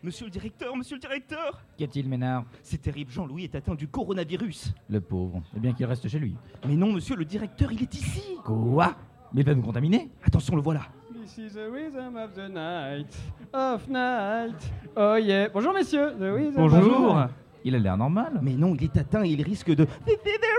Monsieur 0.00 0.26
le 0.26 0.30
directeur, 0.30 0.76
monsieur 0.76 0.94
le 0.94 1.00
directeur 1.00 1.60
Qu'y 1.76 1.82
a-t-il, 1.82 2.08
Ménard 2.08 2.44
C'est 2.62 2.80
terrible, 2.80 3.10
Jean-Louis 3.10 3.44
est 3.44 3.54
atteint 3.56 3.74
du 3.74 3.88
coronavirus. 3.88 4.72
Le 4.88 5.00
pauvre. 5.00 5.42
Eh 5.56 5.58
bien 5.58 5.72
qu'il 5.72 5.86
reste 5.86 6.06
chez 6.06 6.20
lui. 6.20 6.36
Mais 6.68 6.76
non, 6.76 6.92
monsieur 6.92 7.16
le 7.16 7.24
directeur, 7.24 7.72
il 7.72 7.82
est 7.82 7.92
ici 7.94 8.22
Quoi? 8.44 8.94
Mais 9.32 9.40
il 9.40 9.44
va 9.44 9.56
nous 9.56 9.62
contaminer? 9.62 10.08
Attention, 10.22 10.54
le 10.54 10.62
voilà. 10.62 10.82
This 11.12 11.36
is 11.38 11.54
the 11.54 11.68
rhythm 11.68 12.16
of 12.16 12.32
the 12.34 12.48
night, 12.48 13.12
of 13.52 13.88
night. 13.88 14.72
Oh 14.96 15.16
yeah. 15.16 15.48
Bonjour 15.48 15.74
messieurs. 15.74 16.12
The 16.16 16.32
rhythm 16.32 16.58
of 16.60 16.70
the 16.70 16.80
Bonjour 16.80 17.14
night. 17.16 17.30
Il 17.64 17.74
a 17.74 17.78
l'air 17.80 17.96
normal. 17.96 18.38
Mais 18.40 18.54
non, 18.54 18.76
il 18.76 18.84
est 18.84 18.96
atteint 18.96 19.24
et 19.24 19.30
il 19.30 19.42
risque 19.42 19.74
de... 19.74 19.84
This 19.84 20.14
is 20.14 20.38
the 20.38 20.54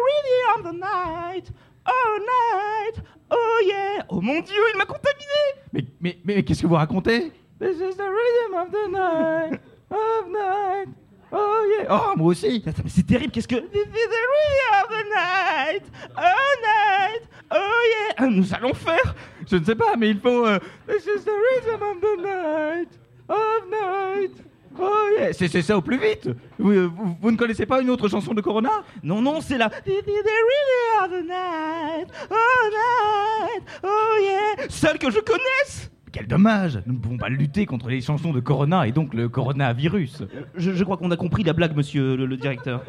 rhythm 0.59 0.59
of 0.59 0.71
the 0.71 0.75
night, 0.75 1.51
oh 1.87 2.19
night, 2.19 3.03
oh 3.31 3.59
yeah 3.65 4.05
Oh 4.09 4.19
mon 4.19 4.41
Dieu, 4.41 4.61
il 4.73 4.77
m'a 4.77 4.85
contaminé 4.85 5.63
Mais, 5.71 5.85
mais, 6.01 6.19
mais, 6.25 6.43
qu'est-ce 6.43 6.61
que 6.61 6.67
vous 6.67 6.75
racontez? 6.75 7.31
This 7.59 7.75
is 7.81 7.95
the 7.97 8.03
rhythm 8.09 8.53
of 8.55 8.71
the 8.71 8.87
night, 8.89 9.59
of 9.91 10.27
night. 10.31 10.87
Oh 11.31 11.77
yeah. 11.77 11.87
Oh, 11.89 12.15
moi 12.15 12.27
aussi. 12.27 12.63
Mais 12.65 12.73
c'est 12.87 13.05
terrible, 13.05 13.31
qu'est-ce 13.31 13.47
que... 13.47 13.55
This 13.55 13.85
is 13.85 14.07
the 14.07 14.23
rhythm 14.33 14.81
of 14.81 14.89
the 14.89 15.03
night, 15.13 15.83
oh 16.17 16.55
night, 16.63 17.21
oh 17.51 17.81
yeah. 17.91 18.15
Ah, 18.17 18.27
Nous 18.27 18.53
allons 18.53 18.73
faire. 18.73 19.13
Je 19.49 19.57
ne 19.57 19.63
sais 19.65 19.75
pas, 19.75 19.95
mais 19.97 20.09
il 20.09 20.19
faut... 20.19 20.45
euh, 20.47 20.57
This 20.87 21.03
is 21.05 21.23
the 21.25 21.29
rhythm 21.29 21.83
of 21.83 21.99
the 22.01 22.21
night, 22.23 22.89
of 23.27 23.69
night. 23.69 24.31
Oh 24.79 25.09
yeah. 25.17 25.33
C'est 25.33 25.49
c'est 25.49 25.61
ça 25.61 25.77
au 25.77 25.81
plus 25.81 25.97
vite. 25.99 26.29
Vous, 26.57 26.71
euh, 26.71 26.89
vous, 26.95 27.15
vous 27.21 27.31
ne 27.31 27.37
connaissez 27.37 27.65
pas 27.65 27.81
une 27.81 27.89
autre 27.89 28.07
chanson 28.07 28.33
de 28.33 28.39
Corona? 28.41 28.83
Non, 29.03 29.21
non, 29.21 29.41
c'est 29.41 29.57
la... 29.57 29.69
This 29.69 29.99
is 30.07 30.23
the 30.23 30.39
rhythm 30.47 31.03
of 31.03 31.11
the 31.11 31.27
night, 31.27 32.07
oh 32.31 32.69
night, 32.71 33.63
oh 33.83 34.17
yeah. 34.21 34.65
Celle 34.69 34.97
que 34.97 35.11
je 35.11 35.19
connaisse 35.19 35.91
Quel 36.11 36.27
dommage 36.27 36.79
Nous 36.85 36.93
ne 36.93 36.99
pouvons 36.99 37.17
pas 37.17 37.29
lutter 37.29 37.65
contre 37.65 37.89
les 37.89 38.01
chansons 38.01 38.33
de 38.33 38.39
Corona 38.39 38.87
et 38.87 38.91
donc 38.91 39.13
le 39.13 39.29
coronavirus. 39.29 40.23
je, 40.55 40.71
je 40.71 40.83
crois 40.83 40.97
qu'on 40.97 41.11
a 41.11 41.15
compris 41.17 41.43
la 41.43 41.53
blague, 41.53 41.75
monsieur 41.75 42.15
le, 42.15 42.25
le 42.25 42.37
directeur. 42.37 42.83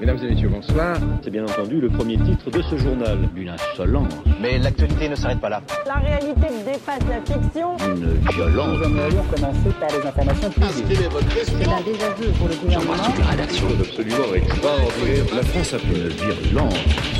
Mesdames 0.00 0.18
et 0.22 0.30
messieurs, 0.30 0.48
bonsoir. 0.48 0.96
C'est 1.22 1.30
bien 1.30 1.42
entendu 1.44 1.78
le 1.80 1.90
premier 1.90 2.16
titre 2.18 2.50
de 2.50 2.62
ce 2.62 2.76
journal. 2.78 3.18
Une 3.36 3.50
insolence, 3.50 4.12
Mais 4.40 4.58
l'actualité 4.58 5.08
ne 5.10 5.14
s'arrête 5.14 5.40
pas 5.40 5.50
là. 5.50 5.62
La 5.86 5.94
réalité 5.96 6.46
dépasse 6.64 7.00
la 7.08 7.20
fiction. 7.20 7.76
une 7.86 8.32
violence. 8.32 8.78
Nous 8.78 8.84
aimerions 8.84 9.22
commencer 9.24 9.70
par 9.78 9.88
les 9.90 10.06
informations 10.08 10.50
privées. 10.50 10.96
C'est 11.44 11.68
un 11.68 11.82
désaveu 11.82 12.28
pour 12.38 12.48
le 12.48 12.54
gouvernement. 12.56 12.92
la 13.18 13.26
rédaction. 13.30 13.66
Absolument 13.78 14.34
extraordinaire. 14.34 15.24
La 15.34 15.42
France 15.42 15.74
a 15.74 15.78
fait 15.78 15.94
une 15.94 16.08
virulence. 16.08 17.19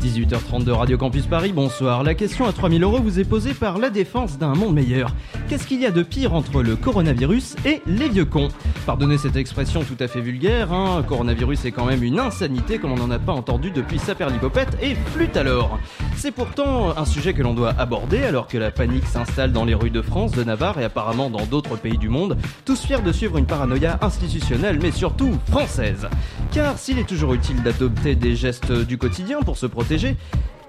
18h30 0.00 0.64
de 0.64 0.72
Radio 0.72 0.96
Campus 0.96 1.26
Paris, 1.26 1.52
bonsoir. 1.52 2.02
La 2.04 2.14
question 2.14 2.46
à 2.46 2.52
3000 2.52 2.82
euros 2.82 3.00
vous 3.00 3.20
est 3.20 3.24
posée 3.24 3.52
par 3.52 3.76
la 3.76 3.90
défense 3.90 4.38
d'un 4.38 4.54
monde 4.54 4.74
meilleur. 4.74 5.14
Qu'est-ce 5.46 5.66
qu'il 5.66 5.78
y 5.78 5.84
a 5.84 5.90
de 5.90 6.02
pire 6.02 6.32
entre 6.32 6.62
le 6.62 6.74
coronavirus 6.74 7.56
et 7.66 7.82
les 7.86 8.08
vieux 8.08 8.24
cons? 8.24 8.48
Pardonnez 8.86 9.18
cette 9.18 9.36
expression 9.36 9.84
tout 9.84 10.02
à 10.02 10.08
fait 10.08 10.22
vulgaire, 10.22 10.72
hein, 10.72 11.04
coronavirus 11.06 11.66
est 11.66 11.72
quand 11.72 11.84
même 11.84 12.02
une 12.02 12.18
insanité 12.18 12.78
comme 12.78 12.92
on 12.92 12.96
n'en 12.96 13.10
a 13.10 13.18
pas 13.18 13.32
entendu 13.32 13.70
depuis 13.70 13.98
Saperlipopette 13.98 14.78
et 14.80 14.94
flûte 14.94 15.36
alors. 15.36 15.78
C'est 16.16 16.32
pourtant 16.32 16.96
un 16.96 17.04
sujet 17.04 17.34
que 17.34 17.42
l'on 17.42 17.52
doit 17.52 17.74
aborder 17.78 18.22
alors 18.22 18.46
que 18.46 18.56
la 18.56 18.70
panique 18.70 19.06
s'installe 19.06 19.52
dans 19.52 19.66
les 19.66 19.74
rues 19.74 19.90
de 19.90 20.00
France, 20.00 20.32
de 20.32 20.44
Navarre 20.44 20.80
et 20.80 20.84
apparemment 20.84 21.28
dans 21.28 21.44
d'autres 21.44 21.76
pays 21.76 21.98
du 21.98 22.08
monde, 22.08 22.38
tous 22.64 22.80
fiers 22.80 23.02
de 23.02 23.12
suivre 23.12 23.36
une 23.36 23.46
paranoïa 23.46 23.98
institutionnelle 24.00 24.78
mais 24.80 24.92
surtout 24.92 25.32
française. 25.50 26.08
Car 26.52 26.78
s'il 26.78 26.98
est 26.98 27.08
toujours 27.08 27.34
utile 27.34 27.62
d'adopter 27.62 28.14
des 28.14 28.34
gestes 28.34 28.72
du 28.72 28.96
quotidien 28.96 29.40
pour 29.42 29.58
se 29.58 29.66
protéger, 29.66 29.89
protéger 29.90 30.16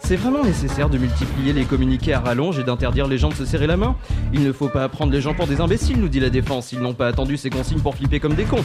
c'est 0.04 0.16
vraiment 0.16 0.44
nécessaire 0.44 0.90
de 0.90 0.98
multiplier 0.98 1.54
les 1.54 1.66
communiqués 1.66 2.14
à 2.14 2.20
rallonge 2.20 2.60
et 2.60 2.64
d'interdire 2.64 3.08
les 3.08 3.18
gens 3.18 3.30
de 3.30 3.36
se 3.36 3.46
serrer 3.46 3.68
la 3.68 3.78
main 3.78 3.96
Il 4.34 4.44
ne 4.44 4.52
faut 4.52 4.68
pas 4.68 4.88
prendre 4.90 5.12
les 5.12 5.22
gens 5.22 5.34
pour 5.34 5.48
des 5.48 5.62
imbéciles, 5.62 6.00
nous 6.00 6.10
dit 6.10 6.20
la 6.20 6.30
défense. 6.30 6.72
Ils 6.72 6.80
n'ont 6.80 6.94
pas 6.94 7.08
attendu 7.08 7.38
ces 7.38 7.50
consignes 7.50 7.80
pour 7.80 7.96
flipper 7.96 8.20
comme 8.20 8.36
des 8.36 8.44
cons. 8.44 8.64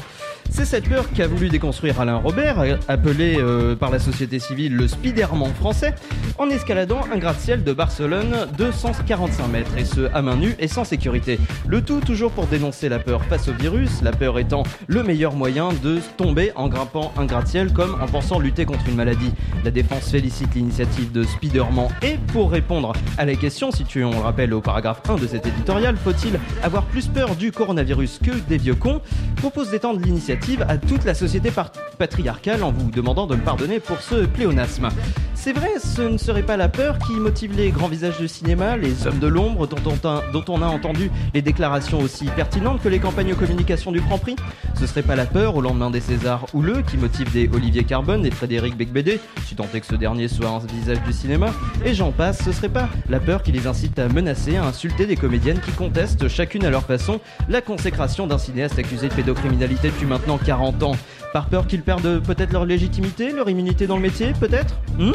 C'est 0.50 0.64
cette 0.64 0.88
peur 0.88 1.10
qu'a 1.12 1.26
voulu 1.26 1.48
déconstruire 1.48 2.00
Alain 2.00 2.16
Robert, 2.16 2.78
appelé 2.88 3.36
euh, 3.38 3.74
par 3.74 3.90
la 3.90 3.98
société 3.98 4.38
civile 4.38 4.76
le 4.76 4.88
Spiderman 4.88 5.52
français, 5.52 5.94
en 6.38 6.48
escaladant 6.48 7.00
un 7.12 7.18
gratte-ciel 7.18 7.64
de 7.64 7.72
Barcelone 7.72 8.46
de 8.56 8.70
145 8.70 9.48
mètres, 9.48 9.76
et 9.76 9.84
ce 9.84 10.08
à 10.14 10.22
main 10.22 10.36
nue 10.36 10.54
et 10.58 10.68
sans 10.68 10.84
sécurité. 10.84 11.38
Le 11.66 11.82
tout 11.82 12.00
toujours 12.00 12.30
pour 12.30 12.46
dénoncer 12.46 12.88
la 12.88 12.98
peur 12.98 13.24
face 13.24 13.48
au 13.48 13.52
virus, 13.52 14.02
la 14.02 14.12
peur 14.12 14.38
étant 14.38 14.62
le 14.86 15.02
meilleur 15.02 15.34
moyen 15.34 15.70
de 15.82 15.98
tomber 16.16 16.52
en 16.54 16.68
grimpant 16.68 17.12
un 17.18 17.26
gratte-ciel 17.26 17.72
comme 17.72 17.96
en 18.00 18.06
pensant 18.06 18.38
lutter 18.38 18.64
contre 18.64 18.88
une 18.88 18.96
maladie. 18.96 19.32
La 19.64 19.70
défense 19.70 20.10
félicite 20.10 20.54
l'initiative 20.54 21.12
de 21.12 21.24
Spiderman 21.26 21.88
et 22.02 22.18
pour 22.32 22.50
répondre 22.50 22.92
à 23.18 23.24
la 23.24 23.34
question 23.34 23.70
située, 23.70 24.04
on 24.04 24.10
le 24.10 24.18
rappelle 24.18 24.54
au 24.54 24.60
paragraphe 24.60 25.02
1 25.08 25.16
de 25.16 25.26
cet 25.26 25.46
éditorial, 25.46 25.96
faut-il 25.96 26.38
avoir 26.62 26.84
plus 26.84 27.08
peur 27.08 27.36
du 27.36 27.52
coronavirus 27.52 28.20
que 28.22 28.30
des 28.48 28.58
vieux 28.58 28.74
cons? 28.74 29.00
Propose 29.36 29.70
d'étendre 29.70 30.00
l'initiative 30.00 30.64
à 30.68 30.78
toute 30.78 31.04
la 31.04 31.14
société 31.14 31.50
patriarcale 31.98 32.62
en 32.62 32.72
vous 32.72 32.90
demandant 32.90 33.26
de 33.26 33.36
me 33.36 33.42
pardonner 33.42 33.80
pour 33.80 34.00
ce 34.00 34.26
pléonasme. 34.26 34.88
C'est 35.36 35.52
vrai, 35.52 35.74
ce 35.78 36.02
ne 36.02 36.18
serait 36.18 36.42
pas 36.42 36.56
la 36.56 36.68
peur 36.68 36.98
qui 36.98 37.12
motive 37.12 37.56
les 37.56 37.70
grands 37.70 37.86
visages 37.86 38.18
du 38.18 38.26
cinéma, 38.26 38.76
les 38.76 39.06
hommes 39.06 39.20
de 39.20 39.28
l'ombre 39.28 39.68
dont 39.68 39.76
on, 39.86 40.08
a, 40.08 40.22
dont 40.32 40.44
on 40.48 40.60
a 40.60 40.66
entendu 40.66 41.08
les 41.34 41.42
déclarations 41.42 42.00
aussi 42.00 42.24
pertinentes 42.34 42.82
que 42.82 42.88
les 42.88 42.98
campagnes 42.98 43.28
de 43.28 43.34
communication 43.34 43.92
du 43.92 44.00
Grand 44.00 44.18
Prix. 44.18 44.34
Ce 44.74 44.86
serait 44.88 45.04
pas 45.04 45.14
la 45.14 45.24
peur 45.24 45.54
au 45.54 45.60
lendemain 45.60 45.90
des 45.90 46.00
Césars 46.00 46.46
houleux 46.52 46.82
qui 46.82 46.96
motive 46.96 47.30
des 47.32 47.48
Olivier 47.54 47.84
Carbone 47.84 48.26
et 48.26 48.32
Frédéric 48.32 48.76
Becbédé, 48.76 49.20
si 49.46 49.54
tant 49.54 49.68
est 49.72 49.80
que 49.80 49.86
ce 49.86 49.94
dernier 49.94 50.26
soit 50.26 50.48
un 50.48 50.58
visage 50.58 51.00
du 51.02 51.12
cinéma, 51.12 51.52
et 51.84 51.94
j'en 51.94 52.10
passe, 52.10 52.42
ce 52.44 52.50
serait 52.50 52.68
pas 52.68 52.88
la 53.08 53.20
peur 53.20 53.44
qui 53.44 53.52
les 53.52 53.68
incite 53.68 54.00
à 54.00 54.08
menacer, 54.08 54.56
à 54.56 54.64
insulter 54.64 55.06
des 55.06 55.16
comédiennes 55.16 55.60
qui 55.60 55.70
contestent 55.70 56.26
chacune 56.26 56.64
à 56.64 56.70
leur 56.70 56.82
façon 56.82 57.20
la 57.48 57.60
consécration 57.60 58.26
d'un 58.26 58.38
cinéaste 58.38 58.80
accusé 58.80 59.08
de 59.08 59.14
pédocriminalité 59.14 59.90
depuis 59.90 60.06
maintenant 60.06 60.38
40 60.38 60.82
ans. 60.82 60.96
Par 61.32 61.46
peur 61.46 61.66
qu'ils 61.66 61.82
perdent 61.82 62.20
peut-être 62.20 62.52
leur 62.52 62.64
légitimité, 62.64 63.30
leur 63.30 63.50
immunité 63.50 63.86
dans 63.86 63.96
le 63.96 64.02
métier, 64.02 64.32
peut-être? 64.40 64.74
Hmm? 64.98 65.12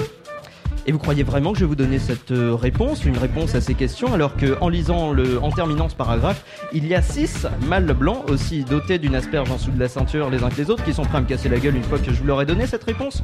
Et 0.85 0.91
vous 0.91 0.99
croyez 0.99 1.23
vraiment 1.23 1.53
que 1.53 1.59
je 1.59 1.63
vais 1.63 1.69
vous 1.69 1.75
donner 1.75 1.99
cette 1.99 2.31
euh, 2.31 2.55
réponse, 2.55 3.05
une 3.05 3.17
réponse 3.17 3.55
à 3.55 3.61
ces 3.61 3.73
questions, 3.73 4.13
alors 4.13 4.35
que 4.35 4.57
en 4.61 4.69
lisant 4.69 5.11
le, 5.11 5.41
en 5.41 5.51
terminant 5.51 5.89
ce 5.89 5.95
paragraphe, 5.95 6.43
il 6.73 6.87
y 6.87 6.95
a 6.95 7.01
six 7.01 7.47
mâles 7.67 7.93
blancs 7.93 8.29
aussi 8.29 8.63
dotés 8.63 8.97
d'une 8.97 9.15
asperge 9.15 9.51
en 9.51 9.55
dessous 9.55 9.71
de 9.71 9.79
la 9.79 9.87
ceinture 9.87 10.29
les 10.29 10.43
uns 10.43 10.49
que 10.49 10.57
les 10.57 10.69
autres 10.69 10.83
qui 10.83 10.93
sont 10.93 11.03
prêts 11.03 11.17
à 11.19 11.21
me 11.21 11.27
casser 11.27 11.49
la 11.49 11.59
gueule 11.59 11.75
une 11.75 11.83
fois 11.83 11.99
que 11.99 12.11
je 12.11 12.19
vous 12.19 12.25
leur 12.25 12.41
ai 12.41 12.45
donné 12.45 12.65
cette 12.67 12.83
réponse? 12.83 13.23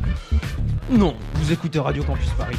Non, 0.89 1.15
vous 1.35 1.51
écoutez 1.51 1.79
Radio 1.79 2.03
Campus 2.03 2.29
Paris. 2.37 2.57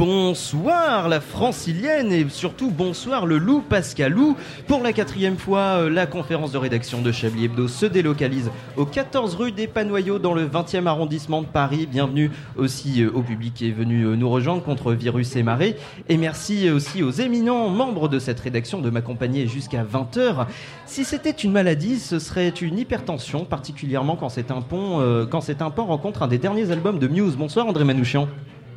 Bonsoir 0.00 1.10
la 1.10 1.20
francilienne 1.20 2.10
et 2.10 2.26
surtout 2.30 2.70
bonsoir 2.70 3.26
le 3.26 3.36
loup 3.36 3.60
Pascalou. 3.60 4.34
Pour 4.66 4.82
la 4.82 4.94
quatrième 4.94 5.36
fois, 5.36 5.82
euh, 5.82 5.90
la 5.90 6.06
conférence 6.06 6.52
de 6.52 6.56
rédaction 6.56 7.02
de 7.02 7.12
Chablis 7.12 7.44
Hebdo 7.44 7.68
se 7.68 7.84
délocalise 7.84 8.50
au 8.78 8.86
14 8.86 9.34
rue 9.34 9.52
des 9.52 9.66
Panoyaux 9.66 10.18
dans 10.18 10.32
le 10.32 10.46
20e 10.46 10.86
arrondissement 10.86 11.42
de 11.42 11.46
Paris. 11.46 11.86
Bienvenue 11.86 12.30
aussi 12.56 13.02
euh, 13.02 13.10
au 13.12 13.20
public 13.20 13.52
qui 13.52 13.68
est 13.68 13.72
venu 13.72 14.04
euh, 14.04 14.16
nous 14.16 14.30
rejoindre 14.30 14.62
contre 14.62 14.94
virus 14.94 15.36
et 15.36 15.42
marée. 15.42 15.76
Et 16.08 16.16
merci 16.16 16.70
aussi 16.70 17.02
aux 17.02 17.10
éminents 17.10 17.68
membres 17.68 18.08
de 18.08 18.18
cette 18.18 18.40
rédaction 18.40 18.80
de 18.80 18.88
m'accompagner 18.88 19.48
jusqu'à 19.48 19.84
20h. 19.84 20.46
Si 20.86 21.04
c'était 21.04 21.28
une 21.28 21.52
maladie, 21.52 21.98
ce 21.98 22.18
serait 22.18 22.48
une 22.48 22.78
hypertension, 22.78 23.44
particulièrement 23.44 24.16
quand 24.16 24.30
c'est 24.30 24.50
un 24.50 24.62
pont, 24.62 25.26
quand 25.30 25.42
c'est 25.42 25.60
un 25.60 25.68
pont 25.68 25.84
rencontre 25.84 26.22
un 26.22 26.28
des 26.28 26.38
derniers 26.38 26.70
albums 26.70 26.98
de 26.98 27.06
Muse. 27.06 27.36
Bonsoir 27.36 27.66
André 27.66 27.84
Manouchian. 27.84 28.28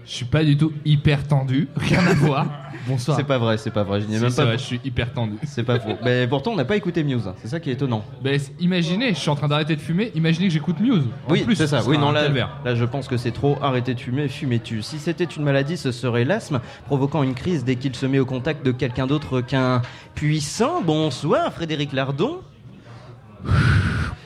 Je 0.06 0.12
suis 0.12 0.26
pas 0.26 0.44
du 0.44 0.58
tout 0.58 0.74
hyper 0.84 1.26
tendu, 1.28 1.68
rien 1.78 2.06
à 2.06 2.14
voir. 2.14 2.46
Bonsoir. 2.88 3.16
C'est 3.16 3.24
pas 3.24 3.38
vrai, 3.38 3.58
c'est 3.58 3.72
pas 3.72 3.84
vrai. 3.84 4.02
Je 4.02 4.08
n'y 4.08 4.16
ai 4.16 4.18
Si, 4.18 4.24
même 4.24 4.34
pas. 4.34 4.44
vrai, 4.44 4.58
je 4.58 4.64
suis 4.64 4.82
hyper 4.84 5.14
tendu. 5.14 5.36
C'est 5.44 5.64
pas 5.64 5.80
faux. 5.80 5.96
Mais 6.04 6.28
pourtant, 6.28 6.52
on 6.52 6.56
n'a 6.58 6.66
pas 6.66 6.76
écouté 6.76 7.02
Muse. 7.06 7.32
C'est 7.38 7.48
ça 7.48 7.62
qui 7.62 7.70
est 7.70 7.74
étonnant. 7.74 8.04
Ben, 8.22 8.38
c- 8.38 8.52
imaginez, 8.60 9.10
je 9.14 9.20
suis 9.20 9.30
en 9.30 9.36
train 9.36 9.48
d'arrêter 9.48 9.78
de 9.78 9.82
fumer, 9.82 10.12
imaginez 10.16 10.48
que 10.48 10.54
j'écoute 10.54 10.82
Muse. 10.82 11.04
En 11.30 11.32
oui, 11.32 11.44
plus, 11.44 11.56
c'est 11.56 11.68
ça. 11.68 11.82
ce 11.82 11.88
Oui, 11.88 11.96
sera 11.96 12.06
non, 12.06 12.12
un 12.12 12.14
là, 12.14 12.24
calvaire. 12.24 12.50
là, 12.66 12.76
je 12.76 12.84
pense 12.84 13.08
que 13.08 13.16
c'est 13.16 13.32
trop. 13.32 13.58
Arrêtez 13.62 13.94
de 13.94 14.00
fumer, 14.02 14.28
fumez-tu. 14.28 14.82
Si 14.82 15.00
c'était 15.00 15.24
une 15.24 15.44
maladie, 15.44 15.78
ce 15.78 15.94
serait 15.94 16.26
l'asthme, 16.26 16.60
provoquant 16.88 17.24
une 17.24 17.36
crise 17.36 17.64
dès 17.64 17.78
qu'il 17.78 17.96
se 17.96 18.06
met 18.06 18.20
au 18.20 18.26
contact 18.26 18.66
de 18.66 18.72
quelqu'un 18.72 19.08
d'autre 19.08 19.40
qu'un 19.40 19.82
puissant. 20.16 20.82
Bonsoir, 20.82 21.54
Frédéric 21.54 21.94
Lardon. 21.94 22.42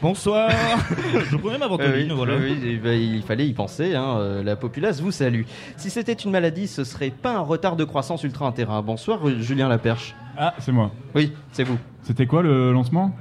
Bonsoir 0.01 0.49
Je 1.29 1.35
prenais 1.37 1.57
ma 1.57 1.65
Euh, 1.65 1.69
ventoline, 1.69 2.11
oui, 2.11 2.15
voilà. 2.15 2.35
oui, 2.35 2.55
oui, 2.61 2.69
eh 2.73 2.77
ben, 2.77 2.99
il 2.99 3.23
fallait 3.23 3.47
y 3.47 3.53
penser. 3.53 3.95
hein, 3.95 4.17
euh, 4.19 4.43
la 4.43 4.55
populace 4.55 5.01
vous 5.01 5.11
salue. 5.11 5.41
Si 5.75 5.89
c'était 5.89 6.13
une 6.13 6.31
maladie, 6.31 6.67
ce 6.67 6.83
serait 6.83 7.09
pas 7.09 7.33
un 7.35 7.39
retard 7.41 7.75
de 7.75 7.83
croissance 7.83 8.23
ultra 8.23 8.45
intérin. 8.47 8.81
Bonsoir, 8.83 9.19
Julien 9.39 9.67
Laperche. 9.67 10.15
Ah, 10.37 10.53
c'est 10.59 10.71
moi. 10.71 10.91
Oui, 11.15 11.33
c'est 11.51 11.63
vous. 11.63 11.77
C'était 12.03 12.27
quoi 12.27 12.43
le 12.43 12.71
lancement? 12.71 13.11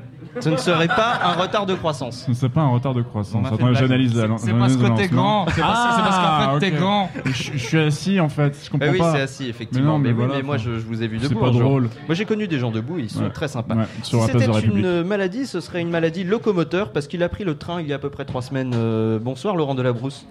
Ce 0.41 0.49
ne 0.49 0.57
serait 0.57 0.87
pas 0.89 1.19
un 1.23 1.33
retard 1.35 1.67
de 1.67 1.75
croissance. 1.75 2.23
Ce 2.27 2.31
ne 2.31 2.35
serait 2.37 2.49
pas 2.51 2.61
un 2.63 2.69
retard 2.69 2.95
de 2.95 3.03
croissance. 3.03 3.47
Attends, 3.47 3.73
j'analyse 3.75 4.15
la 4.17 4.29
C'est 4.39 4.53
parce 4.53 4.77
que 4.77 4.97
t'es 4.97 5.09
grand. 5.09 5.47
C'est 5.55 5.61
parce, 5.61 5.97
c'est 5.97 6.03
parce 6.03 6.17
qu'en 6.47 6.55
fait, 6.61 6.71
t'es 6.71 6.77
ok. 6.77 6.81
grand. 6.81 7.11
Je, 7.27 7.33
je 7.53 7.59
suis 7.59 7.79
assis 7.79 8.21
en 8.21 8.29
fait, 8.29 8.57
je 8.65 8.71
comprends 8.71 8.87
Bah 8.87 8.93
oui, 8.93 8.99
pas. 8.99 9.13
c'est 9.13 9.21
assis, 9.23 9.49
effectivement. 9.49 9.85
Mais 9.85 9.93
non, 9.93 9.99
mais 9.99 10.09
oui, 10.11 10.15
voilà, 10.27 10.35
mais 10.37 10.43
moi, 10.43 10.57
je, 10.59 10.75
je 10.79 10.85
vous 10.87 11.03
ai 11.03 11.09
vu 11.09 11.19
c'est 11.21 11.29
debout. 11.29 11.41
pas 11.41 11.49
un 11.49 11.53
jour. 11.53 11.61
drôle. 11.63 11.89
Moi, 12.07 12.15
j'ai 12.15 12.25
connu 12.25 12.49
des 12.49 12.59
gens 12.59 12.71
debout, 12.71 12.99
ils 12.99 13.11
sont 13.11 13.23
Ouais. 13.25 13.31
très 13.31 13.49
sympas. 13.49 13.75
Si 14.03 14.17
c'était 14.21 14.47
une 14.65 15.03
maladie, 15.05 15.47
ce 15.47 15.61
serait 15.61 15.81
une 15.81 15.91
maladie 15.91 16.25
locomoteur 16.25 16.93
parce 16.93 17.07
qu'il 17.07 17.23
a 17.23 17.29
pris 17.29 17.45
le 17.45 17.57
train 17.57 17.81
il 17.81 17.87
y 17.89 17.93
a 17.93 17.97
à 17.97 17.99
peu 17.99 18.11
près 18.11 18.25
trois 18.25 18.43
semaines. 18.43 18.73
Euh, 18.75 19.19
bonsoir, 19.21 19.57
Laurent 19.57 19.75
Delabrousse. 19.75 20.27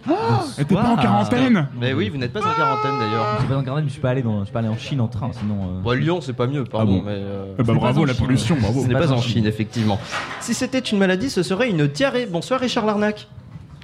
Et 0.57 0.65
t'es 0.65 0.75
pas 0.75 0.89
en 0.89 0.95
quarantaine 0.97 1.67
Mais 1.79 1.93
oui, 1.93 2.09
vous 2.09 2.17
n'êtes 2.17 2.33
pas 2.33 2.39
en 2.41 2.43
quarantaine 2.43 2.99
d'ailleurs. 2.99 3.25
Je 3.39 3.45
suis 3.45 3.53
pas 3.53 3.63
carnet, 3.63 3.81
mais 3.81 3.87
je 3.87 3.93
suis 3.93 4.01
pas 4.01 4.09
allé 4.11 4.21
dans, 4.21 4.39
je 4.39 4.45
suis 4.45 4.53
pas 4.53 4.59
allé 4.59 4.67
en 4.67 4.77
Chine 4.77 5.01
en 5.01 5.07
train, 5.07 5.29
sinon. 5.33 5.55
euh, 5.55 5.81
Bon, 5.81 5.91
Lyon, 5.91 6.19
c'est 6.21 6.33
pas 6.33 6.47
mieux, 6.47 6.63
pardon. 6.63 7.03
euh, 7.07 7.45
Eh 7.57 7.63
bah 7.63 7.73
C'est 7.73 7.79
bravo, 7.79 7.93
pas 7.95 8.01
en 8.01 8.05
la 8.05 8.13
pollution, 8.13 8.57
bravo. 8.59 8.81
Ce 8.83 8.87
n'est 8.87 8.93
pas 8.93 8.99
pas 9.01 9.11
en 9.11 9.17
en 9.17 9.21
Chine. 9.21 9.33
Chine, 9.43 9.47
Si 10.39 10.53
c'était 10.53 10.79
une 10.79 10.97
maladie, 10.97 11.29
ce 11.29 11.43
serait 11.43 11.69
une 11.69 11.87
diarrhée. 11.87 12.25
Bonsoir, 12.25 12.59
Richard 12.59 12.85
Larnac. 12.85 13.27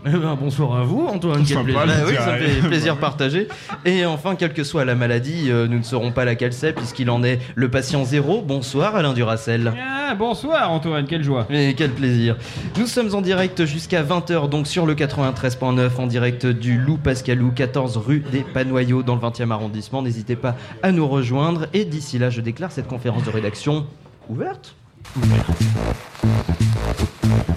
Eh 0.03 0.09
ben, 0.09 0.35
bonsoir 0.35 0.77
à 0.77 0.83
vous, 0.83 1.05
Antoine. 1.05 1.43
Quel 1.47 1.63
plaisir. 1.63 1.85
la 1.85 1.93
Bah 1.93 2.03
oui, 2.07 2.15
ça 2.15 2.35
fait 2.35 2.67
plaisir 2.67 2.97
partagé. 2.97 3.47
Et 3.85 4.03
enfin, 4.03 4.35
quelle 4.35 4.53
que 4.53 4.63
soit 4.63 4.83
la 4.83 4.95
maladie, 4.95 5.51
euh, 5.51 5.67
nous 5.67 5.77
ne 5.77 5.83
saurons 5.83 6.11
pas 6.11 6.25
laquelle 6.25 6.53
c'est 6.53 6.73
puisqu'il 6.73 7.11
en 7.11 7.23
est 7.23 7.39
le 7.53 7.69
patient 7.69 8.03
zéro. 8.03 8.41
Bonsoir, 8.41 8.95
Alain 8.95 9.13
Duracel. 9.13 9.71
Ah, 9.79 10.15
bonsoir 10.15 10.71
Antoine, 10.71 11.05
quelle 11.05 11.23
joie. 11.23 11.45
Mais 11.51 11.75
quel 11.75 11.91
plaisir. 11.91 12.35
Nous 12.79 12.87
sommes 12.87 13.13
en 13.13 13.21
direct 13.21 13.65
jusqu'à 13.65 14.01
20h, 14.01 14.49
donc 14.49 14.65
sur 14.65 14.87
le 14.87 14.95
93.9, 14.95 15.95
en 15.99 16.07
direct 16.07 16.47
du 16.47 16.79
Loup 16.79 16.97
Pascalou, 16.97 17.51
14 17.51 17.97
rue 17.97 18.23
des 18.31 18.41
Panoyaux, 18.41 19.03
dans 19.03 19.15
le 19.15 19.21
20e 19.21 19.51
arrondissement. 19.51 20.01
N'hésitez 20.01 20.35
pas 20.35 20.55
à 20.81 20.91
nous 20.91 21.07
rejoindre. 21.07 21.67
Et 21.73 21.85
d'ici 21.85 22.17
là, 22.17 22.31
je 22.31 22.41
déclare 22.41 22.71
cette 22.71 22.87
conférence 22.87 23.23
de 23.23 23.29
rédaction 23.29 23.85
ouverte. 24.29 24.75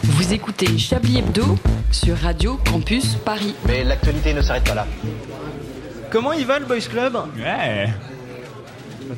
Vous 0.03 0.33
écoutez 0.33 0.77
Chablis 0.77 1.19
Hebdo 1.19 1.57
sur 1.93 2.17
Radio 2.17 2.59
Campus 2.69 3.15
Paris. 3.15 3.55
Mais 3.69 3.85
l'actualité 3.85 4.35
ne 4.35 4.41
s'arrête 4.43 4.65
pas 4.65 4.75
là. 4.75 4.87
Comment 6.11 6.33
il 6.33 6.47
va 6.47 6.59
le 6.59 6.67
Boys 6.67 6.81
Club 6.91 7.17
Ouais. 7.37 7.91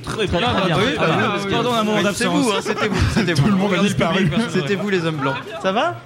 Très 0.02 0.26
très 0.26 0.38
bien. 0.38 0.48
Ah, 0.50 0.68
bah 0.68 0.74
oui, 0.78 0.84
bah 0.98 1.04
oui, 1.08 1.24
parce 1.30 1.46
que- 1.46 1.50
Pardon, 1.50 1.72
un 1.72 1.84
moment 1.84 1.98
C'est 2.12 2.26
vous, 2.26 2.50
hein, 2.50 2.58
c'était 2.60 2.88
vous, 2.88 2.96
c'était 3.14 3.32
vous. 3.34 3.42
Tout 3.42 3.48
le 3.50 3.56
monde 3.56 3.72
a 3.74 3.78
disparu. 3.78 4.30
C'était 4.50 4.74
vous 4.74 4.88
les 4.90 5.06
hommes 5.06 5.16
blancs. 5.16 5.36
Ça 5.62 5.72
va 5.72 6.00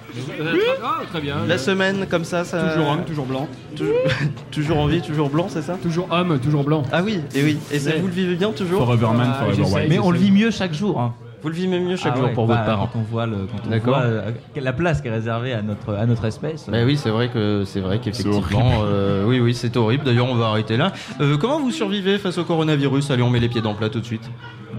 Ah, 0.83 0.99
très 1.09 1.19
bien. 1.19 1.35
La 1.47 1.57
semaine 1.57 2.05
comme 2.09 2.23
ça, 2.23 2.45
ça. 2.45 2.69
Toujours 2.69 2.91
homme, 2.91 3.03
toujours 3.05 3.25
blanc. 3.25 3.47
Toujours, 3.75 3.93
toujours 4.51 4.77
en 4.77 4.85
vie, 4.87 5.01
toujours 5.01 5.29
blanc, 5.29 5.47
c'est 5.49 5.63
ça 5.63 5.73
Toujours 5.81 6.07
homme, 6.11 6.39
toujours 6.39 6.63
blanc. 6.63 6.83
Ah 6.93 7.01
oui, 7.03 7.19
et 7.35 7.43
oui. 7.43 7.57
Et 7.71 7.79
ça, 7.79 7.91
vous 7.99 8.07
le 8.07 8.13
vivez 8.13 8.35
bien 8.35 8.51
toujours 8.51 8.85
Forever 8.85 9.07
man, 9.17 9.33
Ah, 9.33 9.43
forever 9.43 9.63
white. 9.63 9.89
Mais 9.89 9.99
on 9.99 10.11
le 10.11 10.19
vit 10.19 10.31
mieux 10.31 10.51
chaque 10.51 10.73
jour. 10.73 11.01
Hein. 11.01 11.13
Vous 11.41 11.49
le 11.49 11.55
vivez 11.55 11.79
mieux 11.79 11.95
chaque 11.95 12.13
Ah 12.15 12.17
jour 12.19 12.27
ouais, 12.27 12.33
pour 12.33 12.45
bah, 12.47 12.53
votre 12.55 12.65
parent. 12.65 12.89
Quand 12.93 12.99
on 12.99 13.03
voit, 13.03 13.25
le, 13.25 13.35
quand 13.51 13.57
on 13.65 13.69
D'accord. 13.69 13.95
voit 13.95 14.03
euh, 14.03 14.31
la 14.55 14.73
place 14.73 15.01
qui 15.01 15.07
est 15.07 15.11
réservée 15.11 15.53
à 15.53 15.61
notre, 15.61 15.95
à 15.95 16.05
notre 16.05 16.25
espèce. 16.25 16.67
Bah 16.69 16.77
oui, 16.85 16.97
c'est 16.97 17.09
vrai 17.09 17.29
que 17.29 17.63
c'est 17.65 17.79
vrai 17.79 17.99
qu'effectivement, 17.99 18.83
euh, 18.83 19.25
oui, 19.25 19.39
oui, 19.39 19.53
c'est 19.53 19.75
horrible. 19.75 20.03
D'ailleurs, 20.05 20.29
on 20.29 20.35
va 20.35 20.47
arrêter 20.47 20.77
là. 20.77 20.91
Euh, 21.19 21.37
comment 21.37 21.59
vous 21.59 21.71
survivez 21.71 22.17
face 22.19 22.37
au 22.37 22.43
coronavirus? 22.43 23.09
Allez, 23.11 23.23
on 23.23 23.29
met 23.29 23.39
les 23.39 23.49
pieds 23.49 23.61
dans 23.61 23.71
le 23.71 23.77
plat 23.77 23.89
tout 23.89 23.99
de 23.99 24.05
suite. 24.05 24.29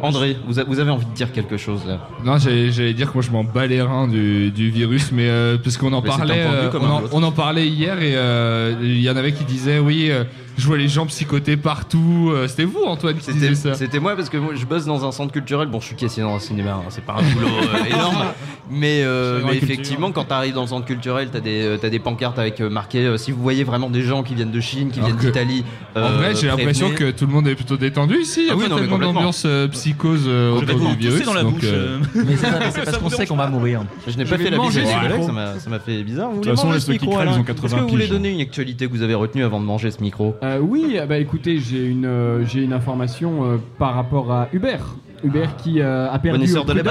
André, 0.00 0.36
vous, 0.46 0.58
a- 0.58 0.64
vous 0.64 0.80
avez 0.80 0.90
envie 0.90 1.04
de 1.06 1.12
dire 1.14 1.30
quelque 1.32 1.56
chose 1.56 1.82
là? 1.86 1.98
Non, 2.24 2.36
j'allais 2.38 2.92
dire 2.94 3.08
que 3.08 3.14
moi 3.14 3.22
je 3.22 3.30
m'en 3.30 3.44
bats 3.44 3.66
les 3.66 3.82
reins 3.82 4.08
du, 4.08 4.50
du 4.50 4.70
virus, 4.70 5.12
mais 5.12 5.28
euh, 5.28 5.58
parce 5.62 5.76
qu'on 5.76 5.92
en 5.92 6.00
Mais 6.00 6.08
parlait, 6.08 6.42
euh, 6.44 6.70
on, 6.74 6.84
en, 6.90 7.02
autre. 7.02 7.08
on 7.12 7.22
en 7.22 7.30
parlait 7.30 7.68
hier 7.68 8.00
et 8.02 8.14
euh, 8.16 8.74
il 8.82 9.00
y 9.00 9.08
en 9.10 9.16
avait 9.16 9.32
qui 9.32 9.44
disaient 9.44 9.78
oui, 9.78 10.08
euh, 10.10 10.24
je 10.58 10.66
vois 10.66 10.78
les 10.78 10.88
gens 10.88 11.06
psychotés 11.06 11.56
partout. 11.56 12.30
Euh, 12.32 12.46
C'était 12.48 12.64
vous, 12.64 12.82
Antoine, 12.84 13.16
qui 13.16 13.24
C'était 13.24 13.38
disait 13.50 13.54
ça. 13.54 13.74
c'était 13.74 13.98
moi 14.00 14.16
parce 14.16 14.28
que 14.28 14.36
moi 14.36 14.52
je 14.54 14.64
bosse 14.66 14.84
dans 14.84 15.04
un 15.06 15.12
centre 15.12 15.32
culturel. 15.32 15.68
Bon, 15.68 15.80
je 15.80 15.86
suis 15.86 15.96
caissier 15.96 16.22
dans 16.22 16.34
un 16.34 16.38
cinéma, 16.40 16.72
hein, 16.80 16.84
c'est 16.90 17.04
pas 17.04 17.14
un 17.14 17.22
boulot 17.34 17.46
euh, 17.48 17.84
énorme, 17.94 18.24
mais, 18.70 19.02
euh, 19.04 19.40
mais 19.44 19.50
culture. 19.58 19.64
effectivement, 19.70 20.12
quand 20.12 20.24
t'arrives 20.24 20.54
dans 20.54 20.62
le 20.62 20.68
centre 20.68 20.86
culturel, 20.86 21.28
t'as 21.32 21.40
des 21.40 21.76
t'as 21.80 21.88
des 21.90 21.98
pancartes 21.98 22.38
avec 22.38 22.60
euh, 22.60 22.68
marqué 22.70 22.98
euh, 23.06 23.16
si 23.16 23.32
vous 23.32 23.42
voyez 23.42 23.64
vraiment 23.64 23.90
des 23.90 24.02
gens 24.02 24.22
qui 24.22 24.34
viennent 24.34 24.50
de 24.50 24.60
Chine, 24.60 24.90
qui 24.90 25.00
Alors 25.00 25.10
viennent 25.10 25.20
d'Italie. 25.20 25.64
En 25.96 26.00
euh, 26.00 26.16
vrai, 26.18 26.34
j'ai 26.34 26.46
l'impression 26.48 26.90
que 26.90 27.10
tout 27.10 27.26
le 27.26 27.32
monde 27.32 27.46
est 27.48 27.54
plutôt 27.54 27.76
détendu 27.76 28.16
ici. 28.20 28.40
Il 28.42 28.46
y 28.46 28.50
a 28.50 28.52
Ah 28.52 28.56
oui, 28.56 28.68
non, 28.68 28.76
mais 28.76 28.82
tellement 28.82 28.98
d'ambiance 28.98 29.44
euh, 29.46 29.68
psychose 29.68 30.24
euh, 30.26 30.52
autour 30.52 30.78
du 30.78 30.96
virus. 30.96 31.24
Dans 31.24 31.34
la 31.34 31.44
bouche. 31.44 31.62
Mais 32.14 32.36
c'est 32.36 32.84
parce 32.84 32.98
qu'on 33.02 33.10
sait 33.10 33.26
qu'on 33.26 33.36
va 33.36 33.48
mourir. 33.48 33.84
Je 34.06 34.16
n'ai 34.16 34.24
pas 34.24 34.38
fait 34.38 34.50
la 34.50 34.58
bise 34.58 34.80
ça 34.82 35.70
m'a- 35.70 35.78
fait 35.78 36.02
bizarre. 36.02 36.30
Vous 36.30 36.40
De 36.40 36.44
voulez 36.44 36.50
toute 36.50 36.56
façon, 36.56 36.66
manger 36.68 36.76
les 36.76 36.80
ce 36.80 36.86
ceux 36.86 36.92
qui 36.98 37.06
crèvent, 37.06 37.28
ils 37.32 37.38
ont 37.38 37.42
Est-ce 37.42 37.46
80 37.46 37.76
que 37.76 37.82
vous 37.82 37.88
voulez 37.88 38.06
donner 38.08 38.30
une 38.30 38.40
actualité 38.40 38.86
que 38.86 38.90
vous 38.92 39.02
avez 39.02 39.14
retenue 39.14 39.44
avant 39.44 39.60
de 39.60 39.64
manger 39.64 39.90
ce 39.90 40.00
micro? 40.00 40.36
Euh, 40.42 40.58
oui, 40.58 40.98
ah 41.00 41.06
bah 41.06 41.18
écoutez, 41.18 41.58
j'ai 41.58 41.86
une, 41.86 42.04
euh, 42.04 42.44
j'ai 42.44 42.64
une 42.64 42.72
information 42.72 43.44
euh, 43.44 43.58
par 43.78 43.94
rapport 43.94 44.32
à 44.32 44.48
Uber. 44.52 44.78
Uber 45.24 45.46
qui 45.62 45.80
euh, 45.80 46.10
a 46.10 46.18
perdu 46.18 46.38
Connaisseur 46.40 46.64
de 46.64 46.72
la. 46.72 46.82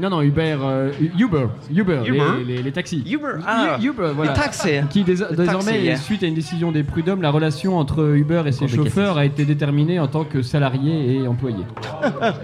Non, 0.00 0.10
non, 0.10 0.22
Uber, 0.22 0.56
euh, 0.62 0.90
Uber, 1.18 1.46
Uber, 1.70 2.00
les- 2.04 2.08
Uber 2.10 2.22
Les, 2.46 2.62
les 2.62 2.72
taxis. 2.72 3.02
Uber, 3.06 3.38
U- 3.38 3.42
ah, 3.46 3.78
Uber, 3.82 4.12
voilà. 4.14 4.32
le 4.32 4.36
taxi. 4.36 4.68
Qui 4.90 5.04
dés- 5.04 5.14
Le 5.30 5.36
désormais, 5.36 5.82
yeah. 5.82 5.96
suite 5.96 6.22
à 6.22 6.26
une 6.26 6.34
décision 6.34 6.72
des 6.72 6.82
prud'hommes, 6.82 7.22
la 7.22 7.30
relation 7.30 7.78
entre 7.78 8.14
Uber 8.16 8.42
et 8.46 8.52
ses 8.52 8.64
Encore 8.64 8.68
des 8.84 8.90
chauffeurs 8.90 9.18
a 9.18 9.24
été 9.24 9.44
déterminée 9.44 9.98
en 10.00 10.06
tant 10.08 10.24
que 10.24 10.42
salarié 10.42 11.16
et 11.16 11.26
employé. 11.28 11.64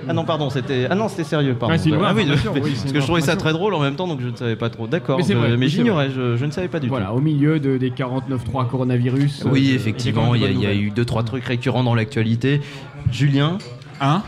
Ah 0.08 0.12
non, 0.12 0.25
pardon, 0.25 0.50
c'était 0.50 0.87
ah 0.90 0.94
non, 0.94 1.08
c'était 1.08 1.25
sérieux, 1.25 1.55
pardon. 1.55 1.73
Ouais, 1.75 1.79
c'est 1.79 1.88
une 1.91 1.96
vraie 1.96 2.08
ah 2.11 2.14
oui, 2.14 2.23
information, 2.23 2.52
oui, 2.55 2.61
c'est 2.64 2.70
parce 2.73 2.84
une 2.87 2.93
que 2.93 3.00
je 3.00 3.05
trouvais 3.05 3.20
ça 3.20 3.32
information. 3.32 3.38
très 3.41 3.52
drôle 3.52 3.75
en 3.75 3.81
même 3.81 3.94
temps, 3.96 4.06
donc 4.08 4.20
je 4.20 4.29
ne 4.29 4.37
savais 4.37 4.56
pas 4.56 4.70
trop. 4.70 4.87
D'accord, 4.87 5.19
Mais 5.19 5.25
c'est 5.25 5.32
je- 5.34 5.38
vrai, 5.38 5.49
mais 5.50 5.56
oui, 5.67 5.70
c'est 5.70 5.76
j'ignorais, 5.76 6.11
je, 6.11 6.37
je 6.37 6.44
ne 6.44 6.50
savais 6.50 6.69
pas 6.69 6.81
du 6.81 6.88
Voilà, 6.88 7.06
tout. 7.06 7.12
au 7.17 7.20
milieu 7.20 7.58
de, 7.61 7.76
des 7.76 7.91
49.3 7.91 8.67
coronavirus. 8.69 9.44
Oui, 9.50 9.69
euh, 9.70 9.75
effectivement, 9.76 10.34
il 10.34 10.43
y, 10.43 10.44
a- 10.46 10.50
il 10.50 10.61
y 10.61 10.67
a 10.67 10.75
eu 10.75 10.91
deux 10.91 11.05
trois 11.05 11.23
trucs 11.23 11.44
récurrents 11.44 11.84
dans 11.84 11.94
l'actualité. 11.94 12.61
Julien, 13.11 13.58
Hein? 14.00 14.23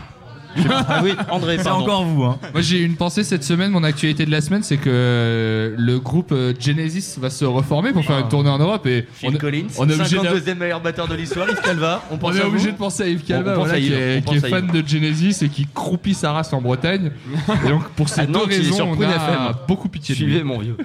Ah 0.87 1.01
oui, 1.03 1.11
André, 1.29 1.57
C'est 1.59 1.69
encore 1.69 2.03
vous. 2.05 2.23
Hein. 2.23 2.37
Moi 2.53 2.61
j'ai 2.61 2.79
une 2.81 2.95
pensée 2.95 3.23
cette 3.23 3.43
semaine, 3.43 3.71
mon 3.71 3.83
actualité 3.83 4.25
de 4.25 4.31
la 4.31 4.41
semaine, 4.41 4.63
c'est 4.63 4.77
que 4.77 4.89
euh, 4.89 5.75
le 5.77 5.99
groupe 5.99 6.31
euh, 6.31 6.53
Genesis 6.59 7.17
va 7.19 7.29
se 7.29 7.45
reformer 7.45 7.91
pour 7.93 8.03
faire 8.03 8.19
une 8.19 8.27
tournée 8.27 8.49
en 8.49 8.59
Europe 8.59 8.85
et 8.87 9.05
on, 9.23 9.29
Phil 9.29 9.37
Collins, 9.37 9.67
on 9.77 9.87
est 9.89 9.93
obligé 9.95 10.17
de- 10.17 10.23
52e 10.23 10.55
meilleur 10.55 10.81
batteur 10.81 11.07
de 11.07 11.15
l'histoire, 11.15 11.49
Yves 11.49 11.61
Calva. 11.61 12.03
On 12.11 12.15
est 12.33 12.41
à 12.41 12.47
obligé 12.47 12.67
vous. 12.67 12.71
de 12.73 12.77
penser 12.77 13.03
à 13.03 13.07
Yves 13.07 13.23
Calva, 13.23 13.55
voilà, 13.55 13.79
qui 13.79 13.93
est, 13.93 14.25
qui 14.25 14.39
fan 14.39 14.67
de 14.67 14.83
Genesis 14.85 15.43
et 15.43 15.49
qui 15.49 15.67
croupit 15.73 16.13
sa 16.13 16.31
race 16.33 16.51
en 16.53 16.61
Bretagne. 16.61 17.11
Et 17.65 17.69
donc 17.69 17.83
pour 17.89 18.09
ces 18.09 18.21
À 18.21 18.25
deux 18.25 18.39
est 18.49 18.57
raisons, 18.57 18.91
on 18.97 19.01
a 19.01 19.05
FM. 19.05 19.55
beaucoup 19.67 19.89
pitié 19.89 20.15
de 20.15 20.19
lui. 20.21 20.27
Suivez 20.31 20.43
mon 20.43 20.59
vieux. 20.59 20.77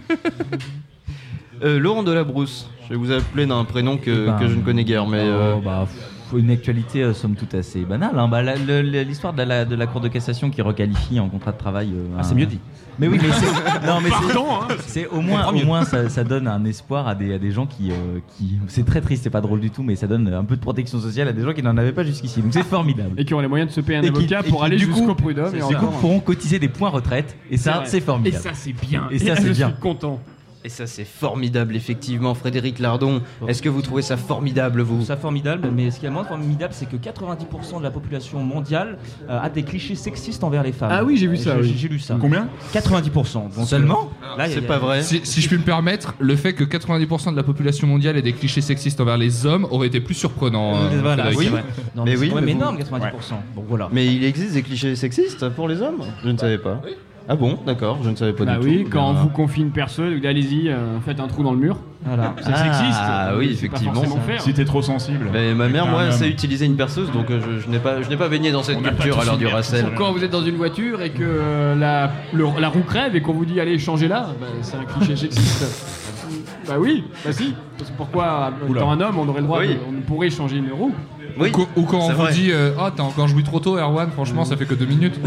Euh, 1.64 1.78
Laurent 1.78 2.02
Delabrousse, 2.02 2.68
je 2.84 2.90
vais 2.90 2.96
vous 2.96 3.10
appeler 3.12 3.46
d'un 3.46 3.64
prénom 3.64 3.96
que, 3.96 4.26
Ben, 4.26 4.38
que 4.38 4.48
je 4.48 4.54
ne 4.54 4.60
connais 4.60 4.84
guère, 4.84 5.06
mais 5.06 5.20
euh, 5.22 5.54
oh, 5.56 5.62
bah, 5.64 5.86
pff, 5.90 6.04
une 6.36 6.50
actualité 6.50 7.02
euh, 7.02 7.12
somme 7.14 7.34
toute 7.34 7.54
assez 7.54 7.80
banale. 7.84 8.18
hein. 8.18 8.28
Bah, 8.28 8.42
la- 8.42 8.56
le- 8.56 8.82
le- 8.82 9.02
L'histoire 9.02 9.32
de 9.32 9.42
la, 9.42 9.64
de 9.64 9.74
la 9.76 9.86
Cour 9.86 10.00
de 10.00 10.08
cassation 10.08 10.50
qui 10.50 10.62
requalifie 10.62 11.20
en 11.20 11.28
contrat 11.28 11.52
de 11.52 11.58
travail. 11.58 11.90
euh, 11.94 12.06
Ah, 12.16 12.20
un- 12.20 12.22
c'est 12.22 12.34
mieux 12.34 12.46
dit. 12.46 12.58
Mais 12.98 13.08
oui, 13.08 13.18
mais 13.20 13.28
c'est 13.30 13.46
non, 13.86 14.00
mais 14.02 14.08
c'est- 14.08 14.32
Pardon, 14.34 14.46
hein. 14.62 14.74
c'est 14.86 15.06
au 15.08 15.20
moins, 15.20 15.46
au 15.48 15.64
moins 15.64 15.84
ça, 15.84 16.08
ça 16.08 16.24
donne 16.24 16.48
un 16.48 16.64
espoir 16.64 17.06
à 17.08 17.14
des, 17.14 17.34
à 17.34 17.38
des 17.38 17.52
gens 17.52 17.66
qui, 17.66 17.90
euh, 17.90 17.94
qui 18.36 18.58
c'est 18.68 18.86
très 18.86 19.00
triste, 19.02 19.22
c'est 19.24 19.30
pas 19.30 19.42
drôle 19.42 19.60
du 19.60 19.70
tout, 19.70 19.82
mais 19.82 19.96
ça 19.96 20.06
donne 20.06 20.32
un 20.32 20.44
peu 20.44 20.56
de 20.56 20.60
protection 20.62 20.98
sociale 20.98 21.28
à 21.28 21.32
des 21.34 21.42
gens 21.42 21.52
qui 21.52 21.62
n'en 21.62 21.76
avaient 21.76 21.92
pas 21.92 22.04
jusqu'ici. 22.04 22.40
Donc 22.40 22.54
c'est 22.54 22.62
formidable. 22.64 23.20
Et 23.20 23.24
qui 23.26 23.34
ont 23.34 23.40
les 23.40 23.48
moyens 23.48 23.70
de 23.70 23.74
se 23.74 23.82
payer 23.82 23.98
un 23.98 24.02
Et 24.02 24.10
qui- 24.10 24.16
avocat 24.16 24.40
et 24.44 24.48
pour 24.50 24.60
qui, 24.60 24.64
aller 24.66 24.76
du 24.78 24.88
coup, 24.88 24.96
jusqu'au 24.96 25.14
prud'homme. 25.14 25.54
et 25.54 25.58
Du 25.58 25.64
coup, 25.64 25.74
encore. 25.74 25.90
pourront 26.00 26.20
cotiser 26.20 26.58
des 26.58 26.68
points 26.68 26.88
retraite 26.88 27.36
et 27.50 27.58
ça, 27.58 27.72
vrai. 27.72 27.82
c'est 27.86 27.98
Et 27.98 28.00
formidable. 28.00 28.42
ça, 28.42 28.50
c'est 28.54 28.72
bien. 28.72 29.04
Et 29.10 29.18
ça, 29.18 29.36
c'est 29.36 29.48
je 29.48 29.52
bien. 29.52 29.68
suis 29.68 29.76
content. 29.80 30.20
Et 30.66 30.68
ça 30.68 30.86
c'est 30.88 31.04
formidable 31.04 31.76
effectivement. 31.76 32.34
Frédéric 32.34 32.80
Lardon, 32.80 33.22
est-ce 33.46 33.62
que 33.62 33.68
vous 33.68 33.82
trouvez 33.82 34.02
ça 34.02 34.16
formidable 34.16 34.82
vous 34.82 35.04
ça 35.04 35.16
formidable, 35.16 35.70
mais 35.72 35.92
ce 35.92 36.00
qui 36.00 36.06
est 36.06 36.10
moins 36.10 36.24
formidable, 36.24 36.74
c'est 36.74 36.86
que 36.88 36.96
90% 36.96 37.78
de 37.78 37.82
la 37.84 37.92
population 37.92 38.42
mondiale 38.42 38.98
euh, 39.30 39.38
a 39.40 39.48
des 39.48 39.62
clichés 39.62 39.94
sexistes 39.94 40.42
envers 40.42 40.64
les 40.64 40.72
femmes. 40.72 40.90
Ah 40.92 41.04
oui, 41.04 41.16
j'ai 41.16 41.28
vu 41.28 41.36
ça, 41.36 41.62
J'ai 41.62 41.70
oui. 41.86 41.88
lu 41.92 41.98
ça. 42.00 42.16
Combien 42.20 42.48
90%. 42.72 43.54
Donc, 43.56 43.66
Seulement 43.66 44.10
a- 44.38 44.48
C'est 44.48 44.60
pas 44.62 44.78
vrai. 44.78 45.02
Si, 45.02 45.20
si 45.24 45.40
je 45.40 45.48
puis 45.48 45.56
me 45.58 45.62
permettre, 45.62 46.14
le 46.18 46.34
fait 46.34 46.52
que 46.52 46.64
90% 46.64 47.30
de 47.30 47.36
la 47.36 47.42
population 47.44 47.86
mondiale 47.86 48.16
ait 48.16 48.22
des 48.22 48.32
clichés 48.32 48.60
sexistes 48.60 49.00
envers 49.00 49.18
les 49.18 49.46
hommes 49.46 49.66
aurait 49.70 49.86
été 49.86 50.00
plus 50.00 50.14
surprenant. 50.14 50.74
euh, 50.74 51.00
Voilà, 51.00 51.28
Oui. 51.36 51.46
vrai. 51.46 51.62
Non, 51.94 52.04
Mais 52.04 52.12
mais, 52.12 52.16
oui, 52.16 52.26
c'est 52.26 52.28
quand 52.30 52.34
mais 52.36 52.40
même 52.46 52.56
vous- 52.56 52.60
énorme, 52.62 52.78
90%. 52.78 53.34
Donc 53.54 53.64
voilà. 53.68 53.88
Mais 53.92 54.06
il 54.06 54.24
existe 54.24 54.54
des 54.54 54.62
clichés 54.62 54.96
sexistes 54.96 55.48
pour 55.50 55.68
les 55.68 55.80
hommes? 55.80 56.02
Je 56.24 56.30
ne 56.30 56.36
savais 56.38 56.58
pas. 56.58 56.80
Ah 57.28 57.34
bon, 57.34 57.58
d'accord, 57.66 57.98
je 58.04 58.10
ne 58.10 58.14
savais 58.14 58.32
pas 58.32 58.44
Bah 58.44 58.58
du 58.58 58.66
oui, 58.68 58.84
tout. 58.84 58.90
quand 58.90 59.10
on 59.10 59.12
vous 59.14 59.28
confie 59.28 59.60
une 59.62 59.72
dites 60.14 60.26
allez-y, 60.26 60.68
euh, 60.68 61.00
faites 61.04 61.18
un 61.18 61.26
trou 61.26 61.42
dans 61.42 61.52
le 61.52 61.58
mur. 61.58 61.76
Voilà. 62.04 62.34
C'est 62.38 62.44
sexiste. 62.56 63.00
Ah 63.00 63.30
euh, 63.30 63.38
oui, 63.38 63.56
c'est 63.56 63.68
pas 63.68 63.76
effectivement. 63.78 63.94
forcément 63.94 64.20
faire. 64.20 64.40
Si 64.40 64.54
t'es 64.54 64.64
trop 64.64 64.80
sensible. 64.80 65.26
Mais 65.32 65.52
ma 65.52 65.66
mère, 65.68 65.86
moi, 65.88 66.12
sait 66.12 66.28
utiliser 66.28 66.66
une 66.66 66.76
perceuse, 66.76 67.10
donc 67.10 67.28
euh, 67.30 67.40
je, 67.40 67.62
je 67.62 67.68
n'ai 67.68 67.80
pas, 67.80 68.00
je 68.00 68.08
n'ai 68.08 68.16
pas 68.16 68.28
baigné 68.28 68.52
dans 68.52 68.62
cette 68.62 68.78
On 68.78 68.82
culture 68.82 69.18
à 69.18 69.24
l'heure 69.24 69.38
du 69.38 69.44
perceuse. 69.46 69.80
racel. 69.80 69.94
Quand 69.96 70.12
vous 70.12 70.22
êtes 70.22 70.30
dans 70.30 70.44
une 70.44 70.54
voiture 70.54 71.02
et 71.02 71.10
que 71.10 71.22
euh, 71.24 71.74
la, 71.74 72.12
le- 72.32 72.60
la 72.60 72.68
roue 72.68 72.82
crève 72.86 73.16
et 73.16 73.22
qu'on 73.22 73.32
vous 73.32 73.44
dit 73.44 73.58
allez 73.60 73.76
changer 73.80 74.06
là, 74.06 74.28
bah, 74.40 74.46
c'est 74.62 74.76
un 74.76 74.84
cliché 74.84 75.16
sexiste. 75.16 76.62
bah 76.68 76.74
oui, 76.78 77.02
bah 77.24 77.32
si. 77.32 77.54
Parce 77.76 77.90
que 77.90 77.96
pourquoi, 77.96 78.52
Oula. 78.68 78.80
étant 78.80 78.92
un 78.92 79.00
homme, 79.00 79.18
on 79.18 79.28
aurait 79.28 79.40
le 79.40 79.46
droit, 79.48 79.60
Oui. 79.60 79.68
de, 79.74 79.78
on 79.88 80.00
pourrait 80.02 80.30
changer 80.30 80.58
une 80.58 80.70
roue 80.70 80.92
Oui, 81.38 81.52
Ou, 81.56 81.66
ou 81.80 81.84
quand 81.84 81.98
on 81.98 82.08
vous 82.12 82.22
vrai. 82.22 82.32
dit 82.32 82.50
euh, 82.50 82.72
Ah, 82.78 82.90
t'as 82.96 83.02
encore 83.02 83.28
joué 83.28 83.42
trop 83.42 83.60
tôt, 83.60 83.76
Erwan, 83.78 84.10
franchement, 84.10 84.44
ça 84.44 84.56
fait 84.56 84.64
que 84.66 84.74
deux 84.74 84.86
minutes. 84.86 85.18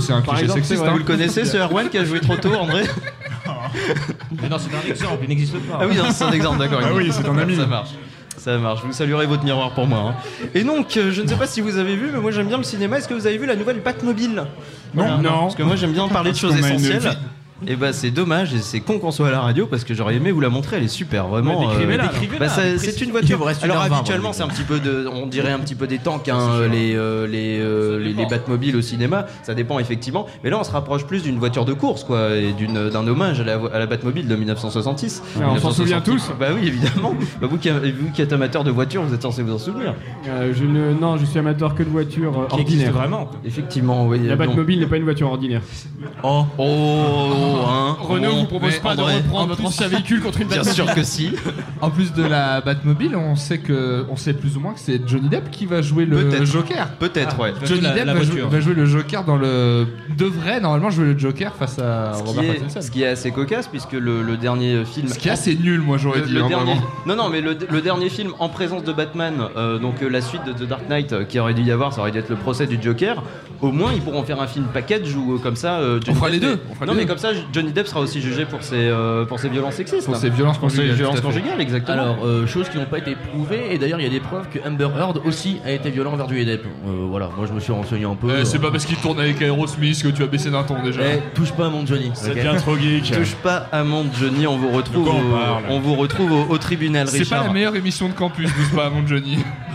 C'est- 0.00 0.12
un 0.12 0.20
Par 0.22 0.34
cliché 0.34 0.44
exemple, 0.44 0.60
sexiste. 0.62 0.82
hein. 0.86 0.90
Vous 0.92 0.98
le 0.98 1.04
connaissez, 1.04 1.44
ce 1.44 1.56
Erwan 1.58 1.88
qui 1.88 1.98
a 1.98 2.04
joué 2.04 2.20
trop 2.20 2.36
tôt, 2.36 2.54
André 2.54 2.84
Mais 4.42 4.48
non, 4.48 4.56
c'est 4.58 4.74
un 4.74 4.90
exemple, 4.90 5.18
il 5.22 5.28
n'existe 5.28 5.58
pas. 5.58 5.78
Ah 5.80 5.86
oui, 5.88 5.96
non, 5.96 6.04
c'est 6.12 6.24
un 6.24 6.32
exemple, 6.32 6.58
d'accord. 6.58 6.80
Ah 6.84 6.88
oui, 6.94 7.08
c'est 7.12 7.22
ton 7.22 7.36
ami. 7.38 7.56
Ça 7.56 7.66
marche. 7.66 7.90
Ça 8.36 8.56
marche. 8.56 8.80
Vous 8.84 8.92
saluerez 8.92 9.26
votre 9.26 9.44
miroir 9.44 9.72
pour 9.72 9.86
moi. 9.86 9.98
hein. 9.98 10.48
Et 10.54 10.62
donc, 10.62 10.96
euh, 10.96 11.10
je 11.10 11.22
ne 11.22 11.26
sais 11.28 11.34
pas 11.34 11.46
si 11.46 11.60
vous 11.60 11.76
avez 11.76 11.96
vu, 11.96 12.10
mais 12.12 12.20
moi 12.20 12.30
j'aime 12.30 12.46
bien 12.46 12.56
le 12.56 12.62
cinéma. 12.62 12.98
Est-ce 12.98 13.08
que 13.08 13.14
vous 13.14 13.26
avez 13.26 13.36
vu 13.36 13.46
la 13.46 13.56
nouvelle 13.56 13.80
Batmobile? 13.80 14.34
Non, 14.36 14.46
Voilà. 14.94 15.16
non. 15.16 15.40
Parce 15.42 15.56
que 15.56 15.62
moi 15.64 15.74
j'aime 15.76 15.92
bien 15.92 16.06
parler 16.08 16.30
de 16.32 16.36
choses 16.36 16.56
essentielles. 16.56 17.16
Et 17.66 17.74
bah 17.76 17.92
c'est 17.92 18.10
dommage 18.10 18.54
et 18.54 18.58
c'est 18.58 18.80
con 18.80 18.98
qu'on 18.98 19.10
soit 19.10 19.28
à 19.28 19.30
la 19.32 19.40
radio 19.40 19.66
parce 19.66 19.82
que 19.84 19.92
j'aurais 19.92 20.14
aimé 20.14 20.30
vous 20.30 20.40
la 20.40 20.48
montrer, 20.48 20.76
elle 20.76 20.84
est 20.84 20.88
super 20.88 21.26
vraiment. 21.26 21.58
Alors. 21.60 21.72
décrivez-la. 21.72 22.04
Bah, 22.38 22.48
ça- 22.48 22.62
c'est 22.62 22.76
précis- 22.92 23.04
une 23.04 23.10
voiture. 23.10 23.38
Alors 23.62 23.76
1h20 23.84 23.94
habituellement 23.96 24.32
c'est 24.32 24.42
un 24.44 24.48
petit 24.48 24.62
peu 24.62 24.78
de, 24.78 25.08
on 25.12 25.26
dirait 25.26 25.50
un 25.52 25.58
petit 25.58 25.74
peu 25.74 25.86
des 25.86 25.98
tanks, 25.98 26.28
hein, 26.28 26.38
les 26.70 26.94
euh, 26.94 27.26
les 27.26 27.58
euh, 27.60 27.98
les, 27.98 28.12
les 28.12 28.26
Batmobiles 28.26 28.76
au 28.76 28.82
cinéma, 28.82 29.26
ça 29.42 29.54
dépend 29.54 29.78
effectivement. 29.80 30.26
Mais 30.44 30.50
là 30.50 30.58
on 30.60 30.64
se 30.64 30.70
rapproche 30.70 31.04
plus 31.04 31.22
d'une 31.24 31.38
voiture 31.38 31.64
de 31.64 31.72
course 31.72 32.04
quoi 32.04 32.36
et 32.36 32.52
d'une 32.52 32.90
d'un 32.90 33.06
hommage 33.08 33.40
à 33.40 33.44
la, 33.44 33.54
à 33.72 33.78
la 33.78 33.86
Batmobile 33.86 34.28
de 34.28 34.36
1966. 34.36 35.22
Ah, 35.40 35.48
on 35.50 35.58
s'en 35.58 35.72
souvient 35.72 35.96
1966. 36.00 36.28
tous. 36.28 36.34
Bah 36.38 36.46
oui 36.54 36.66
évidemment. 36.68 37.14
bah, 37.40 37.48
vous 37.50 37.58
qui 37.58 37.70
vous 37.70 38.10
qui 38.14 38.22
êtes 38.22 38.32
amateur 38.32 38.62
de 38.62 38.70
voitures, 38.70 39.02
vous 39.02 39.14
êtes 39.14 39.22
censé 39.22 39.42
vous 39.42 39.54
en 39.54 39.58
souvenir. 39.58 39.94
Euh, 40.28 40.52
je 40.54 40.64
ne, 40.64 40.92
non, 40.92 41.16
je 41.16 41.24
suis 41.24 41.38
amateur 41.38 41.74
que 41.74 41.82
de 41.82 41.88
voitures 41.88 42.38
euh, 42.38 42.54
ordinaires. 42.54 42.92
vraiment. 42.92 43.30
Effectivement 43.44 44.06
oui. 44.06 44.20
La 44.26 44.36
Batmobile 44.36 44.78
n'est 44.80 44.86
pas 44.86 44.96
une 44.96 45.04
voiture 45.04 45.28
ordinaire. 45.28 45.62
Oh, 46.22 46.44
Oh, 46.56 47.47
hein. 47.56 47.96
Renault 48.00 48.30
bon. 48.32 48.38
vous 48.40 48.46
propose 48.46 48.78
pas 48.78 48.94
de 48.96 49.00
reprendre 49.02 49.34
en 49.34 49.46
votre 49.46 49.56
plus- 49.58 49.66
ancien 49.66 49.88
véhicule 49.88 50.20
contre 50.20 50.40
une 50.40 50.48
Bien 50.48 50.58
Batmobile. 50.58 50.84
sûr 50.84 50.94
que 50.94 51.02
si. 51.02 51.32
En 51.80 51.90
plus 51.90 52.12
de 52.12 52.22
la 52.24 52.60
Batmobile, 52.60 53.16
on 53.16 53.36
sait 53.36 53.58
que, 53.58 54.04
on 54.10 54.16
sait 54.16 54.32
plus 54.34 54.56
ou 54.56 54.60
moins 54.60 54.72
que 54.74 54.80
c'est 54.80 55.00
Johnny 55.08 55.28
Depp 55.28 55.50
qui 55.50 55.66
va 55.66 55.82
jouer 55.82 56.04
le 56.04 56.16
Peut-être. 56.24 56.44
Joker. 56.44 56.88
Peut-être 56.98 57.38
ouais. 57.40 57.52
Johnny 57.64 57.80
la- 57.82 57.94
Depp 57.94 58.06
la 58.06 58.14
va, 58.14 58.20
jouer, 58.22 58.26
voiture. 58.32 58.48
va 58.50 58.60
jouer 58.60 58.74
le 58.74 58.86
Joker 58.86 59.24
dans 59.24 59.36
le. 59.36 59.86
devrait 60.16 60.60
normalement 60.60 60.90
jouer 60.90 61.06
le 61.12 61.18
Joker 61.18 61.54
face 61.54 61.78
à 61.78 62.14
Ce 62.14 62.22
qui, 62.22 62.28
Robert 62.28 62.44
est, 62.44 62.54
Pattinson. 62.54 62.80
ce 62.82 62.90
qui 62.90 63.02
est 63.02 63.08
assez 63.08 63.30
cocasse 63.30 63.68
puisque 63.68 63.92
le, 63.92 64.22
le 64.22 64.36
dernier 64.36 64.84
film. 64.84 65.08
Ce 65.08 65.18
qui 65.18 65.28
est 65.28 65.32
assez 65.32 65.54
nul, 65.54 65.80
moi 65.80 65.96
j'aurais 65.98 66.20
Le, 66.20 66.26
dit. 66.26 66.32
le 66.32 66.42
hein, 66.42 66.48
dernier, 66.48 66.72
vraiment. 66.74 66.86
non 67.06 67.16
non 67.16 67.28
mais 67.28 67.40
le, 67.40 67.56
le 67.70 67.80
dernier 67.80 68.08
film 68.08 68.32
en 68.38 68.48
présence 68.48 68.84
de 68.84 68.92
Batman, 68.92 69.34
euh, 69.56 69.78
donc 69.78 70.02
euh, 70.02 70.08
la 70.08 70.20
suite 70.20 70.42
de 70.44 70.52
The 70.52 70.68
Dark 70.68 70.88
Knight 70.88 71.12
euh, 71.12 71.24
qui 71.24 71.38
aurait 71.38 71.54
dû 71.54 71.62
y 71.62 71.70
avoir, 71.70 71.92
ça 71.92 72.00
aurait 72.00 72.10
dû 72.10 72.18
être 72.18 72.28
le 72.30 72.36
procès 72.36 72.66
du 72.66 72.78
Joker. 72.82 73.22
Au 73.60 73.72
moins 73.72 73.92
ils 73.92 74.00
pourront 74.00 74.22
faire 74.22 74.40
un 74.40 74.46
film 74.46 74.66
package 74.72 75.14
où 75.16 75.34
euh, 75.34 75.38
comme 75.38 75.56
ça. 75.56 75.78
euh, 75.80 76.00
Johnny 76.04 76.16
fera 76.18 76.28
les 76.30 76.38
Depp 76.40 76.48
deux, 76.50 76.54
est- 76.54 76.60
on 76.70 76.74
fera 76.74 76.86
non 76.86 76.92
les 76.92 76.98
mais 76.98 77.04
deux. 77.04 77.08
comme 77.08 77.18
ça 77.18 77.30
Johnny 77.52 77.72
Depp 77.72 77.86
sera 77.86 78.00
aussi 78.00 78.20
jugé 78.20 78.44
pour 78.44 78.62
ses 78.62 78.76
euh, 78.76 79.24
pour 79.24 79.38
ses 79.40 79.48
violences 79.48 79.74
sexistes. 79.74 80.06
Pour 80.06 80.16
ses 80.16 80.30
violences 80.30 80.58
Pour 80.58 80.70
ses 80.70 80.76
conjugales. 80.78 80.96
violences 80.96 81.20
conjugales 81.20 81.60
exactement. 81.60 82.02
Alors, 82.02 82.24
euh, 82.24 82.46
choses 82.46 82.68
qui 82.68 82.78
n'ont 82.78 82.86
pas 82.86 82.98
été 82.98 83.14
prouvées, 83.16 83.72
et 83.72 83.78
d'ailleurs, 83.78 84.00
il 84.00 84.04
y 84.04 84.06
a 84.06 84.10
des 84.10 84.20
preuves 84.20 84.48
que 84.48 84.58
Amber 84.66 84.88
Heard 84.98 85.20
aussi 85.24 85.58
a 85.64 85.72
été 85.72 85.90
violent 85.90 86.12
envers 86.12 86.28
Johnny 86.28 86.44
Depp. 86.44 86.64
Euh, 86.64 87.06
voilà, 87.08 87.30
moi 87.36 87.46
je 87.46 87.52
me 87.52 87.60
suis 87.60 87.72
renseigné 87.72 88.04
un 88.04 88.14
peu. 88.14 88.28
Eh, 88.40 88.44
c'est 88.44 88.58
pas 88.58 88.70
parce 88.70 88.84
qu'il 88.86 88.96
tourne 88.96 89.20
avec 89.20 89.40
Aerosmith 89.40 90.02
que 90.02 90.08
tu 90.08 90.22
as 90.22 90.26
baissé 90.26 90.50
d'un 90.50 90.62
ton 90.64 90.82
déjà. 90.82 91.00
eh, 91.02 91.20
touche 91.34 91.52
pas 91.52 91.66
à 91.66 91.70
mon 91.70 91.84
Johnny. 91.86 92.10
C'est 92.14 92.30
ok 92.32 92.40
bien 92.40 92.54
trop 92.56 92.76
geek. 92.76 93.10
Touche 93.12 93.34
pas 93.42 93.68
à 93.72 93.82
mon 93.84 94.06
Johnny, 94.18 94.46
on 94.46 94.56
vous 94.56 94.70
retrouve, 94.70 95.08
on 95.08 95.12
au, 95.12 95.76
on 95.76 95.80
vous 95.80 95.94
retrouve 95.94 96.32
au, 96.32 96.46
au 96.48 96.58
tribunal 96.58 97.08
C'est 97.08 97.28
pas 97.28 97.44
la 97.44 97.52
meilleure 97.52 97.76
émission 97.76 98.08
de 98.08 98.14
campus, 98.14 98.48
douce 98.54 98.70
pas 98.74 98.86
à 98.86 98.90
mon 98.90 99.06
Johnny. 99.06 99.38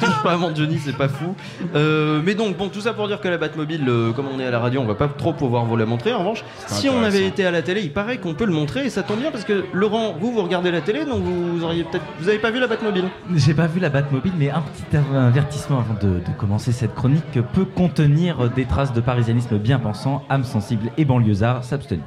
touche 0.00 0.22
pas 0.22 0.32
à 0.32 0.36
mon 0.36 0.54
Johnny, 0.54 0.78
c'est 0.78 0.96
pas 0.96 1.08
fou. 1.08 1.34
Euh, 1.74 2.20
mais 2.24 2.34
donc, 2.34 2.56
bon, 2.56 2.68
tout 2.68 2.80
ça 2.80 2.92
pour 2.92 3.08
dire 3.08 3.20
que 3.20 3.28
la 3.28 3.38
Batmobile, 3.38 3.88
euh, 3.88 4.12
comme 4.12 4.26
on 4.34 4.40
est 4.40 4.46
à 4.46 4.50
la 4.50 4.58
radio, 4.58 4.80
on 4.80 4.86
va 4.86 4.94
pas 4.94 5.08
trop 5.08 5.32
pouvoir 5.32 5.64
vous 5.64 5.76
la 5.76 5.86
montrer. 5.86 6.12
En 6.12 6.20
revanche, 6.20 6.44
si 6.66 6.88
on 6.88 7.02
avait 7.02 7.26
été 7.26 7.44
à 7.44 7.50
la 7.50 7.62
télé, 7.62 7.82
il 7.82 7.92
paraît 7.92 8.18
qu'on 8.18 8.34
peut 8.34 8.46
le 8.46 8.52
montrer 8.52 8.86
et 8.86 8.90
ça 8.90 9.02
tombe 9.02 9.20
bien 9.20 9.30
parce 9.30 9.44
que 9.44 9.64
Laurent, 9.72 10.14
vous, 10.18 10.32
vous 10.32 10.42
regardez 10.42 10.70
la 10.70 10.80
télé, 10.80 11.04
donc 11.04 11.22
vous 11.22 11.64
auriez 11.64 11.84
peut-être. 11.84 12.04
Vous 12.20 12.28
avez 12.28 12.38
pas 12.38 12.50
vu 12.50 12.60
la 12.60 12.66
Batmobile 12.66 13.04
J'ai 13.34 13.54
pas 13.54 13.66
vu 13.66 13.80
la 13.80 13.88
Batmobile, 13.88 14.32
mais 14.38 14.50
un 14.50 14.62
petit 14.62 14.96
avertissement 15.16 15.80
avant 15.80 15.94
de, 15.94 16.18
de 16.18 16.32
commencer 16.38 16.72
cette 16.72 16.94
chronique 16.94 17.38
peut 17.52 17.64
contenir 17.64 18.50
des 18.50 18.64
traces 18.64 18.92
de 18.92 19.00
parisianisme 19.00 19.58
bien 19.58 19.78
pensant, 19.78 20.24
âme 20.28 20.44
sensible 20.44 20.90
et 20.96 21.04
banlieusard 21.04 21.64
s'abstenir. 21.64 22.04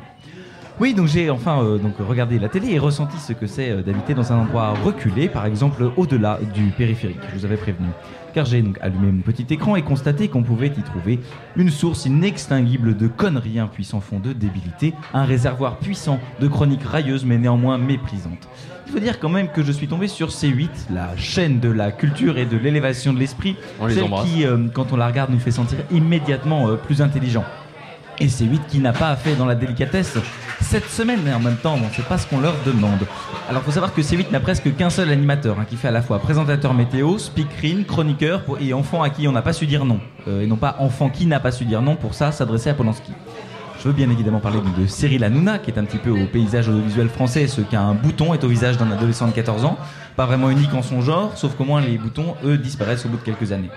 Oui, 0.80 0.94
donc 0.94 1.08
j'ai 1.08 1.30
enfin 1.30 1.62
euh, 1.64 1.78
donc 1.78 1.94
regardé 2.00 2.40
la 2.40 2.50
télé 2.50 2.72
et 2.72 2.80
ressenti 2.80 3.18
ce 3.18 3.34
que 3.34 3.46
c'est 3.46 3.70
euh, 3.70 3.82
d'habiter 3.82 4.14
dans 4.14 4.32
un 4.32 4.38
endroit 4.38 4.74
reculé, 4.84 5.28
par 5.28 5.46
exemple 5.46 5.92
au-delà 5.98 6.40
du 6.54 6.64
périphérique. 6.72 7.20
Je 7.30 7.40
vous 7.40 7.46
avais 7.46 7.58
prévenu. 7.58 7.88
Car 8.34 8.46
j'ai 8.46 8.62
donc 8.62 8.78
allumé 8.82 9.12
mon 9.12 9.22
petit 9.22 9.46
écran 9.50 9.76
et 9.76 9.82
constaté 9.82 10.30
qu'on 10.30 10.44
pouvait 10.44 10.68
y 10.68 10.82
trouver 10.82 11.20
une 11.58 11.70
source 11.70 12.06
inextinguible 12.06 12.96
de 12.96 13.08
conneries, 13.08 13.60
un 13.60 13.68
puissant 13.68 14.00
fond 14.00 14.20
de 14.20 14.32
débilité, 14.32 14.94
un 15.14 15.26
réservoir 15.26 15.78
puissant 15.78 16.20
de 16.40 16.48
chroniques 16.48 16.84
railleuses 16.84 17.26
mais 17.26 17.38
néanmoins 17.38 17.78
méprisantes. 17.78 18.48
Il 18.88 18.94
faut 18.94 19.00
dire 19.00 19.20
quand 19.20 19.30
même 19.30 19.50
que 19.50 19.64
je 19.64 19.72
suis 19.72 19.88
tombé 19.88 20.08
sur 20.08 20.30
C8, 20.30 20.70
la 20.94 21.16
chaîne 21.18 21.60
de 21.60 21.70
la 21.70 21.92
culture 21.92 22.38
et 22.38 22.46
de 22.46 22.58
l'élévation 22.58 23.14
de 23.14 23.20
l'esprit, 23.20 23.56
celle 23.90 24.04
embrasse. 24.04 24.30
qui, 24.30 24.46
euh, 24.46 24.68
quand 24.74 24.94
on 24.94 24.98
la 24.98 25.08
regarde, 25.08 25.32
nous 25.32 25.40
fait 25.40 25.52
sentir 25.52 25.80
immédiatement 25.92 26.76
plus 26.78 27.02
intelligent. 27.02 27.44
Et 28.22 28.28
C8 28.28 28.68
qui 28.70 28.78
n'a 28.78 28.94
pas 28.94 29.16
fait 29.16 29.36
dans 29.36 29.48
la 29.48 29.56
délicatesse 29.56 30.16
cette 30.62 30.88
semaine, 30.88 31.22
mais 31.26 31.34
en 31.34 31.40
même 31.40 31.58
temps, 31.58 31.76
sait 31.92 32.04
pas 32.04 32.20
ce 32.20 32.28
qu'on 32.28 32.40
leur 32.40 32.54
demande. 32.64 33.08
Alors, 33.50 33.64
faut 33.64 33.72
savoir 33.72 33.96
que 33.96 34.02
C8 34.02 34.32
n'a 34.32 34.40
presque 34.40 34.76
qu'un 34.76 34.92
seul 34.92 35.10
animateur, 35.10 35.60
hein, 35.60 35.66
qui 35.68 35.76
fait 35.76 35.88
à 35.88 35.92
la 35.92 36.04
fois 36.04 36.20
présentateur 36.20 36.76
météo, 36.76 37.18
speakerine, 37.18 37.84
chroniqueur 37.84 38.44
et 38.60 38.76
enfant 38.76 39.02
à 39.02 39.10
qui 39.10 39.28
on 39.28 39.32
n'a 39.32 39.42
pas 39.42 39.54
su 39.54 39.66
dire 39.66 39.86
non. 39.86 40.00
Euh, 40.28 40.44
et 40.44 40.46
non 40.46 40.56
pas 40.56 40.76
enfant 40.78 41.10
qui 41.10 41.26
n'a 41.26 41.40
pas 41.40 41.52
su 41.52 41.66
dire 41.66 41.82
non, 41.82 41.96
pour 41.96 42.14
ça, 42.14 42.32
s'adresser 42.32 42.70
à 42.70 42.76
Polanski. 42.76 43.12
Je 43.80 43.88
veux 43.88 43.94
bien 43.94 44.12
évidemment 44.12 44.40
parler 44.40 44.60
de 44.78 44.86
Cyril 44.86 45.24
Hanouna, 45.24 45.58
qui 45.58 45.72
est 45.72 45.80
un 45.80 45.86
petit 45.86 45.98
peu 45.98 46.12
au 46.12 46.28
paysage 46.28 46.70
audiovisuel 46.70 47.10
français, 47.10 47.48
ce 47.48 47.62
qu'un 47.62 47.96
bouton 47.96 48.36
est 48.36 48.44
au 48.44 48.48
visage 48.48 48.78
d'un 48.78 48.92
adolescent 48.92 49.26
de 49.26 49.34
14 49.34 49.66
ans. 49.66 49.80
Pas 50.16 50.28
vraiment 50.28 50.52
unique 50.52 50.76
en 50.76 50.84
son 50.84 51.02
genre, 51.02 51.36
sauf 51.36 51.56
qu'au 51.56 51.64
moins 51.64 51.82
les 51.82 51.98
boutons, 51.98 52.36
eux, 52.46 52.60
disparaissent 52.60 53.04
au 53.08 53.10
bout 53.10 53.18
de 53.18 53.24
quelques 53.24 53.52
années. 53.52 53.72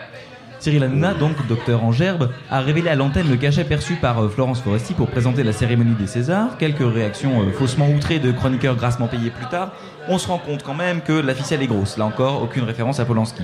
Cyril 0.64 0.82
Hanouna, 0.82 1.12
donc 1.12 1.46
docteur 1.46 1.84
en 1.84 1.92
gerbe, 1.92 2.30
a 2.50 2.62
révélé 2.62 2.88
à 2.88 2.94
l'antenne 2.94 3.28
le 3.28 3.36
cachet 3.36 3.64
perçu 3.64 3.96
par 3.96 4.18
euh, 4.18 4.30
Florence 4.30 4.62
Foresti 4.62 4.94
pour 4.94 5.10
présenter 5.10 5.42
la 5.42 5.52
cérémonie 5.52 5.94
des 5.94 6.06
Césars. 6.06 6.56
Quelques 6.56 6.90
réactions 6.90 7.42
euh, 7.42 7.52
faussement 7.52 7.86
outrées 7.90 8.18
de 8.18 8.32
chroniqueurs 8.32 8.74
grassement 8.74 9.06
payés 9.06 9.28
plus 9.28 9.44
tard. 9.44 9.72
On 10.08 10.16
se 10.16 10.26
rend 10.26 10.38
compte 10.38 10.62
quand 10.62 10.72
même 10.72 11.02
que 11.02 11.12
la 11.12 11.34
ficelle 11.34 11.62
est 11.62 11.66
grosse. 11.66 11.98
Là 11.98 12.06
encore, 12.06 12.42
aucune 12.42 12.64
référence 12.64 12.98
à 12.98 13.04
Polanski. 13.04 13.42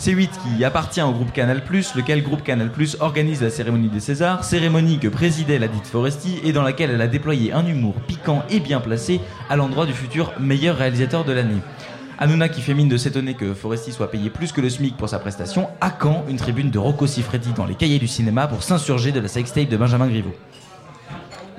C8 0.00 0.30
qui 0.42 0.64
appartient 0.64 1.02
au 1.02 1.12
groupe 1.12 1.34
Canal+, 1.34 1.60
lequel 1.70 2.22
groupe 2.22 2.42
Canal+, 2.42 2.70
organise 3.00 3.42
la 3.42 3.50
cérémonie 3.50 3.90
des 3.90 4.00
Césars, 4.00 4.42
cérémonie 4.42 4.98
que 4.98 5.08
présidait 5.08 5.58
la 5.58 5.68
dite 5.68 5.86
Foresti 5.86 6.40
et 6.44 6.54
dans 6.54 6.62
laquelle 6.62 6.90
elle 6.90 7.02
a 7.02 7.08
déployé 7.08 7.52
un 7.52 7.66
humour 7.66 7.92
piquant 8.06 8.42
et 8.48 8.60
bien 8.60 8.80
placé 8.80 9.20
à 9.50 9.56
l'endroit 9.56 9.84
du 9.84 9.92
futur 9.92 10.32
meilleur 10.40 10.78
réalisateur 10.78 11.26
de 11.26 11.32
l'année. 11.32 11.60
Hanouna 12.18 12.48
qui 12.48 12.60
fait 12.60 12.74
mine 12.74 12.88
de 12.88 12.96
s'étonner 12.96 13.34
que 13.34 13.54
Foresti 13.54 13.92
soit 13.92 14.10
payé 14.10 14.30
plus 14.30 14.52
que 14.52 14.60
le 14.60 14.70
SMIC 14.70 14.96
pour 14.96 15.08
sa 15.08 15.18
prestation, 15.18 15.68
à 15.80 15.90
quand 15.90 16.24
une 16.28 16.36
tribune 16.36 16.70
de 16.70 16.78
Rocco 16.78 17.06
Siffredi 17.06 17.52
dans 17.52 17.66
les 17.66 17.74
cahiers 17.74 17.98
du 17.98 18.08
cinéma 18.08 18.46
pour 18.46 18.62
s'insurger 18.62 19.12
de 19.12 19.20
la 19.20 19.28
sextape 19.28 19.68
de 19.68 19.76
Benjamin 19.76 20.06
Griveaux 20.06 20.34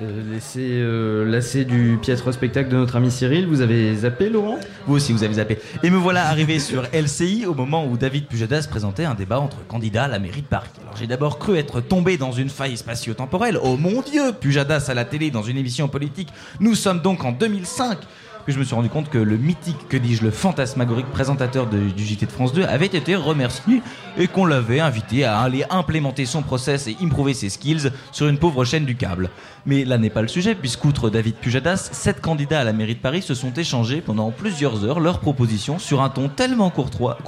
Euh, 0.02 0.22
laissez, 0.30 0.68
euh, 0.72 1.24
lassé 1.24 1.64
du 1.64 1.98
piètre 2.00 2.30
spectacle 2.32 2.68
de 2.68 2.76
notre 2.76 2.96
ami 2.96 3.10
Cyril, 3.10 3.46
vous 3.46 3.62
avez 3.62 3.94
zappé 3.94 4.28
Laurent? 4.28 4.58
Vous 4.86 4.94
aussi, 4.94 5.12
vous 5.12 5.24
avez 5.24 5.34
zappé. 5.34 5.58
Et 5.82 5.88
me 5.88 5.96
voilà 5.96 6.28
arrivé 6.28 6.58
sur 6.58 6.82
LCI 6.92 7.46
au 7.46 7.54
moment 7.54 7.86
où 7.86 7.96
David 7.96 8.26
Pujadas 8.26 8.66
présentait 8.68 9.06
un 9.06 9.14
débat 9.14 9.40
entre 9.40 9.66
candidats 9.66 10.04
à 10.04 10.08
la 10.08 10.18
mairie 10.18 10.42
de 10.42 10.46
Paris. 10.46 10.68
Alors 10.82 10.96
j'ai 10.96 11.06
d'abord 11.06 11.38
cru 11.38 11.56
être 11.56 11.80
tombé 11.80 12.18
dans 12.18 12.32
une 12.32 12.50
faille 12.50 12.76
spatio-temporelle. 12.76 13.58
Oh 13.62 13.78
mon 13.78 14.02
dieu, 14.02 14.32
Pujadas 14.38 14.86
à 14.88 14.94
la 14.94 15.06
télé 15.06 15.30
dans 15.30 15.42
une 15.42 15.56
émission 15.56 15.88
politique. 15.88 16.28
Nous 16.60 16.74
sommes 16.74 17.00
donc 17.00 17.24
en 17.24 17.32
2005. 17.32 17.98
Puis 18.46 18.54
je 18.54 18.60
me 18.60 18.64
suis 18.64 18.76
rendu 18.76 18.88
compte 18.88 19.10
que 19.10 19.18
le 19.18 19.36
mythique, 19.36 19.88
que 19.88 19.96
dis-je, 19.96 20.22
le 20.22 20.30
fantasmagorique 20.30 21.10
présentateur 21.10 21.66
du 21.66 22.06
JT 22.06 22.26
de 22.26 22.30
France 22.30 22.52
2 22.52 22.62
avait 22.62 22.86
été 22.86 23.16
remercié 23.16 23.82
et 24.16 24.28
qu'on 24.28 24.46
l'avait 24.46 24.78
invité 24.78 25.24
à 25.24 25.40
aller 25.40 25.64
implémenter 25.68 26.26
son 26.26 26.42
process 26.42 26.86
et 26.86 26.96
improver 27.02 27.34
ses 27.34 27.48
skills 27.48 27.90
sur 28.12 28.28
une 28.28 28.38
pauvre 28.38 28.64
chaîne 28.64 28.84
du 28.84 28.94
câble. 28.94 29.30
Mais 29.66 29.84
là 29.84 29.98
n'est 29.98 30.10
pas 30.10 30.22
le 30.22 30.28
sujet, 30.28 30.54
puisqu'outre 30.54 31.10
David 31.10 31.34
Pujadas, 31.34 31.88
sept 31.90 32.20
candidats 32.20 32.60
à 32.60 32.64
la 32.64 32.72
mairie 32.72 32.94
de 32.94 33.00
Paris 33.00 33.22
se 33.22 33.34
sont 33.34 33.52
échangés 33.52 34.00
pendant 34.00 34.30
plusieurs 34.30 34.84
heures 34.84 35.00
leurs 35.00 35.18
propositions 35.18 35.80
sur 35.80 36.00
un 36.00 36.08
ton 36.08 36.28
tellement 36.28 36.70
courtois, 36.70 37.18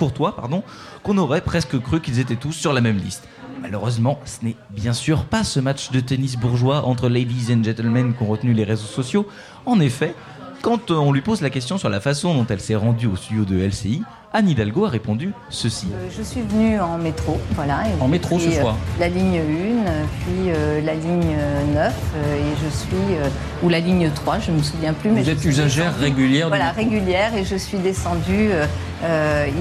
qu'on 1.03 1.19
aurait 1.19 1.41
presque 1.41 1.81
cru 1.81 2.01
qu'ils 2.01 2.21
étaient 2.21 2.37
tous 2.37 2.53
sur 2.53 2.73
la 2.73 2.81
même 2.81 2.99
liste. 2.99 3.27
Malheureusement, 3.61 4.21
ce 4.25 4.45
n'est 4.45 4.57
bien 4.71 4.93
sûr 4.93 5.25
pas 5.25 5.43
ce 5.43 5.59
match 5.59 5.91
de 5.91 5.99
tennis 5.99 6.37
bourgeois 6.37 6.85
entre 6.85 7.09
ladies 7.09 7.53
and 7.53 7.65
gentlemen 7.65 8.15
qu'ont 8.15 8.27
retenu 8.27 8.53
les 8.53 8.63
réseaux 8.63 8.87
sociaux. 8.87 9.27
En 9.67 9.81
effet, 9.81 10.15
quand 10.63 10.91
euh, 10.91 10.95
on 10.95 11.13
lui 11.13 11.21
pose 11.21 11.41
la 11.41 11.51
question 11.51 11.79
sur 11.79 11.89
la 11.89 12.01
façon 12.01 12.35
dont 12.35 12.47
elle 12.49 12.61
s'est 12.61 12.75
rendue 12.77 13.07
au 13.07 13.17
studio 13.17 13.45
de 13.45 13.59
LCI, 13.59 14.03
Anne 14.33 14.49
Hidalgo 14.49 14.85
a 14.85 14.89
répondu 14.91 15.33
ceci. 15.49 15.87
Euh, 15.93 16.09
Je 16.17 16.23
suis 16.23 16.43
venue 16.43 16.79
en 16.81 16.99
métro, 16.99 17.41
voilà. 17.55 17.81
et 17.89 18.03
En 18.03 18.09
métro 18.09 18.39
ce 18.39 18.49
euh, 18.49 18.61
soir. 18.61 18.77
La 19.01 19.09
ligne 19.09 19.39
1, 19.39 19.41
euh, 19.41 20.05
puis 20.21 20.51
euh, 20.51 20.81
la 20.83 20.95
ligne 20.95 21.35
euh, 21.39 21.75
9, 21.75 21.95
euh, 22.17 22.37
et 22.37 22.57
je 22.65 22.77
suis. 22.77 23.17
ou 23.63 23.69
la 23.69 23.81
ligne 23.81 24.11
3, 24.15 24.39
je 24.41 24.51
ne 24.51 24.59
me 24.59 24.63
souviens 24.63 24.93
plus. 24.93 25.11
Vous 25.11 25.31
êtes 25.31 25.45
usagère 25.45 25.97
régulière 25.97 26.49
Voilà, 26.49 26.73
régulière, 26.73 27.35
et 27.35 27.45
je 27.45 27.57
suis 27.57 27.79
descendue 27.79 28.51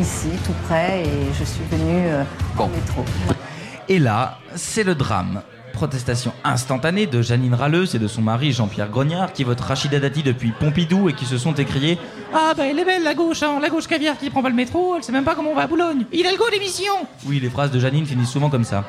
ici, 0.01 0.27
tout 0.45 0.53
près, 0.67 1.03
et 1.03 1.33
je 1.39 1.43
suis 1.43 1.63
venue 1.71 2.07
en 2.57 2.67
métro. 2.67 3.05
Et 3.89 3.99
là, 3.99 4.39
c'est 4.55 4.83
le 4.83 4.95
drame. 4.95 5.41
Protestation 5.77 6.33
instantanée 6.43 7.05
de 7.05 7.21
Janine 7.21 7.53
Ralleuse 7.53 7.93
et 7.93 7.99
de 7.99 8.07
son 8.07 8.23
mari 8.23 8.51
Jean-Pierre 8.51 8.89
Grognard 8.89 9.31
qui 9.31 9.43
votent 9.43 9.61
Rachida 9.61 9.99
Dati 9.99 10.23
depuis 10.23 10.51
Pompidou 10.51 11.07
et 11.07 11.13
qui 11.13 11.25
se 11.25 11.37
sont 11.37 11.53
écriés 11.53 11.99
Ah 12.33 12.55
bah 12.57 12.63
elle 12.67 12.79
est 12.79 12.83
belle 12.83 13.03
la 13.03 13.13
gauche, 13.13 13.43
hein, 13.43 13.59
la 13.61 13.69
gauche 13.69 13.85
caviar 13.85 14.17
qui 14.17 14.31
prend 14.31 14.41
pas 14.41 14.49
le 14.49 14.55
métro, 14.55 14.95
elle 14.95 15.03
sait 15.03 15.11
même 15.11 15.23
pas 15.23 15.35
comment 15.35 15.51
on 15.51 15.55
va 15.55 15.61
à 15.61 15.67
Boulogne. 15.67 16.05
Hidalgo 16.11 16.45
l'émission 16.51 16.93
Oui, 17.27 17.39
les 17.39 17.51
phrases 17.51 17.69
de 17.69 17.79
Janine 17.79 18.07
finissent 18.07 18.31
souvent 18.31 18.49
comme 18.49 18.63
ça. 18.63 18.85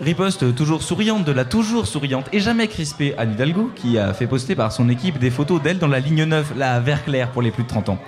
Riposte 0.00 0.56
toujours 0.56 0.82
souriante 0.82 1.24
de 1.24 1.30
la 1.30 1.44
toujours 1.44 1.86
souriante 1.86 2.26
et 2.32 2.40
jamais 2.40 2.66
crispée 2.66 3.14
Anne 3.16 3.34
Hidalgo 3.34 3.70
qui 3.76 3.98
a 3.98 4.12
fait 4.14 4.26
poster 4.26 4.56
par 4.56 4.72
son 4.72 4.88
équipe 4.88 5.20
des 5.20 5.30
photos 5.30 5.62
d'elle 5.62 5.78
dans 5.78 5.86
la 5.86 6.00
ligne 6.00 6.24
9, 6.24 6.54
la 6.56 6.80
vert 6.80 7.04
clair 7.04 7.30
pour 7.30 7.42
les 7.42 7.52
plus 7.52 7.62
de 7.62 7.68
30 7.68 7.90
ans. 7.90 7.98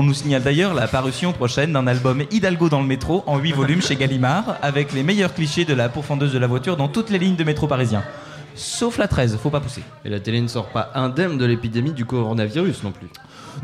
On 0.00 0.04
nous 0.04 0.14
signale 0.14 0.44
d'ailleurs 0.44 0.74
la 0.74 0.86
parution 0.86 1.32
prochaine 1.32 1.72
d'un 1.72 1.88
album 1.88 2.22
Hidalgo 2.30 2.68
dans 2.68 2.80
le 2.80 2.86
métro 2.86 3.24
en 3.26 3.36
8 3.36 3.50
volumes 3.50 3.82
chez 3.82 3.96
Gallimard 3.96 4.56
avec 4.62 4.92
les 4.92 5.02
meilleurs 5.02 5.34
clichés 5.34 5.64
de 5.64 5.74
la 5.74 5.88
pourfendeuse 5.88 6.32
de 6.32 6.38
la 6.38 6.46
voiture 6.46 6.76
dans 6.76 6.86
toutes 6.86 7.10
les 7.10 7.18
lignes 7.18 7.34
de 7.34 7.42
métro 7.42 7.66
parisien. 7.66 8.04
sauf 8.54 8.96
la 8.96 9.08
13, 9.08 9.36
faut 9.42 9.50
pas 9.50 9.58
pousser. 9.58 9.82
Et 10.04 10.08
la 10.08 10.20
télé 10.20 10.40
ne 10.40 10.46
sort 10.46 10.68
pas 10.68 10.92
indemne 10.94 11.36
de 11.36 11.44
l'épidémie 11.44 11.94
du 11.94 12.04
coronavirus 12.04 12.84
non 12.84 12.92
plus. 12.92 13.08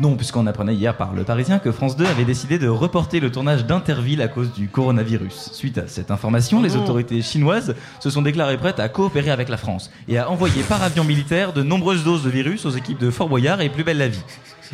Non, 0.01 0.17
puisqu'on 0.17 0.49
apprenait 0.49 0.75
hier 0.75 0.97
par 0.97 1.15
Le 1.15 1.23
Parisien 1.23 1.61
que 1.61 1.71
France 1.71 1.97
2 1.97 2.05
avait 2.05 2.25
décidé 2.25 2.59
de 2.59 2.67
reporter 2.67 3.21
le 3.21 3.31
tournage 3.31 3.65
d'Interville 3.65 4.21
à 4.21 4.27
cause 4.27 4.53
du 4.53 4.67
coronavirus. 4.67 5.51
Suite 5.53 5.79
à 5.79 5.87
cette 5.87 6.11
information, 6.11 6.61
les 6.61 6.75
autorités 6.75 7.23
chinoises 7.23 7.77
se 8.01 8.11
sont 8.11 8.23
déclarées 8.23 8.59
prêtes 8.59 8.81
à 8.81 8.89
coopérer 8.89 9.31
avec 9.31 9.49
la 9.49 9.57
France 9.57 9.93
et 10.09 10.19
à 10.19 10.29
envoyer 10.29 10.65
par 10.65 10.83
avion 10.83 11.05
militaire 11.05 11.53
de 11.53 11.63
nombreuses 11.63 12.03
doses 12.03 12.25
de 12.25 12.31
virus 12.31 12.67
aux 12.67 12.71
équipes 12.71 12.99
de 12.99 13.11
Fort 13.11 13.29
Boyard 13.29 13.61
et 13.61 13.69
Plus 13.69 13.85
Belle 13.85 13.99
la 13.99 14.09
Vie. 14.09 14.25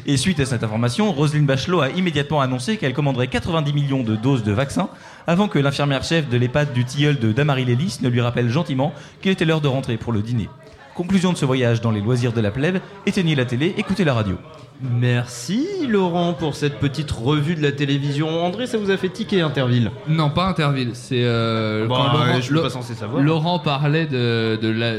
Et 0.06 0.16
suite 0.16 0.40
à 0.40 0.46
cette 0.46 0.62
information, 0.62 1.12
Roselyne 1.12 1.46
Bachelot 1.46 1.80
a 1.80 1.90
immédiatement 1.90 2.40
annoncé 2.40 2.76
qu'elle 2.76 2.94
commanderait 2.94 3.28
90 3.28 3.72
millions 3.72 4.02
de 4.02 4.16
doses 4.16 4.42
de 4.42 4.52
vaccins 4.52 4.88
avant 5.26 5.48
que 5.48 5.58
l'infirmière 5.58 6.04
chef 6.04 6.28
de 6.28 6.36
l'EHPAD 6.36 6.72
du 6.72 6.84
tilleul 6.84 7.18
de 7.18 7.32
Damary 7.32 7.64
Lélis 7.64 7.98
ne 8.02 8.08
lui 8.08 8.20
rappelle 8.20 8.48
gentiment 8.48 8.92
qu'il 9.20 9.30
était 9.30 9.44
l'heure 9.44 9.60
de 9.60 9.68
rentrer 9.68 9.96
pour 9.96 10.12
le 10.12 10.22
dîner. 10.22 10.48
Conclusion 10.94 11.32
de 11.32 11.38
ce 11.38 11.44
voyage 11.44 11.80
dans 11.80 11.90
les 11.90 12.00
loisirs 12.00 12.32
de 12.32 12.40
la 12.40 12.50
plèbe, 12.50 12.78
éteignez 13.06 13.34
la 13.34 13.44
télé, 13.44 13.74
écoutez 13.78 14.04
la 14.04 14.14
radio. 14.14 14.36
Merci 14.82 15.66
Laurent 15.88 16.32
pour 16.32 16.54
cette 16.54 16.78
petite 16.78 17.10
revue 17.10 17.54
de 17.54 17.62
la 17.62 17.70
télévision. 17.72 18.28
André, 18.44 18.66
ça 18.66 18.78
vous 18.78 18.90
a 18.90 18.96
fait 18.96 19.10
tiquer 19.10 19.42
Interville 19.42 19.90
Non, 20.08 20.30
pas 20.30 20.46
Interville. 20.46 20.90
C'est 20.94 21.22
euh, 21.24 21.86
Bah, 21.86 21.96
quand 21.98 22.12
Laurent, 22.18 22.36
je 22.36 22.40
suis 22.40 22.54
pas 22.54 22.70
censé 22.70 22.94
savoir. 22.94 23.22
Laurent 23.22 23.58
parlait 23.58 24.06
de, 24.06 24.56
de 24.56 24.68
la- 24.70 24.94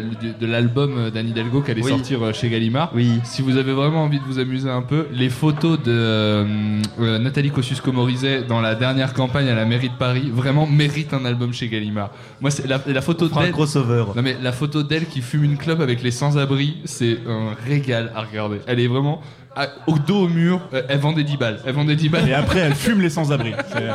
l'album 0.48 1.10
d'Anne 1.10 1.30
Hidalgo 1.30 1.62
qui 1.62 1.72
allait 1.72 1.82
Oui. 1.84 1.90
sortir 1.90 2.24
euh, 2.24 2.34
chez 2.34 2.50
Gallimard. 2.50 2.92
Oui. 2.94 3.20
Si 3.24 3.42
vous 3.42 3.58
avez 3.58 3.74
vraiment 3.74 4.04
envie 4.04 4.20
de 4.20 4.24
vous 4.26 4.38
amuser 4.38 4.70
un 4.70 4.84
peu, 4.84 5.08
les 5.12 5.30
photos 5.30 5.80
de 5.82 5.92
euh, 5.92 6.46
euh, 7.00 7.18
Nathalie 7.18 7.50
Kosciusko-Morizet 7.52 8.44
dans 8.48 8.62
la 8.62 8.76
dernière 8.76 9.14
campagne 9.14 9.50
à 9.50 9.56
la 9.56 9.66
mairie 9.66 9.90
de 9.90 9.96
Paris 9.98 10.30
vraiment 10.32 10.68
méritent 10.68 11.14
un 11.16 11.26
album 11.26 11.54
chez 11.54 11.68
Gallimard. 11.70 12.12
Moi, 12.40 12.52
c'est 12.52 12.68
la, 12.68 12.80
la 12.86 13.02
photo 13.02 13.28
d'elle. 13.30 13.52
crossover. 13.52 14.06
Non 14.16 14.22
mais 14.22 14.38
la 14.42 14.52
photo 14.52 14.84
d'elle 14.84 15.06
qui 15.08 15.22
fume 15.22 15.44
une 15.44 15.58
clope 15.58 15.80
avec 15.80 16.04
les 16.04 16.12
sans-abri, 16.12 16.78
c'est 16.86 17.18
un 17.28 17.56
régal 17.68 18.12
à 18.16 18.22
regarder. 18.22 18.58
Elle 18.68 18.80
est 18.80 18.88
vraiment 18.88 19.22
à- 19.56 19.68
au 19.88 19.98
dos 20.00 20.24
au 20.26 20.28
mur. 20.28 20.62
euh, 20.74 20.82
Elle 20.88 21.00
vend 21.00 21.14
des 21.14 21.24
10 21.24 21.38
balles. 21.38 21.60
Elle 21.66 21.74
vend 21.74 21.86
des 21.86 21.96
10 21.96 22.10
balles. 22.10 22.28
Et 22.30 22.34
après, 22.34 22.60
elle 22.60 22.76
fume 22.76 23.02
les 23.02 23.10
sans-abri. 23.10 23.54
C'est- 23.74 23.88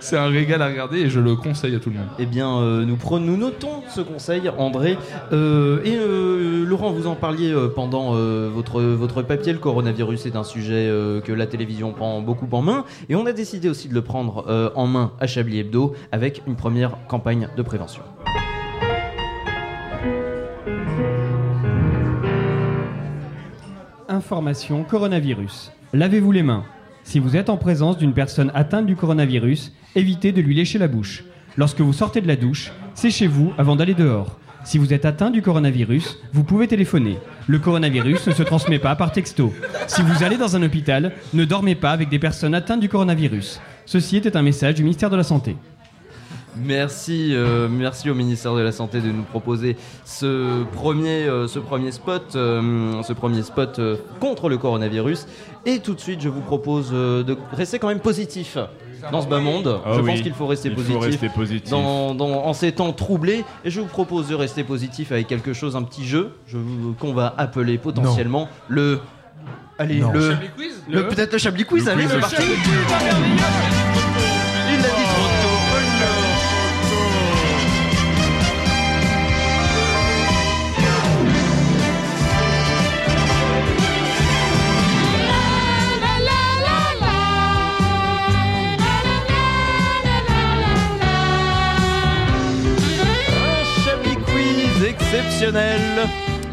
C'est 0.00 0.16
un 0.18 0.26
régal 0.26 0.60
à 0.62 0.66
regarder 0.66 0.98
et 0.98 1.08
je 1.10 1.20
le 1.20 1.36
conseille 1.36 1.76
à 1.76 1.78
tout 1.78 1.88
le 1.90 1.96
monde. 1.96 2.08
Eh 2.18 2.26
bien, 2.26 2.58
euh, 2.58 2.84
nous, 2.84 2.96
prenons, 2.96 3.24
nous 3.24 3.36
notons 3.36 3.84
ce 3.88 4.00
conseil, 4.00 4.50
André. 4.58 4.98
Euh, 5.32 5.80
et 5.84 5.94
euh, 5.96 6.64
Laurent, 6.66 6.90
vous 6.90 7.06
en 7.06 7.14
parliez 7.14 7.52
euh, 7.52 7.68
pendant 7.68 8.16
euh, 8.16 8.50
votre, 8.52 8.82
votre 8.82 9.22
papier. 9.22 9.52
Le 9.52 9.60
coronavirus 9.60 10.26
est 10.26 10.34
un 10.34 10.42
sujet 10.42 10.88
euh, 10.88 11.20
que 11.20 11.30
la 11.32 11.46
télévision 11.46 11.92
prend 11.92 12.20
beaucoup 12.20 12.48
en 12.50 12.62
main. 12.62 12.84
Et 13.08 13.14
on 13.14 13.26
a 13.26 13.32
décidé 13.32 13.68
aussi 13.68 13.88
de 13.88 13.94
le 13.94 14.02
prendre 14.02 14.44
euh, 14.48 14.70
en 14.74 14.88
main 14.88 15.12
à 15.20 15.28
Chablis 15.28 15.60
Hebdo 15.60 15.94
avec 16.10 16.42
une 16.48 16.56
première 16.56 16.96
campagne 17.06 17.46
de 17.56 17.62
prévention. 17.62 18.02
Information 24.12 24.84
coronavirus. 24.84 25.72
Lavez-vous 25.94 26.32
les 26.32 26.42
mains. 26.42 26.64
Si 27.02 27.18
vous 27.18 27.34
êtes 27.34 27.48
en 27.48 27.56
présence 27.56 27.96
d'une 27.96 28.12
personne 28.12 28.52
atteinte 28.54 28.84
du 28.84 28.94
coronavirus, 28.94 29.72
évitez 29.94 30.32
de 30.32 30.42
lui 30.42 30.54
lécher 30.54 30.78
la 30.78 30.86
bouche. 30.86 31.24
Lorsque 31.56 31.80
vous 31.80 31.94
sortez 31.94 32.20
de 32.20 32.28
la 32.28 32.36
douche, 32.36 32.72
séchez-vous 32.92 33.54
avant 33.56 33.74
d'aller 33.74 33.94
dehors. 33.94 34.38
Si 34.64 34.76
vous 34.76 34.92
êtes 34.92 35.06
atteint 35.06 35.30
du 35.30 35.40
coronavirus, 35.40 36.18
vous 36.34 36.44
pouvez 36.44 36.68
téléphoner. 36.68 37.16
Le 37.46 37.58
coronavirus 37.58 38.26
ne 38.26 38.32
se 38.32 38.42
transmet 38.42 38.78
pas 38.78 38.96
par 38.96 39.12
texto. 39.12 39.50
Si 39.86 40.02
vous 40.02 40.22
allez 40.22 40.36
dans 40.36 40.56
un 40.56 40.62
hôpital, 40.62 41.12
ne 41.32 41.46
dormez 41.46 41.74
pas 41.74 41.92
avec 41.92 42.10
des 42.10 42.18
personnes 42.18 42.54
atteintes 42.54 42.80
du 42.80 42.90
coronavirus. 42.90 43.62
Ceci 43.86 44.18
était 44.18 44.36
un 44.36 44.42
message 44.42 44.74
du 44.74 44.82
ministère 44.82 45.08
de 45.08 45.16
la 45.16 45.24
Santé. 45.24 45.56
Merci, 46.56 47.30
euh, 47.32 47.66
merci 47.70 48.10
au 48.10 48.14
ministère 48.14 48.54
de 48.54 48.60
la 48.60 48.72
Santé 48.72 49.00
de 49.00 49.10
nous 49.10 49.22
proposer 49.22 49.76
ce 50.04 50.64
premier, 50.64 51.24
euh, 51.26 51.48
ce 51.48 51.58
premier 51.58 51.92
spot, 51.92 52.34
euh, 52.36 53.02
ce 53.02 53.12
premier 53.14 53.42
spot 53.42 53.78
euh, 53.78 53.96
contre 54.20 54.48
le 54.50 54.58
coronavirus. 54.58 55.26
Et 55.64 55.78
tout 55.78 55.94
de 55.94 56.00
suite, 56.00 56.20
je 56.20 56.28
vous 56.28 56.42
propose 56.42 56.90
euh, 56.92 57.22
de 57.22 57.36
rester 57.52 57.78
quand 57.78 57.88
même 57.88 58.00
positif 58.00 58.58
dans 59.10 59.22
ce 59.22 59.28
bas 59.28 59.40
monde. 59.40 59.80
Ah 59.84 59.92
je 59.96 60.00
oui, 60.00 60.10
pense 60.10 60.20
qu'il 60.20 60.34
faut 60.34 60.46
rester 60.46 60.68
il 60.68 60.74
faut 60.74 60.82
positif, 60.82 61.02
rester 61.02 61.28
positif. 61.30 61.70
Dans, 61.70 62.14
dans- 62.14 62.44
en 62.44 62.52
ces 62.52 62.70
temps 62.72 62.92
troublés. 62.92 63.44
Et 63.64 63.70
je 63.70 63.80
vous 63.80 63.86
propose 63.86 64.28
de 64.28 64.34
rester 64.34 64.62
positif 64.62 65.10
avec 65.10 65.28
quelque 65.28 65.54
chose, 65.54 65.74
un 65.74 65.82
petit 65.82 66.04
jeu 66.06 66.32
je 66.46 66.58
vous- 66.58 66.92
qu'on 66.98 67.14
va 67.14 67.34
appeler 67.38 67.78
potentiellement 67.78 68.48
le. 68.68 69.00
Allez, 69.78 70.00
Non. 70.00 70.12
le. 70.12 70.28
Le- 70.28 70.36
Le- 70.90 71.08
Peut-être 71.08 71.32
le 71.32 71.38
Chablis 71.38 71.64
Quiz, 71.64 71.86
Le 71.86 71.92
allez, 71.92 72.06
c'est 72.08 72.14
le 72.16 72.20
parti. 72.20 72.36
Exceptionnel 95.42 96.08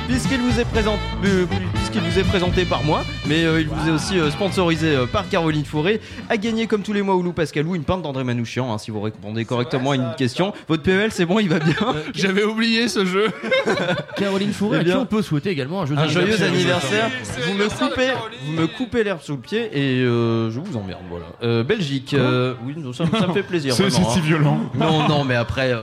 puisqu'il 0.08 0.40
vous 0.40 0.60
est 0.60 0.66
présent- 0.66 0.98
euh, 1.24 1.46
puisqu'il 1.76 2.02
vous 2.02 2.18
est 2.18 2.24
présenté 2.24 2.66
par 2.66 2.84
moi, 2.84 3.04
mais 3.28 3.44
euh, 3.46 3.62
il 3.62 3.68
vous 3.68 3.88
est 3.88 3.92
aussi 3.92 4.18
euh, 4.18 4.32
sponsorisé 4.32 4.96
euh, 4.96 5.06
par 5.06 5.30
Caroline 5.30 5.66
Fourré, 5.66 6.02
à 6.30 6.38
gagner 6.38 6.66
comme 6.66 6.82
tous 6.82 6.94
les 6.94 7.04
mois 7.04 7.16
Oulou 7.16 7.32
Pascalou 7.32 7.76
une 7.76 7.84
pinte 7.84 8.02
d'André 8.02 8.24
Manouchian, 8.24 8.74
hein, 8.74 8.80
si 8.80 8.90
vous 8.90 9.02
répondez 9.02 9.46
correctement 9.46 9.92
à 9.92 9.96
une 9.96 10.16
question. 10.18 10.52
Votre 10.68 10.82
PEL, 10.82 11.12
c'est 11.12 11.28
bon, 11.28 11.38
il 11.38 11.48
va 11.48 11.60
bien. 11.60 11.76
J'avais 12.16 12.44
oublié 12.44 12.88
ce 12.88 13.06
jeu. 13.06 13.28
Caroline 14.18 14.52
Fourré, 14.52 14.78
Eh 14.78 14.80
à 14.80 14.84
qui 14.84 14.90
bien, 14.90 15.00
on 15.00 15.06
peut 15.06 15.22
souhaiter 15.22 15.52
également 15.52 15.84
un 15.84 15.86
joyeux 15.86 16.02
un 16.02 16.08
joyeux 16.08 16.42
anniversaire. 16.42 17.12
Vous 17.46 17.54
me 17.54 17.70
coupez, 17.70 18.10
vous 18.46 18.54
me 18.54 18.66
coupez 18.66 19.04
l'herbe 19.04 19.22
sous 19.22 19.34
le 19.34 19.42
pied 19.42 19.70
et 19.74 20.02
euh, 20.02 20.50
je 20.50 20.60
vous 20.60 20.76
emmerde. 20.76 21.02
Voilà. 21.08 21.28
Euh, 21.44 21.64
Belgique. 21.64 22.16
euh, 22.16 22.56
oui, 22.66 22.76
ça, 22.94 23.06
ça 23.06 23.28
me 23.28 23.34
fait 23.34 23.44
plaisir. 23.44 23.76
C'est 23.76 23.92
si 23.92 24.02
hein. 24.02 24.22
violent. 24.24 24.60
Non, 24.76 25.08
non, 25.08 25.24
mais 25.24 25.36
après. 25.36 25.76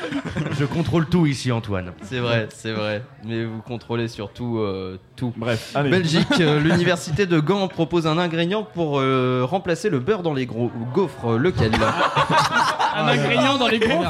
Je 0.58 0.64
contrôle 0.64 1.06
tout 1.06 1.26
ici, 1.26 1.52
Antoine. 1.52 1.92
C'est 2.02 2.18
vrai, 2.18 2.48
c'est 2.54 2.72
vrai. 2.72 3.02
Mais 3.24 3.44
vous 3.44 3.60
contrôlez 3.62 4.08
surtout 4.08 4.58
euh, 4.58 4.98
tout. 5.16 5.32
Bref, 5.36 5.72
allez. 5.74 5.90
Belgique, 5.90 6.26
euh, 6.40 6.60
l'université 6.64 7.26
de 7.26 7.40
Gand 7.40 7.68
propose 7.68 8.06
un 8.06 8.18
ingrédient 8.18 8.62
pour 8.62 8.98
euh, 9.00 9.44
remplacer 9.44 9.90
le 9.90 9.98
beurre 10.00 10.22
dans 10.22 10.34
les 10.34 10.46
gros 10.46 10.70
gaufres. 10.94 11.36
Lequel? 11.38 11.72
Un 12.96 13.08
ingrédient 13.08 13.58
dans 13.58 13.68
les 13.68 13.78
gros 13.78 14.02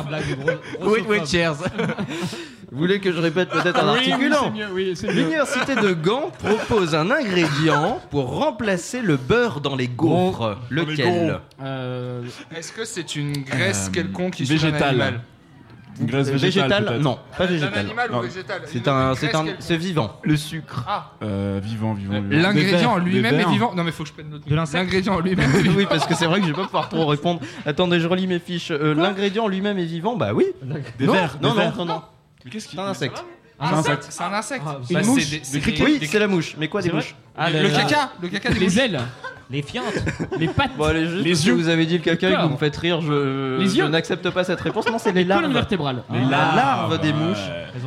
Oui, 0.82 1.00
oui, 1.08 1.18
cheers. 1.26 1.54
Vous 2.70 2.78
voulez 2.78 3.00
que 3.00 3.10
je 3.12 3.18
répète 3.18 3.48
peut-être 3.48 3.78
un 3.82 3.92
Oui, 3.94 3.98
articulant? 3.98 4.44
c'est 4.44 4.50
mieux, 4.50 4.68
oui, 4.72 4.92
c'est 4.94 5.06
mieux. 5.08 5.14
L'université 5.14 5.74
de 5.74 5.92
Gand 5.92 6.30
propose 6.38 6.94
un 6.94 7.10
ingrédient 7.10 8.00
pour 8.10 8.36
remplacer 8.38 9.02
le 9.02 9.16
beurre 9.16 9.60
dans 9.60 9.74
les 9.76 9.88
gaufres. 9.88 10.56
Lequel? 10.70 11.40
Euh, 11.62 12.22
Est-ce 12.54 12.72
que 12.72 12.84
c'est 12.84 13.16
une 13.16 13.32
graisse 13.42 13.86
Euh, 13.88 13.92
quelconque 13.92 14.38
d'un 14.38 14.44
végétale. 14.44 15.20
Une 16.00 16.06
graisse 16.06 16.28
Euh, 16.28 16.36
végétale. 16.36 16.98
Non, 17.00 17.18
pas 17.38 17.46
végétale. 17.46 17.78
animal 17.78 18.10
ou 18.10 18.14
Non. 18.14 18.20
végétal 18.20 18.62
C'est 18.66 18.78
Une- 18.86 18.88
un, 18.88 19.10
une 19.10 19.16
c'est 19.16 19.34
un, 19.34 19.44
c'est 19.58 19.76
vivant. 19.76 20.20
Le 20.22 20.36
sucre. 20.36 20.84
Ah, 20.86 21.12
Euh, 21.22 21.60
vivant, 21.62 21.94
vivant, 21.94 22.20
vivant. 22.20 22.42
l'ingrédient 22.42 22.98
lui-même 22.98 23.40
est 23.40 23.48
vivant. 23.48 23.72
Non, 23.74 23.82
mais 23.84 23.92
faut 23.92 24.02
que 24.02 24.10
je 24.10 24.14
prenne 24.14 24.40
l'insecte 24.48 24.82
L'ingrédient 24.84 25.14
en 25.14 25.20
lui-même 25.20 25.50
est 25.54 25.58
vivant. 25.62 25.74
oui, 25.76 25.86
parce 25.88 26.06
que 26.06 26.14
c'est 26.14 26.26
vrai 26.26 26.40
que 26.40 26.46
je 26.46 26.52
vais 26.52 26.56
pas 26.56 26.64
pouvoir 26.64 26.88
trop 26.88 27.06
répondre. 27.06 27.40
Attendez, 27.64 28.00
je 28.00 28.06
relis 28.08 28.26
mes 28.26 28.38
fiches. 28.38 28.70
Euh, 28.70 28.94
L'ingrédient 28.94 29.48
lui-même 29.48 29.78
est 29.78 29.84
vivant 29.84 30.16
Bah 30.16 30.32
oui. 30.34 30.46
Des 30.98 31.06
non, 31.06 31.12
vers, 31.12 31.36
non, 31.40 31.40
des 31.40 31.48
non, 31.48 31.54
vers. 31.54 31.76
non, 31.76 31.84
non. 31.86 32.02
Mais 32.44 32.50
qu'est-ce 32.50 32.68
qu'il 32.68 32.78
C'est 32.78 32.84
un 32.84 32.88
insecte. 32.88 33.24
Un 33.58 33.68
C'est 33.68 33.74
un 33.74 33.78
insecte. 33.78 34.06
C'est 34.10 34.22
un 34.22 34.32
insecte. 34.34 34.62
une 34.90 34.96
Bah, 34.96 35.02
mouche. 35.02 35.24
criquets. 35.62 35.72
des- 35.72 35.82
Oui, 35.82 35.98
c'est 36.10 36.18
la 36.18 36.26
mouche. 36.28 36.56
Mais 36.58 36.68
quoi 36.68 36.82
des 36.82 36.92
mouches 36.92 37.14
Ah, 37.36 37.50
Le 37.50 37.68
caca. 37.70 38.12
Le 38.20 38.28
caca 38.28 38.50
des 38.50 38.58
Les 38.60 38.66
mouches. 38.66 38.76
ailes, 38.76 39.00
les 39.50 39.62
fientes, 39.62 39.84
les 40.38 40.48
pattes, 40.48 40.70
Bon, 40.76 40.84
allez, 40.84 41.06
juste 41.06 41.24
Les 41.24 41.30
parce 41.32 41.42
que 41.42 41.46
yeux. 41.48 41.54
vous 41.54 41.68
avez 41.68 41.86
dit 41.86 41.98
le 41.98 42.02
caca 42.04 42.28
et 42.28 42.32
que 42.32 42.36
corps. 42.36 42.46
vous 42.48 42.52
me 42.54 42.58
faites 42.58 42.76
rire, 42.76 43.00
je, 43.00 43.58
Les 43.58 43.68
je 43.68 43.76
yeux. 43.76 43.88
n'accepte 43.88 44.28
pas 44.30 44.42
cette 44.44 44.60
réponse. 44.60 44.86
Non, 44.90 44.98
c'est 44.98 45.12
les 45.12 45.22
les 45.22 45.28
colonnes 45.28 45.42
larves. 45.42 45.54
vertébrales. 45.54 46.02
Les 46.12 46.20
larves 46.30 47.00
des 47.00 47.12
mouches. 47.12 47.38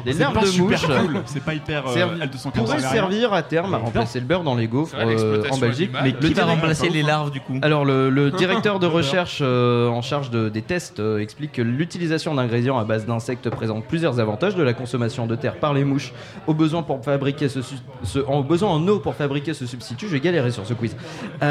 Les 0.06 0.14
C'est 0.14 0.20
larves 0.20 0.34
pas 0.36 0.42
de 0.42 0.46
super 0.46 0.70
mouches 0.90 0.98
cool. 1.02 1.22
C'est 1.26 1.44
pas 1.44 1.54
hyper 1.54 1.88
euh, 1.88 1.94
servi- 1.94 2.20
L215. 2.22 2.52
pourraient 2.54 2.78
rien. 2.78 2.88
servir 2.90 3.34
à 3.34 3.42
terme 3.44 3.74
à 3.74 3.78
remplacer 3.78 4.20
le 4.20 4.26
beurre 4.26 4.44
dans 4.44 4.56
les 4.56 4.68
gaufres 4.68 4.96
C'est 4.98 5.04
vrai, 5.04 5.16
euh, 5.20 5.44
en 5.52 5.58
Belgique. 5.58 5.92
animale. 5.96 6.20
Qui 6.20 6.34
va 6.34 6.46
remplacer 6.46 6.90
les 6.90 7.02
larves 7.04 7.32
du 7.32 7.40
coup 7.42 7.58
Alors 7.62 7.84
le, 7.86 8.10
le 8.10 8.32
directeur 8.38 8.80
de 8.80 8.86
recherche 8.88 9.40
euh, 9.42 9.88
en 9.90 10.02
charge 10.02 10.30
de- 10.30 10.48
des 10.50 10.62
tests 10.62 11.00
euh, 11.00 11.20
explique 11.20 11.52
que 11.54 11.62
l'utilisation 11.62 12.36
d'ingrédients 12.36 12.78
à 12.78 12.84
base 12.86 13.06
d'insectes 13.06 13.50
présente 13.50 13.86
plusieurs 13.86 14.20
avantages 14.20 14.56
de 14.56 14.64
la 14.64 14.74
consommation 14.74 15.26
de 15.28 15.36
terre 15.36 15.56
par 15.58 15.74
les 15.74 15.84
mouches 15.84 16.14
au 16.48 16.54
besoin 16.54 16.84
pour 16.84 17.04
fabriquer 17.04 17.50
ce, 17.50 17.62
su- 17.62 17.76
ce- 18.04 18.20
en 18.28 18.42
besoin 18.42 18.70
en 18.70 18.88
eau 18.88 19.00
pour 19.00 19.16
fabriquer 19.16 19.54
ce 19.54 19.66
substitut. 19.66 20.06
Je 20.08 20.14
vais 20.14 20.20
galérer 20.20 20.52
sur 20.52 20.66
ce 20.66 20.74
quiz. 20.74 20.96
Euh, 21.42 21.49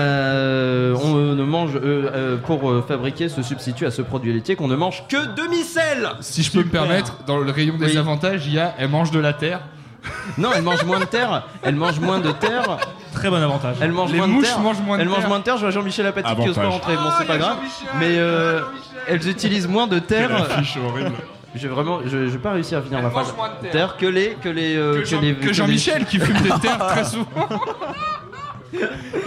on 1.02 1.34
ne 1.34 1.44
mange 1.44 1.76
euh, 1.76 2.10
euh, 2.14 2.36
pour 2.36 2.70
euh, 2.70 2.84
fabriquer 2.86 3.28
ce 3.28 3.42
substitut 3.42 3.86
à 3.86 3.90
ce 3.90 4.02
produit 4.02 4.32
laitier 4.32 4.56
qu'on 4.56 4.68
ne 4.68 4.76
mange 4.76 5.04
que 5.08 5.16
demi-sel. 5.34 6.08
Si 6.20 6.42
je 6.42 6.50
peux 6.52 6.58
me 6.58 6.64
permettre, 6.70 7.18
dans 7.26 7.38
le 7.38 7.50
rayon 7.50 7.76
des 7.76 7.86
Oui. 7.92 7.96
avantages, 7.98 8.46
il 8.46 8.54
y 8.54 8.58
a 8.58 8.74
elle 8.78 8.88
mange 8.88 9.10
de 9.10 9.18
la 9.20 9.32
terre. 9.32 9.60
Non, 10.38 10.50
elle 10.54 10.62
mange 10.62 10.84
moins 10.84 11.00
de 11.00 11.04
terre. 11.04 11.42
Elle 11.62 11.74
mange 11.74 11.98
moins 12.00 12.20
de 12.20 12.30
terre. 12.32 12.78
Très 13.12 13.28
bon 13.30 13.36
avantage. 13.42 13.76
Elle 13.80 13.92
mange 13.92 14.12
Les 14.12 14.18
moins 14.18 14.28
de 14.28 14.32
mouches 14.32 14.46
terre. 14.46 14.58
mangent 14.60 14.80
moins 14.80 14.96
de 14.96 15.02
Elle 15.02 15.08
mange 15.08 15.18
terre. 15.20 15.28
moins 15.28 15.38
de 15.40 15.44
terre. 15.44 15.56
Je 15.56 15.62
vois 15.62 15.70
Jean-Michel 15.70 16.06
Apathy 16.06 16.34
qui 16.34 16.48
ose 16.48 16.54
pas 16.54 16.60
Avantage. 16.62 16.80
rentrer. 16.80 16.94
Bon, 16.96 17.02
Ah, 17.06 17.16
c'est 17.18 17.26
pas 17.26 17.38
grave. 17.38 17.56
Mais 17.98 18.16
euh, 18.18 18.60
elles 19.08 19.28
utilisent 19.28 19.66
moins 19.68 19.86
de 19.86 19.98
terre. 19.98 20.34
affiche 20.34 20.76
horrible. 20.76 21.12
j'ai 21.54 21.68
vraiment, 21.68 21.98
je, 22.04 22.10
je 22.10 22.16
vais 22.32 22.38
pas 22.38 22.52
réussir 22.52 22.78
à 22.78 22.82
finir 22.82 23.00
ma 23.00 23.06
Elle 23.06 23.10
phrase. 23.12 23.26
mange 23.28 23.36
moins 23.36 23.50
de 23.62 23.68
terre. 23.68 23.96
Que 23.96 24.06
les, 24.06 24.36
que 24.42 24.48
les, 24.48 24.76
euh, 24.76 25.00
Que 25.00 25.04
Jean- 25.04 25.20
les- 25.20 25.34
que 25.34 25.46
les- 25.48 25.54
Jean-Michel 25.54 26.04
qui 26.06 26.18
fume 26.20 26.40
des 26.42 26.50
terres 26.60 26.78
très 26.78 27.04
souvent. 27.04 27.26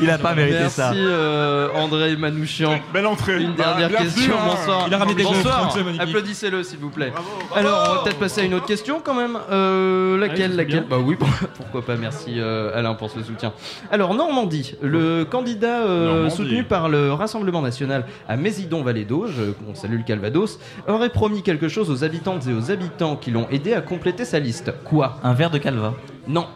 Il 0.02 0.10
a 0.10 0.18
pas 0.18 0.36
mérité 0.36 0.60
Merci 0.60 0.76
ça. 0.76 0.92
euh, 0.94 1.70
André 1.76 2.16
Manouchian. 2.16 2.80
Belle 2.94 3.08
entrée. 3.08 3.42
Une 3.42 3.54
Bah, 3.56 3.76
dernière 3.78 4.00
question, 4.02 4.34
hein. 4.36 4.46
bonsoir. 4.56 4.84
Il 4.88 4.94
a 4.94 4.98
ramené 4.98 5.16
des 5.16 5.24
bonsoir. 5.24 5.76
Applaudissez-le 6.00 6.64
s'il 6.64 6.80
vous 6.80 6.90
plaît. 6.90 7.12
Alors, 7.56 7.88
on 7.90 7.96
va 7.96 8.02
peut-être 8.04 8.20
passer 8.20 8.42
à 8.42 8.44
une 8.44 8.54
autre 8.54 8.66
question 8.68 9.02
quand 9.04 9.14
même. 9.14 9.38
Euh, 9.52 10.18
laquelle, 10.18 10.56
laquelle. 10.56 10.86
Bah 10.90 10.98
oui, 11.04 11.18
pourquoi 11.56 11.82
pas. 11.84 11.96
Merci 11.96 12.36
euh, 12.38 12.78
Alain 12.78 12.94
pour 12.94 13.10
ce 13.10 13.22
soutien. 13.24 13.54
Alors 13.92 14.14
Normandie, 14.14 14.76
le 14.82 15.24
candidat 15.26 15.82
euh, 15.86 16.06
Normandie. 16.14 16.36
soutenu 16.36 16.64
par 16.64 16.90
le 16.90 17.12
Rassemblement 17.14 17.62
national 17.62 18.06
à 18.28 18.38
Mésidon-Vallée 18.38 19.06
d'Auge, 19.06 19.34
on 19.70 19.76
salue 19.76 19.98
le 19.98 20.04
Calvados, 20.04 20.60
aurait 20.88 21.10
promis 21.10 21.42
quelque 21.44 21.68
chose 21.68 21.90
aux 21.90 22.04
habitantes 22.04 22.48
et 22.48 22.54
aux 22.54 22.72
habitants 22.72 23.16
qui 23.16 23.32
l'ont 23.32 23.48
aidé 23.52 23.74
à 23.74 23.82
compléter 23.82 24.26
sa 24.26 24.40
liste. 24.40 24.72
Quoi? 24.84 25.18
Un 25.24 25.34
verre 25.34 25.50
de 25.52 25.58
calva. 25.58 25.94
Non. 26.28 26.48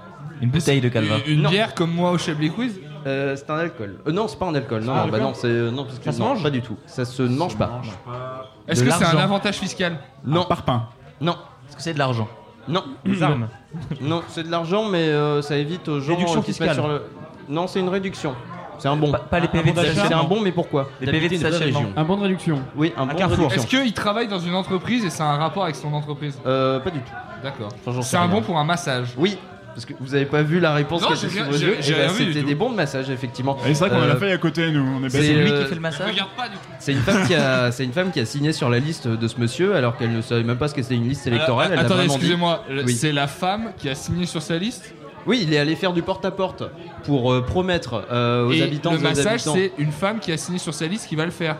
Une 0.42 0.50
bouteille 0.50 0.82
de 0.82 0.90
calva. 0.90 1.16
Une 1.28 1.48
bière 1.48 1.74
comme 1.76 1.92
moi 1.92 2.12
au 2.12 2.18
Chablis 2.18 2.50
Quiz 2.52 2.80
Euh, 3.08 3.36
c'est 3.36 3.50
un 3.52 3.58
alcool. 3.60 3.98
Euh, 4.08 4.12
non, 4.12 4.28
c'est 4.28 4.40
pas 4.40 4.48
un 4.48 4.56
alcool. 4.56 4.82
Non, 4.84 4.92
un 4.92 4.96
non, 4.96 5.02
alcool 5.04 5.20
bah 5.20 5.26
non, 5.26 5.34
c'est 5.36 5.48
euh, 5.48 5.70
non 5.72 5.84
parce 5.86 6.00
que 6.00 6.06
Ça 6.06 6.12
se 6.12 6.20
non, 6.20 6.26
mange 6.30 6.42
pas 6.44 6.50
du 6.50 6.62
tout. 6.62 6.76
Ça 6.88 7.06
se 7.06 7.22
ne 7.22 7.36
mange 7.38 7.56
pas. 7.56 7.82
Est-ce 8.68 8.82
De 8.82 8.86
que 8.88 8.92
c'est 8.92 8.98
un 8.98 9.08
l'argent. 9.08 9.20
avantage 9.20 9.56
fiscal 9.58 9.98
Non, 10.26 10.44
Parpaing. 10.46 10.88
non, 11.22 11.34
Est-ce 11.68 11.76
que 11.78 11.82
c'est 11.84 11.94
de 11.94 12.00
l'argent 12.00 12.28
non, 12.68 12.84
Des 13.06 13.22
armes. 13.22 13.48
non. 14.02 14.24
C'est 14.28 14.42
de 14.44 14.50
l'argent, 14.50 14.86
mais 14.90 15.08
euh, 15.10 15.44
ça 15.44 15.56
évite 15.56 15.88
aux 15.88 16.00
gens 16.00 16.14
Réduction 16.16 16.40
euh, 16.40 16.44
qui 16.44 16.54
se 16.54 16.64
mettent 16.64 16.72
fiscale. 16.72 16.84
sur 16.86 16.88
le. 16.92 17.04
Non, 17.48 17.68
c'est 17.68 17.80
une 17.80 17.90
réduction. 17.90 18.34
C'est 18.80 18.88
un 18.88 18.96
bon. 18.96 19.12
Pas, 19.12 19.20
pas 19.20 19.40
les 19.40 19.48
PV 19.48 19.72
de 19.72 19.80
C'est 19.82 20.12
un 20.14 20.24
bon, 20.24 20.42
mais 20.42 20.52
pourquoi 20.52 20.90
Les 21.00 21.12
PV 21.12 21.30
de 21.30 21.36
stationnement. 21.36 21.84
Un 21.96 22.04
bon 22.04 22.18
de 22.18 22.24
réduction. 22.24 22.60
Oui, 22.76 22.92
un 22.98 23.06
bon. 23.06 23.14
de 23.14 23.18
carrefour. 23.20 23.50
réduction. 23.52 23.78
Est-ce 23.78 23.84
qu'il 23.86 23.94
travaille 23.94 24.28
dans 24.28 24.40
une 24.40 24.56
entreprise 24.56 25.06
et 25.06 25.12
ça 25.12 25.26
a 25.26 25.34
un 25.34 25.38
rapport 25.38 25.64
avec 25.64 25.76
son 25.76 25.94
entreprise 25.94 26.40
Euh, 26.48 26.80
pas 26.80 26.90
du 26.90 27.00
tout. 27.02 27.12
D'accord. 27.44 27.68
Enfin, 27.72 27.92
j'en 27.92 28.02
sais 28.02 28.10
C'est 28.10 28.18
un 28.18 28.22
rien. 28.22 28.32
bon 28.32 28.42
pour 28.42 28.58
un 28.58 28.64
massage. 28.64 29.14
Oui. 29.16 29.38
Parce 29.76 29.86
que 29.86 29.94
vous 30.00 30.16
avez 30.16 30.26
pas 30.26 30.42
vu 30.42 30.62
la 30.62 30.74
réponse 30.74 31.02
Non, 31.02 31.10
que 31.10 31.16
j'ai 31.16 31.28
du 31.28 32.14
C'était 32.18 32.44
des 32.44 32.56
bons 32.56 32.72
de 32.72 32.76
massage, 32.76 33.10
effectivement. 33.10 33.58
C'est 33.62 33.74
vrai 33.74 33.90
qu'on 33.90 33.98
a 33.98 34.06
Euh, 34.06 34.08
la 34.08 34.16
feuille 34.16 34.32
à 34.32 34.38
côté, 34.38 34.72
nous. 34.72 35.00
On 35.00 35.04
est 35.04 35.10
c'est, 35.10 35.34
lui 35.34 35.52
euh, 35.52 35.64
qui 35.64 35.70
fait 35.70 35.76
le 35.76 35.82
massage. 35.82 36.16
C'est 36.80 36.94
une 36.94 37.00
femme 37.00 37.28
qui 37.28 37.36
a, 37.36 37.72
c'est 37.72 37.84
une 37.84 37.92
femme 37.92 38.12
qui 38.12 38.22
a 38.22 38.26
signé 38.26 38.54
sur 38.54 38.70
la 38.70 38.80
liste 38.80 39.08
de 39.08 39.28
ce 39.28 39.38
monsieur 39.38 39.76
alors 39.76 39.98
qu'elle 39.98 40.14
ne 40.14 40.22
savait 40.22 40.44
même 40.44 40.58
pas 40.58 40.70
ce 40.70 40.76
que 40.76 40.82
c'était 40.82 40.96
une 40.96 41.10
liste 41.10 41.28
électorale. 41.28 41.74
Alors, 41.74 41.84
l'a 41.84 41.90
attendez, 41.90 42.06
excusez-moi. 42.06 42.64
Oui. 42.86 42.94
C'est 42.94 43.12
la 43.12 43.28
femme 43.28 43.72
qui 43.78 43.90
a 43.90 43.96
signé 43.96 44.26
sur 44.26 44.42
sa 44.42 44.58
liste 44.58 44.94
Oui, 45.26 45.42
il 45.44 45.54
est 45.54 45.58
allé 45.58 45.76
faire 45.76 45.92
du 45.92 46.02
porte-à-porte 46.02 46.64
pour 47.04 47.34
euh, 47.34 47.42
promettre 47.42 48.06
euh, 48.12 48.46
aux 48.46 48.54
et 48.54 48.62
habitants 48.62 48.94
le 48.94 49.00
massage, 49.00 49.42
c'est 49.42 49.74
une 49.78 49.92
femme 49.92 50.20
qui 50.20 50.32
a 50.32 50.38
signé 50.38 50.58
sur 50.60 50.74
sa 50.74 50.88
liste 50.88 51.08
qui 51.08 51.18
va 51.18 51.26
le 51.26 51.32
faire. 51.32 51.58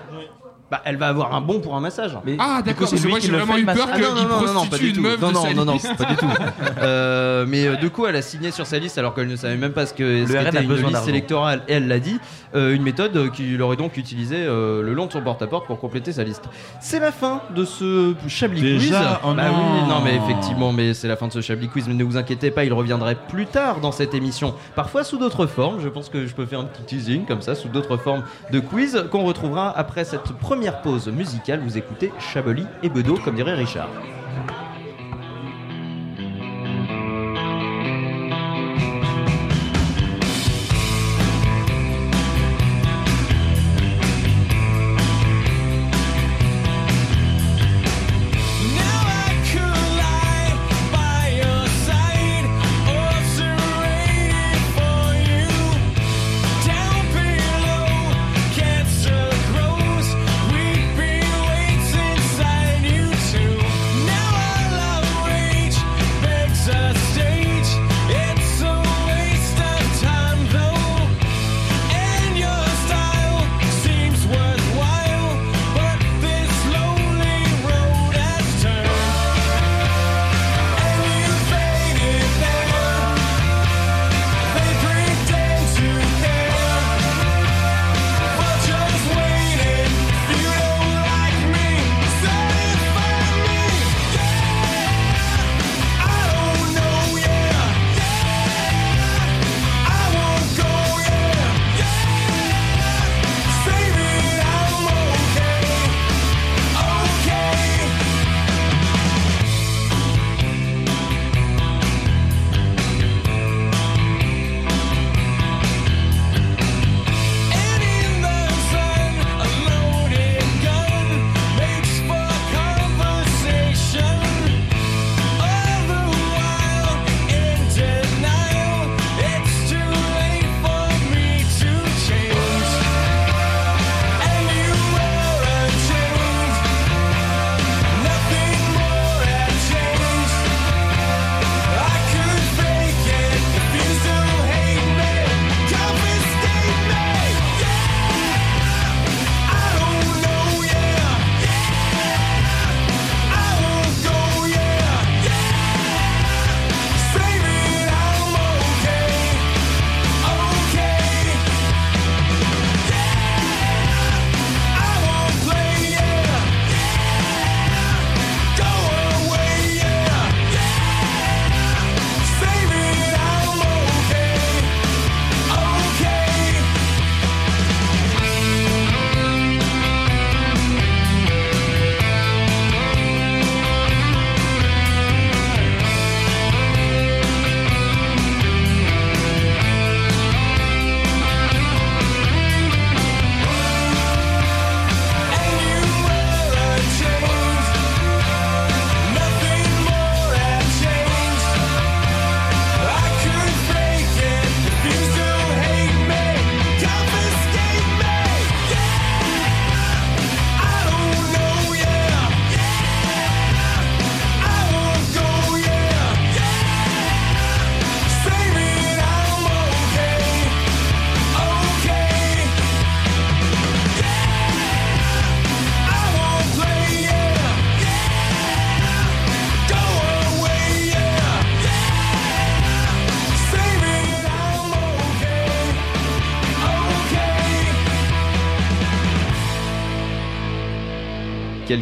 Bah, 0.72 0.82
elle 0.84 0.98
va 0.98 1.10
avoir 1.10 1.36
un 1.36 1.42
bon 1.42 1.60
pour 1.60 1.76
un 1.76 1.80
massage. 1.80 2.18
Mais 2.26 2.38
Ah, 2.40 2.62
d'accord, 2.66 2.88
c'est 2.88 3.08
moi 3.08 3.20
qui 3.20 3.28
j'ai 3.28 3.34
vraiment 3.34 3.56
eu 3.56 3.66
peur 3.66 3.92
qu'il 3.92 4.02
non, 4.02 4.16
non, 4.16 4.46
non, 4.48 4.54
non, 4.54 4.66
pas 4.66 4.78
du 4.80 4.90
une 4.90 4.96
tout. 4.96 5.02
meuf 5.02 5.22
Non, 5.22 5.28
de 5.30 5.34
non, 5.34 5.54
non, 5.54 5.66
non, 5.66 5.78
pas 5.78 6.06
du 6.06 6.16
tout. 6.16 6.26
Euh, 6.82 7.46
mais 7.48 7.68
euh, 7.68 7.76
du 7.78 7.90
coup, 7.90 8.06
elle 8.06 8.16
a 8.16 8.22
signé 8.22 8.52
sur 8.52 8.66
sa 8.66 8.80
liste 8.80 8.98
alors 8.98 9.14
qu'elle 9.14 9.28
ne 9.28 9.36
savait 9.36 9.56
même 9.56 9.72
pas 9.72 9.86
ce 9.86 9.94
que 9.94 10.26
qu'était 10.26 10.64
une 10.64 10.88
liste 10.88 11.08
électorale. 11.08 11.62
Et 11.68 11.74
elle 11.74 11.88
l'a 11.88 12.00
dit. 12.00 12.20
Euh, 12.56 12.74
une 12.74 12.84
méthode 12.84 13.32
qu'il 13.32 13.62
aurait 13.62 13.76
donc 13.76 13.98
utilisée 13.98 14.38
euh, 14.40 14.82
le 14.82 14.94
long 14.94 15.08
de 15.08 15.12
son 15.12 15.22
porte-à-porte 15.22 15.68
pour 15.68 15.78
compléter 15.78 16.14
sa 16.14 16.24
liste. 16.24 16.44
C'est 16.80 17.00
la 17.00 17.12
fin 17.12 17.42
de 17.54 17.66
ce 17.66 18.14
Chablis 18.30 18.62
Quiz. 18.62 18.96
Oh 19.26 19.34
bah 19.34 19.44
oui, 19.50 19.90
non, 19.90 20.00
mais 20.02 20.16
effectivement, 20.16 20.72
mais 20.72 20.94
c'est 20.94 21.10
la 21.10 21.18
fin 21.18 21.28
de 21.28 21.34
ce 21.34 21.42
Chablis 21.42 21.68
Quiz. 21.68 21.86
Mais 21.90 21.94
ne 21.94 22.04
vous 22.06 22.16
inquiétez 22.16 22.52
pas, 22.52 22.64
il 22.64 22.72
reviendrait 22.72 23.16
plus 23.28 23.46
tard 23.46 23.82
dans 23.82 23.92
cette 23.92 24.14
émission. 24.14 24.54
Parfois 24.74 25.04
sous 25.04 25.18
d'autres 25.18 25.48
formes. 25.48 25.82
Je 25.82 25.90
pense 25.90 26.08
que 26.08 26.28
je 26.28 26.34
peux 26.34 26.46
faire 26.46 26.62
un 26.62 26.66
petit 26.66 26.84
teasing 26.84 27.26
comme 27.26 27.42
ça, 27.42 27.56
sous 27.56 27.68
d'autres 27.68 27.98
formes 27.98 28.24
de 28.52 28.60
quiz 28.62 29.04
qu'on 29.12 29.24
retrouvera 29.26 29.78
après 29.78 30.06
cette 30.06 30.32
première 30.40 30.55
pause 30.84 31.08
musicale. 31.10 31.60
Vous 31.62 31.78
écoutez 31.78 32.12
Chablis 32.20 32.66
et 32.84 32.90
Bedeau, 32.90 33.18
comme 33.24 33.36
dirait 33.36 33.54
Richard. 33.54 33.90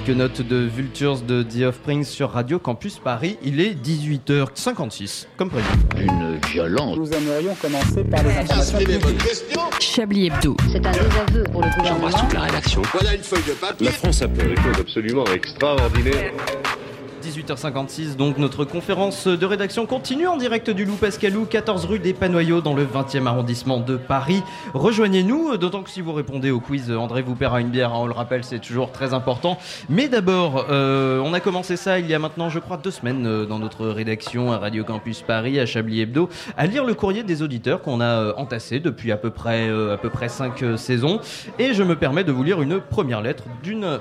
Quelques 0.06 0.18
notes 0.18 0.42
de 0.42 0.58
Vultures 0.58 1.22
de 1.22 1.44
The 1.44 1.64
Offspring 1.68 2.04
sur 2.04 2.32
Radio 2.32 2.60
Campus 2.60 3.00
Paris. 3.00 3.38
Il 3.42 3.62
est 3.62 3.74
18h56, 3.74 5.28
comme 5.38 5.50
prévu. 5.50 5.66
Une 5.98 6.40
violence. 6.52 6.98
Nous 6.98 7.14
aimerions 7.14 7.56
commencer 7.56 8.04
par 8.04 8.22
les 8.24 8.32
informations 8.32 8.78
publiques. 8.80 9.06
Chablis 9.80 10.28
Hebdo. 10.28 10.58
C'est 10.72 10.86
un 10.86 10.92
désaveu 10.92 11.44
pour 11.52 11.62
le 11.62 11.70
gouvernement. 11.70 12.10
J'embrasse 12.10 12.22
toute 12.22 12.34
la 12.34 12.42
rédaction. 12.42 12.82
Voilà 12.92 13.16
une 13.16 13.24
feuille 13.24 13.44
de 13.48 13.54
papier. 13.54 13.86
La 13.86 13.92
France 13.94 14.22
a 14.22 14.28
fait 14.28 14.48
des 14.50 14.56
choses 14.58 14.80
absolument 14.80 15.26
extraordinaires. 15.26 16.34
18h56, 17.34 18.16
donc 18.16 18.38
notre 18.38 18.64
conférence 18.64 19.28
de 19.28 19.46
rédaction 19.46 19.88
continue 19.88 20.28
en 20.28 20.38
direct 20.38 20.70
du 20.70 20.86
Loup 20.86 20.98
Pascalou, 20.98 21.46
14 21.46 21.86
rue 21.86 21.98
des 21.98 22.14
Panoyaux, 22.14 22.62
dans 22.62 22.76
le 22.76 22.86
20e 22.86 23.26
arrondissement 23.26 23.80
de 23.80 23.98
Paris. 23.98 24.44
Rejoignez-nous, 24.76 25.58
d'autant 25.58 25.82
que 25.82 25.90
si 25.90 26.02
vous 26.02 26.14
répondez 26.14 26.52
au 26.52 26.60
quiz, 26.60 26.92
André 26.92 27.24
vous 27.24 27.34
paiera 27.34 27.60
une 27.60 27.70
bière, 27.70 27.92
hein, 27.92 28.00
on 28.02 28.06
le 28.06 28.14
rappelle, 28.14 28.44
c'est 28.44 28.60
toujours 28.60 28.92
très 28.92 29.16
important. 29.16 29.58
Mais 29.90 30.10
d'abord, 30.10 30.68
euh, 30.70 31.20
on 31.24 31.34
a 31.34 31.40
commencé 31.40 31.76
ça 31.76 31.98
il 31.98 32.08
y 32.08 32.14
a 32.14 32.20
maintenant, 32.20 32.50
je 32.50 32.60
crois, 32.60 32.78
deux 32.78 32.92
semaines 32.92 33.26
euh, 33.26 33.46
dans 33.46 33.58
notre 33.58 33.88
rédaction 33.88 34.52
à 34.52 34.60
Radio 34.60 34.84
Campus 34.84 35.22
Paris, 35.22 35.60
à 35.60 35.66
Chablis 35.66 36.02
Hebdo, 36.02 36.30
à 36.56 36.68
lire 36.68 36.86
le 36.86 36.94
courrier 36.94 37.24
des 37.24 37.42
auditeurs 37.42 37.82
qu'on 37.82 38.00
a 38.00 38.06
euh, 38.06 38.34
entassé 38.38 38.80
depuis 38.80 39.12
à 39.12 39.18
peu 39.18 39.32
près, 39.32 39.70
euh, 39.70 39.96
à 39.96 39.98
peu 39.98 40.12
près 40.12 40.30
5 40.30 40.78
saisons. 40.78 41.20
Et 41.58 41.74
je 41.74 41.82
me 41.82 41.96
permets 41.96 42.24
de 42.24 42.32
vous 42.32 42.44
lire 42.44 42.62
une 42.62 42.80
première 42.80 43.22
lettre 43.22 43.46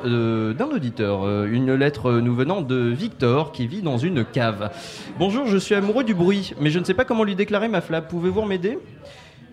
euh, 0.04 0.52
d'un 0.52 0.66
auditeur, 0.66 1.22
euh, 1.24 1.48
une 1.50 1.74
lettre 1.74 2.10
euh, 2.10 2.20
nous 2.20 2.34
venant 2.34 2.60
de 2.60 2.76
Victor 2.76 3.21
qui 3.52 3.68
vit 3.68 3.82
dans 3.82 3.98
une 3.98 4.24
cave. 4.24 4.70
Bonjour, 5.18 5.46
je 5.46 5.56
suis 5.56 5.76
amoureux 5.76 6.02
du 6.02 6.14
bruit, 6.14 6.54
mais 6.60 6.70
je 6.70 6.80
ne 6.80 6.84
sais 6.84 6.94
pas 6.94 7.04
comment 7.04 7.22
lui 7.22 7.36
déclarer 7.36 7.68
ma 7.68 7.80
flamme. 7.80 8.04
Pouvez-vous 8.08 8.42
m'aider? 8.42 8.78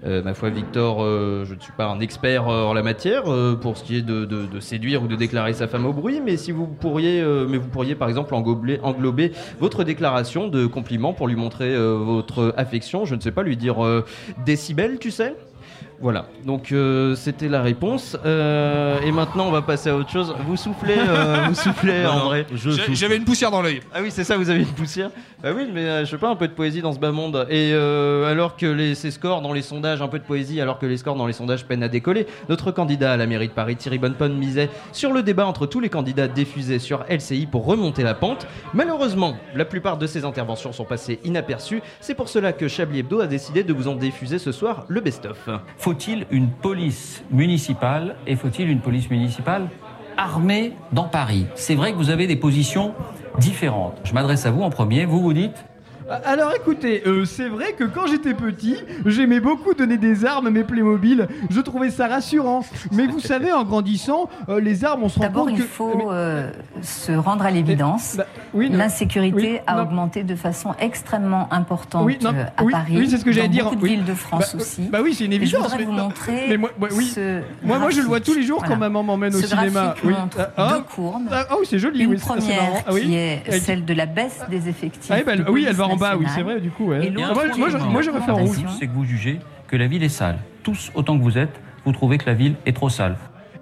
Euh, 0.05 0.23
ma 0.23 0.33
foi, 0.33 0.49
Victor, 0.49 1.03
euh, 1.03 1.45
je 1.45 1.53
ne 1.53 1.59
suis 1.59 1.73
pas 1.73 1.85
un 1.85 1.99
expert 1.99 2.47
euh, 2.47 2.63
en 2.63 2.73
la 2.73 2.81
matière 2.81 3.25
pour 3.61 3.77
ce 3.77 3.83
qui 3.83 3.97
est 3.97 4.01
de, 4.01 4.59
séduire 4.59 5.03
ou 5.03 5.07
de 5.07 5.15
déclarer 5.15 5.53
sa 5.53 5.67
femme 5.67 5.85
au 5.85 5.93
bruit, 5.93 6.19
mais 6.23 6.35
si 6.35 6.51
vous 6.51 6.65
pourriez, 6.65 7.23
mais 7.47 7.57
vous 7.57 7.67
pourriez 7.67 7.93
par 7.93 8.09
exemple 8.09 8.33
englober, 8.33 9.31
votre 9.59 9.83
déclaration 9.83 10.47
de 10.47 10.65
compliment 10.65 11.13
pour 11.13 11.27
lui 11.27 11.35
montrer 11.35 11.77
votre 11.77 12.53
affection. 12.57 13.05
Je 13.05 13.13
ne 13.13 13.21
sais 13.21 13.31
pas 13.31 13.43
lui 13.43 13.55
dire 13.55 14.03
décibels, 14.45 14.97
tu 14.99 15.11
sais? 15.11 15.35
Voilà, 16.01 16.27
donc 16.45 16.71
euh, 16.71 17.13
c'était 17.15 17.49
la 17.49 17.61
réponse. 17.61 18.15
Euh, 18.25 19.01
et 19.01 19.11
maintenant, 19.11 19.47
on 19.47 19.51
va 19.51 19.61
passer 19.61 19.89
à 19.89 19.95
autre 19.97 20.09
chose. 20.09 20.33
Vous 20.47 20.55
soufflez, 20.55 20.95
euh, 20.97 21.43
vous 21.49 21.55
soufflez, 21.55 22.03
Non, 22.03 22.13
non. 22.15 22.21
André. 22.23 22.45
J'ai- 22.53 22.95
J'avais 22.95 23.17
une 23.17 23.25
poussière 23.25 23.51
dans 23.51 23.61
l'œil. 23.61 23.81
Ah 23.93 23.99
oui, 24.01 24.09
c'est 24.09 24.23
ça, 24.23 24.37
vous 24.37 24.49
avez 24.49 24.61
une 24.61 24.65
poussière 24.67 25.09
Bah 25.43 25.49
oui, 25.53 25.67
mais 25.73 25.81
euh, 25.83 26.05
je 26.05 26.11
sais 26.11 26.17
pas, 26.17 26.29
un 26.29 26.37
peu 26.37 26.47
de 26.47 26.53
poésie 26.53 26.81
dans 26.81 26.93
ce 26.93 26.99
bas 26.99 27.11
monde. 27.11 27.45
Et 27.49 27.71
euh, 27.73 28.31
alors 28.31 28.55
que 28.55 28.65
les, 28.65 28.95
ces 28.95 29.11
scores 29.11 29.41
dans 29.41 29.51
les 29.51 29.61
sondages, 29.61 30.01
un 30.01 30.07
peu 30.07 30.19
de 30.19 30.23
poésie, 30.23 30.61
alors 30.61 30.79
que 30.79 30.85
les 30.85 30.95
scores 30.95 31.15
dans 31.17 31.27
les 31.27 31.33
sondages 31.33 31.65
peinent 31.65 31.83
à 31.83 31.89
décoller, 31.89 32.27
notre 32.47 32.71
candidat 32.71 33.11
à 33.11 33.17
la 33.17 33.27
mairie 33.27 33.49
de 33.49 33.53
Paris, 33.53 33.75
Thierry 33.75 33.97
Bonneponne, 33.97 34.37
misait 34.37 34.69
sur 34.93 35.11
le 35.11 35.21
débat 35.21 35.47
entre 35.47 35.65
tous 35.65 35.81
les 35.81 35.89
candidats 35.89 36.29
diffusés 36.29 36.79
sur 36.79 37.03
LCI 37.09 37.45
pour 37.45 37.65
remonter 37.65 38.03
la 38.03 38.13
pente. 38.13 38.47
Malheureusement, 38.73 39.35
la 39.53 39.65
plupart 39.65 39.97
de 39.97 40.07
ces 40.07 40.23
interventions 40.23 40.71
sont 40.71 40.85
passées 40.85 41.19
inaperçues. 41.25 41.81
C'est 41.99 42.15
pour 42.15 42.29
cela 42.29 42.53
que 42.53 42.69
Chablis 42.69 42.99
Hebdo 42.99 43.19
a 43.19 43.27
décidé 43.27 43.63
de 43.65 43.73
vous 43.73 43.89
en 43.89 43.95
diffuser 43.95 44.39
ce 44.39 44.53
soir 44.53 44.85
le 44.87 45.01
best-of. 45.01 45.49
Faut-il 45.89 46.27
une 46.29 46.49
police 46.49 47.23
municipale 47.31 48.15
et 48.27 48.35
faut-il 48.35 48.69
une 48.69 48.79
police 48.79 49.09
municipale 49.09 49.69
armée 50.17 50.73
dans 50.91 51.05
Paris? 51.05 51.47
C'est 51.55 51.73
vrai 51.73 51.93
que 51.93 51.97
vous 51.97 52.11
avez 52.11 52.27
des 52.27 52.35
positions 52.35 52.93
différentes. 53.39 53.99
Je 54.03 54.13
m'adresse 54.13 54.45
à 54.45 54.51
vous 54.51 54.61
en 54.61 54.69
premier. 54.69 55.05
Vous 55.05 55.19
vous 55.19 55.33
dites 55.33 55.65
Alors 56.25 56.53
écoutez, 56.55 57.03
euh, 57.05 57.25
c'est 57.25 57.47
vrai 57.49 57.73
que 57.73 57.83
quand 57.83 58.07
j'étais 58.07 58.33
petit, 58.33 58.75
j'aimais 59.05 59.39
beaucoup 59.39 59.73
donner 59.73 59.97
des 59.97 60.25
armes 60.25 60.47
à 60.47 60.49
mes 60.49 60.63
Playmobil. 60.63 61.27
Je 61.49 61.59
trouvais 61.61 61.89
ça 61.91 62.07
rassurant. 62.07 62.63
Mais 62.91 63.05
vous 63.05 63.19
savez, 63.19 63.51
en 63.51 63.63
grandissant, 63.63 64.29
euh, 64.49 64.59
les 64.59 64.83
armes, 64.85 65.03
on 65.03 65.09
se 65.09 65.19
rend 65.19 65.25
D'abord, 65.25 65.45
compte 65.45 65.55
il 65.57 65.61
que... 65.63 65.67
faut 65.67 66.09
euh, 66.11 66.49
se 66.81 67.11
rendre 67.11 67.45
à 67.45 67.51
l'évidence. 67.51 68.15
Bah, 68.17 68.25
oui, 68.53 68.69
non. 68.69 68.77
L'insécurité 68.79 69.35
Oui, 69.35 69.59
a 69.67 69.75
non. 69.75 69.83
augmenté 69.83 70.23
de 70.23 70.35
façon 70.35 70.73
extrêmement 70.79 71.47
importante 71.51 72.05
Oui, 72.05 72.17
non, 72.23 72.31
euh, 72.33 72.43
à 72.57 72.63
Paris. 72.71 72.95
oui, 72.97 73.09
c'est 73.09 73.17
ce 73.17 73.25
que 73.25 73.31
j'allais 73.31 73.47
dire. 73.47 73.65
Beaucoup 73.65 73.75
de 73.77 73.85
villes 73.85 74.05
de 74.05 74.13
France 74.13 74.55
Bah, 74.55 74.61
aussi. 74.61 74.81
Bah 74.91 74.99
oui, 75.03 75.13
c'est 75.13 75.25
une 75.25 75.33
Et 75.33 75.37
je 75.37 75.41
évidence. 75.43 75.63
voudrais 75.69 75.83
vous 75.83 75.91
mais- 75.91 76.01
montrer 76.01 76.45
mais 76.49 76.57
moi, 76.57 76.69
moi, 76.79 76.89
oui. 76.93 77.05
ce 77.05 77.41
moi, 77.63 77.77
moi, 77.77 77.89
je 77.91 78.01
le 78.01 78.07
vois 78.07 78.19
tous 78.19 78.33
les 78.33 78.43
jours 78.43 78.57
graphique. 78.59 78.73
quand 78.75 78.79
ma 78.79 78.87
maman 78.89 79.03
m'emmène 79.03 79.35
au 79.35 79.41
cinéma. 79.41 79.93
Oui. 80.03 80.13
montre 80.13 80.37
Ah, 80.57 80.73
deux 80.77 80.83
courbes. 80.95 81.27
ah, 81.31 81.45
ah 81.49 81.55
oui, 81.59 81.67
c'est 81.69 81.79
joli. 81.79 82.03
Une 82.03 82.15
première. 82.19 82.83
Ah 82.87 82.91
qui 82.93 83.15
est 83.15 83.43
Elle- 83.45 83.61
celle 83.61 83.85
de 83.85 83.93
la 83.93 84.05
baisse 84.05 84.39
des 84.49 84.67
effectifs. 84.69 85.11
Ah, 85.13 85.17
eh 85.19 85.23
ben, 85.23 85.45
oui, 85.49 85.65
elle 85.67 85.75
va 85.75 85.85
bas, 85.99 86.15
oui, 86.17 86.25
c'est 86.33 86.41
vrai, 86.43 86.59
du 86.59 86.69
coup. 86.71 86.85
ouais. 86.87 86.99
Ah, 87.01 87.09
l'autre 87.09 87.33
moi, 87.33 87.43
moi, 87.57 87.69
je- 88.01 88.09
moi, 88.11 88.21
fait 88.21 88.31
en 88.31 88.35
rouge. 88.37 88.57
C'est 88.79 88.87
que 88.87 88.93
vous 88.93 89.05
jugez 89.05 89.39
que 89.67 89.75
la 89.75 89.87
ville 89.87 90.03
est 90.03 90.09
sale. 90.09 90.39
Tous 90.63 90.91
autant 90.95 91.17
que 91.17 91.23
vous 91.23 91.37
êtes, 91.37 91.59
vous 91.85 91.91
trouvez 91.91 92.17
que 92.17 92.25
la 92.25 92.33
ville 92.33 92.55
est 92.65 92.73
trop 92.75 92.89
sale. 92.89 93.17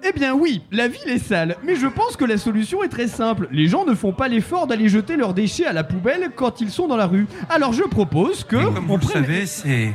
Eh 0.08 0.12
bien 0.12 0.32
oui, 0.32 0.62
la 0.70 0.86
ville 0.86 1.08
est 1.08 1.18
sale, 1.18 1.56
mais 1.64 1.74
je 1.74 1.88
pense 1.88 2.16
que 2.16 2.24
la 2.24 2.36
solution 2.38 2.84
est 2.84 2.88
très 2.88 3.08
simple. 3.08 3.48
Les 3.50 3.66
gens 3.66 3.84
ne 3.84 3.94
font 3.94 4.12
pas 4.12 4.28
l'effort 4.28 4.68
d'aller 4.68 4.88
jeter 4.88 5.16
leurs 5.16 5.34
déchets 5.34 5.66
à 5.66 5.72
la 5.72 5.82
poubelle 5.82 6.30
quand 6.36 6.60
ils 6.60 6.70
sont 6.70 6.86
dans 6.86 6.96
la 6.96 7.06
rue. 7.06 7.26
Alors 7.50 7.72
je 7.72 7.82
propose 7.82 8.44
que... 8.44 8.56
Comme 8.56 8.86
vous 8.86 8.96
le 8.96 9.02
savez, 9.02 9.44
c'est 9.46 9.92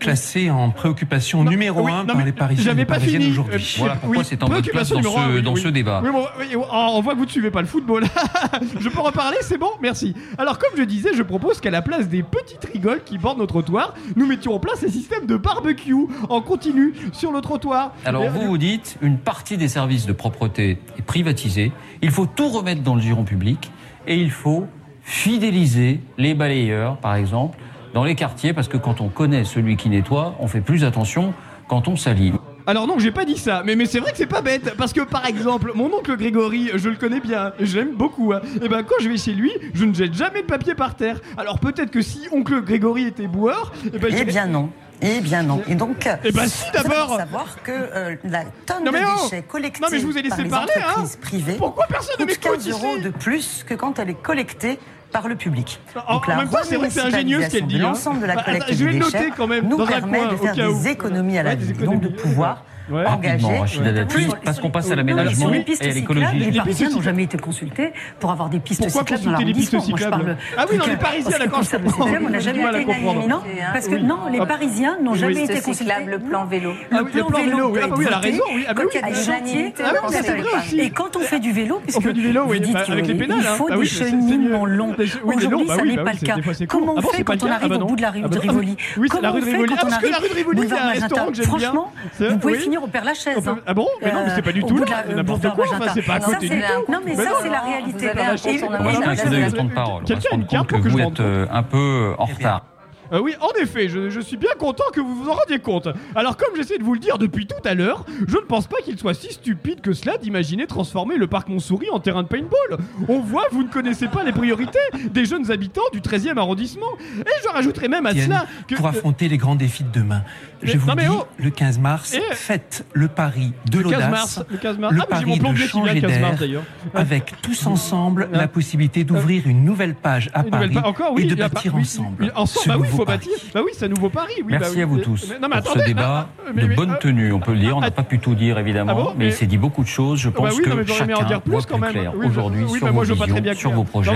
classé 0.00 0.50
en 0.50 0.70
préoccupation 0.70 1.44
numéro 1.44 1.82
oui, 1.82 1.92
un 1.92 2.04
non, 2.04 2.14
par 2.14 2.24
les 2.24 2.32
Parisiens 2.32 2.76
et 2.76 2.84
Parisiennes 2.84 3.20
fini. 3.22 3.32
aujourd'hui. 3.32 3.54
Euh, 3.76 3.78
Voilà 3.78 3.94
pourquoi 3.96 4.18
oui, 4.18 4.24
c'est 4.28 4.42
en 4.42 4.48
bonne 4.48 4.62
place 4.62 4.88
dans 4.88 4.96
numéro 4.96 5.18
un, 5.18 5.28
ce- 5.28 5.34
oui, 5.36 5.42
dans 5.42 5.54
ce 5.56 5.68
débat. 5.68 6.02
Bon, 6.04 6.24
oh, 6.56 6.64
on 6.72 7.00
voit 7.02 7.12
que 7.12 7.18
vous 7.18 7.26
ne 7.26 7.30
suivez 7.30 7.50
pas 7.52 7.60
le 7.60 7.68
football. 7.68 8.04
je 8.80 8.88
peux 8.88 9.00
reparler, 9.00 9.36
c'est 9.42 9.58
bon 9.58 9.70
Merci. 9.80 10.14
Alors 10.38 10.58
comme 10.58 10.70
je 10.76 10.82
disais, 10.82 11.10
je 11.14 11.22
propose 11.22 11.60
qu'à 11.60 11.70
la 11.70 11.82
place 11.82 12.08
des 12.08 12.22
petites 12.22 12.64
rigoles 12.72 13.04
qui 13.04 13.18
bordent 13.18 13.38
nos 13.38 13.46
trottoirs, 13.46 13.94
nous 14.16 14.26
mettions 14.26 14.54
en 14.54 14.58
place 14.58 14.82
un 14.82 14.88
système 14.90 15.26
de 15.26 15.36
barbecue 15.36 15.94
en 16.28 16.40
continu 16.40 16.94
sur 17.12 17.30
le 17.30 17.40
trottoir. 17.40 17.92
Alors 18.04 18.28
vous 18.30 18.40
vous 18.46 18.58
dites, 18.58 18.96
une 19.02 19.18
partie 19.18 19.56
des 19.56 19.68
services 19.68 20.06
de 20.06 20.12
propreté 20.12 20.78
est 20.98 21.02
privatisée, 21.02 21.72
il 22.02 22.10
faut 22.10 22.26
tout 22.26 22.48
remettre 22.48 22.82
dans 22.82 22.94
le 22.94 23.02
giron 23.02 23.24
public 23.24 23.70
et 24.06 24.16
il 24.16 24.30
faut 24.30 24.66
fidéliser 25.02 26.00
les 26.18 26.34
balayeurs, 26.34 26.96
par 26.98 27.14
exemple, 27.14 27.58
dans 27.94 28.04
les 28.04 28.14
quartiers, 28.14 28.52
parce 28.52 28.68
que 28.68 28.76
quand 28.76 29.00
on 29.00 29.08
connaît 29.08 29.44
celui 29.44 29.76
qui 29.76 29.88
nettoie, 29.88 30.34
on 30.40 30.46
fait 30.46 30.60
plus 30.60 30.84
attention 30.84 31.34
quand 31.68 31.88
on 31.88 31.96
salit. 31.96 32.32
Alors 32.66 32.86
non, 32.86 32.98
j'ai 32.98 33.10
pas 33.10 33.24
dit 33.24 33.38
ça, 33.38 33.62
mais, 33.64 33.74
mais 33.74 33.86
c'est 33.86 34.00
vrai 34.00 34.12
que 34.12 34.18
c'est 34.18 34.26
pas 34.26 34.42
bête, 34.42 34.74
parce 34.76 34.92
que 34.92 35.00
par 35.00 35.26
exemple, 35.26 35.72
mon 35.74 35.86
oncle 35.92 36.16
Grégory, 36.16 36.70
je 36.74 36.88
le 36.88 36.96
connais 36.96 37.20
bien, 37.20 37.52
je 37.58 37.78
l'aime 37.78 37.94
beaucoup, 37.94 38.32
hein. 38.32 38.40
et 38.62 38.68
ben 38.68 38.82
quand 38.82 38.96
je 39.00 39.08
vais 39.08 39.16
chez 39.16 39.32
lui, 39.32 39.50
je 39.74 39.84
ne 39.84 39.94
jette 39.94 40.14
jamais 40.14 40.42
de 40.42 40.46
papier 40.46 40.74
par 40.74 40.94
terre. 40.94 41.20
Alors 41.36 41.58
peut-être 41.58 41.90
que 41.90 42.02
si 42.02 42.28
oncle 42.32 42.60
Grégory 42.62 43.06
était 43.06 43.26
boueur, 43.26 43.72
et 43.92 43.98
ben 43.98 44.14
Eh 44.16 44.24
bien 44.24 44.46
non. 44.46 44.70
Eh 45.02 45.20
bien 45.20 45.42
non. 45.42 45.62
Et 45.66 45.74
donc, 45.74 46.06
Eh 46.24 46.30
ben 46.30 46.46
si, 46.46 46.70
d'abord. 46.72 47.16
savoir 47.16 47.62
que 47.62 47.72
euh, 47.72 48.16
la 48.24 48.44
tonne 48.66 48.84
Non, 48.84 48.92
mais 48.92 49.00
de 49.00 49.06
oh 49.06 49.22
déchets 49.24 49.42
collectés 49.42 49.80
Non, 49.80 49.88
mais 49.90 49.98
je 49.98 50.06
vous 50.06 50.18
ai 50.18 50.22
par 50.22 50.36
laissé 50.36 50.42
les 50.42 50.50
parler, 50.50 50.72
hein. 50.76 50.90
entreprises 50.90 51.16
privées 51.16 51.54
Pourquoi 51.56 51.86
personne 51.88 52.16
ne 52.20 52.24
coûte 52.26 52.44
m'écoute 52.44 52.62
15 52.64 52.68
euros 52.70 52.98
de 53.02 53.08
plus 53.08 53.64
que 53.66 53.72
quand 53.74 53.98
elle 53.98 54.10
est 54.10 54.22
collectée 54.22 54.78
par 55.12 55.28
le 55.28 55.34
public. 55.36 55.80
En- 56.06 56.14
Donc 56.14 56.28
en 56.28 56.30
la 56.30 56.36
même 56.38 56.48
temps, 56.48 56.58
c'est 56.62 57.00
ingénieux 57.00 57.42
ce 57.42 57.48
qu'elle 57.50 57.66
dit, 57.66 57.76
hein. 57.76 57.82
l'ensemble 57.82 58.20
de 58.20 58.26
la 58.26 58.36
Bah, 58.36 58.42
collecte 58.44 58.64
attends, 58.64 58.74
je 58.76 58.84
vais 58.84 58.92
des 58.92 58.98
déchets 59.00 59.18
noter 59.18 59.32
quand 59.36 59.46
même 59.46 59.68
nous 59.68 59.76
dans 59.76 59.84
un 59.84 59.88
permet 59.88 60.18
coin, 60.18 60.28
de 60.28 60.36
faire 60.36 60.54
des 60.54 60.88
économies 60.88 61.38
à 61.38 61.42
la 61.42 61.50
Ouais, 61.50 61.56
ville, 61.56 61.76
donc 61.84 62.00
de 62.00 62.08
pouvoir 62.08 62.64
Ouais. 62.90 63.06
engager. 63.06 63.44
Rapidement, 63.46 63.60
Rachida 63.60 63.92
Dati, 63.92 64.26
parce 64.44 64.60
qu'on 64.60 64.70
passe 64.70 64.90
à 64.90 64.96
l'aménagement 64.96 65.48
les 65.50 65.58
et 65.60 65.90
à 65.90 65.92
l'écologie. 65.94 66.26
les 66.38 66.50
Les 66.50 66.58
Parisiens 66.58 66.90
n'ont 66.90 67.00
jamais 67.02 67.22
été 67.24 67.38
consultés 67.38 67.92
pour 68.18 68.30
avoir 68.30 68.48
des 68.48 68.58
pistes 68.60 68.82
Pourquoi 68.82 69.02
cyclables 69.16 69.24
dans 69.24 69.38
les. 69.38 69.54
Moi, 69.90 69.98
je 69.98 70.04
parle 70.08 70.36
Ah 70.56 70.66
oui, 70.70 70.76
non, 70.78 70.84
les 70.86 70.96
Parisiens, 70.96 71.38
d'accord, 71.38 71.62
je 71.62 71.76
comprends. 71.76 72.06
on 72.26 72.28
n'a 72.30 72.38
jamais 72.40 72.62
été. 72.62 72.86
Non, 73.28 73.42
parce 73.72 73.88
que 73.88 73.96
non, 73.96 74.18
les 74.32 74.38
Ah. 74.40 74.46
Parisiens 74.46 74.98
n'ont 75.02 75.14
jamais 75.14 75.44
été 75.44 75.60
consultés. 75.60 75.92
le 76.06 76.18
plan 76.18 76.44
vélo. 76.46 76.72
Ah 76.90 76.98
Le 76.98 77.04
plan 77.04 77.28
vélo, 77.28 77.70
oui. 77.72 77.80
Ah 77.82 77.86
bah 77.88 77.94
oui, 77.98 78.04
elle 78.08 78.14
a 78.14 78.18
raison, 78.18 78.42
oui. 78.54 78.64
Ah 78.68 78.74
bah 78.74 78.82
quand 78.82 78.88
il 78.92 79.00
y 79.00 79.04
a 79.04 79.08
des 79.08 79.14
chantiers. 79.14 79.74
Ah. 79.82 80.60
Et 80.76 80.90
quand 80.90 81.16
on 81.16 81.20
fait 81.20 81.40
du 81.40 81.52
vélo, 81.52 81.80
puisque 81.82 82.02
fait 82.02 82.12
du 82.12 82.22
vélo, 82.22 82.44
vous 82.46 82.58
dites 82.58 82.76
avec 82.76 83.06
les 83.06 83.14
qu'il 83.14 83.18
pédales, 83.18 83.42
faut 83.42 83.70
des 83.70 83.84
cheminements 83.84 84.66
longs. 84.66 84.94
Les 84.98 85.06
Aujourd'hui, 85.24 85.66
ça 85.68 85.82
n'est 85.84 85.96
pas 85.96 86.12
le 86.12 86.26
cas. 86.26 86.36
Comment 86.68 86.94
Ah 86.96 87.02
on 87.04 87.08
fait 87.10 87.22
quand 87.24 87.42
on 87.42 87.50
arrive 87.50 87.72
Ah 87.72 87.78
bah 87.78 87.84
au 87.84 87.86
bout 87.88 87.96
de 87.96 88.02
la 88.02 88.10
rue 88.10 88.22
Ah 88.24 88.28
de. 88.28 88.38
Rivoli 88.38 88.76
Oui, 88.96 89.08
c'est 89.10 89.16
Comment 89.16 89.22
la 89.22 89.30
rue 89.30 89.38
on 89.38 89.40
de 89.40 89.44
fait 89.46 89.52
Rivoli. 89.52 89.68
quand 89.74 89.76
Ah, 89.80 89.84
on 89.84 89.88
parce 89.90 90.02
que 90.02 90.06
la 90.08 90.16
arrive 90.16 90.22
rue 90.28 90.30
de 90.30 90.34
Rivoli, 90.38 90.60
il 90.62 90.62
y 90.62 90.66
a 90.66 90.68
boulevard 90.70 90.86
un 90.86 90.90
restaurant 90.92 91.26
Magenta 91.26 91.30
que 91.30 91.36
j'aime 91.36 91.44
bien. 91.58 91.68
Franchement, 91.68 91.92
vous 92.30 92.38
pouvez 92.38 92.52
oui. 92.54 92.58
Finir 92.80 92.84
au 92.84 92.90
Père 92.90 93.04
Lachaise. 93.04 93.36
On 93.38 93.42
peut- 93.54 93.62
Ah 93.66 93.74
bon? 93.74 93.86
Mais 94.02 94.12
non, 94.12 94.24
mais 94.26 94.32
c'est 94.34 94.42
pas 94.42 94.52
du 94.52 94.62
Au 94.62 94.66
tout 94.68 94.76
là, 94.78 94.84
la- 94.88 95.12
euh, 95.12 95.16
n'importe 95.16 95.42
quoi, 95.54 95.64
enfin, 95.70 95.90
c'est 95.94 96.02
pas 96.02 96.14
à 96.14 96.18
Non, 96.20 96.26
côté 96.26 96.48
du 96.48 96.58
la- 96.60 96.68
tout. 96.68 96.92
Non, 96.92 96.98
mais 97.04 97.14
ça, 97.14 97.30
c'est 97.42 97.48
la 97.48 97.60
réalité. 97.60 98.10
On. 98.14 100.00
On 100.00 100.04
Quelqu'un 100.04 100.28
a 100.32 100.34
une 100.34 100.46
carte 100.46 100.66
que 100.68 100.74
pour 100.76 100.84
que 100.84 100.88
vous 100.88 100.98
je 100.98 101.02
êtes 101.04 101.20
euh, 101.20 101.46
un 101.50 101.62
peu 101.62 102.14
en 102.18 102.24
retard. 102.24 102.64
Euh, 103.12 103.18
oui, 103.20 103.34
en 103.40 103.50
effet, 103.60 103.88
je, 103.88 104.08
je 104.08 104.20
suis 104.20 104.36
bien 104.36 104.52
content 104.56 104.84
que 104.92 105.00
vous 105.00 105.16
vous 105.24 105.28
en 105.28 105.32
rendiez 105.34 105.58
compte. 105.58 105.88
Alors, 106.14 106.36
comme 106.36 106.54
j'essaie 106.54 106.78
de 106.78 106.84
vous 106.84 106.94
le 106.94 107.00
dire 107.00 107.18
depuis 107.18 107.44
tout 107.48 107.56
à 107.64 107.74
l'heure, 107.74 108.04
je 108.28 108.36
ne 108.36 108.42
pense 108.42 108.68
pas 108.68 108.76
qu'il 108.84 108.96
soit 109.00 109.14
si 109.14 109.32
stupide 109.32 109.80
que 109.80 109.92
cela 109.92 110.16
d'imaginer 110.16 110.68
transformer 110.68 111.16
le 111.16 111.26
parc 111.26 111.48
Montsouris 111.48 111.90
en 111.90 111.98
terrain 111.98 112.22
de 112.22 112.28
paintball. 112.28 112.78
On 113.08 113.18
voit, 113.18 113.46
vous 113.50 113.64
ne 113.64 113.68
connaissez 113.68 114.06
pas 114.06 114.22
les 114.22 114.30
priorités 114.30 114.78
des 115.10 115.24
jeunes 115.24 115.50
habitants 115.50 115.82
du 115.92 116.00
13e 116.00 116.38
arrondissement. 116.38 116.86
Et 117.18 117.24
je 117.42 117.48
rajouterai 117.48 117.88
même 117.88 118.06
à 118.06 118.14
cela 118.14 118.46
que. 118.68 118.76
pour 118.76 118.86
affronter 118.86 119.28
les 119.28 119.38
grands 119.38 119.56
défis 119.56 119.82
de 119.82 119.90
demain, 119.90 120.22
je 120.62 120.76
vous 120.78 120.86
non, 120.88 120.94
mais 120.96 121.04
dis, 121.04 121.08
oh 121.12 121.26
le 121.38 121.50
15 121.50 121.78
mars, 121.78 122.14
Eh. 122.16 122.34
faites 122.34 122.84
le 122.92 123.08
pari 123.08 123.52
de 123.70 123.78
Le 123.78 123.84
15 123.90 123.92
l'audace, 123.92 124.44
le 124.50 124.56
15 124.58 124.78
mars. 124.78 124.94
le 124.94 125.00
Ah, 125.02 125.06
pari 125.06 125.38
de 125.38 125.56
changer 125.56 126.00
15 126.00 126.20
mars 126.20 126.38
d'air, 126.38 126.60
avec 126.94 127.34
tous 127.42 127.66
ensemble 127.66 128.28
Ah. 128.32 128.36
la 128.38 128.48
possibilité 128.48 129.04
d'ouvrir 129.04 129.46
une 129.46 129.64
nouvelle 129.64 129.94
page 129.94 130.30
à 130.34 130.42
Une 130.44 130.50
Paris 130.50 130.70
pa- 130.70 130.86
encore, 130.86 131.12
oui, 131.14 131.22
et 131.24 131.26
de 131.26 131.34
bâtir 131.34 131.74
oui, 131.74 131.82
ensemble 131.82 132.32
ensemble, 132.34 132.78
bah 132.78 132.86
oui, 132.98 133.04
Paris. 133.04 133.28
Bah 133.54 133.60
oui, 133.64 133.70
c'est 133.76 133.86
un 133.86 133.88
nouveau 133.88 134.08
Paris. 134.10 134.32
Oui, 134.38 134.44
Merci 134.48 134.76
bah 134.76 134.82
à 134.82 134.86
vous 134.86 134.98
tous 134.98 135.26
mais- 135.30 135.38
non, 135.38 135.48
mais 135.54 135.60
pour 135.62 135.72
ce 135.72 135.78
débat 135.84 136.28
ah, 136.38 136.50
mais- 136.54 136.62
de 136.66 136.74
bonne 136.74 136.92
ah, 136.94 136.98
tenue, 137.00 137.32
on 137.32 137.40
peut 137.40 137.52
le 137.52 137.58
dire. 137.60 137.76
On 137.76 137.80
n'a 137.80 137.90
pas 137.90 138.02
pu 138.02 138.18
tout 138.18 138.34
dire 138.34 138.58
évidemment, 138.58 138.92
Ah 138.92 138.94
bon 138.94 139.04
mais 139.16 139.24
Mais- 139.26 139.30
il 139.30 139.32
s'est 139.32 139.46
dit 139.46 139.58
beaucoup 139.58 139.82
de 139.82 139.88
choses. 139.88 140.20
Je 140.20 140.28
pense 140.28 140.58
que 140.58 140.84
chacun 140.86 141.40
voit 141.46 141.62
plus 141.62 141.80
clair 141.90 142.12
aujourd'hui 142.16 142.68
sur 142.68 142.92
vos 142.92 143.00
visions, 143.02 143.54
sur 143.54 143.70
vos 143.72 143.84
projets, 143.84 144.10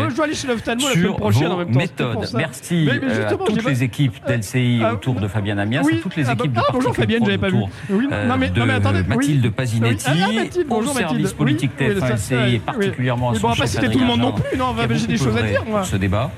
sur 1.38 1.57
vos 1.57 1.64
méthodes. 1.66 2.28
Merci 2.35 2.88
euh, 2.90 3.28
à 3.28 3.35
toutes 3.35 3.64
les 3.64 3.83
équipes 3.83 4.14
d'LCI 4.26 4.80
Ah, 4.85 4.94
autour 4.94 5.14
de 5.20 5.28
Fabienne 5.28 5.59
Amias, 5.59 5.80
à 5.80 5.96
toutes 6.02 6.16
les 6.16 6.30
ah, 6.34 6.42
équipes 6.42 6.52
bah- 6.52 6.60
de 6.60 6.66
ah, 6.68 6.72
bonjour 6.72 6.94
Fabienne, 6.94 7.24
j'avais 7.24 7.38
pas 7.38 7.48
vu. 7.48 7.56
Oui, 7.90 8.08
euh, 8.10 8.26
non, 8.26 8.36
mais- 8.36 8.50
non, 8.50 8.66
mais 8.66 8.66
de 8.66 8.70
attendez. 8.72 9.02
Mathilde. 9.02 9.50
Pasinetti, 9.52 10.04
Ah, 10.08 10.12
ah, 10.28 10.32
Mathilde, 10.32 10.66
au 10.66 10.74
bonjour, 10.74 10.94
service 10.94 11.32
politique 11.32 11.72
Oui, 11.78 11.86
oui, 11.88 11.94
TF1 11.94 12.00
ça, 12.00 12.16
ça, 12.16 12.34
LCI 12.36 12.44
oui. 12.48 12.54
et 12.54 12.58
particulièrement 12.58 13.30
à 13.30 13.34
son 13.34 13.40
bon, 13.40 13.48
on 13.48 13.50
va 13.52 13.56
pas 13.56 13.66
citer 13.66 13.88
tout 13.88 13.98
le 13.98 14.06
monde 14.06 14.20
non 14.20 14.32
plus, 14.32 14.58
non, 14.58 14.74
j'ai 14.90 15.06
des 15.06 15.16
choses 15.16 15.36
à 15.36 15.42
dire, 15.42 15.62
ce 15.84 15.96
débat. 15.96 16.30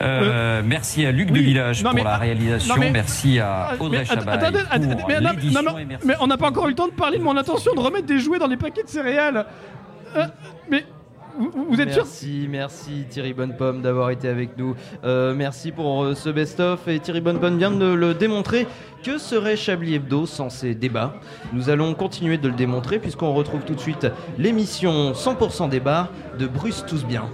Euh, 0.00 0.62
Merci 0.64 1.06
à 1.06 1.12
Luc 1.12 1.30
de 1.30 1.40
Village 1.40 1.82
pour 1.82 1.92
la 1.94 2.14
ah, 2.14 2.18
réalisation, 2.18 2.74
merci 2.92 3.38
à 3.38 3.70
Ah, 3.70 3.74
Audrey 3.78 4.04
Chabat 4.04 4.38
mais, 6.04 6.14
on 6.20 6.26
n'a 6.26 6.36
pas 6.36 6.48
encore 6.48 6.66
eu 6.66 6.70
le 6.70 6.74
temps 6.76 6.86
de 6.86 6.92
parler 6.92 7.18
de 7.18 7.22
mon 7.22 7.36
intention 7.36 7.74
de 7.74 7.80
remettre 7.80 8.06
des 8.06 8.18
jouets 8.18 8.38
dans 8.38 8.46
les 8.46 8.56
paquets 8.56 8.82
de 8.82 8.88
céréales. 8.88 9.46
Euh, 10.16 10.26
mais 10.70 10.84
vous, 11.40 11.66
vous 11.70 11.80
êtes 11.80 11.92
sûr 11.92 12.04
Merci, 12.04 12.46
merci 12.48 13.04
Thierry 13.08 13.32
Bonnepomme 13.32 13.82
d'avoir 13.82 14.10
été 14.10 14.28
avec 14.28 14.56
nous. 14.58 14.74
Euh, 15.04 15.34
merci 15.34 15.72
pour 15.72 16.04
euh, 16.04 16.14
ce 16.14 16.28
best-of 16.28 16.86
et 16.88 17.00
Thierry 17.00 17.20
Bonnepomme 17.20 17.58
vient 17.58 17.70
de 17.70 17.86
le 17.86 18.14
démontrer. 18.14 18.66
Que 19.02 19.16
serait 19.16 19.56
Chablis 19.56 19.94
Hebdo 19.94 20.26
sans 20.26 20.50
ces 20.50 20.74
débats? 20.74 21.14
Nous 21.52 21.70
allons 21.70 21.94
continuer 21.94 22.36
de 22.36 22.48
le 22.48 22.54
démontrer 22.54 22.98
puisqu'on 22.98 23.32
retrouve 23.32 23.62
tout 23.62 23.74
de 23.74 23.80
suite 23.80 24.06
l'émission 24.36 25.12
100% 25.12 25.70
débat 25.70 26.10
de 26.38 26.46
Bruce 26.46 26.84
Tous 26.86 27.04
Bien. 27.04 27.24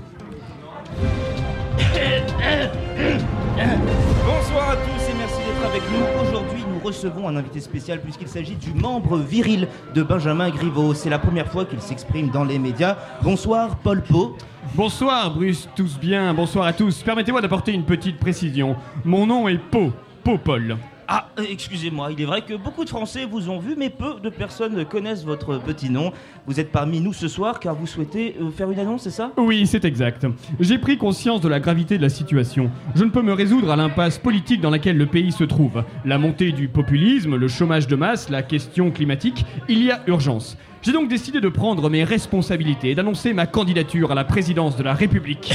Bonsoir 4.25 4.71
à 4.71 4.77
tous 4.77 5.11
et 5.11 5.14
merci 5.19 5.38
d'être 5.38 5.69
avec 5.69 5.83
nous. 5.90 6.29
Aujourd'hui, 6.29 6.56
recevons 6.87 7.29
un 7.29 7.37
invité 7.37 7.61
spécial 7.61 8.01
puisqu'il 8.01 8.29
s'agit 8.29 8.55
du 8.55 8.72
membre 8.72 9.18
viril 9.18 9.66
de 9.94 10.03
Benjamin 10.03 10.51
Griveaux. 10.51 10.94
C'est 10.94 11.11
la 11.11 11.18
première 11.18 11.49
fois 11.51 11.64
qu'il 11.64 11.81
s'exprime 11.81 12.31
dans 12.31 12.44
les 12.44 12.61
médias. 12.61 12.96
Bonsoir, 13.22 13.77
Paul 13.79 14.03
Pau. 14.03 14.37
Bonsoir 14.75 15.35
Bruce, 15.35 15.68
tous 15.75 15.99
bien, 15.99 16.33
bonsoir 16.33 16.66
à 16.66 16.72
tous. 16.72 17.03
Permettez-moi 17.03 17.40
d'apporter 17.40 17.72
une 17.72 17.85
petite 17.85 18.18
précision. 18.18 18.77
Mon 19.05 19.27
nom 19.27 19.49
est 19.49 19.59
Po, 19.59 19.92
Po 20.22 20.38
Paul. 20.38 20.77
Ah, 21.09 21.29
excusez-moi, 21.49 22.11
il 22.11 22.21
est 22.21 22.25
vrai 22.25 22.42
que 22.42 22.55
beaucoup 22.55 22.85
de 22.85 22.88
Français 22.88 23.27
vous 23.27 23.49
ont 23.49 23.61
vu, 23.61 23.77
mais 23.79 23.90
peu 23.90 24.14
de 24.21 24.29
personnes 24.29 24.85
connaissent 24.85 25.25
votre 25.25 25.59
petit 25.59 25.88
nom. 25.88 26.12
Vous 26.47 26.59
êtes 26.59 26.73
parmi 26.73 27.01
nous 27.01 27.12
ce 27.12 27.29
soir 27.29 27.61
car 27.61 27.77
vous 27.77 27.87
souhaitez 27.87 28.35
euh, 28.40 28.51
faire 28.51 28.71
une 28.73 28.81
annonce, 28.81 29.03
c'est 29.03 29.11
ça? 29.11 29.31
Oui, 29.37 29.66
c'est 29.69 29.85
exact. 29.85 30.27
J'ai 30.59 30.79
pris 30.79 30.99
conscience 30.99 31.40
de 31.40 31.49
la 31.49 31.61
gravité 31.61 31.97
de 31.97 32.03
la 32.03 32.09
situation. 32.09 32.73
Je 32.97 33.05
ne 33.05 33.11
peux 33.11 33.23
me 33.23 33.33
résoudre 33.33 33.71
à 33.71 33.77
l'impasse 33.77 34.19
politique 34.19 34.61
dans 34.61 34.71
laquelle 34.71 34.97
le 34.97 35.07
pays 35.07 35.31
se 35.31 35.45
trouve. 35.45 35.85
La 36.05 36.19
montée 36.19 36.51
du 36.51 36.66
populisme, 36.66 37.37
le 37.37 37.49
chômage 37.49 37.87
de 37.87 37.95
masse, 37.95 38.29
la 38.29 38.42
question 38.42 38.90
climatique, 38.90 39.45
il 39.69 39.85
y 39.85 39.92
a 39.92 40.03
urgence. 40.09 40.57
J'ai 40.83 40.92
donc 40.92 41.09
décidé 41.09 41.40
de 41.40 41.49
prendre 41.49 41.88
mes 41.88 42.03
responsabilités 42.05 42.90
et 42.90 42.95
d'annoncer 42.97 43.33
ma 43.33 43.47
candidature 43.47 44.11
à 44.11 44.14
la 44.14 44.25
présidence 44.25 44.77
de 44.77 44.83
la 44.83 44.95
République. 44.95 45.53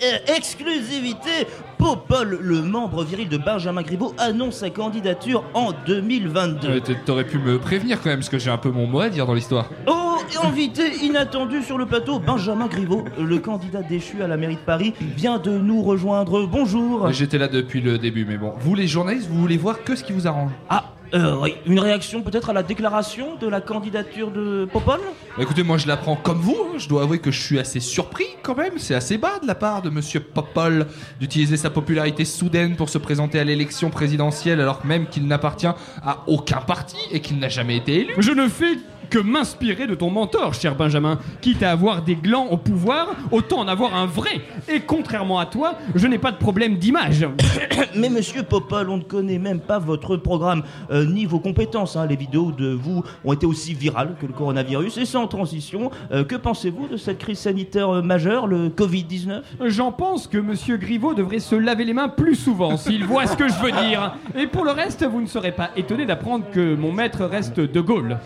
Exclusivité 0.36 1.46
Paul, 1.78 2.38
le 2.42 2.62
membre 2.62 3.04
viril 3.04 3.28
de 3.28 3.36
Benjamin 3.38 3.82
Griveaux, 3.82 4.14
annonce 4.18 4.56
sa 4.56 4.70
candidature 4.70 5.44
en 5.54 5.70
2022. 5.86 6.68
Euh, 6.68 6.80
t- 6.80 6.96
T'aurais 7.06 7.24
pu 7.24 7.38
me 7.38 7.58
prévenir 7.58 8.00
quand 8.02 8.10
même, 8.10 8.18
parce 8.18 8.28
que 8.28 8.38
j'ai 8.38 8.50
un 8.50 8.58
peu 8.58 8.70
mon 8.70 8.86
mot 8.86 9.00
à 9.00 9.08
dire 9.08 9.26
dans 9.26 9.34
l'histoire. 9.34 9.68
Oh, 9.86 10.16
et 10.32 10.46
invité 10.46 10.82
inattendu 11.04 11.62
sur 11.62 11.78
le 11.78 11.86
plateau, 11.86 12.18
Benjamin 12.18 12.66
Griveaux, 12.66 13.04
le 13.18 13.38
candidat 13.38 13.82
déchu 13.82 14.22
à 14.22 14.26
la 14.26 14.36
mairie 14.36 14.56
de 14.56 14.60
Paris, 14.60 14.92
vient 15.16 15.38
de 15.38 15.50
nous 15.50 15.82
rejoindre. 15.82 16.46
Bonjour. 16.46 17.10
J'étais 17.12 17.38
là 17.38 17.48
depuis 17.48 17.80
le 17.80 17.96
début, 17.98 18.24
mais 18.26 18.36
bon. 18.36 18.52
Vous, 18.60 18.74
les 18.74 18.86
journalistes, 18.86 19.28
vous 19.30 19.40
voulez 19.40 19.56
voir 19.56 19.82
que 19.84 19.94
ce 19.96 20.04
qui 20.04 20.12
vous 20.12 20.26
arrange? 20.26 20.50
Ah, 20.68 20.84
euh, 21.14 21.36
oui, 21.40 21.54
une 21.66 21.78
réaction 21.80 22.22
peut-être 22.22 22.50
à 22.50 22.52
la 22.52 22.62
déclaration 22.62 23.36
de 23.40 23.46
la 23.48 23.60
candidature 23.60 24.30
de 24.30 24.68
Popol? 24.72 25.00
Bah, 25.36 25.42
Écoutez, 25.42 25.62
moi 25.62 25.78
je 25.78 25.86
la 25.86 25.96
prends 25.96 26.16
comme 26.16 26.38
vous. 26.38 26.56
hein. 26.60 26.78
Je 26.78 26.88
dois 26.88 27.02
avouer 27.02 27.18
que 27.18 27.30
je 27.30 27.40
suis 27.40 27.58
assez 27.58 27.80
surpris 27.80 28.26
quand 28.42 28.56
même. 28.56 28.74
C'est 28.76 28.94
assez 28.94 29.18
bas 29.18 29.38
de 29.40 29.46
la 29.46 29.54
part 29.54 29.82
de 29.82 29.90
Monsieur 29.90 30.20
Popol 30.20 30.86
d'utiliser 31.20 31.56
sa 31.56 31.70
popularité 31.70 32.24
soudaine 32.24 32.76
pour 32.76 32.88
se 32.88 32.98
présenter 32.98 33.38
à 33.38 33.44
l'élection 33.44 33.90
présidentielle 33.90 34.60
alors 34.60 34.84
même 34.84 35.06
qu'il 35.06 35.26
n'appartient 35.26 35.66
à 35.66 36.18
aucun 36.26 36.60
parti 36.60 36.96
et 37.10 37.20
qu'il 37.20 37.38
n'a 37.38 37.48
jamais 37.48 37.76
été 37.76 38.00
élu. 38.00 38.14
Je 38.18 38.32
ne 38.32 38.48
fais 38.48 38.76
que 39.10 39.18
m'inspirer 39.18 39.86
de 39.86 39.94
ton 39.94 40.10
mentor, 40.10 40.52
cher 40.52 40.74
Benjamin. 40.74 41.18
Quitte 41.40 41.62
à 41.62 41.70
avoir 41.70 42.02
des 42.02 42.14
glands 42.14 42.48
au 42.50 42.58
pouvoir, 42.58 43.08
autant 43.30 43.60
en 43.60 43.66
avoir 43.66 43.94
un 43.94 44.04
vrai. 44.04 44.42
Et 44.68 44.80
contrairement 44.80 45.38
à 45.38 45.46
toi, 45.46 45.76
je 45.94 46.06
n'ai 46.06 46.18
pas 46.18 46.30
de 46.30 46.36
problème 46.36 46.76
d'image. 46.76 47.26
Mais 47.96 48.10
monsieur 48.10 48.42
Popol, 48.42 48.90
on 48.90 48.98
ne 48.98 49.02
connaît 49.02 49.38
même 49.38 49.60
pas 49.60 49.78
votre 49.78 50.18
programme 50.18 50.62
euh, 50.90 50.97
ni 51.04 51.26
vos 51.26 51.38
compétences. 51.40 51.96
hein. 51.96 52.06
Les 52.06 52.16
vidéos 52.16 52.52
de 52.52 52.68
vous 52.72 53.02
ont 53.24 53.32
été 53.32 53.46
aussi 53.46 53.74
virales 53.74 54.16
que 54.20 54.26
le 54.26 54.32
coronavirus. 54.32 54.98
Et 54.98 55.04
sans 55.04 55.26
transition, 55.26 55.90
euh, 56.12 56.24
que 56.24 56.36
pensez-vous 56.36 56.88
de 56.88 56.96
cette 56.96 57.18
crise 57.18 57.38
sanitaire 57.38 57.90
euh, 57.90 58.02
majeure, 58.02 58.46
le 58.46 58.68
Covid-19 58.68 59.42
J'en 59.66 59.92
pense 59.92 60.26
que 60.26 60.38
Monsieur 60.38 60.76
Griveaux 60.76 61.14
devrait 61.14 61.38
se 61.38 61.54
laver 61.54 61.84
les 61.84 61.92
mains 61.94 62.08
plus 62.08 62.34
souvent 62.34 62.76
s'il 62.76 63.04
voit 63.04 63.26
ce 63.26 63.36
que 63.36 63.48
je 63.48 63.54
veux 63.62 63.72
dire. 63.88 64.14
Et 64.36 64.46
pour 64.46 64.64
le 64.64 64.70
reste, 64.70 65.04
vous 65.04 65.20
ne 65.20 65.26
serez 65.26 65.52
pas 65.52 65.70
étonné 65.76 66.06
d'apprendre 66.06 66.44
que 66.52 66.74
mon 66.74 66.92
maître 66.92 67.24
reste 67.24 67.60
de 67.60 67.80
Gaulle. 67.80 68.18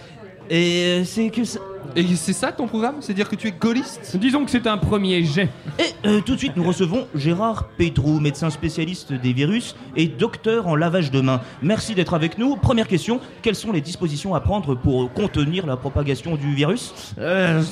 Et 0.55 1.03
c'est 1.07 1.31
que 1.31 1.45
ça... 1.45 1.61
Et 1.97 2.07
c'est 2.15 2.35
ça 2.35 2.53
ton 2.53 2.69
programme? 2.69 2.97
C'est 3.01 3.15
dire 3.15 3.29
que 3.29 3.37
tu 3.37 3.49
es 3.49 3.53
gaulliste? 3.53 4.17
Disons 4.17 4.45
que 4.45 4.51
c'est 4.51 4.67
un 4.67 4.77
premier 4.77 5.25
jet. 5.25 5.49
Et 5.79 6.07
euh, 6.07 6.21
tout 6.21 6.35
de 6.35 6.39
suite, 6.39 6.57
nous 6.57 6.63
recevons 6.63 7.09
Gérard 7.15 7.69
Pétrou, 7.79 8.21
médecin 8.21 8.51
spécialiste 8.51 9.15
des 9.15 9.33
virus 9.33 9.75
et 9.97 10.09
docteur 10.09 10.69
en 10.69 10.77
lavage 10.77 11.11
de 11.11 11.23
mains. 11.23 11.41
Merci 11.63 11.95
d'être 11.95 12.13
avec 12.13 12.37
nous. 12.37 12.57
Première 12.57 12.87
question, 12.87 13.19
quelles 13.41 13.57
sont 13.57 13.73
les 13.73 13.81
dispositions 13.81 14.35
à 14.35 14.41
prendre 14.41 14.75
pour 14.75 15.11
contenir 15.13 15.67
la 15.67 15.77
propagation 15.77 16.37
du 16.37 16.55
virus? 16.55 16.95
Euh, 17.19 17.63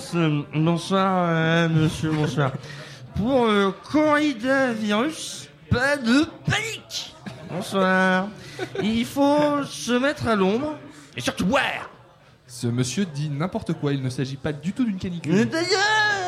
bonsoir, 0.54 1.26
euh, 1.28 1.68
monsieur, 1.68 2.10
bonsoir. 2.12 2.52
Pour 3.14 3.46
le 3.46 3.72
coronavirus, 3.90 5.50
pas 5.70 5.98
de 5.98 6.24
panique. 6.46 7.14
Bonsoir. 7.50 8.28
Il 8.82 9.04
faut 9.04 9.62
se 9.64 9.92
mettre 9.92 10.28
à 10.28 10.34
l'ombre 10.34 10.76
et 11.14 11.20
surtout 11.20 11.44
boire. 11.44 11.90
Ce 12.52 12.66
monsieur 12.66 13.06
dit 13.06 13.30
n'importe 13.30 13.74
quoi. 13.74 13.92
Il 13.92 14.02
ne 14.02 14.10
s'agit 14.10 14.34
pas 14.34 14.52
du 14.52 14.72
tout 14.72 14.84
d'une 14.84 14.98
canicule. 14.98 15.48
D'ailleurs, 15.48 15.70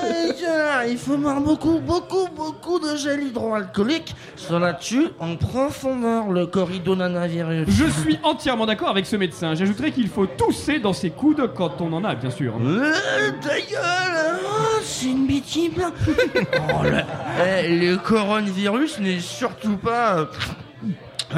d'ailleurs, 0.03 0.85
il 0.89 0.97
faut 0.97 1.17
boire 1.17 1.41
beaucoup, 1.41 1.81
beaucoup, 1.81 2.29
beaucoup 2.29 2.79
de 2.79 2.95
gel 2.97 3.25
hydroalcoolique. 3.25 4.15
Cela 4.37 4.73
tue 4.73 5.09
en 5.19 5.35
profondeur 5.35 6.31
le 6.31 6.47
coridonanavirus. 6.47 7.67
Je 7.69 7.87
suis 7.87 8.21
entièrement 8.23 8.67
d'accord 8.67 8.91
avec 8.91 9.05
ce 9.07 9.17
médecin. 9.17 9.57
J'ajouterais 9.57 9.91
qu'il 9.91 10.07
faut 10.07 10.27
tousser 10.27 10.79
dans 10.79 10.93
ses 10.93 11.11
coudes 11.11 11.51
quand 11.57 11.81
on 11.81 11.93
en 11.93 12.05
a, 12.05 12.15
bien 12.15 12.31
sûr. 12.31 12.55
Euh, 12.61 12.93
ta 13.41 13.59
gueule 13.59 14.41
oh, 14.45 14.79
C'est 14.81 15.07
une 15.07 15.27
bêtise 15.27 15.73
oh, 15.77 16.85
le, 16.85 17.01
eh, 17.45 17.81
le 17.81 17.97
coronavirus 17.97 19.01
n'est 19.01 19.19
surtout 19.19 19.77
pas... 19.77 20.29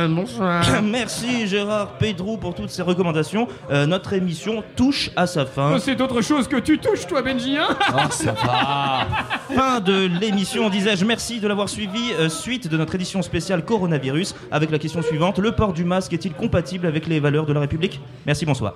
bonsoir. 0.08 0.64
Merci 0.82 1.46
Gérard 1.46 1.92
Pédrou 1.98 2.36
pour 2.36 2.54
toutes 2.54 2.70
ces 2.70 2.82
recommandations. 2.82 3.48
Euh, 3.70 3.86
notre 3.86 4.12
émission 4.12 4.62
touche 4.76 5.10
à 5.16 5.26
sa 5.26 5.46
fin. 5.46 5.78
C'est 5.78 6.00
autre 6.00 6.20
chose 6.22 6.48
que 6.48 6.56
tu 6.56 6.78
touches, 6.78 7.06
toi, 7.06 7.22
Benji, 7.22 7.56
hein 7.56 7.68
Oh, 7.94 8.10
ça 8.10 8.32
va. 8.32 9.06
Fin 9.54 9.80
de 9.80 10.06
l'émission, 10.20 10.68
disais-je. 10.68 11.04
Merci 11.04 11.40
de 11.40 11.48
l'avoir 11.48 11.68
suivi. 11.68 12.12
Euh, 12.18 12.28
suite 12.28 12.68
de 12.68 12.76
notre 12.76 12.94
édition 12.94 13.22
spéciale 13.22 13.64
coronavirus 13.64 14.34
avec 14.50 14.70
la 14.70 14.78
question 14.78 15.02
suivante 15.02 15.38
le 15.38 15.52
port 15.52 15.72
du 15.72 15.84
masque 15.84 16.12
est-il 16.12 16.32
compatible 16.32 16.86
avec 16.86 17.06
les 17.06 17.20
valeurs 17.20 17.46
de 17.46 17.52
la 17.52 17.60
République? 17.60 18.00
Merci, 18.26 18.46
bonsoir. 18.46 18.74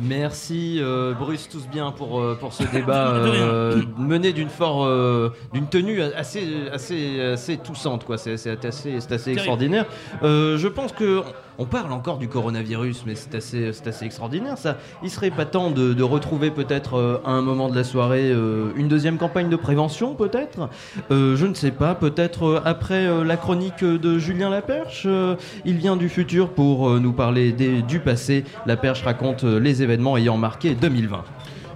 Merci 0.00 0.78
euh, 0.80 1.14
Bruce 1.14 1.48
tous 1.48 1.66
bien 1.66 1.90
pour, 1.90 2.20
euh, 2.20 2.36
pour 2.38 2.52
ce 2.52 2.62
débat 2.64 3.08
euh, 3.14 3.82
mené 3.98 4.32
d'une 4.32 4.48
fort 4.48 4.84
euh, 4.84 5.32
d'une 5.52 5.66
tenue 5.66 6.00
assez 6.02 6.68
assez 6.72 7.20
assez 7.20 7.56
toussante 7.56 8.04
quoi. 8.04 8.18
C'est 8.18 8.32
assez 8.32 9.00
c'est 9.00 9.12
assez 9.12 9.32
extraordinaire. 9.32 9.86
Je 10.22 10.68
pense 10.68 10.92
que 10.92 11.22
on 11.58 11.66
parle 11.66 11.92
encore 11.92 12.18
du 12.18 12.28
coronavirus 12.28 13.04
mais 13.06 13.14
c'est 13.14 13.34
assez 13.34 14.04
extraordinaire 14.04 14.56
ça. 14.56 14.78
Il 15.02 15.10
serait 15.10 15.30
pas 15.30 15.44
temps 15.44 15.70
de, 15.70 16.02
retrouver 16.02 16.50
peut-être 16.50 16.94
euh, 16.94 17.20
à 17.24 17.32
un 17.32 17.42
moment 17.42 17.68
de 17.68 17.76
la 17.76 17.84
soirée 17.84 18.30
euh, 18.30 18.70
une 18.76 18.88
deuxième 18.88 19.18
campagne 19.18 19.48
de 19.50 19.56
prévention 19.56 20.14
peut-être? 20.14 20.70
Euh, 21.10 21.36
je 21.36 21.46
ne 21.46 21.54
sais 21.54 21.70
pas 21.70 21.94
peut-être 21.94 22.44
euh, 22.44 22.60
après 22.64 23.06
euh, 23.06 23.24
la 23.24 23.36
chronique 23.36 23.84
de 23.84 24.18
Julien 24.18 24.48
Laperche 24.48 25.04
euh, 25.06 25.36
il 25.64 25.76
vient 25.76 25.96
du 25.96 26.08
futur 26.08 26.50
pour 26.50 26.88
euh, 26.88 27.00
nous 27.00 27.12
parler 27.12 27.52
du 27.52 28.00
passé. 28.00 28.44
Laperche 28.66 29.02
raconte 29.02 29.44
euh, 29.44 29.58
les 29.58 29.82
événements 29.82 30.16
ayant 30.16 30.36
marqué 30.36 30.74
2020 30.74 31.24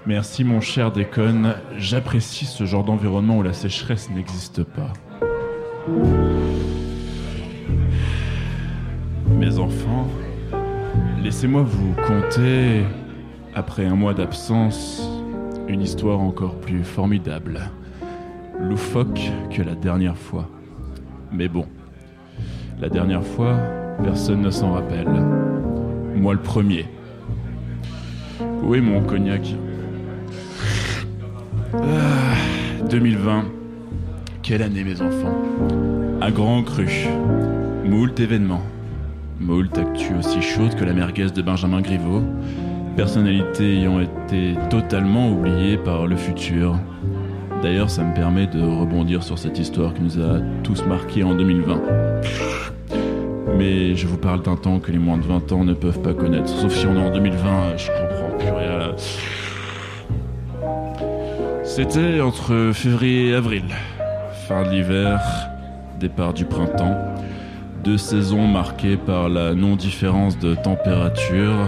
Merci 0.06 0.42
mon 0.44 0.60
cher 0.60 0.90
Déconne, 0.90 1.54
j'apprécie 1.78 2.46
ce 2.46 2.64
genre 2.64 2.82
d'environnement 2.84 3.38
où 3.38 3.42
la 3.42 3.52
sécheresse 3.52 4.10
n'existe 4.10 4.64
pas. 4.64 4.92
Mes 9.42 9.58
enfants, 9.58 10.06
laissez-moi 11.20 11.62
vous 11.62 11.94
conter, 12.06 12.84
après 13.56 13.84
un 13.84 13.96
mois 13.96 14.14
d'absence, 14.14 15.02
une 15.66 15.82
histoire 15.82 16.20
encore 16.20 16.60
plus 16.60 16.84
formidable, 16.84 17.58
loufoque 18.60 19.32
que 19.50 19.62
la 19.62 19.74
dernière 19.74 20.16
fois. 20.16 20.48
Mais 21.32 21.48
bon, 21.48 21.66
La 22.80 22.88
dernière 22.88 23.24
fois, 23.24 23.56
personne 24.04 24.42
ne 24.42 24.50
s'en 24.50 24.74
rappelle. 24.74 25.10
Moi 26.14 26.34
le 26.34 26.40
premier. 26.40 26.86
Où 28.62 28.76
est 28.76 28.80
mon 28.80 29.02
cognac? 29.02 29.56
Ah, 31.74 32.36
2020. 32.88 33.46
Quelle 34.42 34.62
année 34.62 34.84
mes 34.84 35.02
enfants? 35.02 35.34
Un 36.20 36.30
grand 36.30 36.62
cru. 36.62 36.86
Moult 37.84 38.20
événements. 38.20 38.62
Moult 39.42 39.76
actu 39.76 40.14
aussi 40.14 40.40
chaude 40.40 40.76
que 40.76 40.84
la 40.84 40.92
merguez 40.92 41.26
de 41.34 41.42
Benjamin 41.42 41.80
Griveaux. 41.80 42.22
Personnalités 42.96 43.78
ayant 43.78 43.98
été 43.98 44.54
totalement 44.70 45.30
oubliées 45.30 45.76
par 45.76 46.06
le 46.06 46.14
futur. 46.14 46.78
D'ailleurs, 47.60 47.90
ça 47.90 48.04
me 48.04 48.14
permet 48.14 48.46
de 48.46 48.60
rebondir 48.60 49.24
sur 49.24 49.38
cette 49.38 49.58
histoire 49.58 49.94
qui 49.94 50.02
nous 50.02 50.20
a 50.20 50.38
tous 50.62 50.84
marqués 50.86 51.24
en 51.24 51.34
2020. 51.34 51.80
Mais 53.58 53.96
je 53.96 54.06
vous 54.06 54.16
parle 54.16 54.42
d'un 54.42 54.56
temps 54.56 54.78
que 54.78 54.92
les 54.92 54.98
moins 54.98 55.18
de 55.18 55.24
20 55.24 55.50
ans 55.50 55.64
ne 55.64 55.74
peuvent 55.74 56.02
pas 56.02 56.14
connaître. 56.14 56.48
Sauf 56.48 56.72
si 56.72 56.86
on 56.86 56.94
est 56.94 57.04
en 57.04 57.12
2020, 57.12 57.76
je 57.78 57.88
comprends 57.88 58.38
plus 58.38 58.50
rien. 58.50 58.94
C'était 61.64 62.20
entre 62.20 62.70
février 62.72 63.30
et 63.30 63.34
avril. 63.34 63.64
Fin 64.46 64.62
de 64.62 64.70
l'hiver, 64.70 65.20
départ 65.98 66.32
du 66.32 66.44
printemps. 66.44 66.96
Deux 67.84 67.98
saisons 67.98 68.46
marquées 68.46 68.96
par 68.96 69.28
la 69.28 69.54
non-différence 69.54 70.38
de 70.38 70.54
température. 70.54 71.66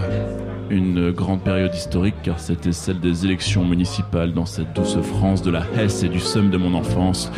Une 0.70 1.10
grande 1.10 1.40
période 1.40 1.74
historique 1.74 2.14
car 2.22 2.38
c'était 2.38 2.70
celle 2.70 3.00
des 3.00 3.24
élections 3.24 3.64
municipales 3.64 4.32
dans 4.32 4.46
cette 4.46 4.72
douce 4.74 4.96
France 5.02 5.42
de 5.42 5.50
la 5.50 5.64
Hesse 5.76 6.04
et 6.04 6.08
du 6.08 6.20
Somme 6.20 6.50
de 6.50 6.56
mon 6.56 6.74
enfance. 6.74 7.32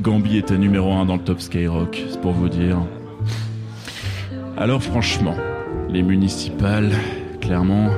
Gambi 0.00 0.38
était 0.38 0.56
numéro 0.56 0.94
un 0.94 1.04
dans 1.04 1.16
le 1.16 1.22
top 1.22 1.42
Skyrock, 1.42 2.02
c'est 2.08 2.20
pour 2.22 2.32
vous 2.32 2.48
dire. 2.48 2.78
Alors 4.56 4.82
franchement, 4.82 5.34
les 5.90 6.02
municipales, 6.02 6.90
clairement, 7.42 7.90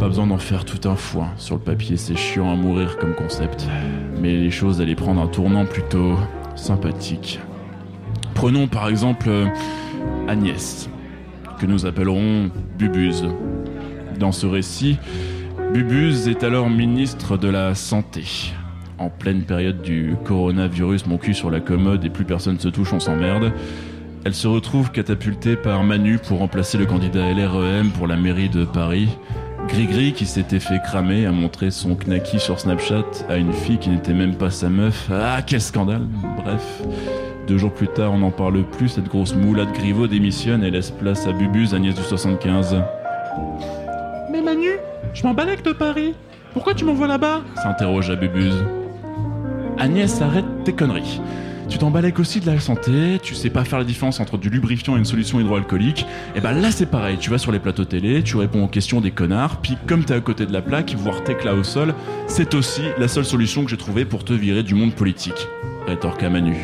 pas 0.00 0.08
besoin 0.08 0.26
d'en 0.26 0.38
faire 0.38 0.64
tout 0.64 0.88
un 0.88 0.96
foin. 0.96 1.28
Sur 1.36 1.54
le 1.54 1.62
papier, 1.62 1.96
c'est 1.96 2.16
chiant 2.16 2.50
à 2.50 2.56
mourir 2.56 2.98
comme 2.98 3.14
concept. 3.14 3.68
Mais 4.20 4.34
les 4.36 4.50
choses 4.50 4.80
allaient 4.80 4.96
prendre 4.96 5.20
un 5.20 5.28
tournant 5.28 5.64
plutôt 5.64 6.16
sympathique. 6.56 7.38
Prenons 8.42 8.66
par 8.66 8.88
exemple 8.88 9.28
euh, 9.28 9.46
Agnès, 10.26 10.90
que 11.60 11.66
nous 11.66 11.86
appellerons 11.86 12.50
Bubuse. 12.76 13.28
Dans 14.18 14.32
ce 14.32 14.46
récit, 14.46 14.98
Bubuse 15.72 16.26
est 16.26 16.42
alors 16.42 16.68
ministre 16.68 17.36
de 17.36 17.46
la 17.46 17.76
Santé. 17.76 18.24
En 18.98 19.10
pleine 19.10 19.42
période 19.42 19.80
du 19.80 20.16
coronavirus, 20.24 21.06
mon 21.06 21.18
cul 21.18 21.34
sur 21.34 21.52
la 21.52 21.60
commode 21.60 22.04
et 22.04 22.10
plus 22.10 22.24
personne 22.24 22.58
se 22.58 22.66
touche, 22.66 22.92
on 22.92 22.98
s'emmerde. 22.98 23.52
Elle 24.24 24.34
se 24.34 24.48
retrouve 24.48 24.90
catapultée 24.90 25.54
par 25.54 25.84
Manu 25.84 26.18
pour 26.18 26.40
remplacer 26.40 26.78
le 26.78 26.86
candidat 26.86 27.32
LREM 27.32 27.90
pour 27.90 28.08
la 28.08 28.16
mairie 28.16 28.48
de 28.48 28.64
Paris. 28.64 29.08
Grigri, 29.68 30.14
qui 30.14 30.26
s'était 30.26 30.58
fait 30.58 30.82
cramer, 30.82 31.26
a 31.26 31.30
montré 31.30 31.70
son 31.70 31.94
knacky 31.94 32.40
sur 32.40 32.58
Snapchat 32.58 33.06
à 33.28 33.36
une 33.36 33.52
fille 33.52 33.78
qui 33.78 33.90
n'était 33.90 34.14
même 34.14 34.34
pas 34.34 34.50
sa 34.50 34.68
meuf. 34.68 35.08
Ah, 35.12 35.42
quel 35.46 35.60
scandale 35.60 36.08
Bref. 36.44 36.82
Deux 37.46 37.58
jours 37.58 37.72
plus 37.72 37.88
tard, 37.88 38.12
on 38.12 38.18
n'en 38.18 38.30
parle 38.30 38.62
plus, 38.62 38.88
cette 38.88 39.08
grosse 39.08 39.34
moulade 39.34 39.72
Griveaux 39.72 40.06
démissionne 40.06 40.62
et 40.62 40.70
laisse 40.70 40.90
place 40.90 41.26
à 41.26 41.32
Bubuse, 41.32 41.74
Agnès 41.74 41.94
du 41.94 42.02
75. 42.02 42.76
Mais 44.30 44.40
Manu, 44.40 44.70
je 45.12 45.22
m'en 45.24 45.34
balèque 45.34 45.64
de 45.64 45.72
Paris. 45.72 46.14
Pourquoi 46.52 46.74
tu 46.74 46.84
m'envoies 46.84 47.08
là-bas? 47.08 47.40
S'interroge 47.62 48.10
à 48.10 48.16
Bubuse. 48.16 48.64
Agnès, 49.78 50.22
arrête 50.22 50.44
tes 50.64 50.72
conneries. 50.72 51.20
Tu 51.68 51.78
t'embalèques 51.78 52.18
aussi 52.18 52.38
de 52.38 52.46
la 52.46 52.60
santé, 52.60 53.18
tu 53.22 53.34
sais 53.34 53.48
pas 53.48 53.64
faire 53.64 53.78
la 53.78 53.84
différence 53.84 54.20
entre 54.20 54.36
du 54.36 54.50
lubrifiant 54.50 54.94
et 54.96 54.98
une 54.98 55.06
solution 55.06 55.40
hydroalcoolique. 55.40 56.06
Et 56.36 56.40
ben 56.40 56.52
là 56.52 56.70
c'est 56.70 56.86
pareil, 56.86 57.16
tu 57.18 57.30
vas 57.30 57.38
sur 57.38 57.50
les 57.50 57.60
plateaux 57.60 57.86
télé, 57.86 58.22
tu 58.22 58.36
réponds 58.36 58.64
aux 58.64 58.68
questions 58.68 59.00
des 59.00 59.10
connards, 59.10 59.62
puis 59.62 59.78
comme 59.86 60.04
t'es 60.04 60.12
à 60.12 60.20
côté 60.20 60.44
de 60.44 60.52
la 60.52 60.60
plaque, 60.60 60.94
voir 60.96 61.22
là 61.44 61.54
au 61.54 61.62
sol, 61.62 61.94
c'est 62.26 62.54
aussi 62.54 62.82
la 62.98 63.08
seule 63.08 63.24
solution 63.24 63.64
que 63.64 63.70
j'ai 63.70 63.78
trouvée 63.78 64.04
pour 64.04 64.22
te 64.22 64.34
virer 64.34 64.62
du 64.62 64.74
monde 64.74 64.92
politique. 64.92 65.48
Rétorqua 65.86 66.28
Manu. 66.28 66.56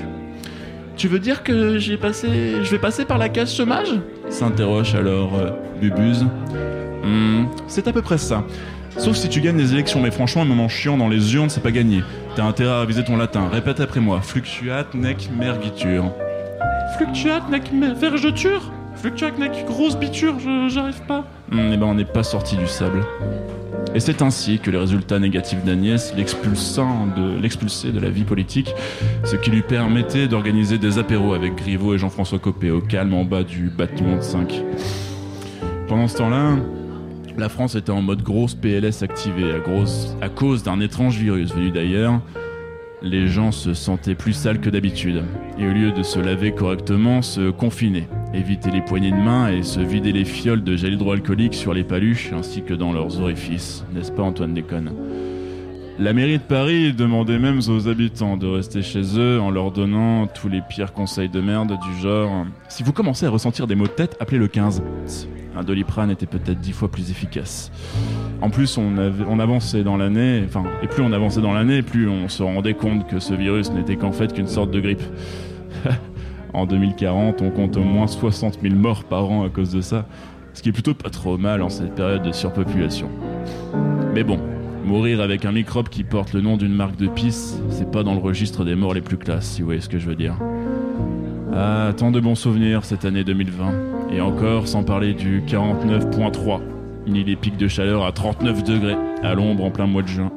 Tu 0.98 1.06
veux 1.06 1.20
dire 1.20 1.44
que 1.44 1.78
j'ai 1.78 1.96
passé, 1.96 2.28
je 2.64 2.70
vais 2.70 2.78
passer 2.78 3.04
par 3.04 3.18
la 3.18 3.28
case 3.28 3.54
chômage? 3.54 3.88
S'interroge 4.30 4.94
alors 4.96 5.30
euh, 5.38 5.50
Bubuse. 5.80 6.26
Hmm, 7.04 7.44
c'est 7.68 7.86
à 7.86 7.92
peu 7.92 8.02
près 8.02 8.18
ça. 8.18 8.42
Sauf 8.96 9.14
si 9.16 9.28
tu 9.28 9.40
gagnes 9.40 9.58
les 9.58 9.72
élections, 9.72 10.00
mais 10.00 10.10
franchement, 10.10 10.42
un 10.42 10.46
moment 10.46 10.68
chiant 10.68 10.96
dans 10.98 11.08
les 11.08 11.34
urnes, 11.36 11.50
c'est 11.50 11.62
pas 11.62 11.70
gagné. 11.70 12.02
T'as 12.34 12.42
intérêt 12.42 12.72
à 12.72 12.80
réviser 12.80 13.04
ton 13.04 13.16
latin. 13.16 13.48
Répète 13.48 13.78
après 13.80 14.00
moi. 14.00 14.20
Fluctuat 14.20 14.86
nec 14.94 15.30
mergitur. 15.38 16.10
Fluctuat 16.96 17.42
nec 17.48 17.70
vergeture? 17.96 18.72
Fluctuat 18.96 19.30
nec 19.38 19.52
grosse 19.68 19.96
biture, 19.96 20.34
je- 20.40 20.68
j'arrive 20.68 21.00
pas. 21.06 21.24
Hmm, 21.52 21.70
eh 21.72 21.76
ben, 21.76 21.86
on 21.86 21.94
n'est 21.94 22.04
pas 22.04 22.24
sorti 22.24 22.56
du 22.56 22.66
sable. 22.66 23.04
Et 23.94 24.00
c'est 24.00 24.22
ainsi 24.22 24.58
que 24.58 24.70
les 24.70 24.78
résultats 24.78 25.18
négatifs 25.18 25.64
d'Agnès 25.64 26.14
l'expulsant 26.16 27.06
de, 27.16 27.90
de 27.90 28.00
la 28.00 28.10
vie 28.10 28.24
politique, 28.24 28.74
ce 29.24 29.36
qui 29.36 29.50
lui 29.50 29.62
permettait 29.62 30.28
d'organiser 30.28 30.78
des 30.78 30.98
apéros 30.98 31.34
avec 31.34 31.56
Griveaux 31.56 31.94
et 31.94 31.98
Jean-François 31.98 32.38
Copé 32.38 32.70
au 32.70 32.80
calme 32.80 33.14
en 33.14 33.24
bas 33.24 33.42
du 33.42 33.70
bâtiment 33.70 34.16
de 34.16 34.22
5. 34.22 34.62
Pendant 35.88 36.06
ce 36.06 36.18
temps-là, 36.18 36.56
la 37.38 37.48
France 37.48 37.76
était 37.76 37.90
en 37.90 38.02
mode 38.02 38.22
grosse 38.22 38.54
PLS 38.54 39.02
activée 39.02 39.52
à, 39.52 40.24
à 40.24 40.28
cause 40.28 40.62
d'un 40.62 40.80
étrange 40.80 41.16
virus 41.16 41.54
venu 41.54 41.70
d'ailleurs. 41.70 42.20
Les 43.00 43.28
gens 43.28 43.52
se 43.52 43.74
sentaient 43.74 44.16
plus 44.16 44.32
sales 44.32 44.60
que 44.60 44.70
d'habitude. 44.70 45.22
Et 45.56 45.68
au 45.68 45.72
lieu 45.72 45.92
de 45.92 46.02
se 46.02 46.18
laver 46.18 46.52
correctement, 46.52 47.22
se 47.22 47.50
confinaient, 47.50 48.08
éviter 48.34 48.72
les 48.72 48.80
poignées 48.80 49.12
de 49.12 49.16
main 49.16 49.52
et 49.52 49.62
se 49.62 49.78
vider 49.78 50.10
les 50.10 50.24
fioles 50.24 50.64
de 50.64 50.74
gel 50.74 50.94
hydroalcoolique 50.94 51.54
sur 51.54 51.72
les 51.74 51.84
paluches 51.84 52.32
ainsi 52.32 52.62
que 52.62 52.74
dans 52.74 52.92
leurs 52.92 53.20
orifices, 53.20 53.84
n'est-ce 53.94 54.10
pas 54.10 54.24
Antoine 54.24 54.52
Déconne? 54.52 54.92
La 56.00 56.12
mairie 56.12 56.38
de 56.38 56.42
Paris 56.42 56.92
demandait 56.92 57.38
même 57.38 57.58
aux 57.68 57.88
habitants 57.88 58.36
de 58.36 58.46
rester 58.46 58.82
chez 58.82 59.02
eux 59.16 59.40
en 59.40 59.50
leur 59.50 59.70
donnant 59.72 60.26
tous 60.26 60.48
les 60.48 60.60
pires 60.60 60.92
conseils 60.92 61.28
de 61.28 61.40
merde 61.40 61.76
du 61.80 62.00
genre. 62.00 62.46
Si 62.68 62.82
vous 62.82 62.92
commencez 62.92 63.26
à 63.26 63.30
ressentir 63.30 63.66
des 63.66 63.74
maux 63.74 63.86
de 63.86 63.92
tête, 63.92 64.16
appelez 64.20 64.38
le 64.38 64.46
15. 64.48 64.82
Un 65.58 65.64
doliprane 65.64 66.12
était 66.12 66.26
peut-être 66.26 66.60
dix 66.60 66.72
fois 66.72 66.88
plus 66.88 67.10
efficace. 67.10 67.72
En 68.40 68.48
plus, 68.48 68.78
on, 68.78 69.38
avançait 69.40 69.82
dans 69.82 69.96
l'année, 69.96 70.44
enfin, 70.46 70.62
et 70.84 70.86
plus 70.86 71.02
on 71.02 71.12
avançait 71.12 71.40
dans 71.40 71.52
l'année, 71.52 71.82
plus 71.82 72.08
on 72.08 72.28
se 72.28 72.44
rendait 72.44 72.74
compte 72.74 73.08
que 73.08 73.18
ce 73.18 73.34
virus 73.34 73.72
n'était 73.72 73.96
qu'en 73.96 74.12
fait 74.12 74.32
qu'une 74.32 74.46
sorte 74.46 74.70
de 74.70 74.78
grippe. 74.78 75.02
en 76.54 76.64
2040, 76.64 77.42
on 77.42 77.50
compte 77.50 77.76
au 77.76 77.82
moins 77.82 78.06
60 78.06 78.60
000 78.62 78.76
morts 78.76 79.02
par 79.02 79.28
an 79.28 79.44
à 79.44 79.48
cause 79.48 79.72
de 79.72 79.80
ça, 79.80 80.06
ce 80.54 80.62
qui 80.62 80.68
est 80.68 80.72
plutôt 80.72 80.94
pas 80.94 81.10
trop 81.10 81.36
mal 81.38 81.60
en 81.60 81.70
cette 81.70 81.96
période 81.96 82.22
de 82.22 82.30
surpopulation. 82.30 83.10
Mais 84.14 84.22
bon, 84.22 84.38
mourir 84.84 85.20
avec 85.20 85.44
un 85.44 85.50
microbe 85.50 85.88
qui 85.88 86.04
porte 86.04 86.34
le 86.34 86.40
nom 86.40 86.56
d'une 86.56 86.72
marque 86.72 86.96
de 86.96 87.08
pisse, 87.08 87.60
c'est 87.70 87.90
pas 87.90 88.04
dans 88.04 88.14
le 88.14 88.20
registre 88.20 88.64
des 88.64 88.76
morts 88.76 88.94
les 88.94 89.00
plus 89.00 89.18
classes, 89.18 89.46
si 89.46 89.62
vous 89.62 89.66
voyez 89.66 89.80
ce 89.80 89.88
que 89.88 89.98
je 89.98 90.06
veux 90.06 90.14
dire. 90.14 90.36
Ah, 91.52 91.92
tant 91.96 92.12
de 92.12 92.20
bons 92.20 92.36
souvenirs 92.36 92.84
cette 92.84 93.04
année 93.04 93.24
2020. 93.24 93.97
Et 94.10 94.20
encore, 94.20 94.66
sans 94.66 94.84
parler 94.84 95.12
du 95.12 95.42
49.3, 95.42 96.60
ni 97.06 97.24
les 97.24 97.36
pics 97.36 97.56
de 97.56 97.68
chaleur 97.68 98.04
à 98.04 98.12
39 98.12 98.64
degrés, 98.64 98.96
à 99.22 99.34
l'ombre 99.34 99.64
en 99.64 99.70
plein 99.70 99.86
mois 99.86 100.02
de 100.02 100.08
juin, 100.08 100.32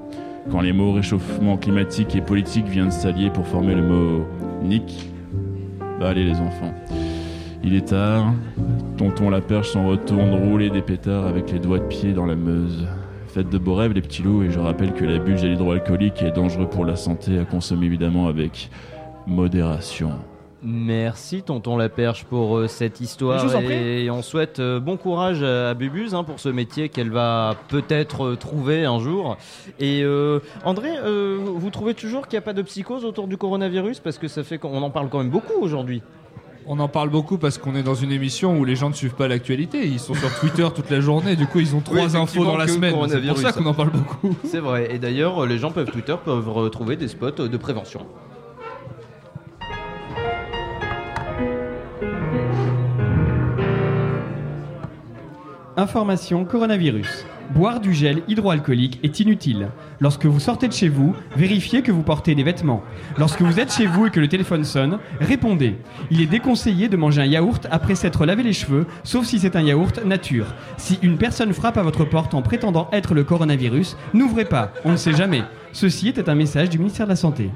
quand 0.51 0.61
les 0.61 0.73
mots 0.73 0.93
réchauffement 0.93 1.57
climatique 1.57 2.15
et 2.15 2.21
politique 2.21 2.67
viennent 2.67 2.91
s'allier 2.91 3.29
pour 3.29 3.47
former 3.47 3.75
le 3.75 3.83
mot 3.83 4.25
Nick. 4.61 5.09
Bah 5.99 6.09
allez 6.09 6.25
les 6.25 6.35
enfants. 6.35 6.73
Il 7.63 7.75
est 7.75 7.89
tard, 7.89 8.33
tonton 8.97 9.29
la 9.29 9.39
perche 9.39 9.69
s'en 9.69 9.87
retourne 9.87 10.33
rouler 10.33 10.69
des 10.69 10.81
pétards 10.81 11.27
avec 11.27 11.51
les 11.51 11.59
doigts 11.59 11.79
de 11.79 11.85
pied 11.85 12.11
dans 12.11 12.25
la 12.25 12.35
Meuse. 12.35 12.87
Faites 13.27 13.49
de 13.49 13.57
beaux 13.57 13.75
rêves 13.75 13.93
les 13.93 14.01
petits 14.01 14.23
loups 14.23 14.43
et 14.43 14.51
je 14.51 14.59
rappelle 14.59 14.93
que 14.93 15.05
l'abus 15.05 15.33
de 15.33 15.37
gel 15.37 15.53
hydroalcoolique 15.53 16.21
est 16.23 16.31
dangereux 16.31 16.67
pour 16.67 16.83
la 16.83 16.97
santé 16.97 17.39
à 17.39 17.45
consommer 17.45 17.85
évidemment 17.85 18.27
avec 18.27 18.69
modération. 19.27 20.11
Merci 20.63 21.41
tonton 21.41 21.75
la 21.75 21.89
perche 21.89 22.23
pour 22.25 22.57
euh, 22.57 22.67
cette 22.67 23.01
histoire 23.01 23.39
Je 23.39 23.47
vous 23.47 23.55
en 23.55 23.63
prie. 23.63 23.73
et 23.73 24.11
on 24.11 24.21
souhaite 24.21 24.59
euh, 24.59 24.79
bon 24.79 24.95
courage 24.95 25.41
à 25.41 25.73
Bubuse 25.73 26.13
hein, 26.13 26.23
pour 26.23 26.39
ce 26.39 26.49
métier 26.49 26.89
qu'elle 26.89 27.09
va 27.09 27.55
peut-être 27.67 28.25
euh, 28.25 28.35
trouver 28.35 28.85
un 28.85 28.99
jour. 28.99 29.37
Et 29.79 30.03
euh, 30.03 30.39
André, 30.63 30.89
euh, 31.03 31.39
vous 31.43 31.69
trouvez 31.71 31.95
toujours 31.95 32.27
qu'il 32.27 32.37
n'y 32.37 32.43
a 32.43 32.45
pas 32.45 32.53
de 32.53 32.61
psychose 32.61 33.05
autour 33.05 33.27
du 33.27 33.37
coronavirus? 33.37 34.01
Parce 34.01 34.19
que 34.19 34.27
ça 34.27 34.43
fait 34.43 34.59
qu'on 34.59 34.83
en 34.83 34.91
parle 34.91 35.09
quand 35.09 35.17
même 35.17 35.31
beaucoup 35.31 35.59
aujourd'hui. 35.59 36.03
On 36.67 36.79
en 36.79 36.87
parle 36.87 37.09
beaucoup 37.09 37.39
parce 37.39 37.57
qu'on 37.57 37.73
est 37.73 37.81
dans 37.81 37.95
une 37.95 38.11
émission 38.11 38.55
où 38.59 38.63
les 38.63 38.75
gens 38.75 38.89
ne 38.89 38.93
suivent 38.93 39.15
pas 39.15 39.27
l'actualité. 39.27 39.87
Ils 39.87 39.99
sont 39.99 40.13
sur 40.13 40.29
Twitter 40.39 40.67
toute 40.75 40.91
la 40.91 41.01
journée, 41.01 41.35
du 41.35 41.47
coup 41.47 41.59
ils 41.59 41.75
ont 41.75 41.81
trois 41.81 42.05
Oui, 42.05 42.15
infos 42.15 42.45
dans 42.45 42.55
la 42.55 42.67
semaine. 42.67 42.93
C'est 43.09 43.19
pour 43.21 43.37
ça 43.39 43.51
qu'on 43.51 43.65
en 43.65 43.73
parle 43.73 43.89
beaucoup. 43.89 44.35
C'est 44.45 44.59
vrai. 44.59 44.93
Et 44.93 44.99
d'ailleurs, 44.99 45.47
les 45.47 45.57
gens 45.57 45.71
peuvent 45.71 45.89
Twitter 45.89 46.15
peuvent 46.23 46.49
retrouver 46.49 46.97
des 46.97 47.07
spots 47.07 47.31
de 47.47 47.57
prévention. 47.57 48.05
Information 55.81 56.45
coronavirus. 56.45 57.25
Boire 57.55 57.79
du 57.79 57.91
gel 57.91 58.21
hydroalcoolique 58.27 58.99
est 59.01 59.19
inutile. 59.19 59.69
Lorsque 59.99 60.27
vous 60.27 60.39
sortez 60.39 60.67
de 60.67 60.73
chez 60.73 60.89
vous, 60.89 61.15
vérifiez 61.35 61.81
que 61.81 61.91
vous 61.91 62.03
portez 62.03 62.35
des 62.35 62.43
vêtements. 62.43 62.83
Lorsque 63.17 63.41
vous 63.41 63.59
êtes 63.59 63.73
chez 63.73 63.87
vous 63.87 64.05
et 64.05 64.11
que 64.11 64.19
le 64.19 64.27
téléphone 64.27 64.63
sonne, 64.63 64.99
répondez. 65.19 65.77
Il 66.11 66.21
est 66.21 66.27
déconseillé 66.27 66.87
de 66.87 66.97
manger 66.97 67.23
un 67.23 67.25
yaourt 67.25 67.65
après 67.71 67.95
s'être 67.95 68.27
lavé 68.27 68.43
les 68.43 68.53
cheveux, 68.53 68.85
sauf 69.03 69.25
si 69.25 69.39
c'est 69.39 69.55
un 69.55 69.63
yaourt 69.63 70.05
nature. 70.05 70.53
Si 70.77 70.99
une 71.01 71.17
personne 71.17 71.51
frappe 71.51 71.79
à 71.79 71.81
votre 71.81 72.05
porte 72.05 72.35
en 72.35 72.43
prétendant 72.43 72.87
être 72.91 73.15
le 73.15 73.23
coronavirus, 73.23 73.97
n'ouvrez 74.13 74.45
pas, 74.45 74.71
on 74.85 74.91
ne 74.91 74.97
sait 74.97 75.15
jamais. 75.15 75.41
Ceci 75.73 76.09
était 76.09 76.29
un 76.29 76.35
message 76.35 76.69
du 76.69 76.77
ministère 76.77 77.07
de 77.07 77.13
la 77.13 77.15
Santé. 77.15 77.49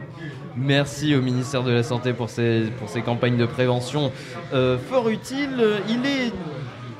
Merci 0.58 1.14
au 1.14 1.22
ministère 1.22 1.62
de 1.62 1.72
la 1.72 1.84
Santé 1.84 2.14
pour 2.14 2.32
ces, 2.32 2.72
pour 2.80 2.90
ces 2.90 3.04
campagnes 3.04 3.38
de 3.38 3.46
prévention 3.46 4.12
euh, 4.52 4.80
fort 4.80 5.10
utiles. 5.10 5.64
Il 5.90 6.04
est, 6.08 6.32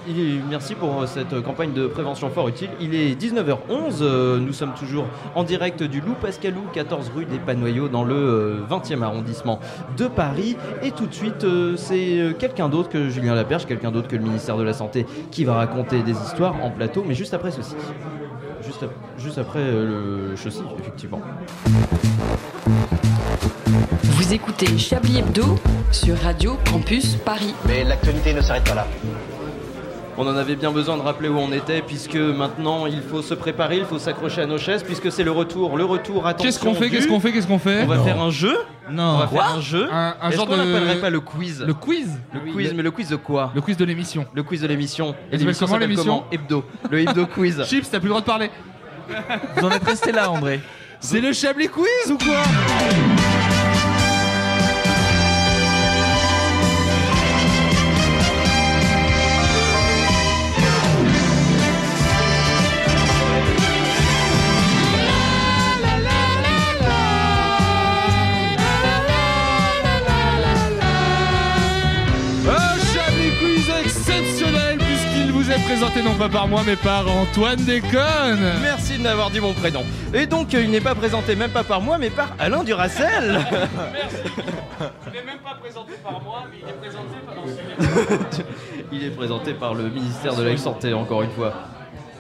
il 0.08 0.20
est- 0.20 0.40
merci 0.50 0.76
pour 0.76 1.02
euh, 1.02 1.06
cette 1.08 1.42
campagne 1.42 1.74
de 1.74 1.88
prévention 1.88 2.30
fort 2.30 2.48
utile. 2.48 2.70
Il 2.80 2.94
est 2.96 3.16
19h11. 3.20 4.00
euh, 4.02 4.40
nous 4.40 4.54
sommes 4.54 4.74
toujours 4.78 5.06
en 5.36 5.44
direct 5.44 5.84
du 5.84 6.02
Loup 6.02 6.16
Pascalou, 6.22 6.62
14 6.74 7.12
rue 7.16 7.26
des 7.26 7.38
Panoyaux, 7.40 7.88
dans 7.88 8.04
le 8.04 8.16
euh, 8.16 8.60
20e 8.70 9.02
arrondissement 9.04 9.60
de 9.98 10.06
Paris. 10.08 10.58
Et 10.84 10.92
tout 10.92 11.06
de 11.08 11.14
suite, 11.14 11.44
euh, 11.44 11.76
c'est 11.78 12.20
euh, 12.20 12.34
quelqu'un 12.34 12.70
d'autre 12.70 12.90
que 12.90 13.10
Julien 13.10 13.36
Laperche, 13.36 13.66
quelqu'un 13.66 13.92
d'autre 13.92 14.08
que 14.08 14.16
le 14.16 14.24
ministère 14.24 14.58
de 14.58 14.64
la 14.64 14.74
Santé 14.74 15.06
qui 15.32 15.44
va 15.46 15.56
raconter 15.56 16.02
des 16.04 16.14
histoires 16.14 16.56
en 16.64 16.72
plateau, 16.72 17.04
mais 17.08 17.14
juste 17.16 17.34
après 17.34 17.52
ceci. 17.52 17.76
Juste, 18.66 18.84
ap- 18.84 18.90
juste 19.20 19.38
après 19.38 19.60
euh, 19.60 20.30
le 20.32 20.36
ceci, 20.36 20.62
effectivement. 20.80 21.22
Vous 24.04 24.34
écoutez 24.34 24.78
Chablis 24.78 25.20
Hebdo 25.20 25.44
sur 25.92 26.18
Radio 26.20 26.58
Campus 26.72 27.16
Paris. 27.18 27.54
Mais 27.68 27.84
l'actualité 27.84 28.34
ne 28.34 28.42
s'arrête 28.42 28.64
pas 28.64 28.74
là. 28.76 28.88
On 30.18 30.26
en 30.26 30.36
avait 30.38 30.56
bien 30.56 30.72
besoin 30.72 30.96
de 30.96 31.02
rappeler 31.02 31.28
où 31.28 31.38
on 31.38 31.52
était, 31.52 31.82
puisque 31.82 32.16
maintenant 32.16 32.86
il 32.86 33.02
faut 33.02 33.22
se 33.22 33.34
préparer, 33.34 33.78
il 33.80 33.86
faut 33.86 34.00
s'accrocher 34.00 34.42
à 34.42 34.46
nos 34.46 34.58
chaises, 34.58 34.82
puisque 34.82 35.12
c'est 35.12 35.24
le 35.26 35.32
retour. 35.32 35.76
Le 35.76 35.84
retour, 35.84 36.26
attention. 36.26 36.46
Qu'est-ce 36.46 36.60
qu'on 36.60 36.74
fait 36.74 36.86
du- 36.90 36.92
Qu'est-ce 36.96 37.08
qu'on 37.08 37.20
fait 37.20 37.32
Qu'est-ce 37.34 37.48
qu'on 37.48 37.60
fait 37.60 37.84
On 37.84 37.88
va 37.88 37.98
Non. 37.98 38.04
faire 38.06 38.22
un 38.22 38.30
jeu. 38.30 38.56
Non. 38.90 39.04
On 39.04 39.18
va 39.18 39.28
Quoi 39.28 39.44
faire 39.44 39.56
un 39.58 39.62
jeu. 39.62 39.88
Un- 39.92 40.16
un 40.22 40.32
genre 40.32 40.46
qu'on 40.48 40.54
de- 40.54 40.58
n'appellerait 40.64 41.02
pas 41.02 41.10
le 41.10 41.20
quiz 41.20 41.64
Le 41.68 41.74
quiz 41.74 42.18
Le 42.34 42.40
quiz, 42.52 42.74
mais 42.74 42.84
le 42.84 42.92
quiz 42.92 43.10
de 43.10 43.18
quoi 43.18 43.52
Le 43.54 43.60
quiz 43.62 43.76
de 43.76 43.84
l'émission. 43.86 44.26
Le 44.34 44.44
quiz 44.44 44.62
de 44.62 44.68
l'émission. 44.68 45.16
Elle 45.32 45.40
s'appelle 45.40 45.56
comment, 45.60 45.78
l'émission 45.78 46.04
comment 46.20 46.28
Hebdo. 46.32 46.64
Le 46.90 47.00
Hebdo 47.02 47.26
quiz. 47.26 47.64
Chips, 47.68 47.90
t'as 47.92 48.00
plus 48.00 48.08
le 48.08 48.10
droit 48.10 48.22
de 48.22 48.26
parler. 48.26 48.52
Vous 49.58 49.66
en 49.66 49.72
êtes 49.72 49.84
resté 49.84 50.12
là, 50.14 50.32
André. 50.32 50.62
C'est 51.02 51.20
le 51.22 51.34
Chablis 51.34 51.68
Quiz 51.68 52.12
ou 52.12 52.18
quoi 52.18 52.36
pas 76.18 76.30
par 76.30 76.48
moi 76.48 76.62
mais 76.66 76.76
par 76.76 77.06
Antoine 77.10 77.58
Déconne. 77.64 78.52
Merci 78.62 78.98
de 78.98 79.04
m'avoir 79.04 79.30
dit 79.30 79.40
mon 79.40 79.54
prénom. 79.54 79.84
Et 80.14 80.26
donc, 80.26 80.54
euh, 80.54 80.62
il 80.62 80.72
n'est 80.72 80.82
pas 80.82 80.96
présenté 80.96 81.36
même 81.36 81.52
pas 81.52 81.64
par 81.64 81.82
moi, 81.82 81.98
mais 81.98 82.10
par 82.10 82.30
Alain 82.40 82.64
Duracel. 82.64 83.40
Il 85.08 85.14
n'est 85.14 85.26
même 85.26 85.40
pas 85.44 85.56
présenté 85.60 85.94
par 86.04 86.22
moi, 86.22 86.44
mais 86.52 86.58
il 86.62 86.70
est 86.70 86.74
présenté 86.74 87.16
par... 87.26 88.46
il 88.92 89.04
est 89.06 89.10
présenté 89.12 89.54
par 89.54 89.74
le 89.74 89.84
ministère 89.90 90.36
de 90.36 90.44
la 90.44 90.58
Santé, 90.58 90.94
encore 90.94 91.22
une 91.24 91.32
fois. 91.32 91.54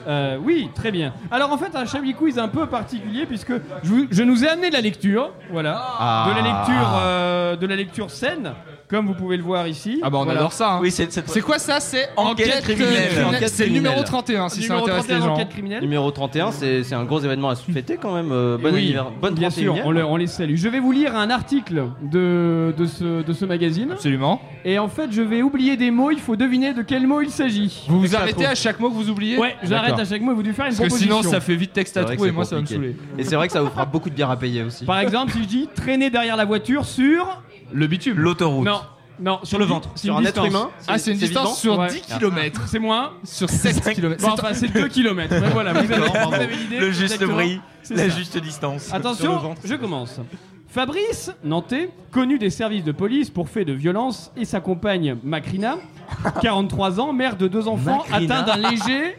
Euh, 0.07 0.37
oui, 0.41 0.69
très 0.73 0.91
bien. 0.91 1.13
Alors 1.31 1.51
en 1.51 1.57
fait, 1.57 1.75
un 1.75 1.85
Chablis 1.85 2.13
Quiz 2.13 2.37
un 2.39 2.47
peu 2.47 2.65
particulier 2.67 3.25
puisque 3.25 3.51
je, 3.83 3.89
vous- 3.89 4.07
je 4.09 4.23
nous 4.23 4.45
ai 4.45 4.49
amené 4.49 4.69
de 4.69 4.73
la 4.75 4.81
lecture, 4.81 5.31
voilà, 5.51 5.75
Ah. 5.99 6.27
de 6.29 6.35
la 6.35 6.41
lecture, 6.41 6.99
euh, 7.01 7.55
de 7.57 7.67
la 7.67 7.75
lecture 7.75 8.09
saine, 8.11 8.53
comme 8.87 9.07
vous 9.07 9.13
pouvez 9.13 9.37
le 9.37 9.43
voir 9.43 9.67
ici. 9.67 9.99
Ah 10.03 10.09
bah 10.09 10.17
on 10.19 10.23
Voilà. 10.25 10.39
adore 10.41 10.53
ça. 10.53 10.73
hein. 10.73 10.79
Oui, 10.81 10.91
c'est 10.91 11.11
C'est 11.11 11.41
quoi 11.41 11.57
ça? 11.59 11.79
C'est 11.79 12.09
Enquête 12.15 12.47
enquête, 12.47 12.61
criminelle. 12.63 13.07
criminelle. 13.09 13.35
Enquête 13.35 13.49
C'est 13.49 13.65
numéro 13.67 13.83
criminelle. 13.95 14.03
31 14.05 14.49
si 14.49 14.59
Numéro 14.61 14.77
ça 14.79 14.83
intéresse 14.83 15.03
31, 15.05 15.17
les 15.19 15.25
gens. 15.25 15.33
enquête 15.33 15.49
criminelle. 15.49 15.81
Numéro 15.81 16.11
31, 16.11 16.51
c'est 16.51 16.83
c'est 16.83 16.95
un 16.95 17.03
gros 17.03 17.19
événement 17.19 17.49
à 17.49 17.55
se 17.55 17.69
fêter 17.71 17.97
quand 18.01 18.13
même. 18.13 18.31
Euh, 18.31 18.57
bon 18.57 18.69
oui, 18.73 18.79
anniversaire. 18.79 19.11
Bonne 19.21 19.33
bien 19.35 19.49
31e. 19.49 19.51
sûr, 19.61 19.75
on, 19.85 19.91
le- 19.91 20.05
on 20.05 20.15
les 20.17 20.27
salue. 20.27 20.55
Je 20.55 20.69
vais 20.69 20.79
vous 20.79 20.91
lire 20.91 21.15
un 21.15 21.29
article 21.29 21.85
de, 22.01 22.73
de, 22.77 22.85
ce, 22.85 23.23
de 23.23 23.33
ce 23.33 23.45
magazine. 23.45 23.91
Absolument. 23.91 24.41
Et 24.63 24.77
en 24.79 24.87
fait, 24.87 25.11
je 25.11 25.21
vais 25.21 25.41
oublier 25.41 25.77
des 25.77 25.91
mots, 25.91 26.11
il 26.11 26.19
faut 26.19 26.35
deviner 26.35 26.73
de 26.73 26.81
quel 26.81 27.07
mot 27.07 27.21
il 27.21 27.29
s'agit. 27.29 27.85
Vous 27.87 27.99
vous 27.99 28.15
arrêtez 28.15 28.45
à 28.45 28.55
chaque 28.55 28.79
mot 28.79 28.89
que 28.89 28.95
vous 28.95 29.09
oubliez? 29.09 29.37
Ouais, 29.37 29.55
j'arrête 29.63 29.91
D'accord. 29.91 29.99
à 30.01 30.05
chaque 30.05 30.21
mot 30.21 30.31
et 30.31 30.35
vous 30.35 30.43
devez 30.43 30.53
faire 30.53 30.65
une 30.67 30.75
Parce 30.75 30.89
que 30.89 30.95
sinon 30.99 31.21
ça 31.23 31.39
fait 31.39 31.55
vite 31.55 31.73
texte 31.73 31.97
à 31.97 32.03
trouver 32.05 32.29
et 32.29 32.31
moi 32.31 32.45
ça 32.45 32.55
va 32.55 32.61
me 32.61 32.67
saouler. 32.67 32.95
Et 33.17 33.23
c'est 33.23 33.35
vrai 33.35 33.47
que 33.47 33.53
ça 33.53 33.61
vous 33.61 33.69
fera 33.69 33.85
beaucoup 33.85 34.09
de 34.09 34.15
bière 34.15 34.29
à 34.29 34.37
payer 34.37 34.63
aussi. 34.63 34.85
Par 34.85 34.99
exemple, 34.99 35.31
si 35.33 35.41
je 35.43 35.47
dis 35.47 35.69
traîner 35.75 36.09
derrière 36.09 36.35
la 36.35 36.45
voiture 36.45 36.85
sur. 36.85 37.41
Le 37.73 37.87
bitume. 37.87 38.17
L'autoroute. 38.19 38.65
Non, 38.65 38.81
non, 39.19 39.39
Sur 39.43 39.59
le 39.59 39.65
ventre. 39.65 39.89
C'est 39.95 40.07
Sur 40.07 40.19
une 40.19 40.25
un 40.25 40.29
être 40.29 40.43
distance. 40.43 40.47
humain 40.49 40.69
Ah 40.87 40.97
c'est 40.97 41.11
une 41.11 41.17
c'est 41.19 41.25
distance 41.27 41.59
sur 41.59 41.79
Ouais. 41.79 41.87
10 41.87 42.01
km. 42.01 42.61
C'est 42.67 42.79
moins. 42.79 43.13
Sur 43.23 43.49
7 43.49 43.93
km. 43.93 44.21
Bon, 44.21 44.33
enfin, 44.33 44.53
c'est 44.53 44.67
2 44.67 44.87
km. 44.89 45.33
Mais 45.41 45.49
voilà, 45.51 45.73
vous 45.73 45.79
avez, 45.91 46.09
vous 46.09 46.33
avez 46.33 46.55
l'idée. 46.55 46.79
Le 46.79 46.91
juste 46.91 47.13
exactement. 47.15 47.41
C'est 47.81 47.95
la 47.95 48.09
ça. 48.09 48.15
juste 48.17 48.37
distance. 48.37 48.83
Sur 48.83 48.93
le 48.93 48.99
Attention, 48.99 49.37
ventre. 49.37 49.61
je 49.63 49.75
commence. 49.75 50.19
Fabrice, 50.67 51.31
nantais, 51.43 51.89
connu 52.11 52.37
des 52.37 52.49
services 52.49 52.83
de 52.83 52.91
police 52.91 53.29
pour 53.29 53.47
faits 53.47 53.65
de 53.67 53.71
violence, 53.73 54.31
et 54.35 54.43
sa 54.43 54.59
compagne 54.59 55.15
Macrina, 55.23 55.77
43 56.41 56.99
ans, 56.99 57.13
mère 57.13 57.37
de 57.37 57.47
deux 57.47 57.67
enfants, 57.69 58.03
Macrina. 58.09 58.39
atteint 58.39 58.57
d'un 58.59 58.69
léger. 58.69 59.17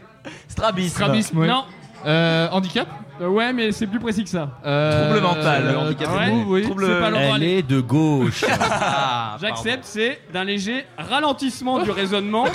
Strabisme. 0.48 0.94
Strabisme, 0.94 1.38
ouais. 1.38 1.46
Non, 1.48 1.64
Euh, 2.04 2.48
handicap 2.52 2.86
Euh, 3.20 3.28
ouais, 3.28 3.52
mais 3.52 3.72
c'est 3.72 3.86
plus 3.86 3.98
précis 3.98 4.24
que 4.24 4.28
ça. 4.30 4.50
Euh, 4.64 5.10
Trouble 5.10 5.26
mental. 5.26 5.62
euh, 5.66 5.76
handicap 5.78 6.14
Ouais, 6.14 6.30
mou, 6.30 6.44
oui. 6.48 6.62
Trouble- 6.64 6.86
c'est 6.86 7.00
pas 7.00 7.10
l'endroit. 7.10 7.36
Elle 7.36 7.42
est 7.44 7.62
de 7.62 7.80
gauche. 7.80 8.44
Ah, 8.88 9.36
J'accepte, 9.40 9.84
c'est 9.84 10.20
d'un 10.32 10.44
léger 10.44 10.84
ralentissement 10.96 11.82
du 11.82 11.90
raisonnement. 11.90 12.46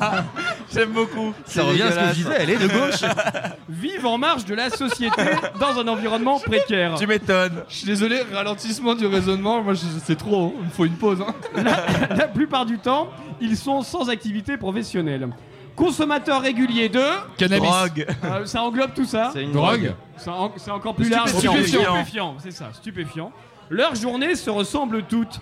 J'aime 0.72 0.90
beaucoup. 0.90 1.32
Ça 1.44 1.62
revient 1.62 1.82
à 1.82 1.92
ce 1.92 1.96
que 1.96 2.06
je 2.08 2.12
disais, 2.14 2.36
elle 2.38 2.50
est 2.50 2.56
de 2.58 2.66
gauche. 2.68 3.00
Vive 3.68 4.06
en 4.06 4.18
marge 4.18 4.44
de 4.44 4.54
la 4.54 4.70
société 4.70 5.22
dans 5.60 5.78
un 5.78 5.88
environnement 5.88 6.38
précaire. 6.38 6.94
Tu 6.98 7.06
m'étonnes. 7.06 7.62
Je 7.68 7.74
suis 7.76 7.86
désolé, 7.86 8.20
ralentissement 8.32 8.94
du 8.94 9.06
raisonnement, 9.06 9.62
moi 9.62 9.74
je- 9.74 9.80
c'est 10.04 10.16
trop, 10.16 10.54
il 10.60 10.66
me 10.66 10.70
faut 10.70 10.84
une 10.84 10.96
pause. 10.96 11.22
hein. 11.26 11.34
La 12.16 12.26
plupart 12.28 12.66
du 12.66 12.78
temps, 12.78 13.08
ils 13.40 13.56
sont 13.56 13.82
sans 13.82 14.08
activité 14.08 14.56
professionnelle. 14.56 15.28
Consommateurs 15.76 16.40
réguliers 16.40 16.88
de. 16.88 17.02
Cannabis. 17.36 17.68
Drogue. 17.68 18.06
Euh, 18.24 18.44
ça 18.46 18.62
englobe 18.62 18.94
tout 18.94 19.04
ça. 19.04 19.30
C'est 19.32 19.42
une 19.42 19.52
Drogue. 19.52 19.92
C'est 20.16 20.30
en- 20.30 20.52
c'est 20.56 20.70
encore 20.70 20.94
plus 20.94 21.08
large. 21.10 21.30
Stupéfiant. 21.30 21.82
Stupéfiant, 21.82 22.34
c'est 22.38 22.50
ça, 22.50 22.70
stupéfiant. 22.72 23.30
Leurs 23.70 23.94
journées 23.94 24.34
se 24.34 24.48
ressemblent 24.50 25.02
toutes. 25.02 25.40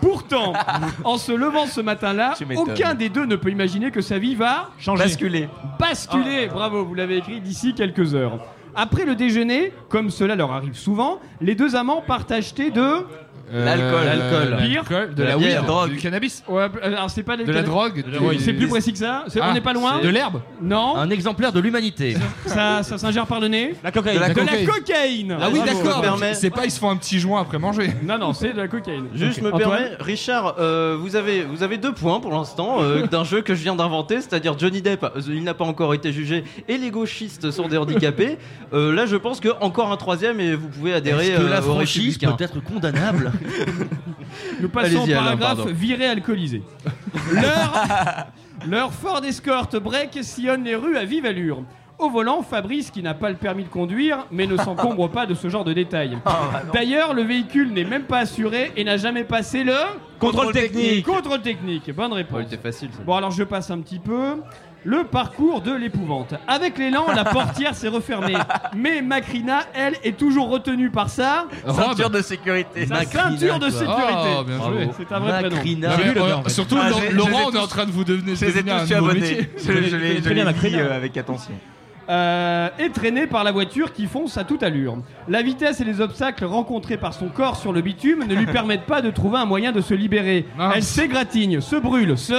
Pourtant, 0.00 0.52
en 1.04 1.18
se 1.18 1.32
levant 1.32 1.66
ce 1.66 1.80
matin-là, 1.80 2.34
Tu 2.36 2.46
m'étonnes. 2.46 2.70
aucun 2.70 2.94
des 2.94 3.08
deux 3.08 3.24
ne 3.26 3.36
peut 3.36 3.50
imaginer 3.50 3.90
que 3.90 4.00
sa 4.00 4.18
vie 4.18 4.34
va 4.36 4.70
Basculer. 4.96 5.48
basculer. 5.78 6.46
Bravo, 6.46 6.84
vous 6.84 6.94
l'avez 6.94 7.16
écrit 7.18 7.40
d'ici 7.40 7.74
quelques 7.74 8.14
heures. 8.14 8.38
Après 8.76 9.04
le 9.04 9.16
déjeuner, 9.16 9.72
comme 9.88 10.10
cela 10.10 10.36
leur 10.36 10.52
arrive 10.52 10.74
souvent, 10.76 11.18
les 11.40 11.56
deux 11.56 11.74
amants 11.74 12.02
partent 12.06 12.30
acheter 12.30 12.70
de. 12.70 13.06
L'alcool. 13.52 14.04
l'alcool, 14.04 14.56
Pire. 14.58 14.82
l'alcool, 14.88 15.10
de 15.10 15.14
De 15.14 15.22
la 15.22 15.28
la 15.30 15.36
weed, 15.38 15.46
bière. 15.46 15.64
Drogue. 15.64 15.90
du 15.90 15.96
cannabis, 15.96 16.42
Ouais, 16.48 16.66
alors 16.82 17.10
c'est 17.10 17.22
pas 17.22 17.36
de 17.36 17.50
la 17.50 17.62
drogue, 17.62 18.04
du- 18.04 18.38
c'est 18.40 18.52
plus 18.52 18.68
précis 18.68 18.92
que 18.92 18.98
ça. 18.98 19.24
C'est- 19.28 19.40
Ah, 19.42 19.48
on 19.50 19.54
n'est 19.54 19.60
pas 19.60 19.72
loin. 19.72 20.00
de 20.00 20.08
l'herbe. 20.08 20.40
Non, 20.62 20.96
Un 20.96 21.10
exemplaire 21.10 21.52
de 21.52 21.60
l'humanité. 21.60 22.16
ça, 22.46 22.82
ça 22.82 22.98
s'ingère 22.98 23.26
par 23.26 23.40
le 23.40 23.48
nez. 23.48 23.74
La 23.82 23.90
cocaïne. 23.92 24.16
De 24.16 24.20
la 24.20 24.28
De 24.30 24.34
la 24.40 24.44
cocaïne. 24.46 24.66
cocaïne. 24.66 25.36
Ah 25.40 25.48
oui, 25.52 25.60
Bravo. 25.60 25.82
d'accord. 25.84 26.18
C'est 26.34 26.50
pas 26.50 26.64
ils 26.64 26.70
se 26.70 26.78
font 26.78 26.90
un 26.90 26.96
petit 26.96 27.18
joint 27.18 27.40
après 27.40 27.58
manger. 27.58 27.90
Non, 28.02 28.18
non, 28.18 28.32
c'est 28.32 28.52
de 28.52 28.58
la 28.58 28.68
cocaïne. 28.68 29.06
Juste 29.14 29.40
me 29.42 29.48
Antoine 29.52 29.60
permets, 29.70 29.90
Richard, 30.00 30.54
euh, 30.58 30.96
vous, 31.00 31.16
avez, 31.16 31.42
vous 31.42 31.62
avez 31.62 31.78
deux 31.78 31.92
points 31.92 32.20
pour 32.20 32.32
l'instant 32.32 32.76
euh, 32.80 33.06
d'un 33.10 33.24
jeu 33.24 33.42
que 33.42 33.54
je 33.54 33.62
viens 33.62 33.74
d'inventer, 33.76 34.16
c'est-à-dire 34.20 34.58
Johnny 34.58 34.82
Depp, 34.82 35.04
euh, 35.04 35.20
il 35.28 35.44
n'a 35.44 35.54
pas 35.54 35.64
encore 35.64 35.94
été 35.94 36.12
jugé, 36.12 36.44
et 36.68 36.76
les 36.78 36.90
gauchistes 36.90 37.50
sont 37.50 37.68
des 37.68 37.76
handicapés. 37.78 38.38
Euh, 38.74 38.92
là, 38.92 39.06
je 39.06 39.16
pense 39.16 39.40
que 39.40 39.48
encore 39.62 39.90
un 39.90 39.96
troisième 39.96 40.40
et 40.40 40.54
vous 40.54 40.68
pouvez 40.68 40.92
adhérer 40.92 41.28
Est-ce 41.28 41.38
que 41.38 41.42
euh, 41.46 41.48
la 41.48 41.62
franchise 41.62 42.18
peut 42.18 42.26
être 42.38 42.62
condamnable? 42.62 43.32
Nous 44.60 44.68
passons 44.68 44.98
au 44.98 45.04
Alain, 45.04 45.14
paragraphe 45.14 45.56
pardon. 45.56 45.72
viré 45.72 46.06
alcoolisé. 46.06 46.62
Leur, 47.32 48.26
leur 48.68 48.92
Ford 48.92 49.24
Escort 49.24 49.68
break 49.82 50.18
sillonne 50.22 50.64
les 50.64 50.74
rues 50.76 50.96
à 50.96 51.04
vive 51.04 51.26
allure. 51.26 51.62
Au 51.98 52.08
volant, 52.10 52.42
Fabrice, 52.42 52.92
qui 52.92 53.02
n'a 53.02 53.14
pas 53.14 53.28
le 53.28 53.34
permis 53.34 53.64
de 53.64 53.68
conduire, 53.68 54.26
mais 54.30 54.46
ne 54.46 54.56
s'encombre 54.56 55.10
pas 55.10 55.26
de 55.26 55.34
ce 55.34 55.48
genre 55.48 55.64
de 55.64 55.72
détails. 55.72 56.16
D'ailleurs, 56.72 57.12
le 57.12 57.22
véhicule 57.22 57.72
n'est 57.72 57.82
même 57.84 58.04
pas 58.04 58.18
assuré 58.18 58.70
et 58.76 58.84
n'a 58.84 58.96
jamais 58.96 59.24
passé 59.24 59.64
le 59.64 59.74
Contrôle 60.20 60.52
technique. 60.52 61.04
contrôle 61.04 61.40
technique. 61.42 61.92
Bonne 61.92 62.10
Oh, 62.12 62.14
réponse. 62.14 62.44
facile. 62.62 62.90
ça. 62.92 63.02
Bon, 63.04 63.16
alors 63.16 63.32
je 63.32 63.42
passe 63.42 63.70
un 63.72 63.80
petit 63.80 63.98
peu. 63.98 64.36
Le 64.84 65.04
parcours 65.04 65.60
de 65.60 65.72
l'épouvante. 65.72 66.34
Avec 66.46 66.78
l'élan, 66.78 67.06
la 67.14 67.24
portière 67.24 67.74
s'est 67.74 67.88
refermée. 67.88 68.34
Mais 68.76 69.02
Macrina, 69.02 69.60
elle, 69.74 69.94
est 70.04 70.16
toujours 70.16 70.48
retenue 70.48 70.88
par 70.90 71.10
ça. 71.10 71.46
Ceinture 71.66 72.10
de 72.10 72.22
sécurité. 72.22 72.86
Sa 72.86 73.02
ceinture 73.04 73.58
de 73.58 73.70
sécurité. 73.70 74.36
Oh, 74.38 74.44
bien 74.44 74.56
joué. 74.62 74.88
C'est 74.96 75.12
un 75.14 75.18
vrai 75.18 75.40
prénom. 75.40 75.56
Macrina. 75.56 75.90
Mais, 75.96 76.20
euh, 76.20 76.48
surtout, 76.48 76.76
Ah, 76.80 76.90
Laurent, 77.12 77.48
on 77.48 77.52
est 77.52 77.58
en 77.58 77.66
train 77.66 77.86
de 77.86 77.90
vous 77.90 78.04
devenir, 78.04 78.36
Je 78.36 78.44
les 78.46 78.58
ai 78.58 78.62
tous 78.62 78.92
abonnés. 78.94 79.50
Je, 79.58 79.72
je 79.72 80.22
je 80.22 80.30
lis 80.30 80.44
Macrina. 80.44 80.78
euh, 80.78 80.96
avec 80.96 81.16
attention. 81.16 81.52
euh, 82.08 82.68
est 82.78 82.90
traîné 82.90 83.26
par 83.26 83.44
la 83.44 83.52
voiture 83.52 83.92
qui 83.92 84.06
fonce 84.06 84.38
à 84.38 84.44
toute 84.44 84.62
allure. 84.62 84.96
La 85.28 85.42
vitesse 85.42 85.80
et 85.80 85.84
les 85.84 86.00
obstacles 86.00 86.44
rencontrés 86.46 86.96
par 86.96 87.12
son 87.14 87.28
corps 87.28 87.56
sur 87.56 87.72
le 87.72 87.80
bitume 87.82 88.24
ne 88.26 88.34
lui 88.34 88.46
permettent 88.52 88.86
pas 88.86 89.02
de 89.02 89.10
trouver 89.10 89.38
un 89.38 89.44
moyen 89.44 89.72
de 89.72 89.80
se 89.80 89.92
libérer. 89.92 90.46
Elle 90.74 90.84
s'égratigne, 90.84 91.60
se 91.60 91.76
brûle, 91.76 92.16
se... 92.16 92.32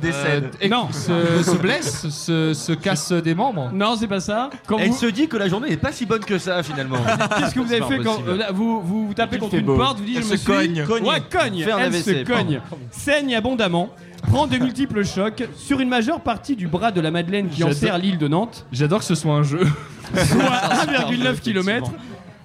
Décède. 0.00 0.50
Euh, 0.62 0.68
non. 0.68 0.88
Se, 0.92 1.42
se 1.42 1.56
blesse, 1.56 2.08
se, 2.08 2.54
se 2.54 2.72
casse 2.72 3.12
des 3.12 3.34
membres. 3.34 3.70
Non, 3.72 3.96
c'est 3.98 4.06
pas 4.08 4.20
ça. 4.20 4.50
Quand 4.66 4.78
Elle 4.78 4.90
vous- 4.90 4.96
se 4.96 5.06
dit 5.06 5.28
que 5.28 5.36
la 5.36 5.48
journée 5.48 5.70
n'est 5.70 5.76
pas 5.76 5.92
si 5.92 6.06
bonne 6.06 6.24
que 6.24 6.38
ça 6.38 6.62
finalement. 6.62 6.98
Qu'est-ce 7.38 7.54
que 7.54 7.60
vous 7.60 7.72
avez 7.72 7.82
fait 7.82 7.98
quand 8.02 8.18
euh, 8.26 8.36
là, 8.36 8.52
vous, 8.52 8.80
vous, 8.82 9.06
vous 9.08 9.14
tapez 9.14 9.38
contre 9.38 9.54
une 9.54 9.64
beau. 9.66 9.76
porte, 9.76 9.98
vous 9.98 10.04
dites 10.04 10.16
Elle 10.18 10.22
je 10.24 10.28
me 10.28 10.36
se 10.36 10.42
suis 10.42 10.46
cogne. 10.46 10.84
Cogne. 10.86 11.04
Ouais, 11.04 11.20
cogne. 11.30 11.64
Un 11.70 11.78
Elle 11.78 11.94
se 11.94 12.24
cogne. 12.24 12.60
Saigne 12.90 13.34
abondamment. 13.36 13.90
Prend 14.28 14.46
de 14.46 14.58
multiples 14.58 15.02
chocs 15.04 15.48
sur 15.56 15.80
une 15.80 15.88
majeure 15.88 16.20
partie 16.20 16.54
du 16.54 16.68
bras 16.68 16.90
de 16.92 17.00
la 17.00 17.10
Madeleine 17.10 17.48
qui 17.48 17.64
enserre 17.64 17.96
l'île 17.96 18.18
de 18.18 18.28
Nantes, 18.28 18.66
J'adore 18.70 18.98
que 18.98 19.06
ce 19.06 19.14
soit 19.14 19.32
un 19.34 19.42
jeu. 19.42 19.66
soit 20.14 20.22
1,9 20.92 21.40
km. 21.40 21.90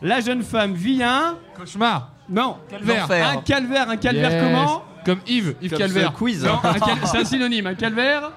La 0.01 0.21
jeune 0.21 0.41
femme 0.43 0.73
vit 0.73 1.03
un 1.03 1.35
Cauchemar. 1.57 2.11
non 2.29 2.55
Calvaire. 2.69 3.07
un 3.11 3.37
calvaire, 3.41 3.89
un 3.89 3.97
calvaire 3.97 4.31
Yes. 4.31 4.41
comment? 4.43 4.83
Comme 5.05 5.19
Yves, 5.27 5.55
Yves 5.61 5.69
Comme 5.69 5.79
Calvaire. 5.79 6.11
ce 6.11 6.17
quiz. 6.17 6.43
Non, 6.43 6.53
un 6.63 6.73
cal- 6.73 6.97
c'est 7.05 7.17
un 7.19 7.25
synonyme, 7.25 7.67
un 7.67 7.75
calvaire. 7.75 8.31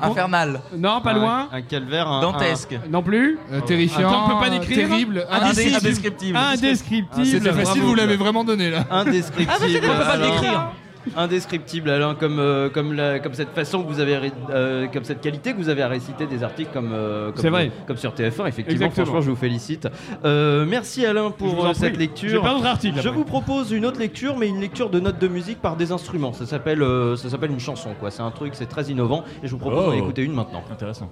Infernal. 0.00 0.60
Non, 0.76 1.00
pas 1.00 1.10
Un- 1.10 1.14
loin. 1.14 1.48
Un 1.52 1.62
calvaire. 1.62 2.06
un- 2.08 2.20
Dantesque. 2.20 2.78
Non 2.88 3.02
plus. 3.02 3.38
Euh, 3.50 3.60
terrifiant. 3.62 4.08
Attends, 4.08 4.24
on 4.26 4.28
peut 4.38 4.44
pas 4.44 4.50
décrire. 4.50 4.88
Terrible. 4.88 5.26
Indescriptible. 5.28 5.76
Indescriptible. 5.86 6.36
Indescriptible. 6.38 7.08
Ah, 7.16 7.24
C'était 7.24 7.52
facile, 7.52 7.82
vous 7.82 7.94
l'avez 7.96 8.16
vraiment 8.16 8.44
donné 8.44 8.70
là. 8.70 8.84
un- 8.90 8.98
Indescriptible. 9.00 9.50
Ah, 9.52 9.58
mais 9.60 9.68
c'est 9.72 9.80
qu'on 9.80 9.86
peut 9.88 9.98
pas 10.04 10.06
Alain. 10.10 10.30
décrire. 10.30 10.72
Indescriptible, 11.16 11.90
Alain, 11.90 12.14
comme, 12.14 12.38
euh, 12.38 12.68
comme, 12.68 12.92
la- 12.94 13.18
comme 13.20 13.34
cette 13.34 13.50
façon 13.50 13.82
que 13.82 13.88
vous 13.88 14.00
avez, 14.00 14.18
euh, 14.50 14.86
comme 14.92 15.04
cette 15.04 15.20
qualité 15.20 15.52
que 15.52 15.58
vous 15.58 15.68
avez 15.68 15.82
à 15.82 15.88
réciter 15.88 16.26
des 16.26 16.42
articles 16.42 16.70
comme, 16.72 16.90
euh, 16.92 17.30
comme, 17.32 17.40
C'est 17.42 17.50
vrai. 17.50 17.70
comme 17.86 17.96
sur 17.96 18.12
TF1, 18.14 18.46
effectivement. 18.46 18.72
Exactement. 18.86 19.06
Franchement, 19.06 19.20
je 19.20 19.30
vous 19.30 19.36
félicite. 19.36 19.88
Euh, 20.24 20.64
merci 20.66 21.06
Alain 21.06 21.30
pour 21.30 21.74
cette 21.74 21.90
prie. 21.94 22.06
lecture. 22.06 22.44
Articles, 22.64 23.00
Je 23.00 23.08
vous 23.08 23.24
propose 23.24 23.70
une 23.72 23.86
autre 23.86 23.98
lecture, 24.00 24.36
mais 24.36 24.48
une 24.48 24.60
lecture 24.60 24.90
de 24.90 24.98
notes 25.00 25.18
de 25.18 25.28
musique 25.28 25.60
par 25.60 25.76
des 25.76 25.92
instruments. 25.92 26.32
Ça 26.32 26.46
s'appelle, 26.46 26.82
euh, 26.82 27.16
ça 27.16 27.30
s'appelle 27.30 27.50
une 27.52 27.60
chanson, 27.60 27.90
quoi. 28.00 28.10
C'est 28.10 28.22
un 28.22 28.30
truc, 28.30 28.54
c'est 28.54 28.66
très 28.66 28.84
innovant, 28.86 29.24
et 29.42 29.46
je 29.46 29.52
vous 29.52 29.58
propose 29.58 29.84
Oh. 29.86 29.90
d'en 29.90 29.96
écouter 29.96 30.22
une 30.22 30.32
maintenant. 30.32 30.62
Intéressant. 30.72 31.08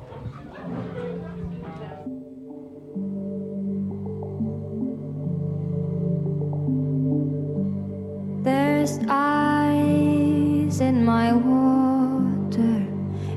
There's 8.84 9.00
ice 9.08 10.80
in 10.80 11.06
my 11.06 11.32
water, 11.32 12.76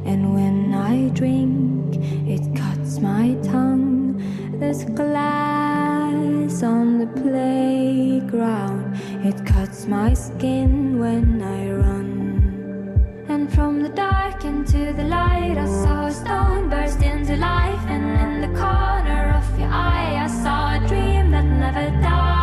and 0.04 0.34
when 0.34 0.74
I 0.74 1.08
drink, 1.14 1.96
it 2.28 2.44
cuts 2.54 3.00
my 3.00 3.34
tongue. 3.44 4.22
There's 4.60 4.84
glass 4.84 6.64
on 6.64 7.00
the 7.00 7.08
playground, 7.22 9.00
it 9.24 9.46
cuts 9.46 9.86
my 9.86 10.14
skin 10.14 11.00
when 11.00 11.42
I 11.42 11.72
run. 11.72 13.26
And 13.30 13.50
from 13.50 13.84
the 13.84 13.90
dark 14.04 14.44
into 14.44 14.92
the 14.92 15.06
light, 15.06 15.58
I 15.58 15.66
saw 15.66 16.08
a 16.08 16.12
stone 16.12 16.70
burst 16.70 17.02
into 17.02 17.38
life, 17.38 17.86
and 17.88 18.06
in 18.20 18.42
the 18.42 18.60
corner 18.60 19.32
of 19.40 19.58
your 19.58 19.70
eye, 19.70 20.20
I 20.26 20.28
saw 20.28 20.76
a 20.76 20.88
dream 20.90 21.32
that 21.32 21.46
never 21.46 21.90
died. 22.02 22.37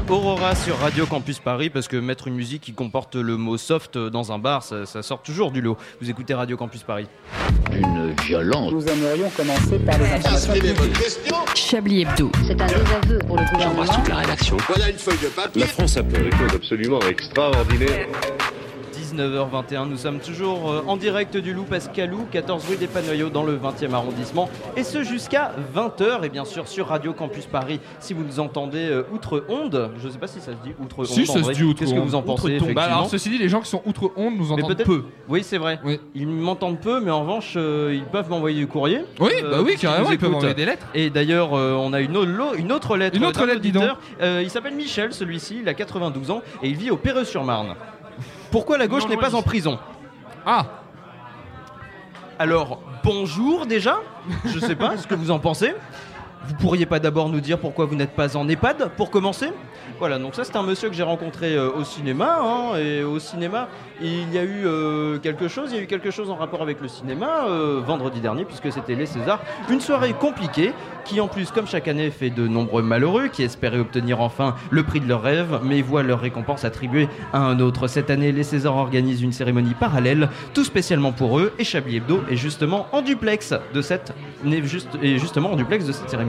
De 0.00 0.12
Aurora 0.12 0.54
sur 0.54 0.78
Radio 0.78 1.06
Campus 1.06 1.38
Paris 1.38 1.70
parce 1.70 1.88
que 1.88 1.96
mettre 1.96 2.28
une 2.28 2.34
musique 2.34 2.62
qui 2.62 2.72
comporte 2.72 3.16
le 3.16 3.36
mot 3.36 3.56
soft 3.56 3.96
dans 3.96 4.32
un 4.32 4.38
bar, 4.38 4.62
ça, 4.62 4.86
ça 4.86 5.02
sort 5.02 5.22
toujours 5.22 5.50
du 5.50 5.60
lot. 5.60 5.76
Vous 6.00 6.10
écoutez 6.10 6.34
Radio 6.34 6.56
Campus 6.56 6.82
Paris. 6.82 7.06
Une 7.72 8.14
violence. 8.24 8.72
Nous 8.72 8.86
aimerions 8.86 9.30
commencer 9.30 9.78
par 9.78 9.98
les 9.98 10.06
informations 10.06 10.52
publiques. 10.52 10.76
Chablis 11.54 12.02
Hebdo. 12.02 12.30
C'est 12.46 12.60
un 12.60 12.66
désaveu 12.66 13.18
pour 13.26 13.36
le 13.36 13.44
gouvernement. 13.44 13.84
J'embrasse 13.84 13.96
toute 13.96 14.08
la 14.08 14.16
rédaction. 14.16 14.56
Voilà 14.68 14.90
une 14.90 14.98
feuille 14.98 15.18
de 15.22 15.28
papier. 15.28 15.60
La 15.60 15.66
France 15.66 15.96
a 15.96 16.04
fait 16.04 16.22
des 16.22 16.36
choses 16.36 16.54
absolument 16.54 17.00
extraordinaires. 17.00 18.06
19h21, 19.14 19.88
nous 19.88 19.96
sommes 19.96 20.18
toujours 20.20 20.70
euh, 20.70 20.82
en 20.86 20.96
direct 20.96 21.36
du 21.36 21.52
Loup 21.54 21.64
Pascalou, 21.64 22.26
14 22.30 22.66
rue 22.68 22.76
des 22.76 22.86
Panoyaux 22.86 23.30
dans 23.30 23.42
le 23.42 23.56
20e 23.56 23.92
arrondissement, 23.92 24.48
et 24.76 24.84
ce 24.84 25.02
jusqu'à 25.02 25.52
20h, 25.74 26.24
et 26.24 26.28
bien 26.28 26.44
sûr 26.44 26.68
sur 26.68 26.88
Radio 26.88 27.12
Campus 27.12 27.46
Paris, 27.46 27.80
si 28.00 28.12
vous 28.14 28.22
nous 28.24 28.40
entendez 28.40 28.88
euh, 28.90 29.04
outre-onde, 29.12 29.90
je 30.02 30.08
sais 30.08 30.18
pas 30.18 30.26
si 30.26 30.40
ça 30.40 30.52
se 30.52 30.56
dit 30.64 30.74
outre-onde. 30.80 31.06
Si, 31.06 31.22
en 31.22 31.32
ça 31.34 31.42
se 31.42 31.50
dit 31.52 31.62
outre 31.64 31.78
Qu'est-ce 31.80 31.94
que 31.94 31.98
vous 32.00 32.14
en 32.14 32.22
pensez 32.22 32.58
Bah 32.74 32.82
alors, 32.84 33.08
ceci 33.08 33.30
dit, 33.30 33.38
les 33.38 33.48
gens 33.48 33.60
qui 33.60 33.70
sont 33.70 33.82
outre-onde 33.86 34.36
nous 34.36 34.54
Mais 34.56 34.62
entendent 34.62 34.84
peu. 34.84 35.04
Oui, 35.28 35.42
c'est 35.42 35.58
vrai. 35.58 35.78
Ils 36.14 36.26
m'entendent 36.26 36.80
peu, 36.80 37.00
mais 37.00 37.10
en 37.10 37.20
revanche, 37.20 37.54
euh, 37.56 37.92
ils 37.94 38.04
peuvent 38.04 38.28
m'envoyer 38.28 38.58
du 38.58 38.66
courrier. 38.66 39.00
Oui, 39.20 39.30
Euh, 39.42 39.50
bah 39.50 39.58
oui, 39.64 39.76
carrément, 39.76 40.08
nous 40.08 40.14
ils 40.14 40.18
peuvent 40.18 40.28
écoutent. 40.30 40.36
envoyer 40.38 40.54
des 40.54 40.64
lettres. 40.64 40.86
Et 40.94 41.10
d'ailleurs, 41.10 41.54
euh, 41.54 41.74
on 41.74 41.92
a 41.92 42.00
une, 42.00 42.16
autre- 42.16 42.58
une 42.58 42.72
autre 42.72 42.96
lettre. 42.96 43.16
Une 43.16 43.24
autre 43.24 43.46
lettre, 43.46 43.60
dis 43.60 43.72
donc. 43.72 43.84
il 44.20 44.50
s'appelle 44.50 44.74
Michel, 44.74 45.12
celui-ci, 45.12 45.58
il 45.62 45.68
a 45.68 45.74
92 45.74 46.30
ans, 46.30 46.42
et 46.62 46.68
il 46.68 46.76
vit 46.76 46.90
au 46.90 46.96
Perreux-sur-Marne. 46.96 47.74
Pourquoi 48.50 48.78
la 48.78 48.86
gauche 48.86 49.06
n'est 49.08 49.16
pas 49.16 49.34
en 49.34 49.42
prison 49.42 49.78
Ah 50.46 50.66
Alors, 52.38 52.80
bonjour 53.04 53.66
déjà. 53.66 53.98
Je 54.44 54.58
sais 54.58 54.76
pas 54.76 54.96
ce 54.96 55.06
que 55.06 55.14
vous 55.14 55.30
en 55.30 55.38
pensez. 55.38 55.74
Vous 56.46 56.54
pourriez 56.54 56.86
pas 56.86 56.98
d'abord 56.98 57.28
nous 57.28 57.40
dire 57.40 57.58
pourquoi 57.58 57.86
vous 57.86 57.96
n'êtes 57.96 58.14
pas 58.14 58.36
en 58.36 58.48
EHPAD 58.48 58.90
pour 58.96 59.10
commencer? 59.10 59.52
Voilà, 59.98 60.18
donc 60.18 60.34
ça 60.34 60.44
c'est 60.44 60.56
un 60.56 60.62
monsieur 60.62 60.88
que 60.88 60.94
j'ai 60.94 61.02
rencontré 61.02 61.56
euh, 61.56 61.70
au 61.70 61.84
cinéma. 61.84 62.38
hein, 62.40 62.76
et 62.78 63.02
au 63.02 63.18
cinéma, 63.18 63.68
il 64.00 64.32
y 64.32 64.38
a 64.38 64.44
eu 64.44 64.64
euh, 64.64 65.18
quelque 65.18 65.48
chose, 65.48 65.70
il 65.72 65.76
y 65.76 65.80
a 65.80 65.82
eu 65.82 65.86
quelque 65.86 66.10
chose 66.10 66.30
en 66.30 66.36
rapport 66.36 66.62
avec 66.62 66.80
le 66.80 66.88
cinéma 66.88 67.46
euh, 67.48 67.80
vendredi 67.84 68.20
dernier, 68.20 68.44
puisque 68.44 68.70
c'était 68.70 68.94
les 68.94 69.06
Césars. 69.06 69.40
Une 69.68 69.80
soirée 69.80 70.12
compliquée 70.12 70.72
qui 71.04 71.20
en 71.20 71.26
plus, 71.28 71.50
comme 71.50 71.66
chaque 71.66 71.88
année, 71.88 72.10
fait 72.10 72.28
de 72.28 72.46
nombreux 72.46 72.82
malheureux 72.82 73.28
qui 73.28 73.42
espéraient 73.42 73.78
obtenir 73.78 74.20
enfin 74.20 74.54
le 74.70 74.82
prix 74.82 75.00
de 75.00 75.08
leur 75.08 75.22
rêve, 75.22 75.58
mais 75.64 75.80
voient 75.80 76.02
leur 76.02 76.20
récompense 76.20 76.64
attribuée 76.64 77.08
à 77.32 77.38
un 77.38 77.60
autre. 77.60 77.88
Cette 77.88 78.10
année, 78.10 78.30
les 78.30 78.42
Césars 78.42 78.76
organisent 78.76 79.22
une 79.22 79.32
cérémonie 79.32 79.74
parallèle, 79.74 80.28
tout 80.52 80.64
spécialement 80.64 81.12
pour 81.12 81.38
eux, 81.38 81.52
et 81.58 81.64
Chablis 81.64 81.96
Hebdo 81.96 82.20
est 82.30 82.36
justement 82.36 82.86
en 82.92 83.00
duplex 83.00 83.54
de 83.72 83.80
cette, 83.80 84.12
juste, 84.64 84.90
est 85.02 85.16
justement 85.18 85.52
en 85.52 85.56
duplex 85.56 85.86
de 85.86 85.92
cette 85.92 86.10
cérémonie, 86.10 86.27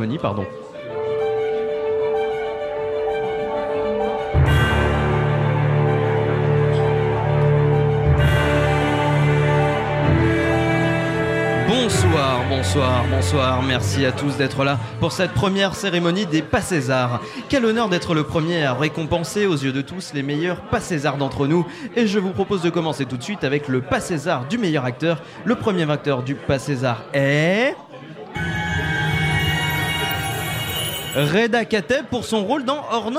Bonsoir, 11.68 12.44
bonsoir, 12.48 13.04
bonsoir. 13.10 13.64
Merci 13.64 14.06
à 14.06 14.12
tous 14.12 14.38
d'être 14.38 14.64
là 14.64 14.80
pour 15.00 15.12
cette 15.12 15.32
première 15.34 15.76
cérémonie 15.76 16.26
des 16.26 16.42
Pas 16.42 16.62
César. 16.62 17.22
Quel 17.50 17.66
honneur 17.66 17.90
d'être 17.90 18.14
le 18.14 18.24
premier 18.24 18.64
à 18.64 18.74
récompenser 18.74 19.46
aux 19.46 19.56
yeux 19.56 19.72
de 19.72 19.82
tous 19.82 20.14
les 20.14 20.24
meilleurs 20.24 20.62
Pas 20.62 20.80
César 20.80 21.18
d'entre 21.18 21.48
nous. 21.48 21.66
Et 21.96 22.08
je 22.08 22.20
vous 22.20 22.32
propose 22.32 22.62
de 22.62 22.70
commencer 22.70 23.06
tout 23.06 23.18
de 23.18 23.24
suite 23.24 23.44
avec 23.44 23.68
le 23.68 23.82
Pas 23.82 24.00
César 24.00 24.46
du 24.48 24.58
meilleur 24.58 24.86
acteur. 24.86 25.22
Le 25.46 25.56
premier 25.56 25.90
acteur 25.90 26.24
du 26.24 26.36
Pas 26.36 26.60
César 26.60 27.04
est. 27.14 27.76
Reda 31.20 31.66
Kateb 31.66 32.06
pour 32.06 32.24
son 32.24 32.46
rôle 32.46 32.64
dans 32.64 32.84
Hors. 32.92 33.12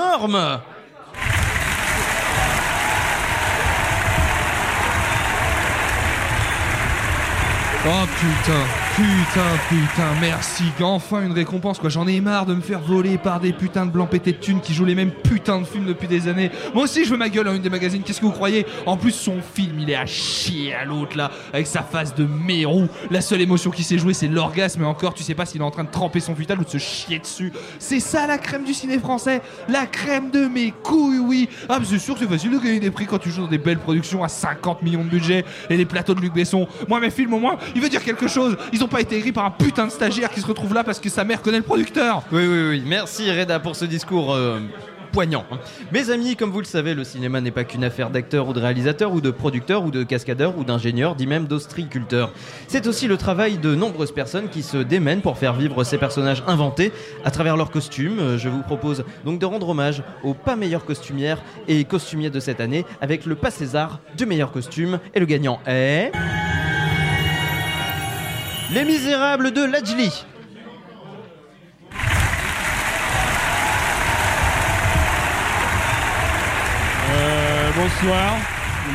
Oh 7.83 8.05
putain, 8.19 8.63
putain, 8.95 9.57
putain, 9.69 10.11
merci. 10.19 10.63
Enfin 10.81 11.21
une 11.23 11.31
récompense 11.31 11.79
quoi. 11.79 11.89
J'en 11.89 12.07
ai 12.07 12.19
marre 12.21 12.45
de 12.45 12.55
me 12.55 12.61
faire 12.61 12.79
voler 12.79 13.17
par 13.17 13.39
des 13.39 13.53
putains 13.53 13.85
de 13.85 13.91
blancs 13.91 14.09
pétés 14.09 14.31
de 14.31 14.37
thunes 14.37 14.61
qui 14.61 14.73
jouent 14.73 14.85
les 14.85 14.95
mêmes 14.95 15.11
putains 15.11 15.59
de 15.59 15.65
films 15.65 15.85
depuis 15.85 16.07
des 16.07 16.27
années. 16.27 16.49
Moi 16.73 16.85
aussi 16.85 17.05
je 17.05 17.11
veux 17.11 17.17
ma 17.17 17.29
gueule 17.29 17.47
à 17.47 17.53
une 17.53 17.61
des 17.61 17.69
magazines. 17.69 18.01
Qu'est-ce 18.01 18.19
que 18.19 18.25
vous 18.25 18.31
croyez? 18.31 18.65
En 18.85 18.97
plus 18.97 19.11
son 19.11 19.37
film 19.53 19.79
il 19.79 19.89
est 19.89 19.95
à 19.95 20.05
chier 20.05 20.73
à 20.73 20.85
l'autre 20.85 21.15
là, 21.15 21.29
avec 21.53 21.67
sa 21.67 21.83
face 21.83 22.15
de 22.15 22.25
mérou. 22.25 22.87
La 23.11 23.21
seule 23.21 23.41
émotion 23.41 23.69
qui 23.69 23.83
s'est 23.83 23.99
jouée 23.99 24.13
c'est 24.13 24.27
l'orgasme 24.27 24.81
et 24.81 24.85
encore 24.85 25.13
tu 25.13 25.23
sais 25.23 25.35
pas 25.35 25.45
s'il 25.45 25.61
est 25.61 25.63
en 25.63 25.71
train 25.71 25.83
de 25.83 25.91
tremper 25.91 26.19
son 26.19 26.35
futal 26.35 26.59
ou 26.59 26.63
de 26.63 26.69
se 26.69 26.79
chier 26.79 27.19
dessus. 27.19 27.53
C'est 27.77 27.99
ça 27.99 28.25
la 28.25 28.37
crème 28.37 28.63
du 28.63 28.73
ciné 28.73 28.97
français. 28.97 29.41
La 29.69 29.85
crème 29.85 30.31
de 30.31 30.47
mes 30.47 30.71
couilles 30.83 31.19
oui. 31.19 31.47
Ah 31.69 31.77
mais 31.79 31.85
c'est 31.85 31.99
sûr 31.99 32.15
que 32.15 32.21
c'est 32.21 32.29
facile 32.29 32.51
de 32.51 32.57
gagner 32.57 32.79
des 32.79 32.91
prix 32.91 33.05
quand 33.05 33.19
tu 33.19 33.29
joues 33.29 33.43
dans 33.43 33.47
des 33.47 33.59
belles 33.59 33.79
productions 33.79 34.23
à 34.23 34.27
50 34.27 34.81
millions 34.81 35.03
de 35.03 35.09
budget 35.09 35.45
et 35.69 35.77
les 35.77 35.85
plateaux 35.85 36.15
de 36.15 36.21
Luc 36.21 36.33
Besson. 36.33 36.67
Moi 36.87 36.99
mes 36.99 37.11
films 37.11 37.33
au 37.33 37.39
moins 37.39 37.57
il 37.75 37.81
veut 37.81 37.89
dire 37.89 38.03
quelque 38.03 38.27
chose. 38.27 38.57
Pas 38.87 39.01
été 39.01 39.17
écrits 39.17 39.31
par 39.31 39.45
un 39.45 39.51
putain 39.51 39.87
de 39.87 39.91
stagiaire 39.91 40.29
qui 40.29 40.41
se 40.41 40.47
retrouve 40.47 40.73
là 40.73 40.83
parce 40.83 40.99
que 40.99 41.09
sa 41.09 41.23
mère 41.23 41.41
connaît 41.41 41.57
le 41.57 41.63
producteur. 41.63 42.23
Oui, 42.31 42.45
oui, 42.47 42.69
oui. 42.69 42.83
Merci 42.85 43.31
Reda 43.31 43.59
pour 43.59 43.75
ce 43.75 43.85
discours 43.85 44.33
euh, 44.33 44.59
poignant. 45.11 45.45
Mes 45.91 46.09
amis, 46.09 46.35
comme 46.35 46.51
vous 46.51 46.59
le 46.59 46.65
savez, 46.65 46.93
le 46.93 47.03
cinéma 47.03 47.41
n'est 47.41 47.51
pas 47.51 47.63
qu'une 47.63 47.83
affaire 47.83 48.09
d'acteurs 48.09 48.47
ou 48.47 48.53
de 48.53 48.59
réalisateurs 48.59 49.11
ou 49.13 49.21
de 49.21 49.29
producteurs 49.31 49.83
ou 49.83 49.91
de 49.91 50.03
cascadeurs 50.03 50.57
ou 50.57 50.63
d'ingénieurs, 50.63 51.15
dit 51.15 51.27
même 51.27 51.45
d'ostriculteurs. 51.45 52.31
C'est 52.67 52.87
aussi 52.87 53.07
le 53.07 53.17
travail 53.17 53.57
de 53.57 53.75
nombreuses 53.75 54.13
personnes 54.13 54.49
qui 54.49 54.63
se 54.63 54.77
démènent 54.77 55.21
pour 55.21 55.37
faire 55.37 55.53
vivre 55.53 55.83
ces 55.83 55.97
personnages 55.97 56.43
inventés 56.47 56.91
à 57.25 57.31
travers 57.31 57.57
leurs 57.57 57.71
costumes. 57.71 58.19
Euh, 58.19 58.37
Je 58.37 58.49
vous 58.49 58.61
propose 58.61 59.03
donc 59.25 59.39
de 59.39 59.45
rendre 59.45 59.69
hommage 59.69 60.03
aux 60.23 60.33
pas 60.33 60.55
meilleures 60.55 60.85
costumières 60.85 61.43
et 61.67 61.83
costumiers 61.83 62.29
de 62.29 62.39
cette 62.39 62.61
année 62.61 62.85
avec 63.01 63.25
le 63.25 63.35
pas 63.35 63.51
César 63.51 63.99
du 64.17 64.25
meilleur 64.25 64.51
costume 64.51 64.99
et 65.13 65.19
le 65.19 65.25
gagnant 65.25 65.59
est... 65.67 66.11
Les 68.73 68.85
Misérables 68.85 69.51
de 69.51 69.65
Lajli. 69.65 70.25
Euh, 77.11 77.69
bonsoir. 77.75 78.37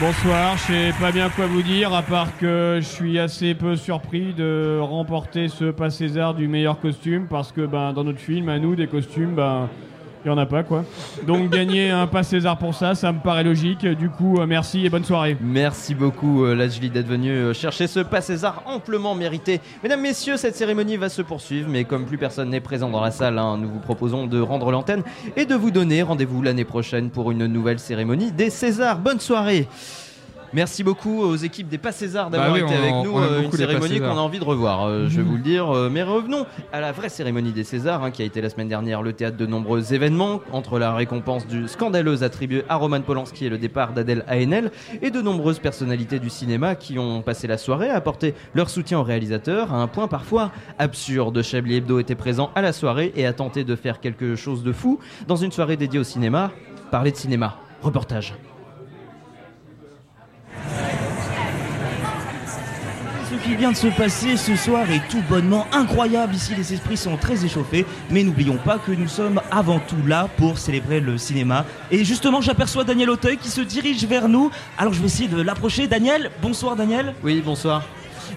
Bonsoir, 0.01 0.57
je 0.57 0.62
sais 0.62 0.93
pas 0.99 1.12
bien 1.12 1.29
quoi 1.29 1.47
vous 1.47 1.61
dire, 1.61 1.93
à 1.93 2.01
part 2.01 2.39
que 2.39 2.79
je 2.81 2.87
suis 2.87 3.18
assez 3.18 3.55
peu 3.55 3.77
surpris 3.77 4.33
de 4.33 4.79
remporter 4.81 5.49
ce 5.49 5.70
pas 5.70 5.91
César 5.91 6.33
du 6.33 6.49
meilleur 6.49 6.81
costume, 6.81 7.27
parce 7.29 7.53
que 7.53 7.66
ben, 7.66 7.93
dans 7.93 8.05
notre 8.05 8.18
film, 8.18 8.49
à 8.49 8.59
nous, 8.59 8.77
des 8.77 8.87
costumes, 8.87 9.35
ben, 9.35 9.68
il 10.27 10.31
y 10.31 10.33
en 10.33 10.39
a 10.39 10.47
pas 10.47 10.64
quoi. 10.64 10.85
Donc 11.24 11.51
gagner 11.51 11.91
un 11.91 12.09
pas 12.09 12.24
César 12.24 12.59
pour 12.59 12.74
ça, 12.74 12.97
ça 12.97 13.12
me 13.12 13.20
paraît 13.20 13.45
logique. 13.45 13.87
Du 13.87 14.11
coup, 14.11 14.41
euh, 14.41 14.47
merci 14.47 14.85
et 14.85 14.91
bonne 14.91 15.05
soirée. 15.05 15.37
Merci 15.41 15.95
beaucoup, 15.95 16.45
euh, 16.45 16.57
Lajli, 16.57 16.91
d'être 16.91 17.07
venu 17.07 17.31
euh, 17.31 17.55
chercher 17.55 17.87
ce 17.87 18.01
pas 18.01 18.20
César 18.20 18.64
amplement 18.66 19.14
mérité. 19.14 19.61
Mesdames, 19.85 20.01
messieurs, 20.01 20.37
cette 20.37 20.57
cérémonie 20.57 20.97
va 20.97 21.11
se 21.11 21.22
poursuivre, 21.22 21.68
mais 21.70 21.85
comme 21.85 22.07
plus 22.07 22.18
personne 22.18 22.51
n'est 22.51 22.61
présent 22.61 22.91
dans 22.91 23.01
la 23.01 23.12
salle, 23.12 23.39
hein, 23.39 23.57
nous 23.57 23.68
vous 23.68 23.79
proposons 23.79 24.27
de 24.27 24.41
rendre 24.41 24.72
l'antenne 24.72 25.05
et 25.37 25.45
de 25.45 25.55
vous 25.55 25.70
donner 25.70 26.03
rendez-vous 26.03 26.43
l'année 26.43 26.64
prochaine 26.64 27.11
pour 27.11 27.31
une 27.31 27.47
nouvelle 27.47 27.79
cérémonie 27.79 28.33
des 28.33 28.51
Césars. 28.51 28.99
Bonne 28.99 29.20
soirée 29.20 29.68
Merci 30.53 30.82
beaucoup 30.84 31.20
aux 31.22 31.36
équipes 31.36 31.68
des 31.68 31.76
Pas 31.78 31.92
César 31.92 32.30
d'avoir 32.30 32.51
Bah 32.51 32.55
oui, 32.57 32.61
été 32.64 32.74
on- 32.74 32.82
avec 32.82 32.92
on 32.94 33.05
nous. 33.05 33.18
aime 33.18 33.24
euh, 33.32 33.42
une 33.42 33.53
cérémonie 33.53 33.99
qu'on 34.01 34.07
a 34.16 34.20
envie 34.20 34.38
de 34.38 34.44
revoir, 34.44 34.84
euh, 34.86 35.07
je 35.09 35.16
vais 35.18 35.22
vous 35.22 35.36
le 35.36 35.42
dire. 35.42 35.68
Euh, 35.70 35.90
Mais 35.90 36.03
revenons 36.03 36.47
à 36.72 36.80
la 36.80 36.92
vraie 36.92 37.09
cérémonie 37.09 37.53
des 37.53 37.64
Césars, 37.64 38.03
hein, 38.05 38.11
qui 38.11 38.22
a 38.22 38.24
été 38.24 38.40
la 38.40 38.49
semaine 38.49 38.68
dernière 38.68 39.03
le 39.03 39.12
théâtre 39.12 39.36
de 39.36 39.44
nombreux 39.47 39.92
événements, 39.92 40.40
entre 40.53 40.78
la 40.78 40.94
récompense 40.94 41.47
du 41.47 41.68
scandaleuse 41.68 42.22
attribuée 42.22 42.64
à 42.68 42.76
Roman 42.76 43.01
Polanski 43.03 43.47
et 43.47 43.49
le 43.49 43.59
départ 43.59 43.92
d'Adèle 43.92 44.24
Haenel, 44.28 44.70
et 45.03 45.11
de 45.11 45.20
nombreuses 45.20 45.59
personnalités 45.59 46.18
du 46.18 46.30
cinéma 46.30 46.74
qui 46.74 46.99
ont 46.99 47.22
passé 47.22 47.47
la 47.47 47.59
soirée 47.59 47.90
à 47.90 47.97
apporter 47.97 48.34
leur 48.55 48.70
soutien 48.70 48.99
au 48.99 49.03
réalisateur, 49.03 49.72
à 49.74 49.76
un 49.76 49.88
point 49.88 50.09
parfois 50.09 50.53
absurde. 50.78 51.42
Chablis 51.42 51.76
Hebdo 51.76 51.99
était 51.99 52.14
présent 52.14 52.51
à 52.55 52.62
la 52.62 52.72
soirée 52.72 53.12
et 53.16 53.26
a 53.26 53.32
tenté 53.32 53.64
de 53.64 53.76
faire 53.76 54.01
quelque 54.01 54.36
chose 54.36 54.62
de 54.62 54.72
fou 54.72 54.99
dans 55.28 55.36
une 55.36 55.53
soirée 55.53 55.76
dédiée 55.76 56.01
au 56.01 56.05
cinéma. 56.05 56.51
Parler 56.90 57.11
de 57.11 57.16
cinéma. 57.16 57.57
Reportage. 57.82 58.34
Ce 63.28 63.34
qui 63.48 63.56
vient 63.56 63.72
de 63.72 63.76
se 63.76 63.88
passer 63.88 64.36
ce 64.36 64.54
soir 64.56 64.90
est 64.90 65.02
tout 65.08 65.22
bonnement 65.28 65.66
incroyable. 65.72 66.34
Ici, 66.34 66.54
les 66.54 66.72
esprits 66.72 66.96
sont 66.96 67.16
très 67.16 67.44
échauffés. 67.44 67.84
Mais 68.10 68.22
n'oublions 68.22 68.56
pas 68.56 68.78
que 68.78 68.92
nous 68.92 69.08
sommes 69.08 69.40
avant 69.50 69.80
tout 69.80 70.06
là 70.06 70.28
pour 70.36 70.58
célébrer 70.58 71.00
le 71.00 71.18
cinéma. 71.18 71.64
Et 71.90 72.04
justement, 72.04 72.40
j'aperçois 72.40 72.84
Daniel 72.84 73.10
Auteuil 73.10 73.36
qui 73.36 73.48
se 73.48 73.60
dirige 73.60 74.04
vers 74.04 74.28
nous. 74.28 74.50
Alors, 74.78 74.92
je 74.92 75.00
vais 75.00 75.06
essayer 75.06 75.28
de 75.28 75.40
l'approcher. 75.40 75.86
Daniel, 75.86 76.30
bonsoir 76.40 76.76
Daniel. 76.76 77.14
Oui, 77.22 77.42
bonsoir. 77.44 77.82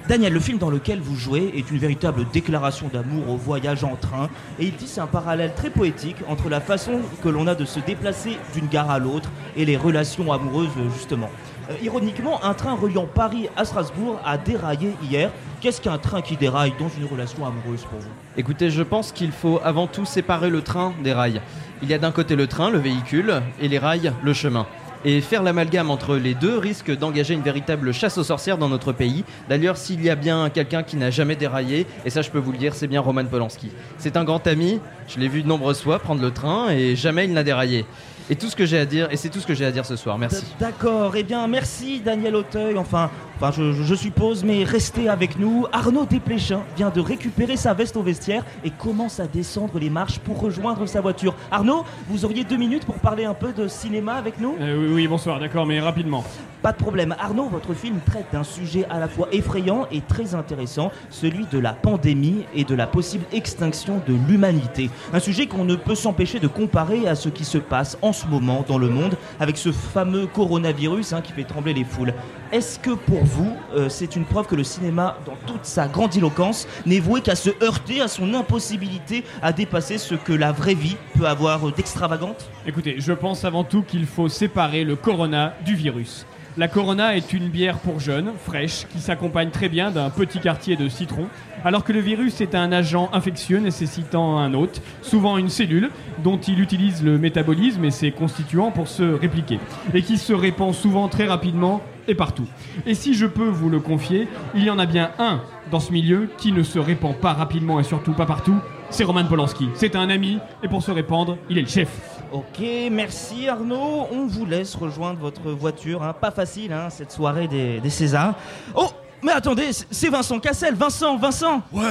Daniel, 0.07 0.33
le 0.33 0.39
film 0.39 0.57
dans 0.57 0.69
lequel 0.69 0.99
vous 0.99 1.15
jouez 1.15 1.53
est 1.55 1.69
une 1.69 1.77
véritable 1.77 2.25
déclaration 2.31 2.89
d'amour 2.91 3.29
au 3.29 3.37
voyage 3.37 3.83
en 3.83 3.95
train. 3.95 4.29
Et 4.59 4.65
il 4.65 4.73
tisse 4.73 4.97
un 4.97 5.07
parallèle 5.07 5.53
très 5.55 5.69
poétique 5.69 6.17
entre 6.27 6.49
la 6.49 6.61
façon 6.61 6.99
que 7.23 7.29
l'on 7.29 7.47
a 7.47 7.55
de 7.55 7.65
se 7.65 7.79
déplacer 7.79 8.37
d'une 8.53 8.67
gare 8.67 8.89
à 8.89 8.99
l'autre 8.99 9.29
et 9.55 9.65
les 9.65 9.77
relations 9.77 10.31
amoureuses, 10.31 10.69
justement. 10.95 11.29
Euh, 11.69 11.73
ironiquement, 11.83 12.43
un 12.43 12.53
train 12.53 12.73
reliant 12.73 13.05
Paris 13.05 13.47
à 13.55 13.63
Strasbourg 13.65 14.19
a 14.25 14.37
déraillé 14.37 14.93
hier. 15.03 15.31
Qu'est-ce 15.61 15.81
qu'un 15.81 15.97
train 15.97 16.21
qui 16.21 16.35
déraille 16.35 16.73
dans 16.79 16.89
une 16.89 17.05
relation 17.05 17.45
amoureuse 17.45 17.83
pour 17.83 17.99
vous 17.99 18.09
Écoutez, 18.37 18.71
je 18.71 18.81
pense 18.81 19.11
qu'il 19.11 19.31
faut 19.31 19.59
avant 19.63 19.87
tout 19.87 20.05
séparer 20.05 20.49
le 20.49 20.61
train 20.61 20.93
des 21.03 21.13
rails. 21.13 21.41
Il 21.83 21.89
y 21.89 21.93
a 21.93 21.99
d'un 21.99 22.11
côté 22.11 22.35
le 22.35 22.47
train, 22.47 22.71
le 22.71 22.79
véhicule, 22.79 23.41
et 23.61 23.67
les 23.67 23.77
rails, 23.77 24.13
le 24.23 24.33
chemin. 24.33 24.65
Et 25.05 25.21
faire 25.21 25.43
l'amalgame 25.43 25.91
entre 25.91 26.15
les 26.15 26.33
deux 26.33 26.57
risque 26.57 26.95
d'engager 26.97 27.33
une 27.33 27.41
véritable 27.41 27.93
chasse 27.93 28.17
aux 28.17 28.23
sorcières 28.23 28.57
dans 28.57 28.67
notre 28.67 28.91
pays. 28.91 29.23
D'ailleurs, 29.47 29.77
s'il 29.77 30.03
y 30.03 30.09
a 30.09 30.15
bien 30.15 30.49
quelqu'un 30.49 30.83
qui 30.83 30.97
n'a 30.97 31.11
jamais 31.11 31.35
déraillé, 31.35 31.85
et 32.03 32.09
ça 32.09 32.21
je 32.21 32.29
peux 32.29 32.39
vous 32.39 32.51
le 32.51 32.57
dire, 32.57 32.73
c'est 32.73 32.87
bien 32.87 32.99
Roman 32.99 33.23
Polanski. 33.25 33.71
C'est 33.97 34.17
un 34.17 34.25
grand 34.25 34.45
ami, 34.47 34.81
je 35.07 35.19
l'ai 35.19 35.29
vu 35.29 35.43
de 35.43 35.47
nombreuses 35.47 35.81
fois 35.81 35.99
prendre 35.99 36.21
le 36.21 36.31
train, 36.31 36.69
et 36.71 36.95
jamais 36.95 37.25
il 37.25 37.33
n'a 37.33 37.43
déraillé. 37.43 37.85
Et 38.31 38.35
tout 38.35 38.47
ce 38.47 38.55
que 38.55 38.65
j'ai 38.65 38.77
à 38.77 38.85
dire, 38.85 39.07
et 39.11 39.17
c'est 39.17 39.29
tout 39.29 39.39
ce 39.39 39.47
que 39.47 39.55
j'ai 39.55 39.65
à 39.65 39.71
dire 39.71 39.85
ce 39.85 39.95
soir. 39.95 40.17
Merci. 40.19 40.45
D'accord, 40.59 41.15
eh 41.15 41.23
bien 41.23 41.47
merci 41.47 41.99
Daniel 41.99 42.35
Auteuil, 42.35 42.77
enfin, 42.77 43.09
enfin 43.37 43.51
je, 43.51 43.71
je- 43.73 43.81
je 43.83 43.95
suppose, 43.95 44.43
mais 44.43 44.63
restez 44.63 45.09
avec 45.09 45.39
nous. 45.39 45.65
Arnaud 45.71 46.05
Desplechin 46.05 46.61
vient 46.77 46.91
de 46.91 46.99
récupérer 47.01 47.57
sa 47.57 47.73
veste 47.73 47.97
au 47.97 48.03
vestiaire 48.03 48.43
et 48.63 48.69
commence 48.69 49.19
à 49.19 49.25
descendre 49.25 49.79
les 49.79 49.89
marches 49.89 50.19
pour 50.19 50.39
rejoindre 50.39 50.85
sa 50.85 51.01
voiture. 51.01 51.33
Arnaud, 51.49 51.83
vous 52.07 52.23
auriez 52.23 52.43
deux 52.43 52.57
minutes 52.57 52.85
pour 52.85 52.95
parler 52.99 53.25
un 53.25 53.33
peu 53.33 53.51
de 53.51 53.67
cinéma 53.67 54.13
avec 54.13 54.39
nous? 54.39 54.55
Euh, 54.61 54.77
oui, 54.79 54.93
oui, 54.93 55.07
bonsoir, 55.07 55.39
d'accord, 55.39 55.65
mais 55.65 55.79
rapidement. 55.79 56.23
Pas 56.61 56.73
de 56.73 56.77
problème. 56.77 57.15
Arnaud, 57.17 57.47
votre 57.47 57.73
film 57.73 57.99
traite 58.05 58.25
d'un 58.33 58.43
sujet 58.43 58.85
à 58.89 58.99
la 58.99 59.07
fois 59.07 59.29
effrayant 59.31 59.87
et 59.91 60.01
très 60.01 60.35
intéressant, 60.35 60.91
celui 61.09 61.45
de 61.45 61.57
la 61.57 61.71
pandémie 61.71 62.43
et 62.53 62.65
de 62.65 62.75
la 62.75 62.85
possible 62.85 63.23
extinction 63.31 64.01
de 64.05 64.13
l'humanité. 64.27 64.89
Un 65.13 65.19
sujet 65.19 65.47
qu'on 65.47 65.63
ne 65.63 65.75
peut 65.75 65.95
s'empêcher 65.95 66.39
de 66.39 66.47
comparer 66.47 67.07
à 67.07 67.15
ce 67.15 67.29
qui 67.29 67.45
se 67.45 67.57
passe 67.57 67.97
en 68.01 68.11
ce 68.11 68.27
moment 68.27 68.65
dans 68.67 68.77
le 68.77 68.89
monde 68.89 69.15
avec 69.39 69.57
ce 69.57 69.71
fameux 69.71 70.27
coronavirus 70.27 71.13
hein, 71.13 71.21
qui 71.21 71.31
fait 71.31 71.45
trembler 71.45 71.73
les 71.73 71.85
foules. 71.85 72.13
Est-ce 72.51 72.77
que 72.77 72.91
pour 72.91 73.23
vous, 73.23 73.53
euh, 73.75 73.87
c'est 73.87 74.17
une 74.17 74.25
preuve 74.25 74.47
que 74.47 74.55
le 74.55 74.65
cinéma, 74.65 75.17
dans 75.25 75.37
toute 75.45 75.63
sa 75.63 75.87
grandiloquence, 75.87 76.67
n'est 76.85 76.99
voué 76.99 77.21
qu'à 77.21 77.35
se 77.35 77.51
heurter 77.63 78.01
à 78.01 78.09
son 78.09 78.33
impossibilité 78.33 79.23
à 79.41 79.53
dépasser 79.53 79.97
ce 79.97 80.15
que 80.15 80.33
la 80.33 80.51
vraie 80.51 80.73
vie 80.73 80.97
peut 81.17 81.27
avoir 81.27 81.71
d'extravagante 81.71 82.49
Écoutez, 82.65 82.95
je 82.97 83.13
pense 83.13 83.45
avant 83.45 83.63
tout 83.63 83.83
qu'il 83.83 84.05
faut 84.05 84.27
séparer 84.27 84.83
le 84.83 84.95
corona 84.95 85.53
du 85.65 85.75
virus. 85.75 86.25
La 86.57 86.67
Corona 86.67 87.15
est 87.15 87.31
une 87.31 87.47
bière 87.47 87.77
pour 87.77 87.99
jeunes, 87.99 88.31
fraîche, 88.43 88.85
qui 88.91 88.99
s'accompagne 88.99 89.51
très 89.51 89.69
bien 89.69 89.91
d'un 89.91 90.09
petit 90.09 90.39
quartier 90.39 90.75
de 90.75 90.89
citron, 90.89 91.27
alors 91.63 91.83
que 91.83 91.93
le 91.93 91.99
virus 91.99 92.41
est 92.41 92.55
un 92.55 92.71
agent 92.71 93.09
infectieux 93.13 93.59
nécessitant 93.59 94.39
un 94.39 94.53
hôte, 94.53 94.81
souvent 95.01 95.37
une 95.37 95.49
cellule, 95.49 95.91
dont 96.23 96.37
il 96.37 96.59
utilise 96.59 97.03
le 97.03 97.19
métabolisme 97.19 97.85
et 97.85 97.91
ses 97.91 98.11
constituants 98.11 98.71
pour 98.71 98.87
se 98.87 99.03
répliquer, 99.03 99.59
et 99.93 100.01
qui 100.01 100.17
se 100.17 100.33
répand 100.33 100.73
souvent 100.73 101.07
très 101.07 101.27
rapidement 101.27 101.81
et 102.07 102.15
partout. 102.15 102.47
Et 102.87 102.95
si 102.95 103.13
je 103.13 103.27
peux 103.27 103.47
vous 103.47 103.69
le 103.69 103.79
confier, 103.79 104.27
il 104.55 104.63
y 104.63 104.71
en 104.71 104.79
a 104.79 104.87
bien 104.87 105.11
un 105.19 105.41
dans 105.71 105.79
ce 105.79 105.93
milieu 105.93 106.29
qui 106.39 106.51
ne 106.51 106.63
se 106.63 106.79
répand 106.79 107.15
pas 107.15 107.33
rapidement 107.33 107.79
et 107.79 107.83
surtout 107.83 108.13
pas 108.13 108.25
partout, 108.25 108.57
c'est 108.89 109.03
Roman 109.03 109.25
Polanski. 109.25 109.69
C'est 109.75 109.95
un 109.95 110.09
ami, 110.09 110.39
et 110.63 110.67
pour 110.67 110.81
se 110.81 110.89
répandre, 110.89 111.37
il 111.49 111.59
est 111.59 111.61
le 111.61 111.67
chef. 111.67 112.18
Ok, 112.31 112.59
merci 112.91 113.47
Arnaud. 113.47 114.07
On 114.11 114.27
vous 114.27 114.45
laisse 114.45 114.75
rejoindre 114.75 115.19
votre 115.19 115.49
voiture. 115.51 116.03
hein. 116.03 116.13
Pas 116.13 116.31
facile, 116.31 116.71
hein, 116.73 116.89
cette 116.89 117.11
soirée 117.11 117.47
des, 117.47 117.79
des 117.79 117.89
Césars. 117.89 118.35
Oh, 118.75 118.89
mais 119.23 119.31
attendez, 119.31 119.69
c'est- 119.73 120.09
Vincent 120.09 120.39
Cassel. 120.39 120.75
Vincent, 120.75 121.17
Vincent 121.17 121.61
Ouais 121.73 121.83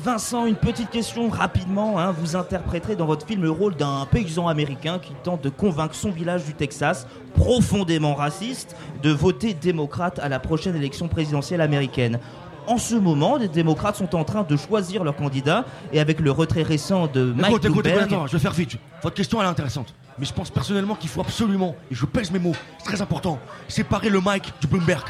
Vincent, 0.00 0.44
une 0.44 0.54
petite 0.54 0.90
question 0.90 1.30
rapidement. 1.30 1.98
hein. 1.98 2.12
Vous 2.16 2.36
interpréterez 2.36 2.94
dans 2.94 3.06
votre 3.06 3.26
film 3.26 3.42
le 3.42 3.50
rôle 3.50 3.74
d'un 3.74 4.06
paysan 4.10 4.48
américain 4.48 4.98
qui 4.98 5.12
tente 5.24 5.40
de 5.42 5.48
convaincre 5.48 5.94
son 5.94 6.10
village 6.10 6.44
du 6.44 6.52
Texas, 6.52 7.06
profondément 7.34 8.14
raciste, 8.14 8.76
de 9.02 9.10
voter 9.10 9.54
démocrate 9.54 10.18
à 10.18 10.28
la 10.28 10.38
prochaine 10.40 10.76
élection 10.76 11.08
présidentielle 11.08 11.62
américaine. 11.62 12.18
En 12.66 12.78
ce 12.78 12.94
moment, 12.96 13.36
les 13.36 13.48
démocrates 13.48 13.96
sont 13.96 14.14
en 14.16 14.24
train 14.24 14.42
de 14.42 14.56
choisir 14.56 15.04
leur 15.04 15.14
candidat 15.14 15.64
et 15.92 16.00
avec 16.00 16.18
le 16.20 16.30
retrait 16.32 16.62
récent 16.62 17.06
de 17.06 17.32
Mike 17.32 17.46
Écoute, 17.50 17.64
écoute, 17.64 17.86
écoute, 17.86 17.86
Bloomberg- 17.86 18.02
attends, 18.14 18.26
je 18.26 18.32
vais 18.32 18.38
faire 18.38 18.52
vite. 18.52 18.76
Votre 19.02 19.14
question, 19.14 19.40
elle 19.40 19.46
est 19.46 19.50
intéressante. 19.50 19.94
Mais 20.18 20.24
je 20.26 20.32
pense 20.32 20.50
personnellement 20.50 20.94
qu'il 20.94 21.10
faut 21.10 21.20
absolument, 21.20 21.76
et 21.90 21.94
je 21.94 22.06
pèse 22.06 22.30
mes 22.30 22.38
mots, 22.38 22.54
c'est 22.78 22.84
très 22.84 23.02
important, 23.02 23.38
séparer 23.68 24.08
le 24.08 24.20
Mike 24.20 24.52
du 24.60 24.66
Bloomberg. 24.66 25.06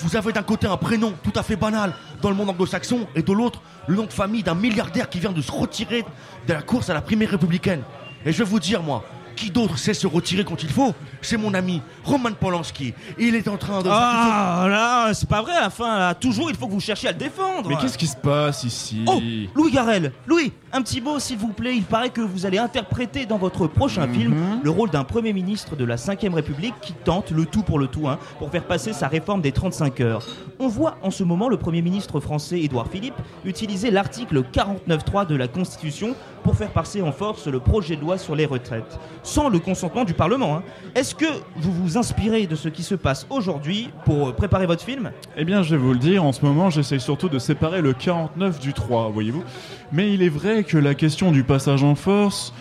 Vous 0.00 0.16
avez 0.16 0.32
d'un 0.32 0.42
côté 0.42 0.66
un 0.66 0.76
prénom 0.76 1.12
tout 1.22 1.32
à 1.36 1.42
fait 1.42 1.56
banal 1.56 1.92
dans 2.20 2.28
le 2.28 2.34
monde 2.34 2.50
anglo-saxon, 2.50 3.06
et 3.14 3.22
de 3.22 3.32
l'autre, 3.32 3.62
le 3.86 3.94
nom 3.96 4.04
de 4.04 4.12
famille 4.12 4.42
d'un 4.42 4.54
milliardaire 4.54 5.08
qui 5.08 5.20
vient 5.20 5.32
de 5.32 5.40
se 5.40 5.50
retirer 5.52 6.04
de 6.46 6.52
la 6.52 6.62
course 6.62 6.90
à 6.90 6.94
la 6.94 7.00
primaire 7.00 7.30
républicaine. 7.30 7.82
Et 8.26 8.32
je 8.32 8.38
vais 8.38 8.44
vous 8.50 8.58
dire, 8.60 8.82
moi, 8.82 9.04
qui 9.38 9.50
d'autre 9.50 9.78
sait 9.78 9.94
se 9.94 10.06
retirer 10.06 10.44
quand 10.44 10.62
il 10.62 10.68
faut? 10.70 10.94
C'est 11.22 11.36
mon 11.36 11.52
ami 11.54 11.80
Roman 12.04 12.30
Polanski. 12.32 12.94
Il 13.18 13.34
est 13.34 13.48
en 13.48 13.56
train 13.56 13.82
de. 13.82 13.88
Ah 13.90 14.66
là, 14.68 15.14
c'est 15.14 15.28
pas 15.28 15.42
vrai 15.42 15.52
à 15.54 15.62
la 15.62 15.70
fin. 15.70 15.98
là. 15.98 16.14
Toujours, 16.14 16.50
il 16.50 16.56
faut 16.56 16.66
que 16.66 16.72
vous 16.72 16.80
cherchiez 16.80 17.08
à 17.08 17.12
le 17.12 17.18
défendre. 17.18 17.68
Mais 17.68 17.76
qu'est-ce 17.76 17.98
qui 17.98 18.06
se 18.06 18.16
passe 18.16 18.64
ici? 18.64 19.02
Oh, 19.06 19.20
Louis 19.54 19.70
Garrel, 19.72 20.12
Louis, 20.26 20.52
un 20.72 20.82
petit 20.82 21.00
mot 21.00 21.18
s'il 21.18 21.38
vous 21.38 21.52
plaît. 21.52 21.74
Il 21.76 21.84
paraît 21.84 22.10
que 22.10 22.20
vous 22.20 22.46
allez 22.46 22.58
interpréter 22.58 23.26
dans 23.26 23.38
votre 23.38 23.66
prochain 23.66 24.06
Mhm. 24.06 24.14
film 24.14 24.34
le 24.62 24.70
rôle 24.70 24.90
d'un 24.90 25.04
Premier 25.04 25.32
ministre 25.32 25.76
de 25.76 25.84
la 25.84 25.96
5ème 25.96 26.34
République 26.34 26.74
qui 26.80 26.92
tente 26.92 27.30
le 27.30 27.46
tout 27.46 27.62
pour 27.62 27.78
le 27.78 27.86
tout 27.86 28.08
hein, 28.08 28.18
pour 28.38 28.50
faire 28.50 28.64
passer 28.64 28.92
sa 28.92 29.08
réforme 29.08 29.40
des 29.40 29.52
35 29.52 30.00
heures. 30.00 30.24
On 30.58 30.68
voit 30.68 30.96
en 31.02 31.10
ce 31.10 31.24
moment 31.24 31.48
le 31.48 31.56
Premier 31.56 31.82
ministre 31.82 32.20
français 32.20 32.60
Édouard 32.60 32.88
Philippe 32.90 33.14
utiliser 33.44 33.90
l'article 33.90 34.42
49.3 34.52 35.26
de 35.26 35.34
la 35.36 35.48
Constitution 35.48 36.14
pour 36.42 36.56
faire 36.56 36.70
passer 36.70 37.02
en 37.02 37.12
force 37.12 37.46
le 37.46 37.60
projet 37.60 37.96
de 37.96 38.00
loi 38.00 38.16
sur 38.18 38.34
les 38.34 38.46
retraites, 38.46 38.98
sans 39.28 39.48
le 39.48 39.58
consentement 39.58 40.04
du 40.04 40.14
Parlement. 40.14 40.56
hein. 40.56 40.62
Est-ce 40.94 41.14
que 41.14 41.26
vous 41.56 41.72
vous 41.72 41.98
inspirez 41.98 42.46
de 42.46 42.56
ce 42.56 42.68
qui 42.68 42.82
se 42.82 42.94
passe 42.94 43.26
aujourd'hui 43.30 43.90
pour 44.04 44.28
euh, 44.28 44.32
préparer 44.32 44.66
votre 44.66 44.82
film? 44.82 45.10
Eh 45.36 45.44
bien, 45.44 45.62
je 45.62 45.70
vais 45.76 45.80
vous 45.80 45.92
le 45.92 45.98
dire, 45.98 46.24
en 46.24 46.32
ce 46.32 46.44
moment, 46.44 46.70
j'essaye 46.70 47.00
surtout 47.00 47.28
de 47.28 47.38
séparer 47.38 47.82
le 47.82 47.92
49 47.92 48.58
du 48.58 48.72
3, 48.72 49.10
voyez-vous. 49.10 49.44
Mais 49.92 50.12
il 50.12 50.22
est 50.22 50.28
vrai 50.28 50.64
que 50.64 50.78
la 50.78 50.94
question 50.94 51.30
du 51.30 51.44
passage 51.44 51.82
en 51.82 51.94
force 51.94 52.54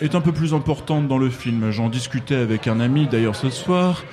est 0.00 0.16
un 0.16 0.20
peu 0.20 0.32
plus 0.32 0.52
importante 0.52 1.06
dans 1.06 1.18
le 1.18 1.30
film. 1.30 1.70
J'en 1.70 1.88
discutais 1.88 2.34
avec 2.36 2.66
un 2.66 2.80
ami, 2.80 3.06
d'ailleurs, 3.06 3.36
ce 3.36 3.48
soir. 3.50 4.04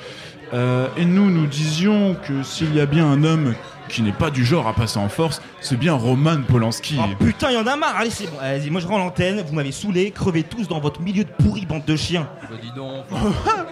Euh, 0.53 0.87
et 0.97 1.05
nous, 1.05 1.31
nous 1.31 1.47
disions 1.47 2.15
que 2.27 2.43
s'il 2.43 2.75
y 2.75 2.79
a 2.79 2.85
bien 2.85 3.09
un 3.09 3.23
homme 3.23 3.55
qui 3.91 4.01
n'est 4.01 4.11
pas 4.11 4.29
du 4.29 4.45
genre 4.45 4.67
à 4.67 4.73
passer 4.73 4.97
en 4.97 5.09
force, 5.09 5.41
c'est 5.59 5.77
bien 5.77 5.93
Roman 5.93 6.41
Polanski. 6.47 6.97
Oh 6.99 7.23
putain, 7.23 7.51
il 7.51 7.55
y 7.55 7.57
en 7.57 7.67
a 7.67 7.75
marre. 7.75 7.95
Allez, 7.97 8.09
c'est 8.09 8.25
bon. 8.25 8.37
Allez-y, 8.41 8.69
moi 8.69 8.81
je 8.81 8.87
rends 8.87 8.97
l'antenne. 8.97 9.43
Vous 9.47 9.53
m'avez 9.53 9.71
saoulé. 9.71 10.11
Crevez 10.11 10.43
tous 10.43 10.67
dans 10.67 10.79
votre 10.79 11.01
milieu 11.01 11.23
de 11.23 11.29
pourri, 11.29 11.65
bande 11.65 11.85
de 11.85 11.95
chiens. 11.95 12.27
Bah, 12.49 12.55
dis 12.61 12.71
donc. 12.75 13.05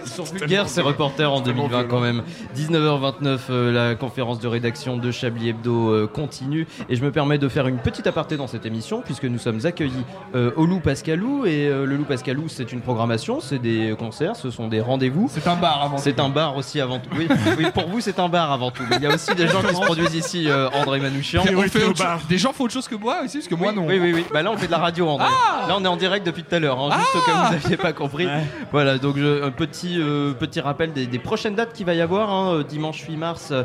Ils 0.04 0.08
sont 0.08 0.24
vulgaires 0.24 0.68
ces 0.68 0.80
reporters 0.80 1.32
en 1.32 1.40
2020 1.40 1.84
quand 1.84 2.00
même. 2.00 2.22
19h29, 2.56 3.38
euh, 3.50 3.72
la 3.72 3.94
conférence 3.94 4.38
de 4.40 4.48
rédaction 4.48 4.96
de 4.96 5.10
Chablis 5.10 5.50
Hebdo 5.50 5.90
euh, 5.90 6.06
continue 6.06 6.66
et 6.88 6.96
je 6.96 7.02
me 7.02 7.10
permets 7.10 7.38
de 7.38 7.48
faire 7.48 7.66
une 7.66 7.78
petite 7.78 8.06
aparté 8.06 8.36
dans 8.36 8.46
cette 8.46 8.66
émission 8.66 9.02
puisque 9.04 9.24
nous 9.24 9.38
sommes 9.38 9.64
accueillis 9.64 10.04
euh, 10.34 10.52
au 10.56 10.66
Loup 10.66 10.80
Pascalou 10.80 11.46
et 11.46 11.66
euh, 11.68 11.86
le 11.86 11.96
Loup 11.96 12.04
Pascalou 12.04 12.48
c'est 12.48 12.72
une 12.72 12.80
programmation, 12.80 13.40
c'est 13.40 13.58
des 13.58 13.94
concerts, 13.98 14.36
ce 14.36 14.50
sont 14.50 14.68
des 14.68 14.80
rendez-vous. 14.80 15.28
C'est 15.30 15.46
un 15.46 15.56
bar 15.56 15.82
avant 15.82 15.98
C'est 15.98 16.20
un 16.20 16.28
bar 16.28 16.56
aussi 16.56 16.80
avant 16.80 16.98
tout. 16.98 17.10
Oui, 17.16 17.28
oui, 17.58 17.66
pour 17.72 17.88
vous 17.88 18.00
c'est 18.00 18.18
un 18.18 18.28
bar 18.28 18.52
avant 18.52 18.70
tout. 18.70 18.82
Mais 18.88 18.96
il 18.96 19.02
y 19.02 19.06
a 19.06 19.14
aussi 19.14 19.34
des 19.34 19.48
gens 19.48 19.62
qui 19.62 19.74
se 19.74 19.80
produisent 19.80 20.09
ici, 20.14 20.48
euh, 20.48 20.68
André 20.70 21.00
Manouchian. 21.00 21.42
On 21.42 21.62
fait 21.62 21.84
autre 21.84 21.96
chose- 21.98 22.26
Des 22.28 22.38
gens 22.38 22.52
font 22.52 22.64
autre 22.64 22.72
chose 22.74 22.88
que 22.88 22.94
moi 22.94 23.18
aussi, 23.24 23.38
parce 23.38 23.48
que 23.48 23.54
moi 23.54 23.72
non. 23.72 23.86
Oui, 23.86 23.98
oui, 24.00 24.12
oui. 24.14 24.24
Bah 24.32 24.42
là, 24.42 24.50
on 24.50 24.56
fait 24.56 24.66
de 24.66 24.72
la 24.72 24.78
radio, 24.78 25.08
André. 25.08 25.26
Là, 25.68 25.76
on 25.78 25.84
est 25.84 25.88
en 25.88 25.96
direct 25.96 26.24
depuis 26.26 26.42
tout 26.42 26.54
à 26.54 26.58
l'heure, 26.58 26.78
hein, 26.80 26.90
juste 26.98 27.14
au 27.16 27.20
cas 27.20 27.32
où 27.32 27.46
vous 27.46 27.52
n'aviez 27.52 27.76
pas 27.76 27.92
compris. 27.92 28.28
Voilà, 28.72 28.98
donc 28.98 29.16
je- 29.18 29.42
un 29.42 29.50
petit, 29.50 29.96
euh, 30.00 30.32
petit 30.32 30.60
rappel 30.60 30.92
des, 30.92 31.06
des 31.06 31.18
prochaines 31.18 31.54
dates 31.54 31.72
qu'il 31.72 31.86
va 31.86 31.94
y 31.94 32.00
avoir. 32.00 32.30
hein. 32.30 32.54
Euh, 32.54 32.62
Dimanche 32.62 33.00
8 33.08 33.16
mars, 33.16 33.52
euh, 33.52 33.64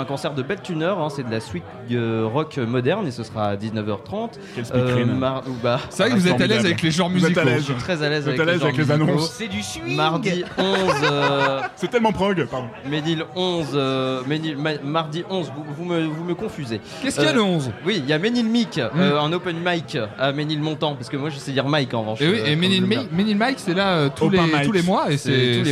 un 0.00 0.04
concert 0.04 0.32
de 0.34 0.42
Beltuner. 0.42 0.84
hein, 0.86 1.08
c'est 1.14 1.26
de 1.26 1.30
la 1.30 1.40
suite 1.40 1.64
euh, 1.92 2.26
rock 2.32 2.56
moderne 2.58 3.06
et 3.06 3.10
ce 3.10 3.22
sera 3.22 3.48
à 3.48 3.56
19h30. 3.56 4.30
speakerine. 4.62 5.16
mar- 5.18 5.42
ou 5.46 5.52
bah, 5.62 5.78
C'est 5.90 6.02
vrai 6.04 6.12
que 6.12 6.16
vous 6.18 6.28
êtes 6.28 6.40
à 6.40 6.46
l'aise 6.46 6.64
avec 6.64 6.82
les 6.82 6.90
genres 6.90 7.08
Vous 7.08 7.16
êtes 7.18 7.24
à 7.24 7.28
musicaux. 7.44 7.46
l'aise. 7.48 7.58
Je 7.60 7.72
suis 7.72 7.74
très 7.74 8.02
à 8.02 8.08
l'aise 8.08 8.24
Vous 8.24 8.30
êtes 8.30 8.40
avec, 8.40 8.48
à 8.48 8.52
l'aise 8.52 8.60
les, 8.62 8.90
avec 8.90 9.08
annonces. 9.08 9.30
C'est 9.32 9.48
du 9.48 9.62
swing. 9.62 9.96
Mardi 9.96 10.44
11. 10.58 10.66
euh, 11.04 11.60
C'est 11.76 11.90
tellement 11.90 12.12
prog, 12.12 12.46
pardon. 12.50 12.68
Ménil 12.88 13.24
11, 13.34 13.68
euh, 13.74 14.22
Ménil- 14.26 14.56
ma- 14.56 14.78
mardi 14.84 15.24
11, 15.30 15.50
vous, 15.54 15.64
vous 15.76 15.84
me, 15.86 16.04
vous 16.04 16.24
me 16.24 16.34
confusez. 16.34 16.80
Qu'est-ce 17.02 17.16
qu'il 17.16 17.24
y 17.24 17.28
a 17.28 17.32
le 17.32 17.42
11 17.42 17.70
Oui, 17.86 17.96
il 18.02 18.08
y 18.08 18.12
a 18.12 18.18
Ménil 18.18 18.46
Mic, 18.46 18.78
euh, 18.78 19.18
un 19.20 19.32
open 19.32 19.56
mic 19.64 19.96
à 20.18 20.32
Ménil 20.32 20.60
Montant, 20.60 20.94
parce 20.94 21.08
que 21.08 21.16
moi 21.16 21.30
je 21.30 21.36
sais 21.38 21.52
dire 21.52 21.66
Mike 21.68 21.94
en 21.94 22.00
revanche. 22.00 22.20
Et 22.20 22.28
oui, 22.28 22.38
euh, 22.40 22.46
et 22.46 22.50
comme 22.50 22.60
Ménil 22.60 22.80
j'aime 22.80 22.88
Mi- 22.88 22.96
bien. 22.96 23.06
Ménil 23.12 23.36
Mike, 23.36 23.58
c'est 23.58 23.74
là 23.74 23.96
euh, 23.96 24.08
tous, 24.14 24.28
les, 24.30 24.38
tous 24.64 24.72
les 24.72 24.82
mois 24.82 25.10
et 25.10 25.16
C'est 25.16 25.62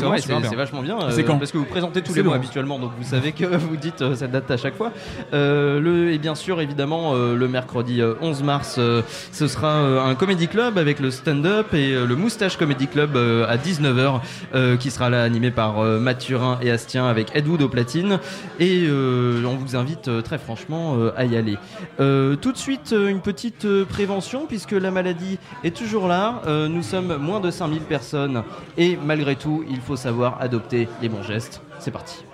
vachement 0.56 0.82
bien. 0.82 0.98
C'est 1.10 1.20
euh, 1.20 1.24
quand 1.26 1.38
Parce 1.38 1.52
que 1.52 1.58
vous 1.58 1.64
présentez 1.64 2.02
tous 2.02 2.14
les 2.14 2.22
mois 2.22 2.34
le 2.34 2.40
11. 2.40 2.44
habituellement, 2.44 2.78
donc 2.78 2.92
vous 2.98 3.08
savez 3.08 3.32
que 3.32 3.44
vous 3.44 3.76
dites 3.76 4.02
euh, 4.02 4.14
cette 4.14 4.30
date 4.30 4.50
à 4.50 4.56
chaque 4.56 4.76
fois. 4.76 4.92
Euh, 5.32 5.80
le, 5.80 6.12
et 6.12 6.18
bien 6.18 6.34
sûr, 6.34 6.60
évidemment, 6.60 7.12
euh, 7.14 7.34
le 7.36 7.48
mercredi 7.48 8.00
euh, 8.00 8.14
11 8.20 8.42
mars, 8.42 8.76
euh, 8.78 9.02
ce 9.32 9.48
sera 9.48 9.68
euh, 9.68 10.04
un 10.04 10.14
comédie 10.14 10.48
club 10.48 10.78
avec 10.78 11.00
le 11.00 11.10
stand-up 11.10 11.72
et 11.74 11.92
euh, 11.92 12.06
le 12.06 12.16
Moustache 12.16 12.56
Comedy 12.56 12.86
Club 12.86 13.16
euh, 13.16 13.46
à 13.48 13.56
19h, 13.56 14.20
euh, 14.54 14.76
qui 14.76 14.90
sera 14.90 15.10
là 15.10 15.22
animé 15.22 15.50
par 15.50 15.80
euh, 15.80 15.98
Mathurin 15.98 16.58
et 16.62 16.70
Astien 16.70 17.06
avec 17.06 17.28
Ed 17.34 17.46
Wood 17.48 17.62
au 17.62 17.68
platine. 17.68 18.18
Et 18.60 18.84
euh, 18.86 19.42
on 19.44 19.56
vous 19.56 19.76
invite 19.76 19.93
euh, 20.08 20.22
très 20.22 20.38
franchement 20.38 20.96
euh, 20.96 21.12
à 21.16 21.24
y 21.24 21.36
aller. 21.36 21.56
Euh, 22.00 22.36
tout 22.36 22.52
de 22.52 22.56
suite, 22.56 22.94
une 22.96 23.20
petite 23.20 23.66
prévention, 23.84 24.46
puisque 24.46 24.72
la 24.72 24.90
maladie 24.90 25.38
est 25.62 25.76
toujours 25.76 26.08
là. 26.08 26.42
Nous 26.68 26.82
sommes 26.82 27.16
moins 27.16 27.40
de 27.40 27.50
5000 27.50 27.82
personnes 27.82 28.42
et 28.76 28.96
malgré 28.96 29.36
tout, 29.36 29.64
il 29.68 29.80
faut 29.80 29.96
savoir 29.96 30.40
adopter 30.40 30.88
les 31.00 31.08
bons 31.08 31.22
gestes. 31.22 31.60
C'est 31.78 31.90
parti. 31.90 32.24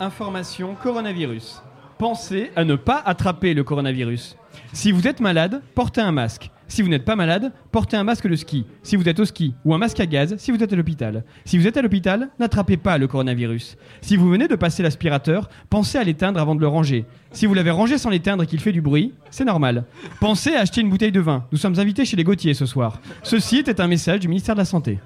Information 0.00 0.74
coronavirus. 0.82 1.62
Pensez 1.98 2.50
à 2.56 2.64
ne 2.64 2.74
pas 2.74 3.02
attraper 3.04 3.54
le 3.54 3.64
coronavirus. 3.64 4.36
Si 4.72 4.92
vous 4.92 5.06
êtes 5.06 5.20
malade, 5.20 5.62
portez 5.74 6.00
un 6.00 6.12
masque. 6.12 6.50
Si 6.68 6.82
vous 6.82 6.88
n'êtes 6.88 7.04
pas 7.04 7.16
malade, 7.16 7.52
portez 7.72 7.96
un 7.96 8.04
masque 8.04 8.26
de 8.26 8.36
ski. 8.36 8.66
Si 8.82 8.96
vous 8.96 9.08
êtes 9.08 9.20
au 9.20 9.24
ski, 9.24 9.54
ou 9.64 9.74
un 9.74 9.78
masque 9.78 10.00
à 10.00 10.06
gaz 10.06 10.34
si 10.38 10.50
vous 10.50 10.62
êtes 10.62 10.72
à 10.72 10.76
l'hôpital. 10.76 11.24
Si 11.44 11.58
vous 11.58 11.66
êtes 11.66 11.76
à 11.76 11.82
l'hôpital, 11.82 12.30
n'attrapez 12.38 12.76
pas 12.76 12.98
le 12.98 13.06
coronavirus. 13.06 13.76
Si 14.00 14.16
vous 14.16 14.28
venez 14.28 14.48
de 14.48 14.56
passer 14.56 14.82
l'aspirateur, 14.82 15.48
pensez 15.70 15.98
à 15.98 16.04
l'éteindre 16.04 16.40
avant 16.40 16.54
de 16.54 16.60
le 16.60 16.68
ranger. 16.68 17.04
Si 17.32 17.46
vous 17.46 17.54
l'avez 17.54 17.70
rangé 17.70 17.98
sans 17.98 18.10
l'éteindre 18.10 18.44
et 18.44 18.46
qu'il 18.46 18.60
fait 18.60 18.72
du 18.72 18.80
bruit, 18.80 19.12
c'est 19.30 19.44
normal. 19.44 19.84
Pensez 20.20 20.54
à 20.54 20.60
acheter 20.60 20.80
une 20.80 20.90
bouteille 20.90 21.12
de 21.12 21.20
vin. 21.20 21.44
Nous 21.52 21.58
sommes 21.58 21.78
invités 21.78 22.04
chez 22.04 22.16
les 22.16 22.24
Gauthier 22.24 22.54
ce 22.54 22.66
soir. 22.66 23.00
Ceci 23.22 23.58
était 23.58 23.80
un 23.80 23.88
message 23.88 24.20
du 24.20 24.28
ministère 24.28 24.54
de 24.54 24.60
la 24.60 24.64
Santé. 24.64 24.98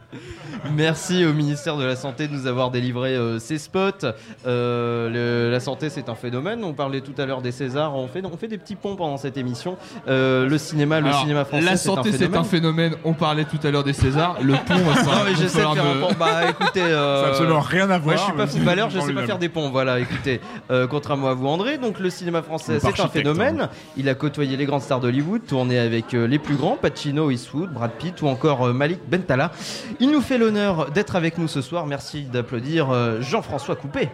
Merci 0.75 1.25
au 1.25 1.33
ministère 1.33 1.77
de 1.77 1.85
la 1.85 1.97
Santé 1.97 2.29
de 2.29 2.33
nous 2.33 2.47
avoir 2.47 2.71
délivré 2.71 3.15
euh, 3.17 3.39
ces 3.39 3.59
spots. 3.59 4.07
Euh, 4.47 5.09
le- 5.11 5.51
la 5.51 5.61
santé, 5.61 5.89
c'est 5.91 6.09
un 6.09 6.15
phénomène. 6.15 6.63
On 6.65 6.73
parlait 6.73 7.01
tout 7.01 7.15
à 7.19 7.27
l'heure 7.27 7.43
des 7.43 7.53
Césars. 7.53 7.95
On 7.97 8.09
fait, 8.09 8.23
on 8.25 8.37
fait 8.37 8.49
des 8.49 8.59
petits 8.59 8.75
ponts 8.77 8.97
pendant 8.97 9.17
cette 9.17 9.37
émission. 9.37 9.77
Euh, 10.09 10.49
le 10.49 10.59
cinéma, 10.59 11.01
le 11.01 11.07
Alors, 11.09 11.21
cinéma 11.21 11.45
français, 11.45 11.65
La 11.65 11.77
santé, 11.77 12.13
c'est 12.13 12.35
un 12.37 12.45
phénomène. 12.45 12.95
On 13.05 13.13
parlait 13.15 13.45
tout 13.45 13.59
à 13.67 13.71
l'heure 13.71 13.85
des 13.85 13.93
Césars. 13.93 14.37
Le 14.43 14.55
pont, 14.55 14.95
ça, 14.95 15.03
Non 15.05 15.11
j'essaie 15.31 15.45
de 15.45 15.49
faire 15.49 15.71
un 15.71 16.01
pont. 16.01 16.15
Bah 16.19 16.49
écoutez, 16.51 16.81
Ça 16.81 17.25
a 17.25 17.29
absolument 17.29 17.61
rien 17.61 17.91
à 17.91 17.99
Moi 17.99 18.13
je 18.15 18.17
voir, 18.17 18.25
suis 18.25 18.33
pas 18.37 18.47
footballeur, 18.47 18.91
je 18.91 19.01
sais 19.01 19.13
pas 19.13 19.27
faire 19.27 19.39
des 19.39 19.49
ponts. 19.49 19.71
Voilà, 19.71 20.01
écoutez, 20.01 20.41
euh, 20.71 20.87
contrairement 20.87 21.29
à 21.29 21.35
vous 21.35 21.47
André, 21.47 21.79
donc 21.79 21.99
le 21.99 22.11
cinéma 22.11 22.43
français 22.43 22.79
c'est 22.81 23.01
un 23.01 23.09
phénomène. 23.09 23.61
hein. 23.63 23.71
Il 23.97 24.09
a 24.09 24.15
côtoyé 24.15 24.57
les 24.57 24.65
grandes 24.67 24.83
stars 24.83 25.01
d'Hollywood, 25.01 25.47
tourné 25.47 25.79
avec 25.79 26.13
les 26.13 26.39
plus 26.39 26.57
grands, 26.57 26.77
Pacino, 26.81 27.31
Eastwood, 27.31 27.73
Brad 27.73 27.93
Pitt 27.93 28.21
ou 28.23 28.29
encore 28.29 28.73
Malik 28.75 29.01
Bentala. 29.09 29.53
Il 30.01 30.11
nous 30.11 30.21
fait 30.21 30.39
l'honneur 30.49 30.91
d'être 30.91 31.15
avec 31.15 31.37
nous 31.37 31.47
ce 31.47 31.61
soir. 31.61 31.85
Merci 31.87 32.23
d'applaudir 32.23 32.89
euh, 32.91 33.21
Jean-François 33.21 33.77
Coupé. 33.77 34.09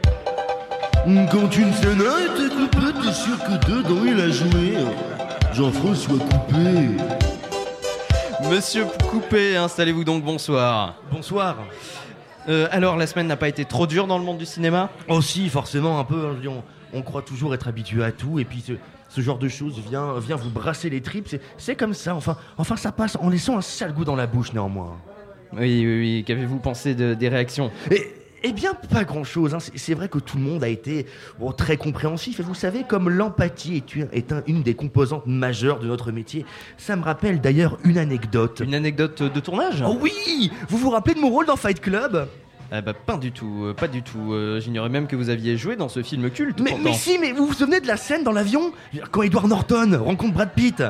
Quand 1.31 1.57
une 1.57 1.73
scène 1.73 2.01
a 2.03 2.21
été 2.23 2.53
coupée, 2.53 2.93
t'es 3.03 3.13
sûr 3.13 3.39
que 3.45 3.67
dedans 3.71 4.05
il 4.05 4.21
a 4.21 4.29
joué 4.31 4.75
Jean-François 5.53 6.19
Coupé. 6.19 6.89
Monsieur 8.51 8.85
Coupé, 9.09 9.57
installez-vous 9.57 10.03
donc, 10.03 10.25
bonsoir. 10.25 10.97
Bonsoir. 11.13 11.57
Euh, 12.49 12.67
alors, 12.73 12.97
la 12.97 13.07
semaine 13.07 13.29
n'a 13.29 13.37
pas 13.37 13.49
été 13.49 13.65
trop 13.65 13.87
dure 13.87 14.09
dans 14.09 14.19
le 14.19 14.25
monde 14.25 14.39
du 14.39 14.45
cinéma? 14.47 14.91
Oh 15.09 15.23
si, 15.23 15.49
forcément 15.49 16.01
un 16.01 16.05
peu. 16.05 16.27
hein, 16.27 16.49
on, 16.49 16.99
on 16.99 17.03
croit 17.03 17.23
toujours 17.23 17.55
être 17.55 17.69
habitué 17.69 18.03
à 18.03 18.11
tout 18.11 18.41
et 18.41 18.45
puis 18.45 18.63
ce, 18.67 18.73
ce 19.09 19.21
genre 19.21 19.39
de 19.39 19.49
choses 19.49 19.79
vient, 19.89 20.15
vient 20.19 20.37
vous 20.37 20.51
brasser 20.51 20.91
les 20.91 21.01
tripes. 21.01 21.29
C'est- 21.29 21.41
C'est 21.59 21.77
comme 21.77 21.95
ça. 21.95 22.17
Enfin, 22.17 22.37
enfin, 22.59 22.77
ça 22.77 22.91
passe 22.91 23.17
en 23.21 23.29
laissant 23.29 23.57
un 23.57 23.63
sale 23.63 23.93
goût 23.95 24.05
dans 24.05 24.17
la 24.17 24.27
bouche 24.27 24.53
néanmoins. 24.53 24.97
Oui, 25.53 25.85
oui, 25.87 25.99
oui. 26.01 26.25
Qu'avez-vous 26.27 26.59
pensé 26.59 26.95
de- 26.95 27.15
des 27.15 27.29
réactions 27.29 27.71
Et, 27.91 28.03
eh 28.43 28.53
bien, 28.53 28.75
pas 28.75 29.05
grand-chose. 29.05 29.55
hein. 29.55 29.59
C'est 29.75 29.95
vrai 29.95 30.09
que 30.09 30.19
tout 30.19 30.37
le 30.37 30.43
monde 30.45 30.65
a 30.65 30.69
été 30.69 31.07
bon, 31.39 31.53
très 31.53 31.77
compréhensif. 31.77 32.41
Et 32.41 32.43
vous 32.43 32.55
savez, 32.55 32.83
comme 32.87 33.09
l'empathie 33.09 33.77
est, 33.77 33.95
une- 33.97 34.09
est 34.13 34.33
un- 34.33 34.43
une 34.47 34.63
des 34.63 34.75
composantes 34.75 35.27
majeures 35.27 35.79
de 35.79 35.87
notre 35.87 36.13
métier, 36.13 36.45
ça 36.77 36.97
me 36.97 37.03
rappelle 37.03 37.41
d'ailleurs 37.41 37.79
une 37.85 37.99
anecdote. 37.99 38.61
Une 38.65 38.75
anecdote 38.75 39.23
de 39.23 39.41
tournage 39.41 39.83
Oh 39.87 39.97
oui 40.01 40.51
Vous 40.69 40.79
vous 40.79 40.91
rappelez 40.91 41.15
de 41.15 41.21
mon 41.21 41.31
rôle 41.31 41.47
dans 41.47 41.57
Fight 41.57 41.81
Club? 41.81 42.29
Ah 42.73 42.81
bah 42.81 42.93
pas 42.95 43.19
du 43.19 43.31
tout, 43.31 43.67
euh, 43.67 43.75
pas 43.75 43.87
du 43.87 44.03
tout. 44.03 44.33
Euh, 44.33 44.59
J'ignorais 44.59 44.89
même 44.89 45.07
que 45.07 45.15
vous 45.15 45.29
aviez 45.29 45.57
joué 45.57 45.77
dans 45.77 45.89
ce 45.89 46.03
film 46.03 46.29
culte. 46.31 46.61
mais, 46.61 46.77
mais 46.83 46.93
si, 46.95 47.19
mais 47.19 47.31
vous 47.31 47.47
vous 47.47 47.53
souvenez 47.53 47.79
de 47.81 47.87
la 47.87 47.97
scène 47.97 48.25
dans 48.25 48.33
l'avion? 48.33 48.73
Quand 49.13 49.23
Edward 49.23 49.47
Norton 49.49 50.03
rencontre 50.03 50.33
Brad 50.35 50.51
Pitt? 50.55 50.83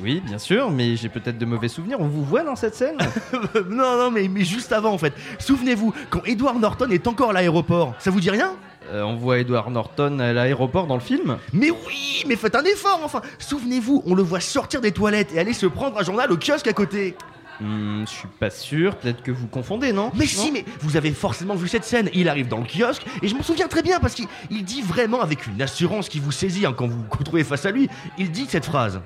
Oui, 0.00 0.22
bien 0.24 0.38
sûr, 0.38 0.70
mais 0.70 0.96
j'ai 0.96 1.08
peut-être 1.08 1.38
de 1.38 1.44
mauvais 1.44 1.68
souvenirs. 1.68 1.98
On 2.00 2.08
vous 2.08 2.24
voit 2.24 2.42
dans 2.42 2.56
cette 2.56 2.74
scène? 2.74 2.96
Non, 3.68 3.96
non, 3.98 4.10
mais, 4.10 4.28
mais 4.28 4.44
juste 4.44 4.72
avant 4.72 4.92
en 4.92 4.98
fait. 4.98 5.12
Souvenez-vous, 5.38 5.92
quand 6.10 6.22
Edward 6.24 6.58
Norton 6.58 6.88
est 6.90 7.06
encore 7.06 7.30
à 7.30 7.32
l'aéroport, 7.34 7.94
ça 7.98 8.10
vous 8.10 8.20
dit 8.20 8.30
rien? 8.30 8.52
Euh, 8.90 9.02
On 9.02 9.16
voit 9.16 9.38
Edward 9.38 9.70
Norton 9.70 10.18
à 10.18 10.32
l'aéroport 10.32 10.86
dans 10.86 10.94
le 10.96 11.00
film. 11.00 11.36
Mais 11.52 11.70
oui, 11.70 12.24
mais 12.26 12.36
faites 12.36 12.54
un 12.56 12.64
effort 12.64 13.00
enfin 13.04 13.20
Souvenez-vous, 13.38 14.02
on 14.06 14.14
le 14.14 14.22
voit 14.22 14.40
sortir 14.40 14.80
des 14.80 14.92
toilettes 14.92 15.32
et 15.34 15.38
aller 15.38 15.52
se 15.52 15.66
prendre 15.66 15.98
un 15.98 16.02
journal 16.02 16.32
au 16.32 16.36
kiosque 16.36 16.66
à 16.68 16.72
côté 16.72 17.14
Hmm, 17.60 18.04
je 18.06 18.10
suis 18.10 18.28
pas 18.40 18.50
sûr, 18.50 18.96
peut-être 18.96 19.22
que 19.22 19.30
vous 19.30 19.46
confondez, 19.46 19.92
non? 19.92 20.10
Mais 20.14 20.24
Non? 20.24 20.26
si, 20.26 20.50
mais 20.50 20.64
vous 20.80 20.96
avez 20.96 21.12
forcément 21.12 21.54
vu 21.54 21.68
cette 21.68 21.84
scène. 21.84 22.08
Il 22.12 22.28
arrive 22.28 22.48
dans 22.48 22.58
le 22.58 22.64
kiosque 22.64 23.04
et 23.22 23.28
je 23.28 23.36
m'en 23.36 23.42
souviens 23.42 23.68
très 23.68 23.82
bien 23.82 24.00
parce 24.00 24.14
qu'il 24.14 24.26
il 24.50 24.64
dit 24.64 24.82
vraiment 24.82 25.20
avec 25.20 25.46
une 25.46 25.60
assurance 25.62 26.08
qui 26.08 26.18
vous 26.18 26.32
saisit 26.32 26.66
hein, 26.66 26.74
quand 26.76 26.88
vous 26.88 26.96
vous 26.98 27.16
retrouvez 27.16 27.44
face 27.44 27.64
à 27.66 27.70
lui. 27.70 27.88
Il 28.18 28.32
dit 28.32 28.46
cette 28.48 28.64
phrase. 28.64 29.00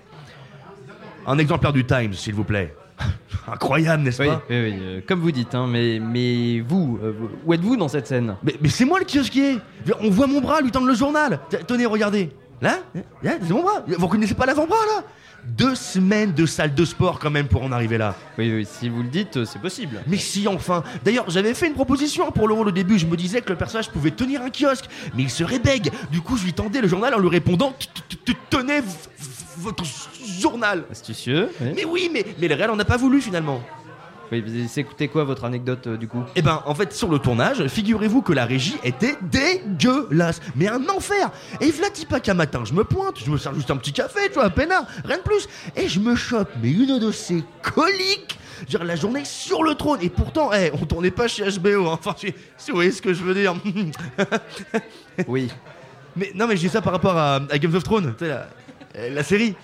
Un 1.26 1.38
exemplaire 1.38 1.72
du 1.72 1.84
Times, 1.84 2.12
s'il 2.14 2.34
vous 2.34 2.44
plaît. 2.44 2.74
Incroyable, 3.52 4.02
n'est-ce 4.04 4.22
Oui, 4.22 4.28
pas 4.28 4.42
oui, 4.48 4.56
oui, 4.60 4.74
euh, 4.80 5.00
comme 5.06 5.20
vous 5.20 5.30
dites, 5.32 5.54
hein, 5.54 5.66
mais, 5.68 6.00
mais 6.00 6.60
vous, 6.60 6.98
euh, 7.02 7.12
vous- 7.18 7.28
où 7.44 7.52
êtes-vous 7.52 7.76
dans 7.76 7.88
cette 7.88 8.06
scène? 8.06 8.36
Mais, 8.42 8.54
mais 8.60 8.68
c'est 8.68 8.84
moi 8.84 8.98
le 8.98 9.04
kiosquier. 9.04 9.58
On 10.00 10.10
voit 10.10 10.26
mon 10.26 10.40
bras 10.40 10.60
lui 10.60 10.70
tendre 10.70 10.86
le 10.86 10.94
journal. 10.94 11.38
T- 11.50 11.58
Tenez, 11.66 11.86
regardez. 11.86 12.30
Là? 12.62 12.78
Là, 13.22 13.32
C'est 13.42 13.52
mon 13.52 13.62
bras. 13.62 13.82
Vous 13.86 14.06
reconnaissez 14.06 14.34
pas 14.34 14.46
l'avant-bras, 14.46 14.78
là? 14.96 15.02
Deux 15.46 15.74
semaines 15.74 16.32
de 16.32 16.44
salle 16.44 16.74
de 16.74 16.84
sport, 16.84 17.18
quand 17.18 17.30
même, 17.30 17.46
pour 17.46 17.62
en 17.62 17.72
arriver 17.72 17.98
là. 17.98 18.14
Oui, 18.36 18.52
oui, 18.52 18.66
si 18.68 18.88
vous 18.88 19.02
le 19.02 19.08
dites, 19.08 19.44
c'est 19.44 19.60
possible. 19.60 20.02
Mais 20.06 20.16
si, 20.16 20.48
enfin 20.48 20.82
D'ailleurs, 21.04 21.30
j'avais 21.30 21.54
fait 21.54 21.68
une 21.68 21.74
proposition 21.74 22.30
pour 22.32 22.48
le 22.48 22.54
rôle 22.54 22.68
au 22.68 22.72
début. 22.72 22.98
Je 22.98 23.06
me 23.06 23.16
disais 23.16 23.40
que 23.40 23.50
le 23.50 23.56
personnage 23.56 23.90
pouvait 23.90 24.10
tenir 24.10 24.42
un 24.42 24.50
kiosque, 24.50 24.86
mais 25.14 25.22
il 25.22 25.30
serait 25.30 25.58
bègue. 25.58 25.90
Du 26.10 26.20
coup, 26.20 26.36
je 26.36 26.44
lui 26.44 26.52
tendais 26.52 26.80
le 26.80 26.88
journal 26.88 27.14
en 27.14 27.18
lui 27.18 27.28
répondant 27.28 27.74
Tenez 28.50 28.80
votre 29.58 29.84
journal 30.40 30.84
Astucieux. 30.90 31.50
Mais 31.60 31.84
oui, 31.84 32.10
mais, 32.12 32.24
mais 32.40 32.48
le 32.48 32.54
réel 32.54 32.70
en 32.70 32.78
a 32.78 32.84
pas 32.84 32.96
voulu, 32.96 33.20
finalement. 33.20 33.62
Écoutez 34.76 35.08
quoi 35.08 35.24
votre 35.24 35.44
anecdote 35.44 35.86
euh, 35.86 35.96
du 35.96 36.08
coup? 36.08 36.22
Eh 36.34 36.42
ben, 36.42 36.62
en 36.66 36.74
fait, 36.74 36.92
sur 36.92 37.08
le 37.08 37.18
tournage, 37.18 37.66
figurez-vous 37.68 38.22
que 38.22 38.32
la 38.32 38.44
régie 38.44 38.76
était 38.82 39.16
dégueulasse. 39.22 40.40
Mais 40.56 40.68
un 40.68 40.86
enfer 40.88 41.30
Et 41.60 41.70
Vlatipa 41.70 42.20
qu'un 42.20 42.34
matin, 42.34 42.62
je 42.64 42.72
me 42.72 42.84
pointe, 42.84 43.18
je 43.24 43.30
me 43.30 43.38
sers 43.38 43.54
juste 43.54 43.70
un 43.70 43.76
petit 43.76 43.92
café, 43.92 44.20
tu 44.28 44.34
vois, 44.34 44.46
un 44.46 44.50
peinard, 44.50 44.84
rien 45.04 45.18
de 45.18 45.22
plus. 45.22 45.48
Et 45.76 45.88
je 45.88 46.00
me 46.00 46.14
chope, 46.14 46.50
mais 46.62 46.70
une 46.70 46.98
de 46.98 47.10
ces 47.10 47.44
coliques 47.62 48.38
dire, 48.68 48.84
la 48.84 48.96
journée 48.96 49.24
sur 49.24 49.62
le 49.62 49.74
trône. 49.74 50.00
Et 50.02 50.08
pourtant, 50.10 50.50
eh, 50.52 50.70
on 50.72 50.84
tournait 50.86 51.10
pas 51.10 51.28
chez 51.28 51.44
HBO. 51.44 51.88
hein. 51.88 51.98
Enfin, 51.98 52.14
si, 52.16 52.32
si 52.56 52.70
vous 52.70 52.76
voyez 52.76 52.92
ce 52.92 53.02
que 53.02 53.12
je 53.12 53.22
veux 53.22 53.34
dire. 53.34 53.54
Oui. 55.26 55.50
Mais 56.14 56.30
non, 56.34 56.46
mais 56.46 56.56
je 56.56 56.60
dis 56.62 56.68
ça 56.68 56.82
par 56.82 56.92
rapport 56.92 57.16
à, 57.16 57.36
à 57.36 57.58
Games 57.58 57.74
of 57.74 57.82
Thrones, 57.82 58.14
tu 58.18 58.26
la 58.26 59.22
série. 59.22 59.54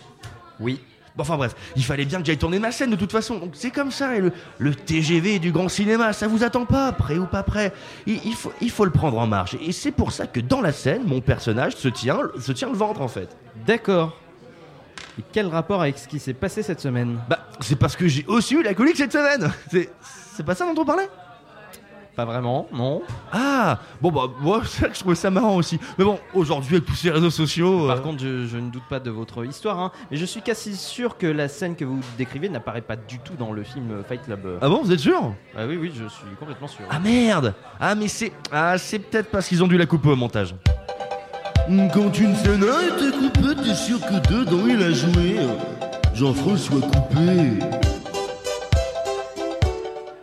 Oui. 0.61 0.81
Bon, 1.15 1.23
enfin 1.23 1.37
bref, 1.37 1.55
il 1.77 1.85
fallait 1.85 2.07
bien 2.07 2.21
que 2.21 2.27
j'aille 2.27 2.39
tourner 2.39 2.59
ma 2.59 2.73
scène 2.73 2.91
de 2.91 2.97
toute 2.97 3.13
façon. 3.13 3.39
Donc 3.39 3.51
c'est 3.53 3.71
comme 3.71 3.91
ça, 3.91 4.17
et 4.17 4.21
le, 4.21 4.33
le 4.59 4.75
TGV 4.75 5.39
du 5.39 5.53
grand 5.53 5.69
cinéma, 5.69 6.13
ça 6.13 6.27
vous 6.27 6.43
attend 6.43 6.65
pas, 6.65 6.91
prêt 6.93 7.19
ou 7.19 7.27
pas 7.27 7.43
prêt? 7.43 7.73
Il, 8.07 8.19
il 8.25 8.35
faut, 8.35 8.53
il 8.61 8.71
faut 8.71 8.85
le 8.87 8.91
prendre 8.91 9.19
en 9.19 9.27
marche. 9.27 9.55
Et 9.61 9.73
c'est 9.73 9.93
pour 9.93 10.13
ça 10.13 10.27
que 10.27 10.41
dans 10.41 10.61
la 10.61 10.73
scène, 10.73 11.03
mon 11.05 11.21
personnage 11.21 11.77
se 11.77 11.89
tient, 11.89 12.19
se 12.41 12.53
tient 12.53 12.69
le 12.69 12.77
ventre 12.77 13.03
en 13.03 13.09
fait. 13.09 13.37
D'accord. 13.67 14.17
Et 15.19 15.23
quel 15.31 15.49
rapport 15.49 15.83
avec 15.83 15.99
ce 15.99 16.09
qui 16.09 16.19
s'est 16.19 16.33
passé 16.33 16.63
cette 16.63 16.81
semaine? 16.81 17.19
Bah, 17.29 17.47
c'est 17.61 17.77
parce 17.77 17.97
que 17.97 18.09
j'ai 18.09 18.25
aussi 18.27 18.55
eu 18.55 18.63
la 18.63 18.73
colique 18.73 18.97
cette 18.97 19.13
semaine. 19.13 19.53
C'est, 19.71 19.91
c'est 20.35 20.47
pas 20.47 20.55
ça 20.55 20.65
dont 20.65 20.81
on 20.81 20.85
parlait? 20.87 21.09
Pas 22.15 22.27
vraiment, 22.27 22.67
non. 22.75 23.01
Ah, 23.33 23.79
bon 24.03 24.11
bah, 24.11 24.29
moi, 24.41 24.61
c'est 24.67 24.81
vrai 24.81 24.91
que 24.91 24.95
je 24.95 25.01
trouvais 25.01 25.15
ça 25.15 25.31
marrant 25.31 25.57
aussi. 25.57 25.81
Mais 25.97 26.05
bon, 26.05 26.19
aujourd'hui, 26.35 26.77
avec 26.77 26.87
tous 26.87 26.95
ces 26.95 27.11
réseaux 27.11 27.31
sociaux. 27.31 27.87
Par 27.87 27.97
euh, 27.97 28.01
contre, 28.01 28.23
je, 28.23 28.47
je 28.47 28.59
ne 28.59 28.71
doute 28.71 28.83
pas 28.91 29.01
de 29.01 29.11
votre 29.11 29.47
histoire, 29.47 29.81
hein, 29.81 29.93
mais 30.11 30.19
je 30.19 30.27
suis 30.27 30.43
quasi 30.43 30.77
sûr 30.77 31.17
que 31.17 31.27
la 31.27 31.49
scène 31.49 31.75
que 31.75 31.87
vous 31.87 32.01
décrivez 32.19 32.51
n'apparaît 32.51 32.83
pas 32.83 32.97
du 32.97 33.19
tout 33.19 33.33
dans 33.39 33.53
le 33.53 33.63
film 33.63 34.03
Fight 34.07 34.23
Club. 34.25 34.59
Ah 34.61 34.69
bon, 34.69 34.83
vous 34.83 34.93
êtes 34.93 35.01
sûr? 35.01 35.35
Ah 35.57 35.67
oui, 35.67 35.79
oui, 35.81 35.91
je 35.95 36.07
suis 36.07 36.37
complètement 36.39 36.69
sûr. 36.69 36.85
Ah 36.91 36.99
merde 36.99 37.55
Ah 37.81 37.95
mais 37.95 38.09
c'est 38.09 38.33
ah 38.51 38.77
c'est 38.77 38.99
peut-être 38.99 39.31
parce 39.31 39.49
qu'ils 39.49 39.63
ont 39.65 39.69
dû 39.69 39.79
la 39.79 39.87
couper 39.87 40.11
au 40.11 40.17
montage. 40.17 40.55
Quand 41.95 42.19
une 42.19 42.35
scène 42.35 42.65
a 42.65 42.83
été 42.83 43.17
coupée, 43.17 43.55
t'es 43.63 43.75
sûr 43.75 44.01
que 44.01 44.15
dedans 44.29 44.67
il 44.67 44.83
a 44.83 44.91
joué 44.91 45.37
Jean-François 46.15 46.81
Coupé. 46.81 47.92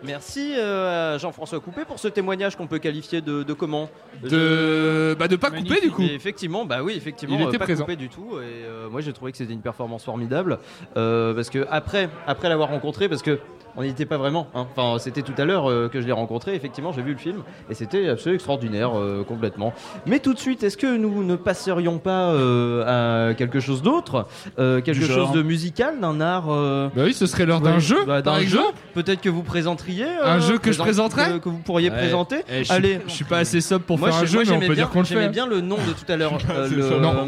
Merci 0.09 0.53
euh, 0.57 1.13
à 1.13 1.17
Jean-François 1.19 1.59
Coupé 1.59 1.81
pour 1.85 1.99
ce 1.99 2.07
témoignage 2.07 2.55
qu'on 2.55 2.65
peut 2.65 2.79
qualifier 2.79 3.21
de, 3.21 3.43
de 3.43 3.53
comment 3.53 3.89
De, 4.23 5.15
bah 5.19 5.27
de 5.27 5.35
pas 5.35 5.51
couper 5.51 5.79
du 5.81 5.91
coup. 5.91 6.01
Effectivement, 6.01 6.65
bah 6.65 6.79
oui, 6.83 6.93
effectivement, 6.97 7.35
Il 7.37 7.43
était 7.43 7.55
euh, 7.57 7.59
pas 7.59 7.65
présent. 7.65 7.83
coupé 7.83 7.95
du 7.95 8.09
tout. 8.09 8.29
Et 8.41 8.65
euh, 8.65 8.89
moi, 8.89 9.01
j'ai 9.01 9.13
trouvé 9.13 9.31
que 9.31 9.37
c'était 9.37 9.53
une 9.53 9.61
performance 9.61 10.03
formidable 10.03 10.57
euh, 10.97 11.35
parce 11.35 11.51
que 11.51 11.67
après, 11.69 12.09
après 12.25 12.49
l'avoir 12.49 12.69
rencontré, 12.69 13.07
parce 13.07 13.21
que 13.21 13.39
on 13.77 13.83
n'y 13.83 13.89
était 13.89 14.07
pas 14.07 14.17
vraiment. 14.17 14.47
hein. 14.55 14.65
Enfin, 14.75 14.97
c'était 14.99 15.21
tout 15.21 15.35
à 15.37 15.45
l'heure 15.45 15.69
euh, 15.69 15.89
que 15.89 16.01
je 16.01 16.05
l'ai 16.07 16.11
rencontré. 16.11 16.55
Effectivement, 16.55 16.91
j'ai 16.91 17.03
vu 17.03 17.11
le 17.11 17.19
film 17.19 17.43
et 17.69 17.75
c'était 17.75 18.09
absolument 18.09 18.35
extraordinaire, 18.35 18.97
euh, 18.97 19.23
complètement. 19.23 19.73
Mais 20.07 20.17
tout 20.19 20.33
de 20.33 20.39
suite, 20.39 20.63
est-ce 20.63 20.75
que 20.75 20.97
nous 20.97 21.23
ne 21.23 21.35
passerions 21.35 21.99
pas 21.99 22.31
euh, 22.31 23.29
à 23.29 23.33
quelque 23.35 23.59
chose 23.59 23.83
d'autre, 23.83 24.25
Euh, 24.57 24.81
quelque 24.81 25.05
chose 25.05 25.31
de 25.33 25.43
musical, 25.43 25.99
d'un 25.99 26.19
art 26.19 26.47
euh, 26.49 26.89
Bah 26.95 27.03
oui, 27.05 27.13
ce 27.13 27.27
serait 27.27 27.45
l'heure 27.45 27.61
d'un 27.61 27.75
ouais, 27.75 27.79
jeu, 27.79 28.03
bah, 28.05 28.21
par 28.23 28.33
d'un 28.33 28.39
jeu. 28.39 28.45
exemple. 28.57 28.73
Peut-être 28.95 29.21
que 29.21 29.29
vous 29.29 29.43
présenteriez 29.43 29.98
euh, 30.07 30.25
Un 30.25 30.39
jeu 30.39 30.57
que 30.57 30.71
je 30.71 30.77
présent- 30.79 30.83
présenterais 30.83 31.31
que, 31.33 31.37
que 31.37 31.49
vous 31.49 31.57
pourriez 31.59 31.89
Ouais. 31.89 31.97
présenter. 31.97 32.37
Eh, 32.49 32.59
je 32.59 32.63
suis- 32.65 32.73
Allez, 32.73 32.99
je 33.07 33.11
suis 33.13 33.25
pas 33.25 33.39
assez 33.39 33.61
sobre 33.61 33.85
pour 33.85 33.97
Moi, 33.99 34.09
faire 34.11 34.19
un 34.19 34.25
je- 34.25 34.27
jeu, 34.27 34.33
moi, 34.35 34.43
mais 34.43 34.49
on 34.49 34.53
j'aimais 34.53 34.67
peut 34.67 34.73
bien- 34.75 34.83
dire 34.85 34.89
qu'on 34.91 34.99
le 34.99 35.05
J'aimais 35.05 35.21
fait. 35.23 35.29
bien 35.29 35.45
le 35.47 35.61
nom 35.61 35.77
de 35.77 35.91
tout 35.93 36.11
à 36.11 36.15
l'heure, 36.15 36.37
euh, 36.49 36.67
le. 36.69 36.99
Non. 36.99 37.27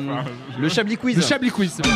le 0.60 0.70
Chablis 0.70 0.98
Quiz. 0.98 1.18
Le 1.18 1.24
Chablis 1.24 1.50
Quiz, 1.52 1.72
c'est 1.76 1.84
bon. 1.84 1.90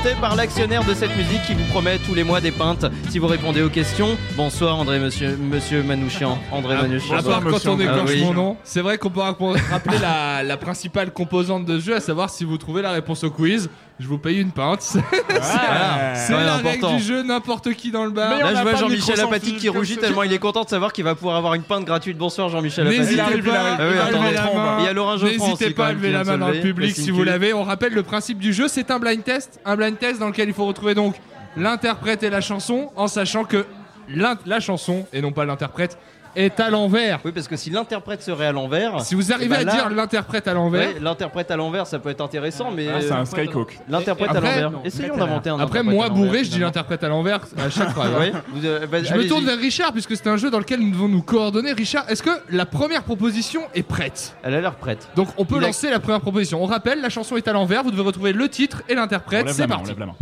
Présenté 0.00 0.20
par 0.20 0.36
l'actionnaire 0.36 0.84
de 0.84 0.94
cette 0.94 1.14
musique 1.16 1.42
qui 1.46 1.54
vous 1.54 1.64
promet 1.70 1.98
tous 1.98 2.14
les 2.14 2.24
mois 2.24 2.40
des 2.40 2.50
pintes 2.52 2.86
si 3.10 3.18
vous 3.18 3.26
répondez 3.26 3.62
aux 3.62 3.68
questions. 3.68 4.16
Bonsoir 4.36 4.78
André, 4.78 4.98
monsieur, 4.98 5.36
monsieur 5.36 5.82
Manouchian. 5.82 6.38
André 6.52 6.76
Manouchian. 6.76 7.16
À 7.16 7.22
part 7.22 7.42
quand 7.44 7.66
on 7.66 7.78
Ah 7.80 8.04
oui. 8.06 8.22
mon 8.24 8.32
nom, 8.34 8.56
c'est 8.64 8.80
vrai 8.80 8.98
qu'on 8.98 9.10
peut 9.10 9.20
rapp- 9.20 9.38
rappeler 9.70 9.98
la, 9.98 10.42
la 10.42 10.56
principale 10.56 11.12
composante 11.12 11.64
de 11.66 11.78
ce 11.78 11.84
jeu, 11.86 11.96
à 11.96 12.00
savoir 12.00 12.30
si 12.30 12.44
vous 12.44 12.56
trouvez 12.58 12.82
la 12.82 12.92
réponse 12.92 13.24
au 13.24 13.30
quiz, 13.30 13.68
je 14.00 14.06
vous 14.08 14.18
paye 14.18 14.40
une 14.40 14.50
pinte. 14.50 14.80
C'est 14.82 14.98
Voilà. 15.28 16.14
c'est 16.16 16.34
Ouais, 16.34 16.44
la 16.44 16.54
important. 16.54 16.88
règle 16.88 16.96
du 16.96 17.02
jeu, 17.04 17.22
n'importe 17.22 17.72
qui 17.74 17.90
dans 17.90 18.04
le 18.04 18.10
bar. 18.10 18.38
Là, 18.38 18.54
je 18.54 18.62
vois 18.62 18.74
Jean-Michel 18.74 19.20
Apathy 19.20 19.56
qui 19.56 19.68
rougit 19.68 19.96
tellement 19.98 20.22
il 20.22 20.32
est 20.32 20.38
content 20.38 20.64
de 20.64 20.68
savoir 20.68 20.92
qu'il 20.92 21.04
va 21.04 21.14
pouvoir 21.14 21.36
avoir 21.36 21.54
une 21.54 21.62
pinte 21.62 21.84
gratuite. 21.84 22.16
Bonsoir 22.18 22.48
Jean-Michel 22.48 22.86
Apathy. 22.86 23.00
N'hésitez 23.00 23.16
pas, 23.18 23.26
Ah 23.28 23.32
oui, 23.36 23.50
à 23.50 23.84
lever 23.84 23.98
attendez. 24.00 24.34
la 24.34 24.42
main. 24.54 24.76
Il 24.80 24.84
y 24.86 24.88
a 24.88 24.92
Laurent 24.92 25.16
Geoffrand 25.18 25.26
N'hésitez 25.46 25.64
aussi, 25.66 25.74
pas 25.74 25.82
quand 25.82 25.84
à 25.84 25.86
même, 25.88 25.96
lever 25.98 26.08
qui 26.08 26.12
la 26.14 26.22
vient 26.22 26.32
main 26.32 26.38
de 26.38 26.50
dans 26.52 26.56
le 26.56 26.60
public 26.62 26.96
si 26.96 27.10
vous 27.10 27.22
l'avez. 27.24 27.52
On 27.52 27.62
rappelle 27.62 27.92
le 27.92 28.02
principe 28.02 28.38
du 28.38 28.52
jeu, 28.52 28.66
c'est 28.68 28.90
un 28.90 28.98
blind 28.98 29.22
test. 29.22 29.60
Un 29.64 29.76
blind 29.76 29.98
test 29.98 30.18
dans 30.18 30.28
lequel 30.28 30.48
il 30.48 30.54
faut 30.54 30.66
retrouver 30.66 30.94
donc 30.94 31.14
l'interprète 31.56 32.22
et 32.22 32.30
la 32.30 32.40
chanson, 32.40 32.90
en 32.96 33.06
sachant 33.06 33.44
que 33.44 33.66
la 34.08 34.60
chanson, 34.60 35.06
et 35.12 35.20
non 35.20 35.30
pas 35.32 35.44
l'interprète, 35.44 35.98
est 36.36 36.60
à 36.60 36.70
l'envers. 36.70 37.20
Oui, 37.24 37.32
parce 37.32 37.48
que 37.48 37.56
si 37.56 37.70
l'interprète 37.70 38.22
serait 38.22 38.46
à 38.46 38.52
l'envers. 38.52 39.00
Si 39.00 39.14
vous 39.14 39.32
arrivez 39.32 39.46
eh 39.46 39.48
ben 39.48 39.60
à 39.60 39.64
là- 39.64 39.72
dire 39.72 39.90
l'interprète 39.90 40.48
à 40.48 40.54
l'envers. 40.54 40.88
Ouais, 40.94 41.00
l'interprète 41.00 41.50
à 41.50 41.56
l'envers, 41.56 41.86
ça 41.86 41.98
peut 41.98 42.10
être 42.10 42.20
intéressant, 42.20 42.70
mais. 42.70 42.86
Ah, 42.88 43.00
c'est 43.00 43.12
un 43.12 43.24
Skycook. 43.24 43.78
L'interprète 43.88 44.30
à 44.30 44.34
l'envers. 44.34 44.72
Essayons 44.84 45.16
d'inventer 45.16 45.50
un 45.50 45.58
Après, 45.60 45.82
moi 45.82 46.08
bourré, 46.08 46.44
je 46.44 46.50
dis 46.50 46.58
l'interprète 46.58 47.04
à 47.04 47.08
l'envers 47.08 47.40
à 47.58 47.70
chaque. 47.70 47.90
Oui, 47.96 48.32
vous, 48.52 48.64
euh, 48.64 48.86
bah, 48.86 49.02
Je 49.02 49.14
me 49.14 49.26
tourne 49.28 49.44
vers 49.44 49.58
Richard 49.58 49.92
puisque 49.92 50.16
c'est 50.16 50.26
un 50.28 50.36
jeu 50.36 50.50
dans 50.50 50.58
lequel 50.58 50.80
nous 50.80 50.90
devons 50.90 51.08
nous 51.08 51.22
coordonner. 51.22 51.72
Richard, 51.72 52.04
est-ce 52.08 52.22
que 52.22 52.30
la 52.50 52.66
première 52.66 53.02
proposition 53.02 53.62
est 53.74 53.82
prête? 53.82 54.34
Elle 54.42 54.54
a 54.54 54.60
l'air 54.60 54.74
prête. 54.74 55.08
Donc 55.16 55.28
on 55.36 55.44
peut 55.44 55.56
Il 55.58 55.64
a- 55.64 55.66
lancer 55.68 55.90
la 55.90 56.00
première 56.00 56.20
proposition. 56.20 56.62
On 56.62 56.66
rappelle, 56.66 57.00
la 57.00 57.10
chanson 57.10 57.36
est 57.36 57.48
à 57.48 57.52
l'envers. 57.52 57.82
Vous 57.82 57.90
devez 57.90 58.02
retrouver 58.02 58.32
le 58.32 58.48
titre 58.48 58.82
et 58.88 58.94
l'interprète. 58.94 59.48
C'est 59.50 59.66
parti. 59.66 59.84
on 59.84 59.88
lève 59.88 59.98
la 59.98 60.06
main. 60.06 60.14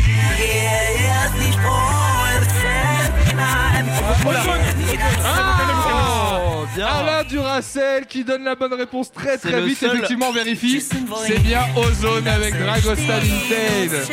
Bien. 6.78 6.86
Alain 6.86 7.24
Duracel 7.24 8.06
qui 8.06 8.22
donne 8.22 8.44
la 8.44 8.54
bonne 8.54 8.72
réponse 8.74 9.10
très 9.10 9.36
très 9.36 9.60
le 9.60 9.66
vite. 9.66 9.78
seul- 9.78 9.94
Effectivement, 9.96 10.26
on 10.28 10.32
vérifie. 10.32 10.80
C'est 10.80 11.40
bien 11.40 11.62
Ozone 11.76 12.28
avec 12.28 12.56
Dragostan 12.56 13.18
Vintage. 13.18 14.08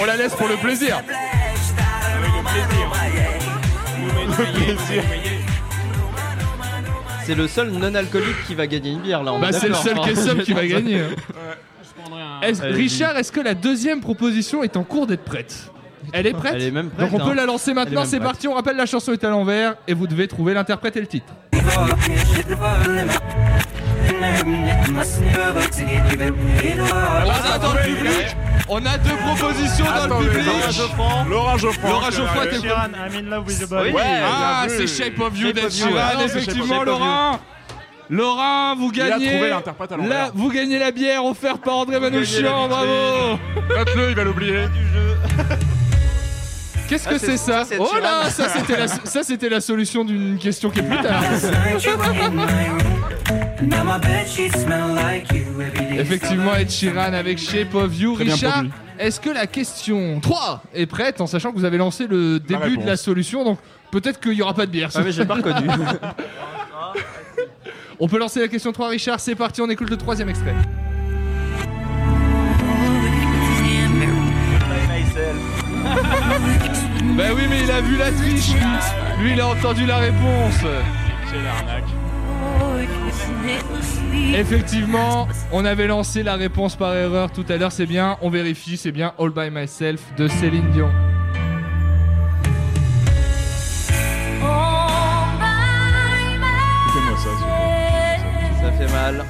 On 0.00 0.04
la 0.06 0.16
laisse 0.16 0.34
pour 0.34 0.48
le 0.48 0.56
plaisir. 0.56 1.02
C'est 7.24 7.34
le 7.34 7.46
seul 7.46 7.70
non-alcoolique 7.70 8.46
qui 8.46 8.54
va 8.54 8.66
gagner 8.66 8.90
une 8.92 9.00
bière 9.00 9.22
là. 9.22 9.32
Bah, 9.38 9.52
c'est 9.52 9.68
le 9.68 9.74
seul 9.74 9.98
hein. 9.98 10.42
Qui 10.42 10.52
va 10.52 10.66
gagner. 10.66 11.02
Est-ce- 12.42 12.62
Allez-y. 12.62 12.76
Richard, 12.76 13.16
est-ce 13.18 13.30
que 13.30 13.40
la 13.40 13.54
deuxième 13.54 14.00
proposition 14.00 14.62
est 14.62 14.76
en 14.76 14.84
cours 14.84 15.06
d'être 15.06 15.24
prête? 15.24 15.70
Elle 16.12 16.26
est 16.26 16.32
prête 16.32 16.52
Elle 16.56 16.62
est 16.62 16.70
même 16.70 16.90
prête, 16.90 17.10
Donc 17.10 17.20
on 17.20 17.24
peut 17.24 17.32
hein. 17.32 17.34
la 17.34 17.46
lancer 17.46 17.74
maintenant, 17.74 18.04
c'est 18.04 18.20
parti, 18.20 18.48
on 18.48 18.54
rappelle 18.54 18.76
la 18.76 18.86
chanson 18.86 19.12
est 19.12 19.24
à 19.24 19.30
l'envers 19.30 19.74
et 19.88 19.94
vous 19.94 20.06
devez 20.06 20.28
trouver 20.28 20.54
l'interprète 20.54 20.96
et 20.96 21.00
le 21.00 21.06
titre. 21.06 21.32
On 27.12 27.30
a 27.30 27.58
dans 27.58 27.72
le 27.72 27.82
public, 27.82 28.36
on 28.68 28.84
a 28.86 28.98
deux 28.98 29.16
propositions 29.26 29.84
dans 30.08 30.20
le 30.20 30.26
public. 30.28 30.46
Laura 30.46 30.70
Geoffrand. 30.70 31.24
Laura 31.28 31.56
Geoffrand. 31.56 31.88
Laura 31.90 32.10
Geoffrand, 32.10 32.40
t'es 32.50 32.60
Sheeran, 32.60 32.88
I'm 32.94 33.14
in 33.26 33.30
love 33.30 33.46
with 33.46 33.58
the 33.58 33.72
Oui. 33.72 33.90
boy. 33.92 34.02
Ah, 34.04 34.64
c'est. 34.68 34.86
Shape 34.86 35.18
of 35.20 35.36
You 35.38 35.52
d'Ed 35.52 35.70
Sheeran, 35.70 36.18
c'est 36.28 36.38
effectivement. 36.38 36.82
Laurent. 36.84 37.38
Laurent, 38.08 38.74
vous 38.76 38.90
Il 38.92 39.00
a 39.02 39.08
gagnez. 39.10 39.30
trouvé 39.30 39.50
l'interprète 39.50 39.92
à 39.92 39.96
l'envers. 39.96 40.10
la- 40.26 40.30
vous 40.34 40.50
gagnez 40.50 40.78
la 40.80 40.90
bière 40.90 41.24
offerte 41.24 41.62
par 41.62 41.76
André 41.76 42.00
Manouchian, 42.00 42.66
bravo. 42.68 43.38
Note-le, 43.76 44.10
il 44.10 44.16
va 44.16 44.24
l'oublier. 44.24 44.64
Qu'est-ce 46.90 47.04
Ah, 47.06 47.12
que 47.12 47.18
c'est- 47.18 47.36
c'est 47.36 47.52
ça 47.52 47.62
Oh 47.78 47.88
là, 48.02 48.28
ça 48.30 48.48
c'était 48.48 48.76
la, 48.76 48.88
ça 48.88 49.22
c'était 49.22 49.48
la 49.48 49.60
solution 49.60 50.04
d'une 50.04 50.36
question 50.38 50.70
qui 50.70 50.80
est 50.80 50.82
plus 50.82 51.00
tard. 51.00 51.22
Effectivement, 55.96 56.56
Ed 56.56 56.68
Sheeran 56.68 57.12
avec 57.12 57.38
Shape 57.38 57.72
of 57.76 57.96
You. 57.96 58.16
Très 58.16 58.24
Richard, 58.24 58.64
est-ce 58.98 59.20
que 59.20 59.30
la 59.30 59.46
question 59.46 60.18
3 60.18 60.64
est 60.74 60.86
prête 60.86 61.20
en 61.20 61.28
sachant 61.28 61.52
que 61.52 61.58
vous 61.58 61.64
avez 61.64 61.78
lancé 61.78 62.08
le 62.08 62.40
début 62.40 62.76
de 62.76 62.84
la 62.84 62.96
solution 62.96 63.44
donc 63.44 63.60
peut-être 63.92 64.18
qu'il 64.18 64.32
n'y 64.32 64.42
aura 64.42 64.54
pas 64.54 64.66
de 64.66 64.72
bière. 64.72 64.90
Ah, 64.92 65.02
mais 65.04 65.12
j'ai 65.12 65.24
pas 65.24 65.34
reconnu. 65.34 65.68
on 68.00 68.08
peut 68.08 68.18
lancer 68.18 68.40
la 68.40 68.48
question 68.48 68.72
3, 68.72 68.88
Richard. 68.88 69.20
C'est 69.20 69.36
parti, 69.36 69.60
on 69.60 69.70
écoute 69.70 69.90
le 69.90 69.96
troisième 69.96 70.28
extrait. 70.28 70.56
Bah 77.20 77.34
oui, 77.36 77.42
mais 77.50 77.64
il 77.64 77.70
a 77.70 77.82
vu 77.82 77.98
la 77.98 78.10
triche. 78.10 78.52
Lui, 79.20 79.32
il 79.32 79.40
a 79.42 79.48
entendu 79.48 79.84
la 79.84 79.98
réponse. 79.98 80.54
C'est 80.60 81.42
l'arnaque. 81.42 81.84
Effectivement, 84.34 85.28
on 85.52 85.66
avait 85.66 85.86
lancé 85.86 86.22
la 86.22 86.36
réponse 86.36 86.76
par 86.76 86.94
erreur 86.94 87.30
tout 87.30 87.44
à 87.50 87.58
l'heure, 87.58 87.72
c'est 87.72 87.84
bien, 87.84 88.16
on 88.22 88.30
vérifie, 88.30 88.78
c'est 88.78 88.90
bien 88.90 89.12
All 89.18 89.28
by 89.28 89.50
Myself 89.50 90.00
de 90.16 90.28
Céline 90.28 90.70
Dion. 90.70 90.88
Écoutez-moi 96.86 97.18
ça. 97.18 98.62
Ça 98.62 98.72
fait 98.72 98.92
mal. 98.94 99.26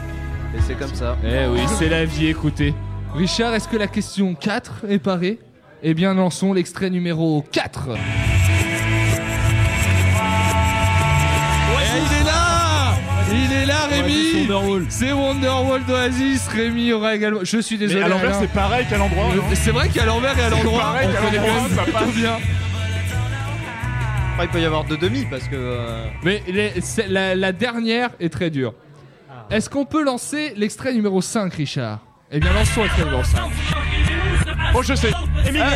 Et 0.57 0.61
c'est 0.61 0.79
comme 0.79 0.95
ça. 0.95 1.17
Eh 1.25 1.49
oui, 1.49 1.63
c'est 1.77 1.89
la 1.89 2.05
vie, 2.05 2.29
écoutez. 2.29 2.73
Richard, 3.17 3.53
est-ce 3.55 3.67
que 3.67 3.77
la 3.77 3.89
question 3.89 4.37
4 4.37 4.85
est 4.89 5.01
parée? 5.01 5.41
Eh 5.83 5.95
bien, 5.95 6.15
lançons 6.15 6.53
l'extrait 6.53 6.91
numéro 6.91 7.45
4. 7.53 7.89
Eh, 7.93 7.97
il 11.99 12.21
est 12.21 12.25
là 12.25 12.95
Il 13.33 13.53
est 13.53 13.67
là, 13.67 13.87
Rémi 13.91 14.47
C'est 14.91 15.13
Wonderwall 15.13 15.85
d'Oasis. 15.85 16.49
Rémi 16.49 16.93
aura 16.93 17.15
également. 17.15 17.41
Je 17.43 17.59
suis 17.61 17.79
désolé. 17.79 18.01
Mais 18.01 18.07
à 18.07 18.09
l'envers, 18.09 18.31
Alain. 18.31 18.39
c'est 18.41 18.51
pareil 18.53 18.87
qu'à 18.89 18.99
l'endroit. 18.99 19.25
C'est 19.55 19.71
vrai 19.71 19.89
qu'à 19.89 20.05
l'envers 20.05 20.39
et 20.39 20.43
à 20.43 20.51
C'est 20.51 20.57
l'endroit, 20.57 20.81
pareil 20.83 21.09
on 21.09 21.13
qu'à 21.13 21.19
connaît 21.21 21.37
l'endroit, 21.39 21.57
quand 21.57 21.63
même 21.69 21.77
ça 21.77 21.83
plutôt 21.85 21.99
passe. 21.99 22.15
bien. 22.15 22.37
Après, 24.33 24.45
il 24.45 24.49
peut 24.51 24.61
y 24.61 24.65
avoir 24.65 24.85
deux 24.85 24.97
demi 24.99 25.25
parce 25.31 25.45
que. 25.45 25.55
euh, 25.57 26.05
Mais 26.25 26.43
les- 26.49 26.81
c'est- 26.83 27.09
la, 27.09 27.35
la 27.35 27.53
dernière 27.53 28.11
est 28.21 28.31
très 28.33 28.51
dure. 28.51 28.75
Est-ce 29.51 29.69
qu'on 29.71 29.85
peut 29.87 30.05
lancer 30.05 30.53
l'extrait 30.57 30.93
numéro 30.93 31.21
5, 31.23 31.53
Richard? 31.55 32.01
Eh 32.31 32.39
bien, 32.39 32.53
lançons 32.53 32.83
l'extrait 32.83 33.05
numéro 33.05 33.25
5. 33.25 33.41
Oh, 34.75 34.83
je 34.83 34.95
sais. 34.95 35.11
Eminem, 35.47 35.67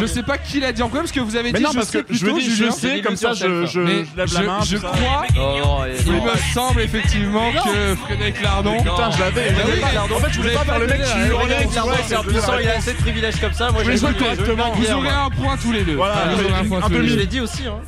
Je 0.00 0.06
sais 0.06 0.22
pas 0.22 0.38
qui 0.38 0.58
l'a 0.60 0.72
dit 0.72 0.82
en 0.82 0.88
premier 0.88 1.02
parce 1.02 1.12
que 1.12 1.20
vous 1.20 1.36
avez 1.36 1.52
dit 1.52 1.62
non, 1.62 1.70
je 1.70 1.76
parce 1.76 1.88
sais 1.90 2.02
que 2.02 2.14
je 2.14 2.18
plutôt, 2.24 2.40
je 2.40 2.70
sais, 2.70 3.00
comme 3.02 3.16
ça, 3.16 3.34
je- 3.34 3.66
je- 3.66 3.80
Mais 3.80 4.04
je 4.04 4.16
lève 4.16 4.34
la 4.34 4.40
main, 4.42 4.58
Je 4.64 4.76
crois. 4.78 5.24
Oh, 5.38 5.82
Il 6.06 6.12
me 6.12 6.36
semble 6.54 6.80
effectivement 6.80 7.52
que 7.52 7.94
Frédéric 7.96 8.42
Lardon. 8.42 8.78
Putain, 8.78 9.10
je 9.12 9.20
l'avais. 9.20 9.48
Ah 9.48 9.60
je 9.62 9.66
l'avais 9.94 10.14
En 10.14 10.18
fait, 10.18 10.32
je 10.32 10.40
voulais 10.40 10.54
pas 10.54 10.64
faire 10.64 10.78
le 10.78 10.86
mec 10.86 11.02
qui 11.02 11.18
hurlait. 11.28 11.66
Lardon, 11.74 11.92
c'est 12.06 12.16
Puissant, 12.26 12.52
il 12.60 12.68
a 12.68 12.76
assez 12.76 12.92
de 12.92 12.98
privilèges 12.98 13.40
comme 13.40 13.52
ça. 13.52 13.70
Moi, 13.70 13.82
Je 13.84 14.00
correctement. 14.00 14.72
Vous 14.74 14.90
aurez 14.92 15.08
un 15.08 15.30
point 15.30 15.56
tous 15.56 15.72
les 15.72 15.82
deux. 15.82 15.96
Voilà, 15.96 16.14
Vous 16.34 16.44
aurez 16.44 16.54
un 16.54 16.64
point 16.64 16.78
un 16.78 16.82
tous 16.82 16.88
peu 16.94 17.00
les 17.00 17.08
Je 17.08 17.16
l'ai 17.18 17.26
dit 17.26 17.40
aussi. 17.40 17.62
Hein. 17.66 17.78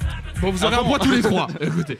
Bon, 0.40 0.50
vous 0.50 0.64
aurez 0.64 0.74
un 0.74 0.82
point 0.84 0.98
tous 0.98 1.10
les 1.12 1.22
trois. 1.22 1.46
Écoutez. 1.60 1.98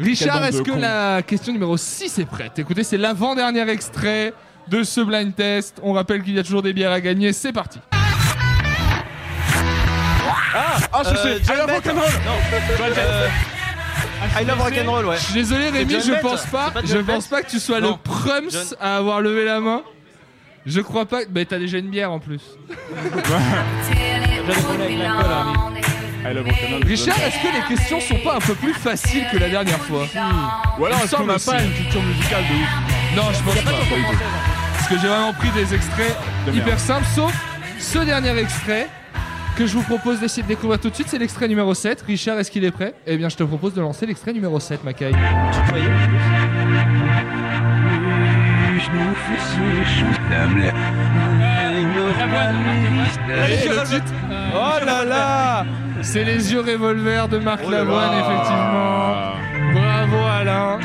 Richard, 0.00 0.44
est-ce 0.44 0.62
que 0.62 0.72
la 0.72 1.22
question 1.22 1.52
numéro 1.52 1.76
6 1.76 2.18
est 2.18 2.24
prête 2.24 2.58
Écoutez, 2.58 2.82
c'est 2.82 2.96
l'avant-dernier 2.98 3.68
extrait 3.68 4.32
de 4.68 4.82
ce 4.82 5.00
blind 5.00 5.34
test. 5.34 5.78
On 5.82 5.92
rappelle 5.92 6.22
qu'il 6.22 6.34
y 6.34 6.38
a 6.38 6.42
toujours 6.42 6.62
des 6.62 6.72
bières 6.72 6.92
à 6.92 7.00
gagner. 7.00 7.32
C'est 7.32 7.52
parti. 7.52 7.78
Ah, 10.92 11.02
je 11.04 11.08
Euh, 11.10 11.14
sais. 11.42 11.52
I 11.52 11.56
love 11.56 11.70
rock'n'roll. 11.70 12.10
Non. 12.26 12.38
Euh, 12.80 13.28
I 14.40 14.44
love 14.44 14.60
rock'n'roll, 14.60 15.06
ouais. 15.06 15.16
Je 15.16 15.22
suis 15.22 15.34
désolé 15.34 15.68
Rémi, 15.70 15.94
je 16.04 16.20
pense 16.20 16.44
pas, 16.46 16.70
pas 16.70 16.80
je 16.84 16.98
pense 16.98 17.26
pas 17.26 17.42
que 17.42 17.50
tu 17.50 17.58
sois 17.58 17.80
Non. 17.80 17.92
le 17.92 17.96
prums 18.10 18.50
John- 18.50 18.76
à 18.80 18.96
avoir 18.98 19.20
levé 19.20 19.44
la 19.44 19.60
main. 19.60 19.82
Je 20.66 20.80
crois 20.80 21.06
pas. 21.06 21.20
Mais 21.34 21.44
t'as 21.44 21.58
déjà 21.58 21.78
une 21.78 21.90
bière 21.90 22.12
en 22.12 22.18
plus. 22.20 22.40
Rock'n'roll. 26.24 26.82
Richard, 26.86 27.16
est-ce 27.18 27.36
que 27.42 27.52
les 27.52 27.76
questions 27.76 28.00
sont 28.00 28.18
pas 28.22 28.36
un 28.36 28.40
peu 28.40 28.54
plus 28.54 28.74
faciles 28.74 29.26
que 29.32 29.38
la 29.38 29.48
dernière 29.48 29.78
fois? 29.80 30.06
Ou 30.78 30.84
alors, 30.86 31.00
est-ce 31.02 31.16
qu'on 31.16 31.26
n'a 31.26 31.38
pas 31.38 31.60
une 31.62 31.72
culture 31.72 32.02
musicale 32.02 32.44
de 32.48 32.54
ouf? 32.54 32.68
Non, 33.16 33.32
je 33.32 33.42
pense 33.42 33.60
pas. 33.64 34.51
Parce 34.82 34.94
que 34.94 35.00
j'ai 35.00 35.06
vraiment 35.06 35.32
pris 35.32 35.48
des 35.50 35.74
extraits 35.74 36.16
De 36.44 36.52
hyper 36.52 36.76
simples, 36.76 37.06
sauf 37.14 37.32
ce 37.78 37.98
dernier 38.00 38.36
extrait 38.36 38.88
que 39.56 39.64
je 39.64 39.74
vous 39.74 39.82
propose 39.82 40.18
d'essayer 40.18 40.42
de 40.42 40.48
découvrir 40.48 40.80
tout 40.80 40.90
de 40.90 40.94
suite. 40.96 41.06
C'est 41.08 41.18
l'extrait 41.18 41.46
numéro 41.46 41.72
7. 41.72 42.02
Richard, 42.02 42.36
est-ce 42.40 42.50
qu'il 42.50 42.64
est 42.64 42.72
prêt? 42.72 42.92
Eh 43.06 43.16
bien, 43.16 43.28
je 43.28 43.36
te 43.36 43.44
propose 43.44 43.74
de 43.74 43.80
lancer 43.80 44.06
l'extrait 44.06 44.32
numéro 44.32 44.58
7, 44.58 44.82
Mackay. 44.82 45.12
Et 53.38 53.68
le 53.68 53.84
titre 53.86 54.12
Oh 54.52 54.84
là 54.84 55.04
là 55.04 55.64
C'est 56.00 56.24
les 56.24 56.52
yeux 56.52 56.60
revolver 56.60 57.28
de 57.28 57.38
Marc 57.38 57.60
Oh 57.64 57.70
Lavoine, 57.70 58.18
effectivement. 58.18 59.32
Bravo 59.74 60.01
Alain. 60.16 60.78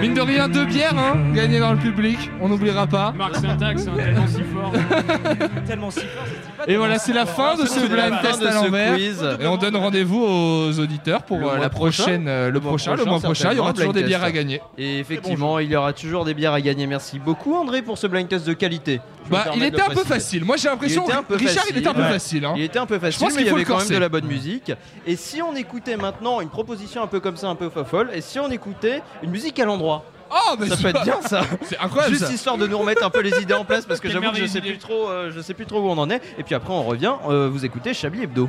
Mine 0.00 0.14
de 0.14 0.20
rien, 0.20 0.48
deux 0.48 0.64
bières, 0.64 0.96
hein, 0.98 1.16
gagnées 1.34 1.58
dans 1.60 1.72
le 1.72 1.78
public, 1.78 2.30
on 2.40 2.48
n'oubliera 2.48 2.86
pas. 2.86 3.12
Marc 3.16 3.36
Syntax, 3.36 3.86
hein, 3.86 3.92
tellement 3.96 4.26
si 4.26 4.42
fort. 4.42 4.72
Tellement 5.66 5.90
si 5.90 6.00
fort, 6.00 6.24
ça 6.24 6.30
se 6.30 6.34
dit 6.34 6.52
pas 6.58 6.64
Et 6.72 6.76
voilà, 6.76 6.98
c'est 6.98 7.12
la 7.12 7.26
fin 7.26 7.54
de 7.54 7.62
ce 7.62 7.80
C'est 7.80 7.88
la 7.88 8.08
blind 8.08 8.22
test 8.22 8.40
de 8.42 8.46
à 8.46 8.52
ce 8.52 8.64
l'envers. 8.64 9.40
Et 9.40 9.46
on 9.46 9.56
donne 9.56 9.76
rendez-vous 9.76 10.22
aux 10.22 10.78
auditeurs 10.78 11.22
pour 11.22 11.38
Le 11.38 11.44
euh, 11.44 11.50
mois 11.50 11.58
la 11.58 11.70
prochain. 11.70 12.02
prochaine, 12.04 12.28
euh, 12.28 12.50
le 12.50 12.60
prochain, 12.60 12.94
le 12.96 13.04
mois 13.04 13.20
prochain. 13.20 13.48
Il 13.52 13.56
y 13.56 13.60
aura 13.60 13.72
toujours 13.72 13.92
des 13.92 14.02
bières 14.02 14.24
à 14.24 14.30
gagner. 14.32 14.60
Et 14.78 14.98
effectivement, 14.98 15.58
il 15.58 15.70
y 15.70 15.76
aura 15.76 15.92
toujours 15.92 16.24
des 16.24 16.34
bières 16.34 16.52
à 16.52 16.60
gagner. 16.60 16.86
Merci 16.86 17.18
beaucoup 17.18 17.54
André 17.54 17.82
pour 17.82 17.98
ce 17.98 18.06
blind 18.06 18.28
test 18.28 18.46
de 18.46 18.52
qualité. 18.52 19.00
Bah, 19.30 19.46
il 19.54 19.62
était 19.62 19.80
un 19.80 19.88
peu 19.88 20.04
facile. 20.04 20.44
Moi, 20.44 20.56
j'ai 20.56 20.68
l'impression 20.68 21.04
peu 21.28 21.36
Richard, 21.36 21.64
il 21.70 21.78
était 21.78 21.86
un 21.88 21.94
peu 21.94 22.02
facile. 22.02 22.42
facile. 22.42 22.44
hein. 22.44 22.54
Il 22.56 22.62
était 22.62 22.78
un 22.78 22.86
peu 22.86 22.96
Je 22.96 23.00
facile, 23.00 23.20
pense 23.20 23.28
mais 23.34 23.36
qu'il 23.38 23.42
il 23.42 23.46
y 23.46 23.50
faut 23.50 23.56
avait 23.56 23.64
quand 23.64 23.78
même 23.78 23.88
de 23.88 23.96
la 23.96 24.08
bonne 24.08 24.26
musique. 24.26 24.72
Et 25.06 25.16
si 25.16 25.40
on 25.42 25.54
écoutait 25.54 25.96
maintenant 25.96 26.40
une 26.40 26.48
proposition 26.48 27.02
un 27.02 27.06
peu 27.06 27.20
comme 27.20 27.36
ça, 27.36 27.48
un 27.48 27.54
peu 27.54 27.70
fofolle, 27.70 28.01
et 28.12 28.20
si 28.20 28.38
on 28.40 28.50
écoutait 28.50 29.02
une 29.22 29.30
musique 29.30 29.58
à 29.60 29.64
l'endroit 29.64 30.04
Oh, 30.34 30.56
mais 30.58 30.66
ça 30.66 30.76
c'est 30.76 30.82
peut 30.82 30.88
être 30.88 31.02
bien 31.04 31.20
ça. 31.20 31.42
C'est 31.62 31.78
incroyable, 31.78 32.14
Juste 32.14 32.26
ça. 32.26 32.32
histoire 32.32 32.56
de 32.56 32.66
nous 32.66 32.78
remettre 32.78 33.04
un 33.04 33.10
peu 33.10 33.20
les 33.20 33.38
idées 33.42 33.52
en 33.52 33.66
place 33.66 33.84
parce 33.84 34.00
que 34.00 34.08
j'avoue 34.10 34.30
que 34.30 34.38
je 34.38 34.46
sais 34.46 34.62
plus 34.62 34.78
trop, 34.78 35.06
euh, 35.10 35.30
je 35.30 35.40
sais 35.42 35.52
plus 35.52 35.66
trop 35.66 35.80
où 35.80 35.88
on 35.90 35.98
en 35.98 36.08
est. 36.08 36.22
Et 36.38 36.42
puis 36.42 36.54
après 36.54 36.72
on 36.72 36.84
revient. 36.84 37.12
euh, 37.28 37.50
vous 37.52 37.66
écoutez 37.66 37.92
Chablis 37.92 38.22
Hebdo. 38.22 38.48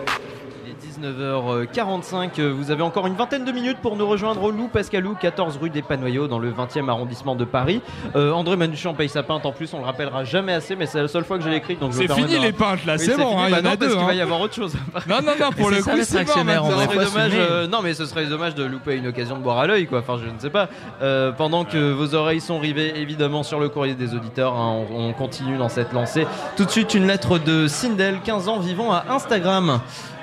Il 1.11 1.21
est 1.21 1.73
19h45, 1.73 2.39
euh, 2.39 2.53
vous 2.55 2.71
avez 2.71 2.81
encore 2.81 3.07
une 3.07 3.15
vingtaine 3.15 3.45
de 3.45 3.51
minutes 3.51 3.77
pour 3.81 3.95
nous 3.95 4.07
rejoindre 4.07 4.43
au 4.43 4.51
Loup 4.51 4.69
Pascalou, 4.71 5.15
14 5.19 5.57
rue 5.61 5.69
des 5.69 5.81
Panoyaux 5.81 6.27
dans 6.27 6.39
le 6.39 6.51
20e 6.51 6.89
arrondissement 6.89 7.35
de 7.35 7.45
Paris. 7.45 7.81
Euh, 8.15 8.31
André 8.31 8.55
Manuchan 8.55 8.93
paye 8.93 9.09
sa 9.09 9.23
pinte 9.23 9.45
en 9.45 9.51
plus, 9.51 9.73
on 9.73 9.79
le 9.79 9.85
rappellera 9.85 10.23
jamais 10.23 10.53
assez, 10.53 10.75
mais 10.75 10.85
c'est 10.85 11.01
la 11.01 11.07
seule 11.07 11.25
fois 11.25 11.37
que 11.37 11.43
je 11.43 11.49
je 11.49 11.85
me 11.85 11.91
C'est 11.91 12.11
fini 12.13 12.37
de- 12.37 12.41
les 12.41 12.51
pintes 12.51 12.85
là, 12.85 12.95
Oui, 12.97 13.05
c'est 13.05 13.17
bon, 13.17 13.37
hein, 13.39 13.45
il 13.47 13.51
y 13.51 13.55
en 13.55 13.59
a 13.59 13.61
parce 13.61 13.77
deux. 13.79 13.95
va 13.95 14.07
hein. 14.07 14.13
y 14.13 14.21
avoir 14.21 14.39
autre 14.41 14.53
chose. 14.53 14.73
Non, 15.07 15.17
non, 15.21 15.33
non, 15.39 15.51
pour 15.51 15.69
le 15.69 15.81
coup, 15.81 15.89
c'est 16.01 16.23
dommage, 16.23 17.31
euh, 17.35 17.67
non 17.67 17.81
mais 17.81 17.93
ce 17.93 18.05
serait 18.05 18.25
dommage 18.25 18.55
de 18.55 18.63
louper 18.63 18.95
une 18.95 19.07
occasion 19.07 19.37
de 19.37 19.43
boire 19.43 19.59
à 19.59 19.67
l'œil 19.67 19.87
quoi. 19.87 19.99
Enfin 19.99 20.17
je 20.23 20.29
ne 20.29 20.39
sais 20.39 20.49
pas. 20.49 20.69
Euh, 21.01 21.31
pendant 21.31 21.65
que 21.65 21.91
vos 21.91 22.15
oreilles 22.15 22.41
sont 22.41 22.59
rivées 22.59 22.99
évidemment 22.99 23.43
sur 23.43 23.59
le 23.59 23.69
courrier 23.69 23.95
des 23.95 24.13
auditeurs, 24.13 24.53
hein, 24.53 24.85
on, 24.91 25.09
on 25.09 25.13
continue 25.13 25.57
dans 25.57 25.69
cette 25.69 25.93
lancée. 25.93 26.27
Tout 26.57 26.65
de 26.65 26.69
suite 26.71 26.93
une 26.93 27.07
lettre 27.07 27.37
de 27.39 27.67
Sindel, 27.67 28.19
15 28.23 28.47
ans 28.47 28.59
vivant 28.59 28.91
à 28.91 29.05
Instagram. 29.09 29.79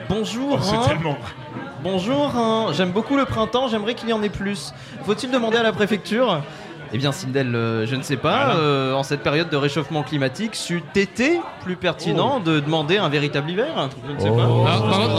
Bonjour. 0.08 0.58
Oh, 0.62 0.74
hein. 0.74 0.82
tellement- 0.86 1.18
Bonjour. 1.82 2.32
hein. 2.36 2.66
J'aime 2.72 2.90
beaucoup 2.90 3.16
le 3.16 3.24
printemps. 3.24 3.68
J'aimerais 3.68 3.94
qu'il 3.94 4.08
y 4.08 4.12
en 4.12 4.22
ait 4.22 4.28
plus. 4.30 4.72
Faut-il 5.04 5.30
demander 5.30 5.58
à 5.58 5.62
la 5.62 5.72
préfecture? 5.72 6.42
Eh 6.92 6.98
bien, 6.98 7.12
Sindel, 7.12 7.54
euh, 7.54 7.86
je 7.86 7.96
ne 7.96 8.02
sais 8.02 8.16
pas, 8.16 8.44
Voilà. 8.46 8.60
euh, 8.60 8.92
en 8.94 9.02
cette 9.02 9.22
période 9.22 9.50
de 9.50 9.56
réchauffement 9.56 10.02
climatique, 10.02 10.54
c'eût 10.54 10.82
été 10.94 11.40
plus 11.64 11.76
pertinent 11.76 12.40
de 12.40 12.60
demander 12.60 12.98
un 12.98 13.08
véritable 13.08 13.50
hiver 13.50 13.88
Je 14.08 14.12
ne 14.14 14.18
sais 14.18 14.30
pas. 14.30 14.48
Ah, 14.66 14.78
pardon, 14.88 15.16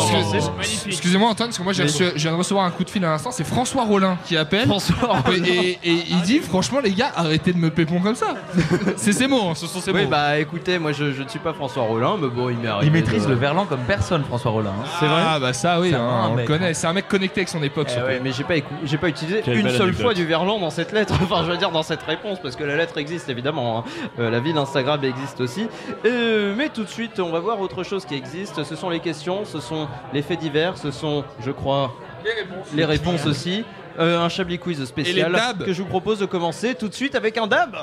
Excusez-moi 0.87 1.29
Antoine, 1.29 1.49
parce 1.49 1.57
que 1.57 1.63
moi 1.63 1.73
j'ai 1.73 1.83
reçu- 1.83 2.11
je 2.15 2.21
viens 2.21 2.31
de 2.31 2.37
recevoir 2.37 2.65
un 2.65 2.71
coup 2.71 2.83
de 2.83 2.89
fil 2.89 3.03
à 3.05 3.09
l'instant, 3.09 3.31
c'est 3.31 3.43
François 3.43 3.83
Rollin 3.83 4.17
qui 4.25 4.35
appelle. 4.37 4.65
François 4.67 5.23
Et, 5.33 5.39
et- 5.39 5.89
et 5.91 6.03
il 6.09 6.21
dit 6.21 6.39
franchement 6.39 6.79
les 6.83 6.91
gars, 6.91 7.11
arrêtez 7.15 7.53
de 7.53 7.57
me 7.57 7.69
pépon 7.69 7.99
comme 7.99 8.15
ça. 8.15 8.35
c'est 8.97 9.13
ses 9.13 9.27
mots, 9.27 9.49
hein, 9.51 9.53
ce 9.55 9.67
sont 9.67 9.79
ses 9.79 9.91
Oui, 9.91 10.03
mots. 10.03 10.09
bah 10.09 10.39
écoutez, 10.39 10.79
moi 10.79 10.91
je, 10.91 11.11
je 11.13 11.23
ne 11.23 11.27
suis 11.29 11.39
pas 11.39 11.53
François 11.53 11.83
Rollin, 11.83 12.15
mais 12.19 12.27
bon, 12.27 12.49
il 12.49 12.57
m'est 12.57 12.67
arrivé. 12.67 12.87
Il 12.87 12.91
maîtrise 12.93 13.25
de- 13.25 13.29
le 13.29 13.35
verlan 13.35 13.65
comme 13.65 13.81
personne, 13.81 14.23
François 14.23 14.51
Rollin. 14.51 14.69
hein. 14.71 14.85
C'est 14.99 15.05
vrai 15.05 15.21
Ah 15.25 15.39
bah 15.39 15.53
ça 15.53 15.79
oui, 15.79 15.89
C'est 15.91 15.95
hein, 15.95 16.21
on 16.25 16.29
le 16.31 16.35
mec, 16.37 16.47
connaît, 16.47 16.69
hein. 16.69 16.73
c'est 16.73 16.87
un 16.87 16.93
mec 16.93 17.07
connecté 17.07 17.41
avec 17.41 17.49
son 17.49 17.61
époque 17.63 17.87
Eh 17.95 18.01
ouais, 18.01 18.21
mais 18.23 18.31
j'ai 18.31 18.43
pas, 18.43 18.55
pas 18.99 19.07
utilisé 19.09 19.41
Quelle 19.43 19.57
une 19.59 19.69
seule 19.69 19.81
anecdote. 19.83 20.01
fois 20.01 20.13
du 20.13 20.25
verlan 20.25 20.59
dans 20.59 20.69
cette 20.69 20.91
lettre, 20.91 21.13
enfin 21.23 21.43
je 21.45 21.51
veux 21.51 21.57
dire 21.59 21.71
dans 21.71 21.83
cette 21.83 22.01
réponse, 22.03 22.39
parce 22.41 22.55
que 22.55 22.63
la 22.63 22.75
lettre 22.75 22.97
existe 22.97 23.29
évidemment, 23.29 23.79
hein. 23.79 23.83
Euh, 24.19 24.31
la 24.31 24.39
ville 24.39 24.57
Instagram 24.57 25.03
existe 25.03 25.41
aussi. 25.41 25.67
Euh, 26.05 26.53
mais 26.57 26.69
tout 26.69 26.83
de 26.83 26.89
suite, 26.89 27.19
on 27.19 27.29
va 27.29 27.39
voir 27.39 27.59
autre 27.61 27.83
chose 27.83 28.05
qui 28.05 28.15
existe, 28.15 28.63
ce 28.63 28.75
sont 28.75 28.89
les 28.89 28.99
questions, 28.99 29.45
ce 29.45 29.59
sont 29.59 29.87
les 30.13 30.21
faits 30.21 30.39
divers, 30.39 30.77
ce 30.77 30.89
sont, 30.91 31.23
je 31.39 31.51
crois, 31.51 31.93
Les 32.25 32.31
réponses. 32.31 32.67
les 32.73 32.85
réponses 32.85 33.25
aussi. 33.25 33.63
Euh, 33.99 34.19
un 34.19 34.29
Chablis 34.29 34.59
Quiz 34.59 34.83
spécial 34.85 35.37
que 35.65 35.73
je 35.73 35.81
vous 35.81 35.87
propose 35.89 36.19
de 36.19 36.25
commencer 36.25 36.73
tout 36.73 36.87
de 36.87 36.93
suite 36.93 37.15
avec 37.15 37.37
un 37.37 37.47
dab. 37.47 37.75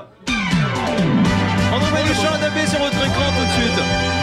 André 1.75 1.91
Manouchian 1.93 2.33
a 2.35 2.39
dabé 2.39 2.67
sur 2.67 2.79
votre 2.79 2.97
écran 2.97 3.25
tout 3.37 3.45
de 3.45 3.63
suite. 3.63 4.16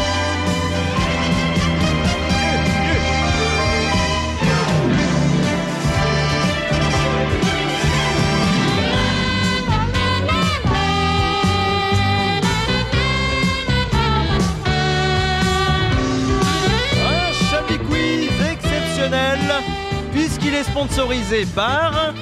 Puisqu'il 20.54 20.56
est 20.56 20.64
sponsorisé 20.64 21.46
par 21.56 22.14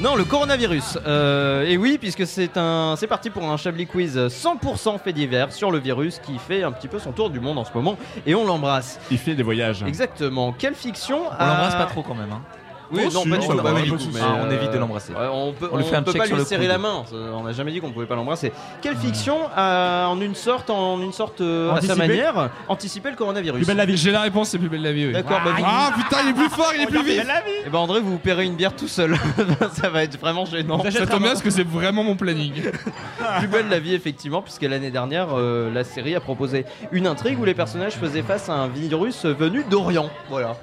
non, 0.00 0.14
le 0.14 0.22
coronavirus. 0.22 0.96
Euh, 1.06 1.64
et 1.66 1.76
oui, 1.76 1.98
puisque 1.98 2.24
c'est 2.24 2.56
un, 2.56 2.94
c'est 2.96 3.08
parti 3.08 3.30
pour 3.30 3.42
un 3.50 3.56
Chablis 3.56 3.86
Quiz 3.88 4.16
100% 4.16 5.00
fait 5.00 5.12
divers 5.12 5.52
sur 5.52 5.72
le 5.72 5.78
virus 5.78 6.20
qui 6.20 6.38
fait 6.38 6.62
un 6.62 6.70
petit 6.70 6.86
peu 6.86 7.00
son 7.00 7.10
tour 7.10 7.30
du 7.30 7.40
monde 7.40 7.58
en 7.58 7.64
ce 7.64 7.72
moment 7.74 7.98
et 8.24 8.36
on 8.36 8.46
l'embrasse. 8.46 9.00
Il 9.10 9.18
fait 9.18 9.34
des 9.34 9.42
voyages. 9.42 9.82
Exactement. 9.82 10.52
Quelle 10.52 10.76
fiction 10.76 11.22
On 11.26 11.44
l'embrasse 11.46 11.74
pas 11.74 11.86
trop 11.86 12.02
quand 12.02 12.14
même. 12.14 12.30
hein. 12.30 12.42
Oui, 12.90 13.02
Oh, 13.06 13.10
non, 13.12 13.24
pas 13.24 13.36
du 13.38 13.46
tout. 13.90 13.98
mais, 14.14 14.20
Ah, 14.22 14.36
on 14.46 14.50
évite 14.50 14.70
de 14.72 14.78
l'embrasser. 14.78 15.12
ouais, 15.12 15.26
on 15.32 15.52
peut, 15.52 15.68
On 15.70 15.78
un 15.78 16.02
peut 16.02 16.12
check 16.12 16.20
pas 16.20 16.26
sur 16.26 16.36
lui 16.36 16.44
serrer 16.44 16.62
coude. 16.62 16.68
la 16.72 16.78
main. 16.78 17.04
On 17.34 17.42
n'a 17.42 17.52
jamais 17.52 17.70
dit 17.72 17.80
qu'on 17.80 17.90
pouvait 17.90 18.06
pas 18.06 18.14
l'embrasser. 18.16 18.52
Quelle 18.82 18.96
fiction 18.96 19.36
a 19.54 20.06
en 20.08 20.20
une 20.20 20.34
sorte, 20.34 20.70
en 20.70 21.00
une 21.00 21.12
sorte, 21.12 21.40
euh, 21.40 21.70
à 21.72 21.80
sa 21.80 21.92
Anticipé 21.92 21.96
manière, 22.08 22.50
anticipé 22.68 23.10
le 23.10 23.16
coronavirus 23.16 23.58
Plus 23.58 23.66
belle 23.66 23.76
la 23.76 23.84
vie. 23.86 23.96
J'ai 23.96 24.10
la 24.10 24.22
réponse, 24.22 24.48
c'est 24.50 24.58
plus 24.58 24.68
belle 24.68 24.82
la 24.82 24.92
vie. 24.92 25.06
oui. 25.06 25.12
D'accord, 25.12 25.40
bah, 25.44 25.52
Ah 25.64 25.92
putain, 25.96 26.18
il 26.24 26.30
est 26.30 26.34
plus 26.34 26.48
fort, 26.48 26.72
il 26.74 26.82
est 26.82 26.86
plus 26.86 27.02
vif. 27.02 27.22
Et 27.66 27.70
ben 27.70 27.78
André, 27.78 28.00
vous 28.00 28.12
vous 28.12 28.18
paierez 28.18 28.44
une 28.44 28.54
bière 28.56 28.74
tout 28.74 28.88
seul. 28.88 29.16
ça 29.74 29.88
va 29.90 30.02
être 30.04 30.18
vraiment 30.18 30.44
gênant. 30.46 30.82
Ça 30.90 31.06
tombe 31.06 31.20
bien 31.20 31.30
parce 31.32 31.42
que 31.42 31.50
c'est 31.50 31.66
vraiment 31.66 32.04
mon 32.04 32.16
planning. 32.16 32.52
Plus 33.38 33.48
belle 33.48 33.68
la 33.68 33.78
vie, 33.80 33.94
effectivement, 33.94 34.40
puisque 34.42 34.62
l'année 34.62 34.90
dernière, 34.90 35.28
euh, 35.36 35.70
la 35.72 35.84
série 35.84 36.14
a 36.14 36.20
proposé 36.20 36.64
une 36.92 37.06
intrigue 37.06 37.38
où 37.38 37.44
les 37.44 37.54
personnages 37.54 37.94
faisaient 37.94 38.22
face 38.22 38.48
à 38.48 38.54
un 38.54 38.68
virus 38.68 39.24
venu 39.26 39.64
d'Orient. 39.68 40.10
Voilà. 40.30 40.56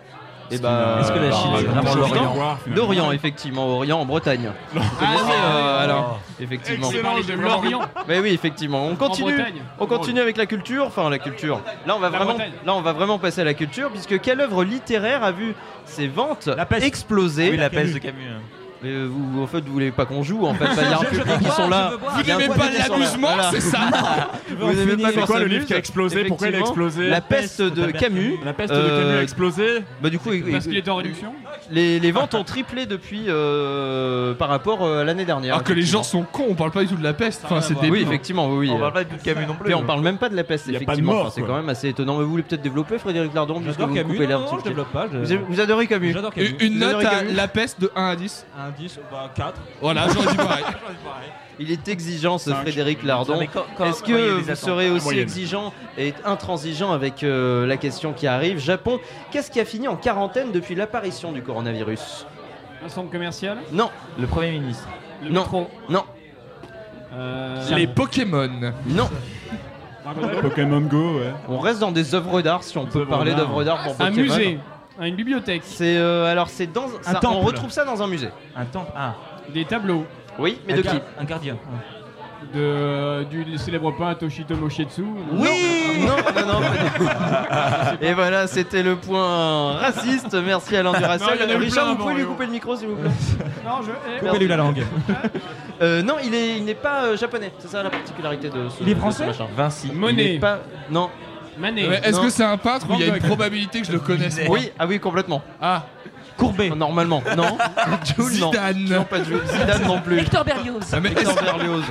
Et 0.52 0.58
bah, 0.60 0.98
Est-ce 1.02 1.12
que 1.12 1.20
la 1.20 1.32
Chine, 1.32 1.50
bah, 1.52 1.58
c'est 1.60 1.66
vraiment 1.66 1.96
d'Orient 1.96 2.24
l'Orient 2.36 2.58
D'Orient, 2.76 3.12
effectivement, 3.12 3.68
Orient 3.68 4.00
en 4.00 4.06
Bretagne. 4.06 4.52
Vous 4.74 4.80
connaissez, 5.00 5.24
euh, 5.44 5.84
alors 5.84 6.20
Effectivement. 6.40 6.90
Excellent, 6.90 7.16
j'aime 7.26 7.42
l'Orient. 7.42 7.82
Mais 8.08 8.20
oui, 8.20 8.30
effectivement. 8.30 8.86
On 8.86 8.96
continue. 8.96 9.34
Bretagne. 9.36 9.62
On 9.80 9.86
continue 9.88 10.20
avec 10.20 10.38
la 10.38 10.46
culture. 10.46 10.86
Enfin, 10.86 11.10
la 11.10 11.20
culture. 11.20 11.62
Là, 11.88 11.96
on 11.96 12.00
va 12.00 12.10
La 12.10 12.18
vraiment. 12.18 12.34
Bretagne. 12.34 12.52
Là, 12.66 12.76
on 12.76 12.82
va 12.82 12.94
vraiment 12.94 13.18
passer 13.18 13.42
à 13.42 13.44
la 13.46 13.54
culture, 13.54 13.90
puisque 13.90 14.20
quelle 14.22 14.40
œuvre 14.42 14.64
littéraire 14.64 15.24
a 15.24 15.32
vu 15.32 15.56
ses 15.86 16.08
ventes 16.08 16.50
exploser 16.82 17.52
Oui, 17.52 17.58
la 17.58 17.70
peste 17.70 17.94
de 17.94 18.00
Camus. 18.00 18.22
hein. 18.30 18.42
Mais 18.84 18.90
euh, 18.90 19.06
vous, 19.06 19.42
en 19.42 19.48
fait, 19.48 19.62
vous 19.62 19.74
voulez 19.74 19.92
pas 19.92 20.06
qu'on 20.06 20.24
joue, 20.24 20.46
en 20.46 20.54
fait. 20.54 20.66
Il 20.78 20.90
y 20.90 20.94
a 20.94 21.00
un 21.00 21.04
public 21.04 21.40
qui 21.40 21.52
sont 21.52 21.70
là. 21.70 21.94
Vous 22.00 22.24
n'aimez 22.24 22.48
pas 22.48 22.70
l'amusement, 22.70 23.38
c'est 23.52 23.62
ça 23.62 23.80
Vous 24.60 24.74
n'aimez 24.74 24.98
pas 24.98 25.26
quoi 25.26 25.40
le 25.40 25.48
livre 25.48 25.66
qui 25.66 25.74
a 25.74 25.78
explosé? 25.78 26.26
Pourquoi 26.26 26.50
il 26.50 26.56
a 26.56 26.60
explosé? 26.60 27.10
La 27.10 27.22
peste 27.22 27.62
de 27.62 27.92
Camus. 27.92 28.38
La 28.44 28.54
peste 28.54 28.74
de 28.74 28.78
Camus 28.78 28.92
a 28.92 29.16
euh, 29.16 29.22
explosé? 29.22 29.84
Bah, 30.02 30.10
du 30.10 30.20
coup, 30.20 30.30
parce 30.52 30.66
qu'il 30.66 30.78
était 30.78 30.92
en 30.92 30.98
réduction? 30.98 31.34
les, 31.72 32.12
ventes 32.12 32.34
ont 32.36 32.44
triplé 32.44 32.86
depuis 32.86 33.26
euh, 33.28 34.34
par 34.34 34.50
rapport 34.50 34.86
à 34.86 35.04
l'année 35.04 35.26
dernière. 35.26 35.56
Alors 35.56 35.64
que 35.64 35.74
les 35.74 35.82
gens 35.82 36.04
sont 36.04 36.24
cons, 36.24 36.48
on 36.50 36.56
parle 36.56 36.72
pas 36.72 36.82
du 36.82 36.88
tout 36.88 36.96
de 36.96 37.04
la 37.04 37.14
peste. 37.14 37.42
Enfin, 37.46 37.62
c'est 37.62 37.74
bah. 37.74 37.82
Oui, 37.90 38.02
effectivement, 38.02 38.48
oui. 38.48 38.70
On 38.72 38.80
parle 38.80 38.94
pas 38.94 39.04
du 39.04 39.12
tout 39.12 39.18
de 39.18 39.22
Camus 39.22 39.46
non 39.46 39.56
plus. 39.56 39.72
Et 39.72 39.74
on 39.74 39.82
hein. 39.82 39.86
parle 39.86 40.02
même 40.02 40.18
pas 40.18 40.30
de 40.30 40.36
la 40.36 40.44
peste, 40.44 40.70
effectivement. 40.70 41.22
Enfin, 41.22 41.32
c'est 41.34 41.42
quand 41.42 41.56
même 41.56 41.70
assez 41.70 41.90
étonnant. 41.90 42.18
Mais 42.18 42.24
vous 42.24 42.32
voulez 42.32 42.44
peut-être 42.44 42.62
développer, 42.62 42.98
Frédéric 42.98 43.34
Lardon, 43.34 43.62
puisque 43.62 43.80
vous 43.80 43.94
Camus, 43.94 44.14
coupez 44.14 44.28
non, 44.28 44.40
non, 44.40 44.60
je 44.60 44.64
développe 44.64 44.92
pas. 44.92 45.08
Vous 45.08 45.60
adorez 45.60 45.88
Camus. 45.88 46.14
Camus. 46.14 46.56
Une, 46.60 46.80
note 46.80 47.04
à 47.04 47.24
la 47.24 47.48
peste 47.48 47.80
de 47.82 47.92
1 47.96 48.06
à 48.06 48.16
10 48.16 48.46
indice, 48.68 49.00
bah 49.12 49.30
4. 49.34 49.54
Voilà, 49.82 50.08
pareil. 50.38 50.64
Il 51.60 51.72
est 51.72 51.88
exigeant 51.88 52.38
ce 52.38 52.52
Frédéric 52.52 53.04
Lardon. 53.04 53.40
Est-ce 53.42 54.04
que 54.04 54.40
vous 54.42 54.56
serez 54.56 54.90
aussi 54.90 55.20
exigeant 55.20 55.74
et 55.98 56.14
intransigeant 56.26 56.92
avec 56.92 57.24
euh, 57.24 57.66
la 57.66 57.78
question 57.78 58.14
qui 58.14 58.28
arrive? 58.28 58.60
Japon, 58.60 59.00
qu'est-ce 59.32 59.50
qui 59.50 59.60
a 59.60 59.66
fini 59.66 59.88
en 59.88 59.96
quarantaine 59.96 60.52
depuis 60.52 60.76
l'apparition 60.76 61.32
du 61.32 61.42
coronavirus? 61.42 62.26
Un 62.84 62.90
centre 62.90 63.10
commercial? 63.10 63.58
Non, 63.72 63.90
Le 64.20 64.28
Premier 64.28 64.52
ministre. 64.52 64.88
Non. 65.30 65.46
non, 65.90 66.04
euh, 67.14 67.64
Les 67.76 67.88
Pokémon. 67.88 68.50
non. 68.88 69.10
Pokémon 70.42 70.82
Go, 70.82 71.20
ouais. 71.20 71.34
On 71.48 71.58
reste 71.58 71.80
dans 71.80 71.92
des 71.92 72.14
œuvres 72.14 72.42
d'art 72.42 72.64
si 72.64 72.78
on 72.78 72.86
peut 72.86 73.06
parler 73.08 73.34
d'œuvres 73.34 73.64
d'art 73.64 73.84
pour 73.84 73.96
Un 74.00 74.12
musée 74.12 74.60
une 75.02 75.16
bibliothèque 75.16 75.62
C'est 75.66 75.98
euh, 75.98 76.32
alors 76.32 76.48
c'est 76.50 76.68
dans 76.72 76.88
ça- 77.02 77.12
on 77.18 77.20
temple. 77.20 77.46
retrouve 77.46 77.70
ça 77.72 77.84
dans 77.86 78.02
un 78.02 78.08
musée. 78.08 78.30
Un 78.56 78.66
temple. 78.66 78.92
Ah. 78.96 79.16
Des 79.54 79.66
tableaux 79.66 80.06
Oui, 80.40 80.60
mais 80.68 80.74
un 80.74 80.78
de 80.78 80.82
qui 80.84 81.00
Un 81.20 81.24
gardien. 81.26 81.58
de, 82.54 82.60
euh, 82.60 83.24
du 83.26 83.58
célèbre 83.58 83.92
peintre 83.98 84.20
Toshito 84.22 84.56
Moshetsu 84.56 85.04
Oui 85.34 85.50
Non, 86.00 86.16
non, 86.16 86.54
non. 86.54 86.62
Et 88.02 88.14
voilà, 88.14 88.48
c'était 88.48 88.84
le 88.84 88.96
point 88.96 89.74
raciste. 89.78 90.34
Merci 90.34 90.76
Alain 90.78 90.94
Duracell. 90.94 91.40
Non, 91.40 91.46
il 91.50 91.58
Richard, 91.58 91.88
vous 91.88 91.96
pouvez 91.98 92.14
lui 92.16 92.26
couper 92.26 92.46
le 92.46 92.52
micro 92.54 92.76
s'il 92.76 92.88
vous 92.90 92.96
plaît 92.96 93.10
Non, 93.66 93.82
je. 93.84 93.92
eh, 94.16 94.26
Coupez-lui 94.26 94.48
la 94.48 94.58
langue. 94.58 94.84
Euh, 95.82 96.02
non, 96.02 96.16
il 96.24 96.34
est, 96.34 96.56
il 96.58 96.64
n'est 96.64 96.74
pas 96.74 97.04
euh, 97.04 97.18
japonais. 97.18 97.52
C'est 97.60 97.68
ça 97.68 97.84
la 97.84 97.90
particularité 97.90 98.48
de 98.48 98.70
ce. 98.70 98.82
Il 98.82 98.88
est 98.88 98.96
français. 98.96 99.26
Vinci. 99.58 99.90
Il 99.92 100.00
Monet. 100.00 100.24
n'est 100.36 100.40
pas. 100.40 100.60
Non. 100.90 101.10
Manet. 101.58 101.88
Mais 101.88 101.96
Est-ce 102.04 102.18
Non. 102.18 102.24
que 102.24 102.30
c'est 102.30 102.44
un 102.44 102.58
peintre 102.58 102.88
où 102.90 102.94
il 103.00 103.06
y 103.08 103.10
a 103.10 103.16
une 103.16 103.22
probabilité 103.24 103.82
que 103.82 103.88
je 103.88 103.92
le 103.92 104.00
connaisse 104.00 104.38
moi 104.46 104.58
Oui, 104.58 104.72
ah 104.78 104.86
oui, 104.88 105.00
complètement. 105.00 105.42
Ah, 105.62 105.86
Courbé. 106.38 106.70
Normalement, 106.70 107.24
non. 107.38 107.58
Jules, 108.04 108.40
non. 108.42 108.52
Zidane. 108.52 108.84
Non, 108.90 109.04
pas 109.06 109.24
Jules. 109.24 109.40
Zidane 109.48 109.84
non 109.88 110.02
plus. 110.02 110.20
Hector 110.20 110.44
Berlioz. 110.44 110.84
Ah, 110.92 111.00
mais 111.00 111.12
est-ce- 111.14 111.44
Berlioz. 111.44 111.84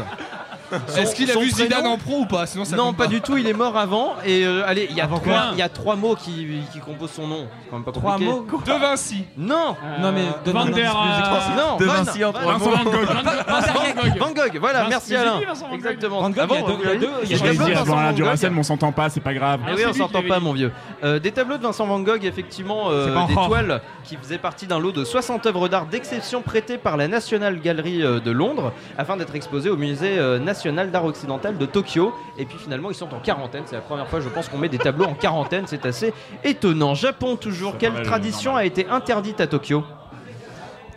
Est-ce 0.97 1.15
qu'il 1.15 1.31
a 1.31 1.35
vu 1.35 1.51
prénom 1.51 1.57
Zidane 1.57 1.87
en 1.87 1.99
pro 1.99 2.19
ou 2.21 2.27
pas 2.27 2.47
Sinon 2.47 2.65
ça 2.65 2.77
Non, 2.77 2.93
pas 2.93 3.07
du 3.07 3.21
tout. 3.21 3.37
Il 3.37 3.47
est 3.47 3.53
mort 3.53 3.77
avant. 3.77 4.15
Et 4.25 4.45
euh, 4.45 4.63
allez, 4.67 4.87
il 4.91 4.97
y 4.97 5.01
a 5.01 5.05
Avant 5.05 5.19
trois, 5.19 5.33
quoi 5.33 5.43
il 5.53 5.59
y 5.59 5.63
a 5.63 5.69
trois 5.69 5.97
mots 5.97 6.15
qui, 6.17 6.47
qui 6.73 6.79
composent 6.81 7.13
son 7.13 7.27
nom. 7.27 7.47
C'est 7.65 7.71
quand 7.71 7.77
même 7.77 7.85
pas 7.85 7.93
Trois 7.93 8.13
compliqué. 8.13 8.33
mots. 8.33 8.47
De 8.67 8.73
Vinci. 8.81 9.25
Non. 9.37 9.77
Euh, 9.85 10.03
Non, 10.03 10.13
mais 10.13 10.23
donne-moi 10.45 10.65
Van 10.65 10.71
der. 10.71 10.97
euh, 10.97 11.57
Non. 11.57 11.77
De 11.77 11.85
Vinci 11.85 12.25
en 12.25 12.33
mots. 12.33 12.39
Van 12.39 12.59
Gogh. 12.59 12.85
Van 12.85 12.85
Gogh. 12.91 14.19
Van 14.19 14.31
Gogh. 14.33 14.59
Voilà, 14.61 14.87
merci 14.89 15.15
Alain. 15.17 15.39
dit 15.39 15.45
Vincent 15.45 15.67
Van 15.69 15.71
Gogh. 15.77 15.77
Exactement. 15.87 16.21
Van 16.21 16.31
Gogh, 16.31 16.39
Avant, 16.41 16.55
il 16.55 16.61
y 16.61 16.63
a 16.93 16.97
deux- 16.97 17.09
il 17.25 17.31
y 17.31 17.35
a 17.35 17.39
de 17.39 17.45
avant 17.45 17.65
Vincent 17.85 17.99
Alain 17.99 18.07
Van 18.11 18.13
Duracell, 18.13 18.49
Gogh. 18.51 18.55
mais 18.55 18.61
on 18.61 18.63
s'entend 18.65 18.93
pas, 18.93 19.11
c'est 19.11 19.21
pas 19.21 19.35
grave. 19.35 19.61
Ah 19.65 19.69
Ah, 19.71 19.75
oui, 19.77 19.83
on 19.89 19.93
s'entend 19.93 20.23
pas, 20.23 20.41
mon 20.41 20.53
vieux. 20.53 20.73
Des 21.03 21.33
tableaux 21.33 21.57
de 21.59 21.63
Vincent 21.63 21.87
Van 21.87 22.01
Gogh, 22.01 22.25
effectivement, 22.25 22.91
des 22.91 23.35
toiles 23.35 23.81
qui 24.05 24.17
faisaient 24.17 24.39
partie 24.39 24.67
d'un 24.67 24.79
lot 24.79 24.93
de 24.93 25.05
60 25.05 25.47
œuvres 25.47 25.69
d'art 25.69 25.87
d'exception 25.87 26.43
prêtées 26.43 26.79
par 26.79 26.97
la 26.97 27.09
National 27.09 27.61
Gallery 27.61 27.99
de 27.99 28.31
Londres 28.31 28.73
afin 28.99 29.17
d'être 29.17 29.35
exposées 29.35 29.71
au 29.71 29.77
musée 29.77 30.19
euh, 30.19 30.39
national 30.65 30.91
d'art 30.91 31.05
occidental 31.05 31.59
de 31.59 31.67
Tokyo. 31.67 32.15
Et 32.39 32.45
puis 32.47 32.59
finalement, 32.59 32.91
ils 32.91 32.95
sont 32.95 33.13
en 33.15 33.19
quarantaine. 33.21 33.65
C'est 33.67 33.77
la 33.77 33.83
première 33.83 34.09
fois, 34.09 34.21
je 34.21 34.29
pense, 34.29 34.49
qu'on 34.49 34.59
met 34.59 34.69
des 34.69 34.79
tableaux 34.79 35.05
en 35.05 35.15
quarantaine. 35.15 35.65
C'est 35.67 35.85
assez 35.87 36.13
étonnant. 36.43 36.95
Japon, 36.95 37.37
toujours. 37.37 37.77
Quelle 37.79 38.03
tradition 38.03 38.53
normal. 38.53 38.63
a 38.63 38.67
été 38.67 38.89
interdite 38.89 39.41
à 39.41 39.47
Tokyo? 39.47 39.85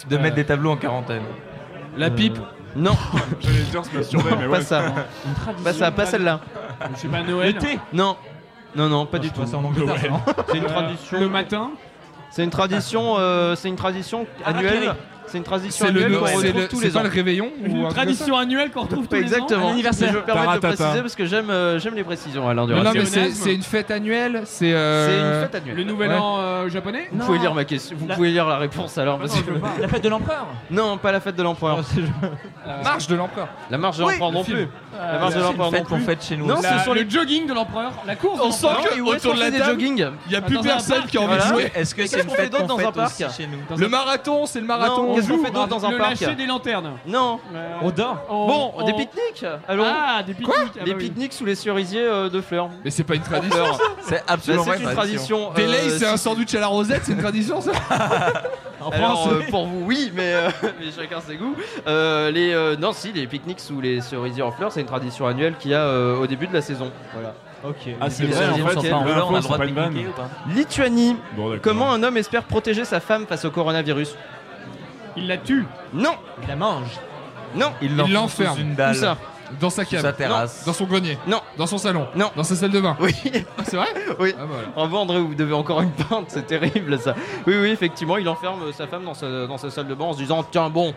De 0.10 0.18
mettre 0.18 0.36
des 0.36 0.46
tableaux 0.46 0.72
en 0.72 0.78
quarantaine. 0.78 1.24
La 1.98 2.10
pipe? 2.10 2.38
Non, 2.76 2.96
J'allais 3.40 3.62
dire 3.64 3.84
se 3.84 3.96
masturber, 3.96 4.32
mais 4.40 4.48
pas 4.48 4.62
ça. 4.62 4.84
Pas 5.64 5.74
ça, 5.74 5.92
pas 5.92 6.06
celle-là. 6.06 6.40
Je 6.94 7.00
sais 7.00 7.08
pas, 7.08 7.22
Noël. 7.24 7.54
Le 7.54 7.60
thé? 7.60 7.80
Non. 7.92 8.16
Non, 8.76 8.88
non, 8.88 9.06
pas 9.08 9.18
du 9.20 9.32
tout. 9.32 9.42
C'est 9.46 9.56
en 9.56 9.64
Angleterre, 9.64 9.96
C'est 10.52 10.58
une 10.58 10.66
Euh, 10.66 10.68
tradition. 10.68 11.20
Le 11.20 11.28
matin? 11.30 11.72
C'est 12.30 12.44
une 12.44 12.50
tradition, 12.52 13.16
euh, 13.18 13.56
c'est 13.56 13.70
une 13.70 13.78
tradition 13.78 14.28
Harakiri. 14.46 14.68
annuelle. 14.68 14.96
C'est 15.28 15.38
une 15.38 15.44
tradition 15.44 15.86
C'est 15.86 15.92
le- 15.92 16.06
annuelle 16.06 16.20
qu'on 16.20 16.26
c'est 16.28 16.36
retrouve 16.48 16.62
le- 16.62 16.68
tous 16.68 16.80
c'est 16.80 16.86
les 16.88 16.92
pas 16.92 17.00
ans. 17.00 17.04
le 17.04 17.10
réveillon 17.10 17.50
Une 17.64 17.88
tradition 17.90 18.38
annuelle 18.38 18.72
qu'on 18.72 18.82
retrouve 18.82 19.08
tous 19.08 19.16
les 19.16 19.22
ans. 19.24 19.26
Exactement. 19.26 19.68
Un 19.68 19.72
anniversaire. 19.72 20.10
Je 20.12 20.18
me 20.18 20.24
permets 20.24 20.54
de 20.56 20.60
préciser 20.60 21.02
parce 21.02 21.16
que 21.16 21.26
j'aime 21.26 21.50
euh, 21.50 21.80
j'aime 21.80 21.96
les 21.96 22.04
précisions, 22.04 22.48
Alain 22.48 22.66
Non, 22.66 22.84
non, 22.84 22.92
mais 22.94 23.06
c'est 23.06 23.32
c'est 23.32 23.54
une 23.54 23.64
fête 23.64 23.92
annuelle. 23.92 24.42
C'est 24.46 24.74
euh, 24.74 25.08
C'est 25.08 25.36
une 25.38 25.44
fête 25.52 25.56
annuelle. 25.62 25.76
Le 25.78 25.84
nouvel 25.84 26.10
Ouais. 26.12 26.16
an 26.18 26.38
euh, 26.40 26.70
japonais 26.70 27.10
Vous 27.12 27.26
pouvez 27.26 27.40
lire 27.40 27.54
ma 27.54 27.66
question. 27.66 27.96
Vous 28.00 28.08
pouvez 28.08 28.30
lire 28.32 28.48
la 28.48 28.58
réponse 28.58 28.98
alors. 28.98 29.20
parce 29.20 29.36
que- 29.42 29.82
La 29.82 29.88
fête 29.88 30.04
de 30.04 30.10
l'empereur 30.10 30.48
Non, 30.72 30.98
pas 30.98 31.12
la 31.12 31.20
fête 31.20 31.36
de 31.36 31.44
l'empereur. 31.44 31.80
Marche 32.84 33.08
de 33.08 33.16
l'empereur. 33.16 33.48
La 33.70 33.78
marche 33.78 33.98
de 33.98 34.04
l'empereur 34.04 34.30
le 34.32 34.38
non 34.38 34.44
plus. 34.44 34.68
La 34.98 35.20
marche 35.20 35.28
de 35.28 35.32
c'est 35.34 35.38
une 35.40 35.44
l'empereur 35.46 35.72
fête 35.72 35.84
non 35.84 35.90
qu'on 35.90 35.96
plus. 35.98 36.06
fête 36.06 36.24
chez 36.24 36.38
nous. 36.38 36.46
Non, 36.48 36.62
La- 36.62 36.80
ce 36.80 36.86
sont 36.86 36.94
le 36.94 37.02
les 37.02 37.10
jogging 37.10 37.48
de 37.48 37.54
l'empereur, 37.54 37.92
la 38.06 38.16
course. 38.16 38.40
On 38.44 38.48
de 38.50 38.54
sent 38.54 38.68
que 38.84 38.94
est-ce 38.94 39.02
autour 39.02 39.34
de 39.36 39.40
la 39.40 39.52
table, 39.52 39.64
jogging 39.66 40.06
il 40.28 40.32
y 40.32 40.36
a 40.36 40.40
Dans 40.42 40.48
plus 40.48 40.60
personne 40.62 41.04
qui 41.06 41.18
a 41.18 41.22
envie 41.22 41.36
de 41.38 41.42
jouer. 41.42 41.72
Est-ce 41.76 41.94
que 41.96 42.06
c'est 42.06 42.20
une 42.22 42.26
qu'on 42.28 42.34
fait 42.36 42.42
fête 42.44 42.68
dans 42.68 42.78
un 42.80 42.92
parc 42.92 43.18
chez 43.36 43.48
nous 43.48 43.78
Le 43.78 43.88
marathon, 43.88 44.46
c'est 44.46 44.60
le 44.60 44.66
marathon. 44.66 45.14
Qu'est-ce 45.22 45.30
qu'on 45.30 45.44
fait 45.46 45.52
d'autre 45.52 45.68
dans 45.68 45.86
un 45.86 45.92
le 45.92 45.98
parc 45.98 46.20
lâcher 46.20 46.36
des 46.36 46.46
lanternes. 46.46 46.92
Non. 47.06 47.40
On 47.82 47.90
dort. 47.92 48.26
On- 48.30 48.48
Bon, 48.48 48.72
on- 48.78 48.86
des 48.86 48.94
pique-niques 48.94 49.46
Allons. 49.68 49.84
Ah, 49.86 50.24
des 50.24 50.34
pique-niques. 50.34 50.56
ah 50.80 50.84
Les 50.86 50.92
bah 50.94 50.98
oui. 51.00 51.10
pique-niques 51.10 51.34
sous 51.34 51.46
les 51.46 51.56
cerisiers 51.56 52.02
euh, 52.02 52.30
de 52.30 52.42
fleurs. 52.42 52.70
Mais 52.84 52.92
c'est 52.92 53.04
pas 53.04 53.16
une 53.16 53.22
tradition. 53.22 53.56
Fleurs. 53.56 53.80
C'est 54.02 54.16
Bah, 54.16 54.22
absolument 54.28 54.64
c'est 54.66 54.84
une 54.84 54.92
tradition. 54.94 55.52
Des 55.56 55.64
euh, 55.64 55.68
lays, 55.68 55.90
c'est 55.98 56.08
un 56.08 56.18
sandwich 56.18 56.54
à 56.56 56.60
la 56.60 56.68
rosette, 56.68 57.02
c'est 57.06 57.12
une 57.14 57.20
tradition 57.22 57.62
ça 57.62 57.72
En 58.80 58.90
Alors, 58.92 59.24
France, 59.24 59.30
euh, 59.34 59.50
pour 59.50 59.66
vous, 59.66 59.84
oui, 59.86 60.12
mais, 60.16 60.34
euh, 60.34 60.50
mais 60.80 60.92
chacun 60.96 61.20
ses 61.20 61.36
goûts. 61.36 61.56
Euh, 61.88 62.30
les, 62.32 62.54
euh, 62.54 62.76
non, 62.78 62.94
si, 62.94 63.12
les 63.12 63.26
pique-niques 63.28 63.60
sous 63.60 63.82
les 63.82 64.02
cerisiers 64.02 64.44
en 64.44 64.52
fleurs, 64.52 64.72
c'est 64.72 64.82
une 64.82 64.86
tradition 64.88 65.26
annuelle 65.26 65.56
qu'il 65.60 65.72
y 65.72 65.74
a 65.74 65.82
euh, 65.82 66.18
au 66.20 66.28
début 66.28 66.48
de 66.48 66.54
la 66.54 66.62
saison. 66.62 66.92
Voilà. 67.14 67.34
Ok. 67.66 67.76
Ah, 68.00 68.10
c'est 68.10 68.24
Les 68.24 68.30
vrai, 68.30 68.38
en 68.38 68.48
cerisiers 68.50 68.68
fait, 68.68 68.74
sont 68.76 68.82
c'est 68.82 68.90
pas 68.92 68.96
en 68.98 69.02
une 69.08 69.12
fleurs, 69.14 69.28
on 69.32 69.34
a 69.36 69.38
le 69.40 69.44
droit 69.44 69.58
de 69.58 69.64
pique-niquer 69.66 69.82
vanne. 70.04 70.08
ou 70.08 70.12
pas 70.12 70.30
Lituanie. 70.56 71.16
Bon. 71.36 71.58
Comment 71.62 71.92
un 71.92 72.04
homme 72.04 72.18
espère 72.18 72.44
protéger 72.44 72.86
sa 72.86 73.00
femme 73.00 73.26
face 73.28 73.46
au 73.46 73.52
coronavirus? 73.52 74.16
Il 75.18 75.28
la 75.28 75.38
tue. 75.38 75.66
Non, 75.94 76.16
Il 76.42 76.48
la 76.48 76.56
mange. 76.56 76.90
non, 77.56 77.72
Il 77.82 77.96
l'enferme. 77.98 78.60
une 78.60 78.72
où 78.74 78.76
dalle. 78.76 78.96
ça? 78.96 79.18
Dans 79.62 79.70
sa 79.70 79.86
cave. 79.86 80.02
sa 80.02 80.12
terrasse. 80.12 80.60
Non. 80.66 80.72
Dans 80.72 80.78
son 80.78 80.86
grenier. 80.86 81.18
Non. 81.26 81.40
Dans 81.58 81.68
son 81.68 81.78
salon. 81.78 82.08
Non. 82.16 82.32
Dans 82.36 82.44
sa 82.44 82.56
salle 82.56 82.72
de 82.72 82.82
bain. 82.82 82.98
Oui, 83.00 83.14
Ah, 83.58 83.62
c'est 83.66 83.78
vrai? 83.78 83.88
Oui. 84.20 84.34
Ah, 84.38 84.42
bah, 84.42 84.48
voilà. 84.50 84.68
Bravo 84.76 84.98
André, 84.98 85.20
vous 85.22 85.36
devez 85.36 85.54
encore 85.54 85.82
une 85.82 85.92
pinte, 85.92 86.26
c'est 86.28 86.46
terrible 86.48 87.00
ça. 87.00 87.16
Oui, 87.48 87.56
oui, 87.58 87.70
effectivement, 87.70 88.18
il 88.18 88.28
enferme 88.28 88.60
sa 88.74 88.88
femme 88.88 89.06
dans 89.06 89.14
sa, 89.14 89.48
dans 89.48 89.58
sa 89.58 89.70
salle 89.70 89.88
de 89.88 89.96
bain 89.96 90.06
en 90.06 90.14
se 90.14 90.18
disant 90.18 90.44
Tiens, 90.52 90.70
bon, 90.70 90.94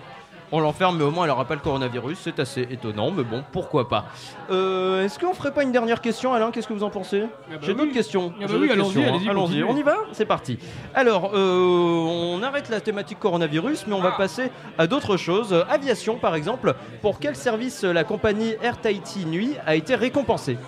on 0.52 0.60
l'enferme, 0.60 0.96
mais 0.98 1.04
au 1.04 1.10
moins 1.10 1.24
elle 1.24 1.30
aura 1.30 1.44
pas 1.44 1.54
le 1.54 1.60
coronavirus. 1.60 2.18
C'est 2.22 2.38
assez 2.40 2.62
étonnant, 2.70 3.10
mais 3.10 3.22
bon, 3.22 3.44
pourquoi 3.52 3.88
pas. 3.88 4.06
Euh, 4.50 5.04
Est-ce 5.04 5.18
qu'on 5.18 5.32
ferait 5.34 5.52
pas 5.52 5.62
une 5.62 5.72
dernière 5.72 6.00
question, 6.00 6.34
Alain? 6.34 6.50
Qu'est-ce 6.50 6.66
que 6.68 6.72
vous 6.72 6.82
en 6.82 6.90
pensez? 6.90 7.20
Bah 7.20 7.56
J'ai 7.62 7.72
oui. 7.72 7.78
d'autres 7.78 7.92
questions. 7.92 8.32
Ah 8.40 8.46
bah 8.46 8.54
oui, 8.58 8.70
allons-y, 8.70 9.02
hein. 9.04 9.08
allez-y, 9.14 9.28
allons-y. 9.28 9.60
continuez. 9.60 9.64
On 9.64 9.76
y 9.76 9.82
va? 9.82 9.96
C'est 10.12 10.24
parti. 10.26 10.58
Alors, 10.94 11.32
euh, 11.34 12.34
on 12.36 12.42
arrête 12.42 12.68
la 12.68 12.80
thématique 12.80 13.18
coronavirus, 13.18 13.86
mais 13.86 13.94
on 13.94 14.00
va 14.00 14.12
passer 14.12 14.50
à 14.78 14.86
d'autres 14.86 15.16
choses. 15.16 15.52
Euh, 15.52 15.62
Aviation, 15.70 16.16
par 16.18 16.34
exemple. 16.34 16.74
Pour 17.02 17.18
quel 17.20 17.36
service 17.36 17.82
la 17.84 18.04
compagnie 18.04 18.54
Air 18.62 18.80
Tahiti 18.80 19.24
Nuit 19.26 19.54
a 19.66 19.74
été 19.76 19.94
récompensée? 19.94 20.58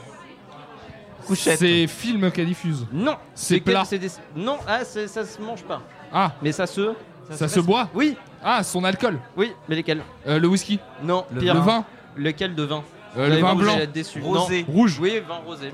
Couchette. 1.27 1.59
C'est 1.61 1.87
film 1.87 2.31
qu'elle 2.33 2.47
diffuse. 2.47 2.87
Non. 2.93 3.17
C'est 3.35 3.61
quel- 3.61 3.75
plat. 3.75 3.85
des- 3.91 4.09
Non, 4.35 4.57
ah, 4.67 4.85
ça 4.85 5.25
se 5.25 5.41
mange 5.41 5.63
pas. 5.63 5.81
Ah, 6.13 6.33
Mais 6.43 6.51
ça 6.53 6.67
se. 6.67 6.95
ça 7.31 7.47
se 7.49 7.61
boit? 7.61 7.89
Oui, 7.95 8.17
Ah, 8.45 8.63
son 8.63 8.83
alcool. 8.85 9.19
oui, 9.37 9.53
mais 9.69 9.77
lesquels 9.77 10.03
Euh, 10.27 10.39
le 10.39 10.49
whisky. 10.49 10.79
Non, 11.03 11.25
Le 11.33 11.41
pire. 11.41 11.55
Le 11.55 11.61
vin. 11.61 11.85
Lequel 12.17 12.55
de 12.55 12.63
vin 12.65 12.77
Euh, 12.77 12.81
Vous 13.15 13.19
le 13.21 13.25
allez 13.27 13.35
vin 13.37 13.41
voir, 13.41 13.55
vous 13.57 13.61
blanc. 13.63 13.73
allez 13.75 13.83
être 13.85 13.93
déçus. 13.93 14.21
Rosé. 14.21 14.65
Non. 14.69 14.73
Rouge. 14.75 14.99
Oui, 15.01 15.23
vin 15.27 15.37
rosé. 15.47 15.73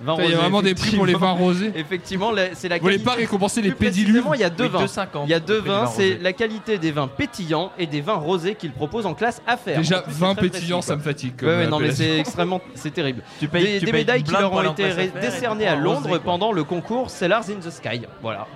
Vin 0.00 0.14
Putain, 0.16 0.28
Il 0.28 0.30
y 0.32 0.34
a 0.34 0.38
vraiment 0.38 0.62
des 0.62 0.74
prix 0.74 0.94
pour 0.96 1.06
les 1.06 1.14
vins 1.14 1.32
rosés. 1.32 1.72
Effectivement, 1.74 2.30
la- 2.30 2.54
c'est 2.54 2.68
la 2.68 2.76
Vous 2.76 2.82
voulez 2.82 2.94
qualité. 2.96 3.10
pas 3.10 3.16
récompenser 3.16 3.62
les 3.62 3.70
Plus 3.70 3.86
pédiluves 3.86 4.22
précisément, 4.22 4.34
il 4.34 4.40
y 4.40 4.44
a 4.44 4.50
deux 4.50 4.64
Oui, 4.64 4.70
vins. 4.70 4.80
2,50. 4.80 5.24
Il 5.26 5.30
y 5.30 5.34
a 5.34 5.40
deux 5.40 5.58
vins, 5.60 5.84
vin 5.84 5.86
c'est 5.86 6.18
la 6.18 6.32
qualité 6.32 6.78
des 6.78 6.90
vins 6.92 7.08
pétillants 7.08 7.72
et 7.78 7.86
des 7.86 8.00
vins 8.00 8.14
rosés 8.14 8.54
qu'ils 8.54 8.72
proposent 8.72 9.06
en 9.06 9.14
classe 9.14 9.40
affaires. 9.46 9.78
Déjà, 9.78 10.00
En 10.00 10.02
plus, 10.02 10.12
c'est 10.12 10.18
vin 10.20 10.34
très 10.34 10.48
pétillant, 10.50 10.76
précis, 10.78 10.88
ça 10.88 10.94
quoi. 10.94 10.98
me 10.98 11.02
fatigue. 11.02 11.36
comme 11.36 11.48
Ouais, 11.48 11.54
ouais, 11.56 11.64
non, 11.66 11.78
mais 11.78 11.84
appellation. 11.90 12.04
c'est 12.04 12.18
extrêmement, 12.20 12.60
c'est 12.74 12.90
terrible. 12.92 13.22
Tu 13.40 13.48
payes, 13.48 13.64
des 13.64 13.78
tu 13.80 13.84
des 13.86 13.92
payes 13.92 14.00
médailles 14.02 14.18
une 14.20 14.24
qui 14.24 14.30
blinde 14.30 14.40
leur 14.42 14.50
pour 14.50 14.58
ont 14.58 14.60
aller 14.60 14.68
en 14.68 14.72
été 14.72 14.82
classe 14.84 14.96
ré- 14.96 15.02
affaires 15.08 15.22
et 15.22 15.26
décernées 15.26 15.66
à 15.66 15.72
un 15.72 15.76
Londres 15.80 16.08
quoi. 16.08 16.18
pendant 16.20 16.52
le 16.52 16.64
concours 16.64 17.10
Sellars 17.10 17.44
in 17.50 17.60
the 17.66 17.70
Sky. 17.70 18.02
Voilà. 18.22 18.46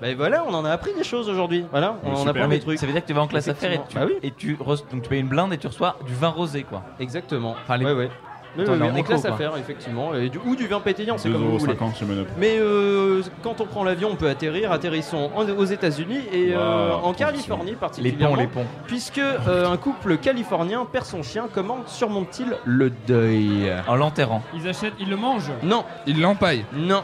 Ben 0.00 0.16
voilà, 0.16 0.44
on 0.48 0.54
en 0.54 0.64
a 0.64 0.70
appris 0.70 0.92
des 0.94 1.04
choses 1.04 1.28
aujourd'hui. 1.28 1.66
Voilà, 1.70 1.96
on, 2.04 2.16
super. 2.16 2.30
apprend 2.30 2.48
des 2.48 2.58
trucs. 2.60 2.78
Ça 2.78 2.86
veut 2.86 2.92
dire 2.92 3.02
que 3.02 3.06
tu 3.06 3.12
vas 3.12 3.20
en 3.20 3.26
classe 3.26 3.48
affaires 3.48 3.70
et 3.70 3.74
tu, 3.76 3.80
Effectivement. 3.80 4.06
Bah 4.06 4.12
oui. 4.14 4.18
et 4.26 4.30
tu 4.32 4.54
re- 4.56 4.90
donc 4.90 5.02
tu 5.02 5.08
payes 5.10 5.20
une 5.20 5.28
blinde 5.28 5.52
et 5.52 5.58
tu 5.58 5.66
reçois 5.66 5.96
du 6.06 6.14
vin 6.14 6.28
rosé 6.28 6.62
quoi. 6.62 6.82
Exactement. 6.98 7.54
Enfin, 7.62 7.76
les- 7.76 7.84
Ouais, 7.84 7.92
ouais. 7.92 8.10
Oui, 8.58 8.64
oui, 8.66 8.74
on 8.80 8.84
est 8.84 8.90
oui, 8.92 9.02
quoi. 9.04 9.14
à 9.26 9.32
faire, 9.36 9.56
effectivement. 9.56 10.14
Et 10.14 10.28
du, 10.28 10.38
ou 10.44 10.56
du 10.56 10.66
vin 10.66 10.80
pétillant, 10.80 11.16
c'est 11.18 11.30
comme 11.30 11.42
vous 11.42 11.58
voulez. 11.58 11.74
2,50€ 11.74 11.96
chez 11.98 12.04
Monop. 12.04 12.26
Mais 12.38 12.56
euh, 12.58 13.22
quand 13.42 13.60
on 13.60 13.66
prend 13.66 13.84
l'avion, 13.84 14.08
on 14.12 14.16
peut 14.16 14.28
atterrir. 14.28 14.72
Atterrissons 14.72 15.30
en- 15.36 15.48
aux 15.48 15.64
États-Unis 15.64 16.20
et 16.32 16.52
euh, 16.54 16.92
en 16.92 17.12
Californie 17.12 17.70
Les 17.70 17.76
particulièrement. 17.76 18.34
ponts, 18.34 18.40
les 18.40 18.46
ponts. 18.48 18.66
Puisque 18.86 19.18
euh, 19.18 19.70
un 19.70 19.76
couple 19.76 20.16
californien 20.16 20.84
perd 20.90 21.04
son 21.04 21.22
chien, 21.22 21.48
comment 21.54 21.78
surmonte-t-il 21.86 22.56
le 22.64 22.90
deuil? 23.06 23.72
En 23.86 23.96
l'enterrant. 23.96 24.42
Ils 24.54 24.66
achètent, 24.68 24.94
ils 24.98 25.08
le 25.10 25.16
mangent? 25.16 25.52
Non, 25.62 25.84
Il 26.06 26.20
l'empaille. 26.20 26.64
non. 26.72 27.02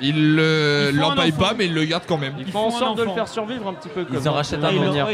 Il 0.00 0.38
un 0.38 0.92
l'empaille 0.92 1.32
pas, 1.32 1.54
mais 1.56 1.66
il 1.66 1.74
le 1.74 1.84
garde 1.84 2.04
quand 2.06 2.18
même. 2.18 2.34
Ils 2.38 2.46
Ils 2.46 2.52
font 2.52 2.66
en 2.66 2.68
un 2.68 2.78
sorte 2.78 2.98
de 2.98 3.02
le 3.04 3.10
faire 3.10 3.28
survivre 3.28 3.66
un 3.68 3.74
petit 3.74 3.88
peu 3.88 4.04
comme 4.04 4.16
Ils 4.16 4.28
en 4.28 4.32
rachètent 4.32 4.62
un 4.64 4.72
de 4.72 4.76
autre. 4.78 4.86
manière. 4.86 5.08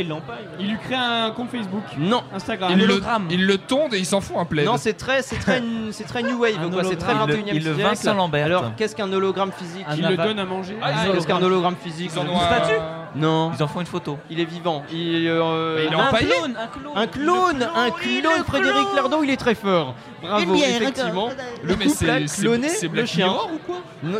Ils 0.60 0.68
lui 0.68 0.78
créent 0.78 0.94
un 0.96 1.30
compte 1.30 1.50
Facebook, 1.50 1.82
Non. 1.98 2.22
Instagram. 2.34 2.70
Il 2.74 2.86
le, 2.86 3.00
il 3.30 3.46
le 3.46 3.58
tondent 3.58 3.94
et 3.94 3.98
il 3.98 4.06
s'en 4.06 4.20
fout 4.20 4.36
un 4.38 4.44
plaid. 4.44 4.66
Non, 4.66 4.76
c'est 4.76 4.92
très, 4.94 5.22
c'est 5.22 5.36
très, 5.36 5.62
c'est 5.90 6.04
très 6.04 6.22
new 6.22 6.38
wave, 6.40 6.54
Un 6.62 6.70
quoi. 6.70 6.84
C'est 6.84 6.96
très 6.96 7.12
hologramme. 7.12 7.30
21 7.40 7.54
e 7.54 7.56
Il 7.56 7.64
le- 7.64 7.64
il 7.64 7.64
le 7.70 7.74
siècle. 7.74 7.88
Vincent 7.88 8.14
Lambert. 8.14 8.46
Alors, 8.46 8.72
qu'est-ce 8.76 8.94
qu'un 8.94 9.12
hologramme 9.12 9.52
physique 9.52 9.86
Il 9.96 10.06
le 10.06 10.16
donne 10.16 10.38
à 10.38 10.44
manger. 10.44 10.76
Ah, 10.82 10.90
qu'est-ce 11.12 11.26
qu'un 11.26 11.42
hologramme 11.42 11.76
physique 11.82 12.10
Ils 12.14 12.18
en 12.18 12.24
je- 12.26 12.30
ont 12.30 12.40
un- 12.40 12.46
statue 12.46 12.80
Non, 13.16 13.52
Ils 13.56 13.62
en 13.62 13.68
font 13.68 13.80
une 13.80 13.86
photo. 13.86 14.18
il 14.28 14.40
est 14.40 14.44
vivant. 14.44 14.82
Il, 14.92 15.28
euh, 15.28 15.84
il 15.86 15.92
est 15.92 15.96
un 15.96 16.08
empaillé. 16.08 16.28
clone, 16.30 16.56
un 16.96 17.06
clone, 17.06 17.68
un 17.76 17.90
clone. 17.90 18.44
Frédéric 18.44 18.88
Lardon, 18.96 19.22
il 19.22 19.30
est 19.30 19.36
très 19.36 19.54
fort. 19.54 19.94
Bravo, 20.20 20.54
effectivement. 20.56 21.28
Le 21.62 21.76
mais 21.76 21.84
couple 21.86 22.10
a 22.10 22.20
cloné 22.20 22.68
c'est 22.70 22.90
le 22.92 23.04
chien. 23.06 23.28
Ou 23.32 23.58
quoi? 23.66 23.76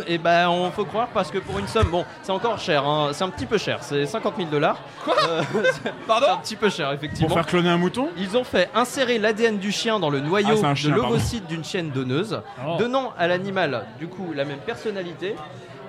Et 0.07 0.17
ben, 0.17 0.49
on 0.55 0.71
faut 0.71 0.85
croire 0.85 1.07
parce 1.13 1.29
que 1.31 1.37
pour 1.39 1.59
une 1.59 1.67
somme, 1.67 1.89
bon, 1.89 2.05
c'est 2.21 2.31
encore 2.31 2.59
cher. 2.59 2.85
hein, 2.85 3.09
C'est 3.13 3.23
un 3.23 3.29
petit 3.29 3.45
peu 3.45 3.57
cher. 3.57 3.79
C'est 3.81 4.05
50 4.05 4.33
000 4.37 4.49
dollars. 4.49 4.77
Quoi 5.03 5.15
Pardon. 6.07 6.25
C'est 6.27 6.33
un 6.33 6.37
petit 6.37 6.55
peu 6.55 6.69
cher, 6.69 6.91
effectivement. 6.91 7.27
Pour 7.27 7.37
faire 7.37 7.45
cloner 7.45 7.69
un 7.69 7.77
mouton? 7.77 8.09
Ils 8.17 8.35
ont 8.37 8.43
fait 8.43 8.69
insérer 8.75 9.17
l'ADN 9.19 9.57
du 9.57 9.71
chien 9.71 9.99
dans 9.99 10.09
le 10.09 10.19
Ah, 10.23 10.27
noyau 10.27 10.47
un 10.65 10.73
de 10.73 10.89
pardon. 10.89 10.95
l'ovocyte 11.09 11.47
d'une 11.47 11.63
chienne 11.63 11.89
donneuse, 11.91 12.41
Oh. 12.65 12.77
donnant 12.79 13.13
à 13.17 13.27
l'animal 13.27 13.85
du 13.99 14.07
coup 14.07 14.31
la 14.33 14.45
même 14.45 14.59
personnalité, 14.59 15.35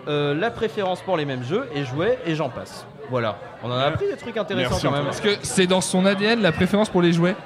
euh, 0.08 0.34
la 0.34 0.50
préférence 0.50 1.00
pour 1.02 1.16
les 1.16 1.24
mêmes 1.24 1.42
jeux 1.44 1.68
et 1.74 1.84
jouets 1.84 2.18
et 2.26 2.34
j'en 2.34 2.48
passe. 2.48 2.86
Voilà, 3.10 3.38
on 3.62 3.70
en 3.70 3.76
a 3.78 3.84
appris 3.84 4.06
des 4.08 4.16
trucs 4.16 4.36
intéressants 4.36 4.70
Merci, 4.70 4.86
quand 4.86 4.92
même. 4.92 5.04
Parce 5.04 5.20
que 5.20 5.36
c'est 5.42 5.66
dans 5.68 5.80
son 5.80 6.04
ADN 6.06 6.42
la 6.42 6.50
préférence 6.52 6.88
pour 6.88 7.02
les 7.02 7.12
jouets. 7.12 7.36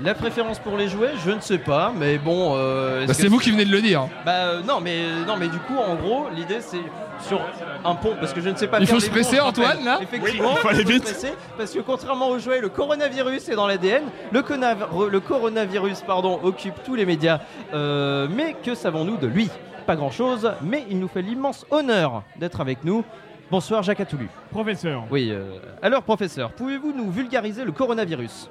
La 0.00 0.14
préférence 0.14 0.58
pour 0.58 0.76
les 0.76 0.88
jouets, 0.88 1.12
je 1.24 1.30
ne 1.30 1.40
sais 1.40 1.58
pas, 1.58 1.92
mais 1.96 2.18
bon. 2.18 2.54
euh, 2.56 3.06
Bah, 3.06 3.14
c'est 3.14 3.28
vous 3.28 3.38
qui 3.38 3.50
venez 3.50 3.64
de 3.64 3.70
le 3.70 3.80
dire. 3.82 4.08
Bah 4.24 4.32
euh, 4.32 4.60
non, 4.66 4.80
mais 4.80 5.02
non, 5.26 5.36
mais 5.38 5.48
du 5.48 5.58
coup, 5.58 5.76
en 5.76 5.94
gros, 5.94 6.26
l'idée 6.34 6.60
c'est 6.60 6.80
sur 7.28 7.40
un 7.84 7.94
pont, 7.94 8.16
parce 8.18 8.32
que 8.32 8.40
je 8.40 8.48
ne 8.48 8.56
sais 8.56 8.66
pas. 8.66 8.80
Il 8.80 8.86
faire 8.86 8.96
faut 8.96 9.00
les 9.00 9.06
se 9.06 9.10
presser. 9.12 9.38
Antoine, 9.38 9.84
là 9.84 10.00
Effectivement, 10.02 10.48
Oui, 10.48 10.54
il 10.56 10.60
faut 10.60 10.68
aller 10.68 10.82
se 10.84 10.88
vite. 10.88 11.04
presser, 11.04 11.34
parce 11.56 11.70
que 11.72 11.80
contrairement 11.80 12.30
aux 12.30 12.38
jouets, 12.38 12.60
le 12.60 12.68
coronavirus 12.70 13.48
est 13.50 13.54
dans 13.54 13.66
l'ADN. 13.66 14.02
Le, 14.32 14.42
le 15.08 15.20
coronavirus, 15.20 16.00
pardon, 16.06 16.40
occupe 16.42 16.82
tous 16.84 16.94
les 16.96 17.06
médias. 17.06 17.40
Euh, 17.74 18.26
mais 18.34 18.56
que 18.64 18.74
savons-nous 18.74 19.18
de 19.18 19.26
lui? 19.26 19.50
Pas 19.86 19.94
grand-chose, 19.96 20.50
mais 20.62 20.84
il 20.90 20.98
nous 20.98 21.08
fait 21.08 21.22
l'immense 21.22 21.66
honneur 21.70 22.22
d'être 22.36 22.60
avec 22.60 22.82
nous. 22.84 23.04
Bonsoir, 23.52 23.82
Jacques 23.82 24.00
Atoulu. 24.00 24.30
Professeur. 24.50 25.04
Oui. 25.10 25.28
euh, 25.30 25.44
alors, 25.82 26.02
professeur, 26.04 26.52
pouvez-vous 26.52 26.94
nous 26.96 27.10
vulgariser 27.10 27.66
le 27.66 27.72
coronavirus 27.72 28.48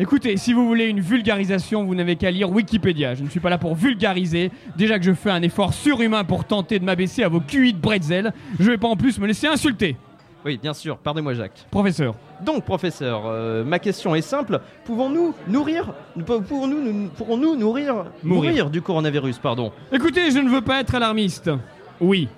Écoutez, 0.00 0.36
si 0.38 0.52
vous 0.52 0.66
voulez 0.66 0.86
une 0.86 0.98
vulgarisation, 0.98 1.84
vous 1.84 1.94
n'avez 1.94 2.16
qu'à 2.16 2.32
lire 2.32 2.50
Wikipédia. 2.50 3.14
Je 3.14 3.22
ne 3.22 3.28
suis 3.28 3.38
pas 3.38 3.48
là 3.48 3.58
pour 3.58 3.76
vulgariser. 3.76 4.50
Déjà 4.76 4.98
que 4.98 5.04
je 5.04 5.12
fais 5.12 5.30
un 5.30 5.42
effort 5.42 5.72
surhumain 5.72 6.24
pour 6.24 6.42
tenter 6.46 6.80
de 6.80 6.84
m'abaisser 6.84 7.22
à 7.22 7.28
vos 7.28 7.38
QI 7.38 7.74
de 7.74 7.78
bretzel, 7.78 8.32
je 8.58 8.68
vais 8.72 8.76
pas 8.76 8.88
en 8.88 8.96
plus 8.96 9.20
me 9.20 9.28
laisser 9.28 9.46
insulter. 9.46 9.96
Oui, 10.44 10.58
bien 10.60 10.74
sûr. 10.74 10.96
Pardonnez-moi, 10.98 11.34
Jacques. 11.34 11.64
Professeur. 11.70 12.16
Donc, 12.44 12.64
professeur, 12.64 13.22
euh, 13.26 13.62
ma 13.62 13.78
question 13.78 14.16
est 14.16 14.20
simple. 14.20 14.58
Pouvons-nous 14.84 15.32
nourrir, 15.46 15.94
pourrons-nous, 16.26 16.82
nous- 16.82 17.08
pourrons-nous 17.10 17.54
nourrir, 17.54 17.94
Mourir. 18.24 18.50
mourir 18.50 18.70
du 18.70 18.82
coronavirus, 18.82 19.38
pardon? 19.38 19.70
Écoutez, 19.92 20.32
je 20.32 20.40
ne 20.40 20.48
veux 20.50 20.62
pas 20.62 20.80
être 20.80 20.96
alarmiste. 20.96 21.52
Oui. 22.00 22.28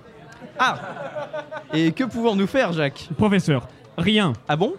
Ah 0.59 0.79
Et 1.73 1.93
que 1.93 2.05
pouvons-nous 2.05 2.47
faire, 2.47 2.73
Jacques? 2.73 3.09
Professeur, 3.17 3.69
rien. 3.97 4.33
Ah 4.49 4.57
bon? 4.57 4.75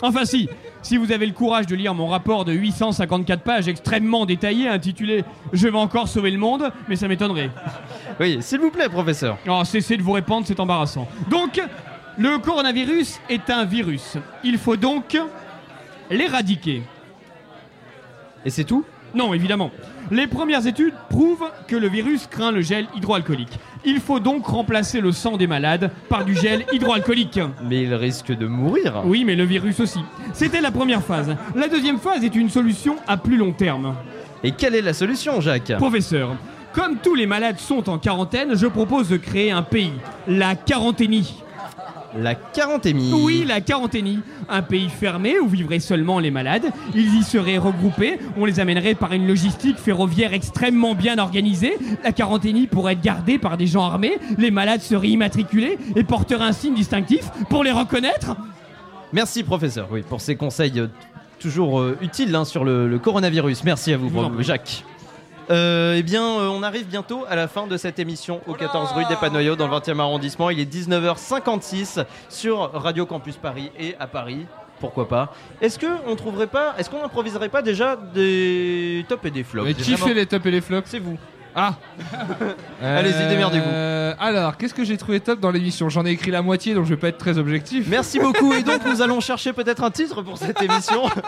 Enfin 0.00 0.24
si, 0.24 0.48
si 0.82 0.96
vous 0.96 1.10
avez 1.10 1.26
le 1.26 1.32
courage 1.32 1.66
de 1.66 1.74
lire 1.74 1.92
mon 1.92 2.06
rapport 2.06 2.44
de 2.44 2.52
854 2.52 3.42
pages 3.42 3.68
extrêmement 3.68 4.26
détaillé 4.26 4.68
intitulé 4.68 5.24
Je 5.52 5.66
vais 5.68 5.78
encore 5.78 6.06
sauver 6.08 6.30
le 6.30 6.38
monde, 6.38 6.70
mais 6.88 6.96
ça 6.96 7.08
m'étonnerait. 7.08 7.50
Oui, 8.20 8.38
s'il 8.40 8.60
vous 8.60 8.70
plaît, 8.70 8.88
professeur. 8.88 9.38
Oh, 9.48 9.62
cessez 9.64 9.96
de 9.96 10.02
vous 10.02 10.12
répandre, 10.12 10.46
c'est 10.46 10.60
embarrassant. 10.60 11.08
Donc, 11.28 11.60
le 12.16 12.38
coronavirus 12.38 13.20
est 13.28 13.50
un 13.50 13.64
virus. 13.64 14.16
Il 14.44 14.58
faut 14.58 14.76
donc 14.76 15.16
l'éradiquer. 16.10 16.82
Et 18.44 18.50
c'est 18.50 18.64
tout? 18.64 18.84
Non, 19.14 19.34
évidemment. 19.34 19.70
Les 20.10 20.26
premières 20.26 20.66
études 20.66 20.94
prouvent 21.10 21.50
que 21.66 21.76
le 21.76 21.88
virus 21.88 22.26
craint 22.26 22.52
le 22.52 22.60
gel 22.60 22.86
hydroalcoolique. 22.94 23.58
Il 23.84 24.00
faut 24.00 24.20
donc 24.20 24.46
remplacer 24.46 25.00
le 25.00 25.12
sang 25.12 25.36
des 25.36 25.46
malades 25.46 25.90
par 26.08 26.24
du 26.24 26.34
gel 26.34 26.64
hydroalcoolique. 26.72 27.40
Mais 27.64 27.82
il 27.82 27.94
risque 27.94 28.36
de 28.36 28.46
mourir. 28.46 29.02
Oui, 29.04 29.24
mais 29.24 29.34
le 29.34 29.44
virus 29.44 29.80
aussi. 29.80 30.00
C'était 30.32 30.60
la 30.60 30.70
première 30.70 31.02
phase. 31.02 31.36
La 31.54 31.68
deuxième 31.68 31.98
phase 31.98 32.24
est 32.24 32.34
une 32.34 32.50
solution 32.50 32.96
à 33.06 33.16
plus 33.16 33.36
long 33.36 33.52
terme. 33.52 33.94
Et 34.42 34.52
quelle 34.52 34.74
est 34.74 34.82
la 34.82 34.92
solution, 34.92 35.40
Jacques? 35.40 35.72
Professeur, 35.76 36.36
comme 36.72 36.96
tous 36.96 37.14
les 37.14 37.26
malades 37.26 37.58
sont 37.58 37.88
en 37.88 37.98
quarantaine, 37.98 38.56
je 38.56 38.66
propose 38.66 39.08
de 39.08 39.16
créer 39.16 39.50
un 39.50 39.62
pays, 39.62 39.92
la 40.26 40.54
quaranténie. 40.54 41.42
La 42.16 42.34
quaranténie. 42.34 43.12
Oui, 43.12 43.44
la 43.46 43.60
quaranténie. 43.60 44.20
Un 44.48 44.62
pays 44.62 44.88
fermé 44.88 45.38
où 45.38 45.48
vivraient 45.48 45.78
seulement 45.78 46.18
les 46.18 46.30
malades. 46.30 46.66
Ils 46.94 47.14
y 47.16 47.22
seraient 47.22 47.58
regroupés. 47.58 48.18
On 48.36 48.44
les 48.44 48.60
amènerait 48.60 48.94
par 48.94 49.12
une 49.12 49.26
logistique 49.26 49.76
ferroviaire 49.76 50.32
extrêmement 50.32 50.94
bien 50.94 51.18
organisée. 51.18 51.76
La 52.02 52.12
quaranténie 52.12 52.66
pourrait 52.66 52.94
être 52.94 53.02
gardée 53.02 53.38
par 53.38 53.56
des 53.58 53.66
gens 53.66 53.84
armés. 53.84 54.18
Les 54.38 54.50
malades 54.50 54.80
seraient 54.80 55.08
immatriculés 55.08 55.78
et 55.96 56.04
porteraient 56.04 56.44
un 56.44 56.52
signe 56.52 56.74
distinctif 56.74 57.30
pour 57.50 57.62
les 57.62 57.72
reconnaître. 57.72 58.36
Merci, 59.12 59.42
professeur, 59.42 59.88
oui, 59.90 60.02
pour 60.02 60.20
ces 60.20 60.36
conseils 60.36 60.80
euh, 60.80 60.86
toujours 61.38 61.80
euh, 61.80 61.96
utiles 62.02 62.34
hein, 62.34 62.44
sur 62.44 62.64
le, 62.64 62.88
le 62.88 62.98
coronavirus. 62.98 63.64
Merci 63.64 63.92
à 63.92 63.96
vous, 63.96 64.08
vous. 64.08 64.42
Jacques. 64.42 64.84
Euh, 65.50 65.94
eh 65.96 66.02
bien, 66.02 66.22
euh, 66.22 66.48
on 66.48 66.62
arrive 66.62 66.86
bientôt 66.86 67.24
à 67.28 67.36
la 67.36 67.48
fin 67.48 67.66
de 67.66 67.76
cette 67.76 67.98
émission 67.98 68.40
au 68.46 68.54
14 68.54 68.92
rue 68.92 69.04
des 69.06 69.16
Panoyaux 69.16 69.56
dans 69.56 69.66
le 69.66 69.74
20e 69.74 69.98
arrondissement. 69.98 70.50
Il 70.50 70.60
est 70.60 70.72
19h56 70.72 72.04
sur 72.28 72.70
Radio 72.72 73.06
Campus 73.06 73.36
Paris 73.36 73.70
et 73.78 73.94
à 73.98 74.06
Paris. 74.06 74.46
Pourquoi 74.80 75.08
pas? 75.08 75.32
Est-ce 75.60 75.78
que 75.78 75.86
on 76.06 76.14
trouverait 76.16 76.46
pas 76.46 76.74
Est-ce 76.78 76.88
qu'on 76.90 77.02
improviserait 77.02 77.48
pas 77.48 77.62
déjà 77.62 77.96
des 77.96 79.04
tops 79.08 79.24
et 79.24 79.30
des 79.30 79.42
flops? 79.42 79.66
Mais 79.66 79.74
qui 79.74 79.96
fait 79.96 80.14
les 80.14 80.26
tops 80.26 80.46
et 80.46 80.50
les 80.50 80.60
flops? 80.60 80.88
C'est 80.88 81.00
vous. 81.00 81.18
Ah 81.54 81.74
Allez-y, 82.82 83.26
démerdez-vous. 83.28 83.68
Euh, 83.68 84.14
Alors, 84.20 84.56
qu'est-ce 84.56 84.74
que 84.74 84.84
j'ai 84.84 84.96
trouvé 84.96 85.18
top 85.18 85.40
dans 85.40 85.50
l'émission? 85.50 85.88
J'en 85.88 86.06
ai 86.06 86.10
écrit 86.10 86.30
la 86.30 86.42
moitié, 86.42 86.74
donc 86.74 86.84
je 86.84 86.90
vais 86.90 87.00
pas 87.00 87.08
être 87.08 87.18
très 87.18 87.38
objectif. 87.38 87.86
Merci 87.88 88.20
beaucoup. 88.20 88.52
Et 88.52 88.62
donc, 88.62 88.84
nous 88.86 89.02
allons 89.02 89.20
chercher 89.20 89.52
peut-être 89.52 89.82
un 89.82 89.90
titre 89.90 90.22
pour 90.22 90.38
cette 90.38 90.60
émission. 90.62 91.02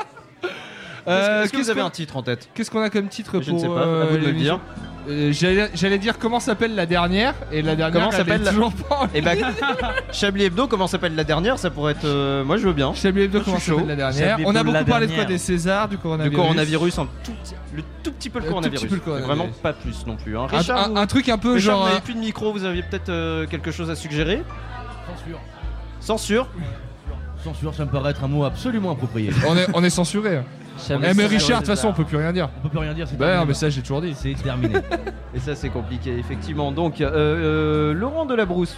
Euh, 1.10 1.42
Est-ce 1.44 1.52
que 1.52 1.56
vous 1.58 1.70
avez 1.70 1.80
un 1.80 1.90
titre 1.90 2.16
en 2.16 2.22
tête 2.22 2.48
Qu'est-ce 2.54 2.70
qu'on 2.70 2.82
a 2.82 2.90
comme 2.90 3.08
titre 3.08 3.40
Je 3.40 3.46
pour 3.50 3.54
ne 3.54 3.60
sais 3.60 3.66
pas, 3.68 3.72
euh, 3.86 4.02
à 4.02 4.06
vous 4.06 4.16
de 4.16 4.22
me 4.22 4.26
le 4.26 4.32
dire. 4.32 4.60
Euh, 5.08 5.32
J'allais 5.32 5.98
dire 5.98 6.18
comment 6.18 6.40
s'appelle 6.40 6.74
la 6.74 6.84
dernière 6.86 7.34
et 7.50 7.62
la 7.62 7.74
dernière 7.74 8.00
Comment 8.00 8.10
elle 8.12 8.18
s'appelle 8.18 8.42
la... 8.42 8.50
toujours 8.52 8.72
pas 8.72 8.96
en 9.04 9.08
Eh 9.14 9.22
ben, 9.22 9.36
Chablis 10.12 10.44
Hebdo, 10.44 10.66
comment 10.68 10.86
s'appelle 10.86 11.14
la 11.14 11.24
dernière? 11.24 11.58
Ça 11.58 11.70
pourrait 11.70 11.92
être. 11.92 12.04
euh, 12.04 12.44
Moi, 12.44 12.58
je 12.58 12.66
veux 12.66 12.74
bien. 12.74 12.92
Chablis 12.94 13.22
Hebdo, 13.22 13.40
comment 13.40 13.58
s'appelle 13.58 13.86
la 13.88 13.96
dernière? 13.96 14.28
Chablis 14.28 14.44
On 14.46 14.54
a 14.54 14.60
Hebdo, 14.60 14.64
beaucoup 14.64 14.72
la 14.74 14.84
parlé 14.84 15.06
de 15.06 15.10
quoi? 15.12 15.16
dernière. 15.24 15.26
Des 15.26 15.38
Césars, 15.38 15.88
du 15.88 15.96
Du 15.96 16.02
coronavirus 16.02 16.36
coronavirus, 16.36 16.98
un 16.98 17.08
tout 17.24 17.32
petit- 17.42 17.54
le 17.74 17.82
tout 18.02 18.12
petit 18.12 18.28
peu 18.30 18.38
le 18.38 18.42
Le 18.44 18.48
tout 18.48 18.50
coronavirus. 18.52 18.80
petit 18.82 18.88
peu 18.88 18.94
le 18.96 19.00
coronavirus. 19.00 19.36
Vraiment 19.36 19.52
pas 19.62 19.72
plus 19.72 20.06
non 20.06 20.16
plus. 20.16 20.36
hein. 20.36 20.46
Un- 20.52 20.58
Richard, 20.58 20.78
un- 20.78 20.88
vous- 20.90 20.96
un 20.98 21.06
truc 21.06 21.28
un 21.30 21.38
peu 21.38 21.54
Richard, 21.54 21.62
genre, 21.76 21.80
Vous 21.80 21.86
n'avez 21.88 21.96
euh, 21.98 22.04
plus 22.04 22.14
de 22.14 22.18
micro, 22.20 22.52
vous 22.52 22.64
aviez 22.64 22.82
peut-être 22.82 23.08
euh, 23.08 23.46
quelque 23.46 23.70
chose 23.70 23.88
à 23.90 23.96
suggérer? 23.96 24.42
Censure. 25.08 25.40
Censure? 26.00 26.48
Censure, 27.42 27.74
ça 27.74 27.86
me 27.86 27.90
paraît 27.90 28.10
être 28.10 28.22
un 28.22 28.28
mot 28.28 28.44
absolument 28.44 28.90
approprié. 28.90 29.30
on 29.48 29.56
est, 29.56 29.66
on 29.72 29.82
est 29.82 29.88
censuré. 29.90 30.40
Eh, 30.88 31.14
mais 31.14 31.26
Richard, 31.26 31.60
de 31.60 31.66
toute 31.66 31.74
façon, 31.74 31.88
on 31.88 31.92
peut 31.92 32.04
plus 32.04 32.16
rien 32.16 32.32
dire. 32.32 32.48
On 32.58 32.62
peut 32.62 32.68
plus 32.68 32.78
rien 32.78 32.94
dire, 32.94 33.06
c'est 33.06 33.16
Bah, 33.16 33.26
terminé. 33.26 33.40
non, 33.40 33.46
mais 33.48 33.54
ça, 33.54 33.68
j'ai 33.68 33.82
toujours 33.82 34.00
dit. 34.00 34.14
C'est 34.14 34.34
terminé. 34.34 34.74
Et 35.34 35.38
ça, 35.40 35.54
c'est 35.54 35.68
compliqué, 35.68 36.16
effectivement. 36.18 36.72
Donc, 36.72 37.00
euh, 37.00 37.10
euh, 37.12 37.92
Laurent 37.94 38.24
Delabrousse. 38.26 38.76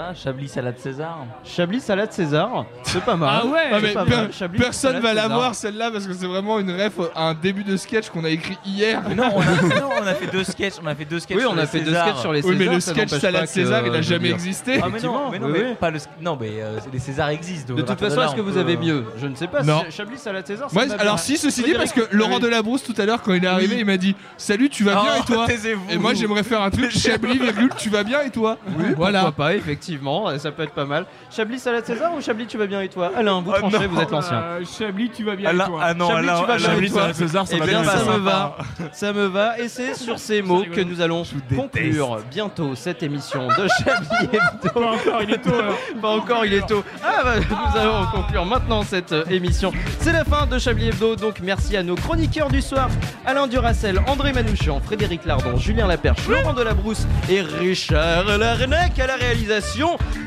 Pas 0.00 0.14
Chablis 0.14 0.48
salade 0.48 0.78
César. 0.78 1.26
Chablis 1.44 1.80
salade 1.80 2.10
César, 2.10 2.64
c'est 2.84 3.02
pas 3.04 3.16
mal. 3.16 3.40
Ah 3.42 3.46
ouais 3.46 3.58
C'est 3.70 3.80
mais 3.82 3.92
pas 3.92 4.04
per- 4.06 4.16
mal. 4.16 4.32
Chablis 4.32 4.58
Personne 4.58 4.98
va 5.00 5.10
César. 5.10 5.28
l'avoir 5.28 5.54
celle-là 5.54 5.90
parce 5.90 6.06
que 6.06 6.14
c'est 6.14 6.26
vraiment 6.26 6.58
une 6.58 6.70
ref 6.70 6.94
à 7.14 7.24
un 7.28 7.34
début 7.34 7.64
de 7.64 7.76
sketch 7.76 8.08
qu'on 8.08 8.24
a 8.24 8.30
écrit 8.30 8.56
hier. 8.64 9.02
Non, 9.14 9.24
on 9.34 9.40
a, 9.42 9.44
non, 9.80 9.90
on 10.02 10.06
a 10.06 10.14
fait 10.14 10.28
deux 10.32 10.42
sketchs. 10.44 10.74
On 10.82 10.86
a 10.86 10.94
fait 10.94 11.04
deux 11.04 11.20
sketchs. 11.20 11.36
Oui, 11.36 11.42
sur 11.42 11.50
on 11.52 11.58
a 11.58 11.64
les 11.64 11.80
deux 11.80 11.84
Césars. 11.84 12.06
sketchs 12.08 12.20
sur 12.22 12.32
les 12.32 12.42
Oui, 12.46 12.56
mais 12.58 12.64
le 12.64 12.80
sketch 12.80 13.10
salade 13.10 13.46
César, 13.46 13.86
il 13.86 13.94
a 13.94 14.00
jamais 14.00 14.30
existé. 14.30 14.80
Ah 14.82 14.86
mais 14.90 15.00
non, 15.00 15.30
mais 15.30 15.38
non, 15.38 15.46
oui, 15.48 15.52
mais 15.52 15.68
oui. 15.68 15.74
pas 15.78 15.90
le. 15.90 15.98
Non, 16.22 16.38
mais 16.40 16.48
euh, 16.62 16.78
les 16.90 16.98
Césars 16.98 17.28
existent. 17.28 17.74
De 17.74 17.82
toute 17.82 18.00
façon, 18.00 18.22
est-ce 18.22 18.34
que 18.36 18.40
vous 18.40 18.56
avez 18.56 18.78
mieux 18.78 19.04
Je 19.18 19.26
ne 19.26 19.34
sais 19.34 19.48
pas. 19.48 19.60
Chablis 19.90 20.16
salade 20.16 20.46
César. 20.46 20.70
alors 20.98 21.18
si, 21.18 21.36
ceci 21.36 21.62
dit, 21.62 21.74
parce 21.74 21.92
que 21.92 22.00
Laurent. 22.12 22.38
Delabrousse 22.40 22.82
tout 22.84 22.94
à 22.96 23.04
l'heure 23.04 23.20
quand 23.20 23.34
il 23.34 23.44
est 23.44 23.48
arrivé, 23.48 23.76
il 23.80 23.84
m'a 23.84 23.98
dit 23.98 24.16
Salut, 24.38 24.70
tu 24.70 24.82
vas 24.84 24.94
bien 25.02 25.16
et 25.16 25.26
toi? 25.26 25.46
Et 25.90 25.98
moi 25.98 26.14
j'aimerais 26.14 26.42
faire 26.42 26.62
un 26.62 26.70
truc 26.70 26.90
Chablis, 26.90 27.38
tu 27.76 27.90
vas 27.90 28.02
bien 28.02 28.22
et 28.22 28.30
toi? 28.30 28.56
Oui, 28.78 28.84
Voilà. 28.96 29.24
pourquoi 29.24 29.44
pas, 29.44 29.54
effectivement, 29.56 29.89
ça 30.38 30.50
peut 30.52 30.62
être 30.62 30.72
pas 30.72 30.84
mal. 30.84 31.06
Chablis 31.30 31.58
salade 31.58 31.84
César 31.84 32.12
ou 32.16 32.20
Chablis 32.20 32.46
tu 32.46 32.58
vas 32.58 32.66
bien 32.66 32.80
et 32.80 32.88
toi 32.88 33.10
Alain, 33.16 33.40
vous 33.40 33.50
Oh, 33.54 33.58
tranchez, 33.58 33.86
vous 33.86 34.00
êtes 34.00 34.10
l'ancien. 34.10 34.36
Euh, 34.36 34.64
Chablis, 34.78 35.10
tu 35.10 35.24
vas 35.24 35.36
bien 35.36 35.50
Alain- 35.50 35.64
et 35.64 35.68
toi 35.68 35.80
ah 35.82 35.94
non, 35.94 36.08
Chablis, 36.08 36.28
Alain- 36.28 36.40
tu 36.40 36.46
vas 36.46 36.56
bien 36.56 36.82
et 36.82 36.90
toi 36.90 37.12
César, 37.14 37.46
ça 37.46 37.54
Eh 37.56 37.60
va 37.60 37.66
bien, 37.66 37.82
bien, 37.82 37.90
ça 37.90 37.98
ça 37.98 38.12
me 38.12 38.18
va, 38.18 38.56
ça 38.92 39.12
me 39.12 39.26
va, 39.26 39.58
et 39.58 39.68
c'est 39.68 39.94
sur 39.94 40.18
ces 40.18 40.42
mots 40.42 40.64
que 40.64 40.80
nous 40.80 41.00
allons 41.00 41.22
conclure 41.56 42.18
bientôt 42.30 42.74
cette 42.74 43.02
émission 43.02 43.46
de 43.48 43.66
Chablis 43.84 44.28
Hebdo. 44.32 44.70
Pas 44.80 44.80
encore, 44.92 45.22
il 45.22 45.30
est 45.34 45.38
tôt. 45.42 45.50
Pas 46.02 46.08
encore, 46.08 46.44
il 46.46 46.54
est 46.54 46.66
tôt. 46.66 46.84
Ah 47.04 47.22
bah, 47.24 47.34
nous 47.38 47.80
allons 47.80 48.06
conclure 48.12 48.44
maintenant 48.46 48.82
cette 48.82 49.12
euh, 49.12 49.24
émission. 49.30 49.72
C'est 50.00 50.12
la 50.12 50.24
fin 50.24 50.46
de 50.46 50.58
Chablis 50.58 50.88
Hebdo, 50.88 51.16
donc 51.16 51.40
merci 51.42 51.76
à 51.76 51.82
nos 51.82 51.94
chroniqueurs 51.96 52.48
du 52.48 52.62
soir, 52.62 52.88
Alain 53.26 53.46
Duracel, 53.46 54.00
André 54.06 54.32
Manouchian, 54.32 54.80
Frédéric 54.80 55.24
Lardon, 55.24 55.56
Julien 55.56 55.86
Laperche, 55.86 56.26
Laurent 56.28 56.52
Delabrousse 56.52 57.06
et 57.28 57.40
Richard 57.40 58.38
Larnac 58.38 58.98
à 58.98 59.06
la 59.06 59.16
réalisation. 59.16 59.79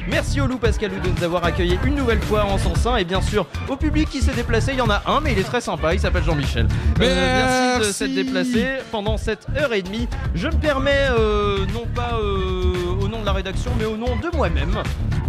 Merci 0.10 0.42
au 0.42 0.48
loup 0.48 0.58
Pascal 0.58 0.92
Lou 0.92 1.00
de 1.00 1.10
nous 1.10 1.24
avoir 1.24 1.44
accueillis 1.44 1.78
une 1.86 1.96
nouvelle 1.96 2.22
fois 2.22 2.44
en 2.46 2.58
son 2.58 2.76
sein 2.76 2.98
et 2.98 3.04
bien 3.04 3.22
sûr 3.22 3.46
au 3.70 3.76
public 3.76 4.10
qui 4.10 4.22
s'est 4.22 4.34
déplacé, 4.34 4.72
il 4.74 4.80
y 4.80 4.82
en 4.82 4.90
a 4.90 5.04
un 5.06 5.22
mais 5.22 5.34
il 5.34 5.40
est 5.40 5.44
très 5.44 5.62
sympa, 5.62 5.94
il 5.94 6.00
s'appelle 6.00 6.24
Jean-Michel. 6.24 6.68
Euh, 7.02 7.76
merci 7.78 7.88
de 7.88 7.94
s'être 7.94 8.14
déplacé 8.14 8.66
pendant 8.92 9.18
cette 9.18 9.48
heure 9.58 9.74
et 9.74 9.82
demie. 9.82 10.08
Je 10.34 10.48
me 10.48 10.54
permets, 10.54 11.08
euh, 11.12 11.66
non 11.74 11.86
pas 11.94 12.14
euh, 12.16 12.74
au 13.02 13.08
nom 13.08 13.22
de 13.22 13.26
la 13.26 13.34
rédaction, 13.34 13.72
mais 13.78 13.86
au 13.86 13.96
nom 13.98 14.16
de 14.16 14.36
moi-même, 14.36 14.76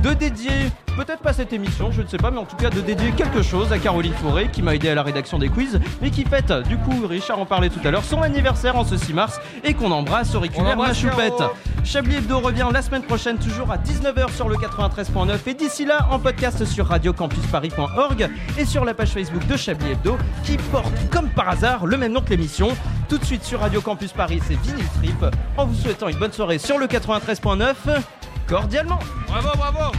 de 0.03 0.15
dédier, 0.15 0.71
peut-être 0.95 1.21
pas 1.21 1.33
cette 1.33 1.53
émission, 1.53 1.91
je 1.93 2.03
ne 2.03 2.07
sais 2.07 2.17
pas, 2.17 2.31
mais 2.31 2.39
en 2.39 2.45
tout 2.45 2.57
cas 2.57 2.71
de 2.71 2.81
dédier 2.81 3.13
quelque 3.13 3.43
chose 3.43 3.73
à 3.73 3.79
Caroline 3.79 4.15
Fauré 4.15 4.49
qui 4.51 4.63
m'a 4.63 4.75
aidé 4.75 4.89
à 4.89 4.95
la 4.95 5.03
rédaction 5.03 5.39
des 5.39 5.49
quiz, 5.49 5.81
mais 6.01 6.11
qui 6.11 6.25
fête, 6.25 6.53
du 6.69 6.77
coup, 6.79 7.07
Richard 7.07 7.39
en 7.39 7.47
parlait 7.47 7.69
tout 7.69 7.81
à 7.85 7.91
l'heure, 7.91 8.05
son 8.05 8.23
anniversaire 8.23 8.77
en 8.77 8.85
ce 8.85 8.97
6 8.97 9.13
mars 9.13 9.41
et 9.65 9.75
qu'on 9.75 9.91
embrasse 9.91 10.35
auriculaire 10.35 10.77
ma 10.77 10.95
choupette. 10.95 11.43
Chablis 11.85 12.17
Hebdo 12.17 12.39
revient 12.41 12.69
la 12.73 12.83
semaine 12.83 13.03
prochaine, 13.03 13.39
toujours 13.39 13.71
à 13.71 13.77
19h 13.77 14.35
sur 14.35 14.49
le 14.49 14.57
93.9 14.57 15.39
et 15.47 15.55
d'ici 15.55 15.85
là 15.85 16.07
en 16.11 16.19
podcast 16.19 16.65
sur 16.65 16.87
radiocampusparis.org 16.87 18.31
et 18.59 18.65
sur 18.65 18.85
la 18.85 18.95
page 18.95 19.11
Facebook 19.11 19.47
de 19.47 19.57
Chablis 19.57 19.93
Hebdo 19.93 20.17
qui 20.45 20.57
porte 20.57 20.95
comme 21.11 21.29
par 21.29 21.49
hasard 21.49 21.87
le 21.87 21.97
même 21.97 22.13
nom 22.13 22.21
que 22.21 22.31
l'émission. 22.31 22.69
Tout 23.09 23.19
de 23.19 23.25
suite 23.25 23.45
sur 23.45 23.61
Radio 23.61 23.81
Campus 23.81 24.13
Paris, 24.13 24.41
c'est 24.47 24.59
Vinyl 24.61 24.87
Trip. 24.99 25.27
En 25.57 25.67
vous 25.67 25.75
souhaitant 25.75 26.09
une 26.09 26.19
bonne 26.19 26.33
soirée 26.33 26.59
sur 26.59 26.79
le 26.79 26.87
93.9, 26.87 27.75
cordialement. 28.47 28.99
Bravo, 29.29 29.51
bravo 29.57 29.93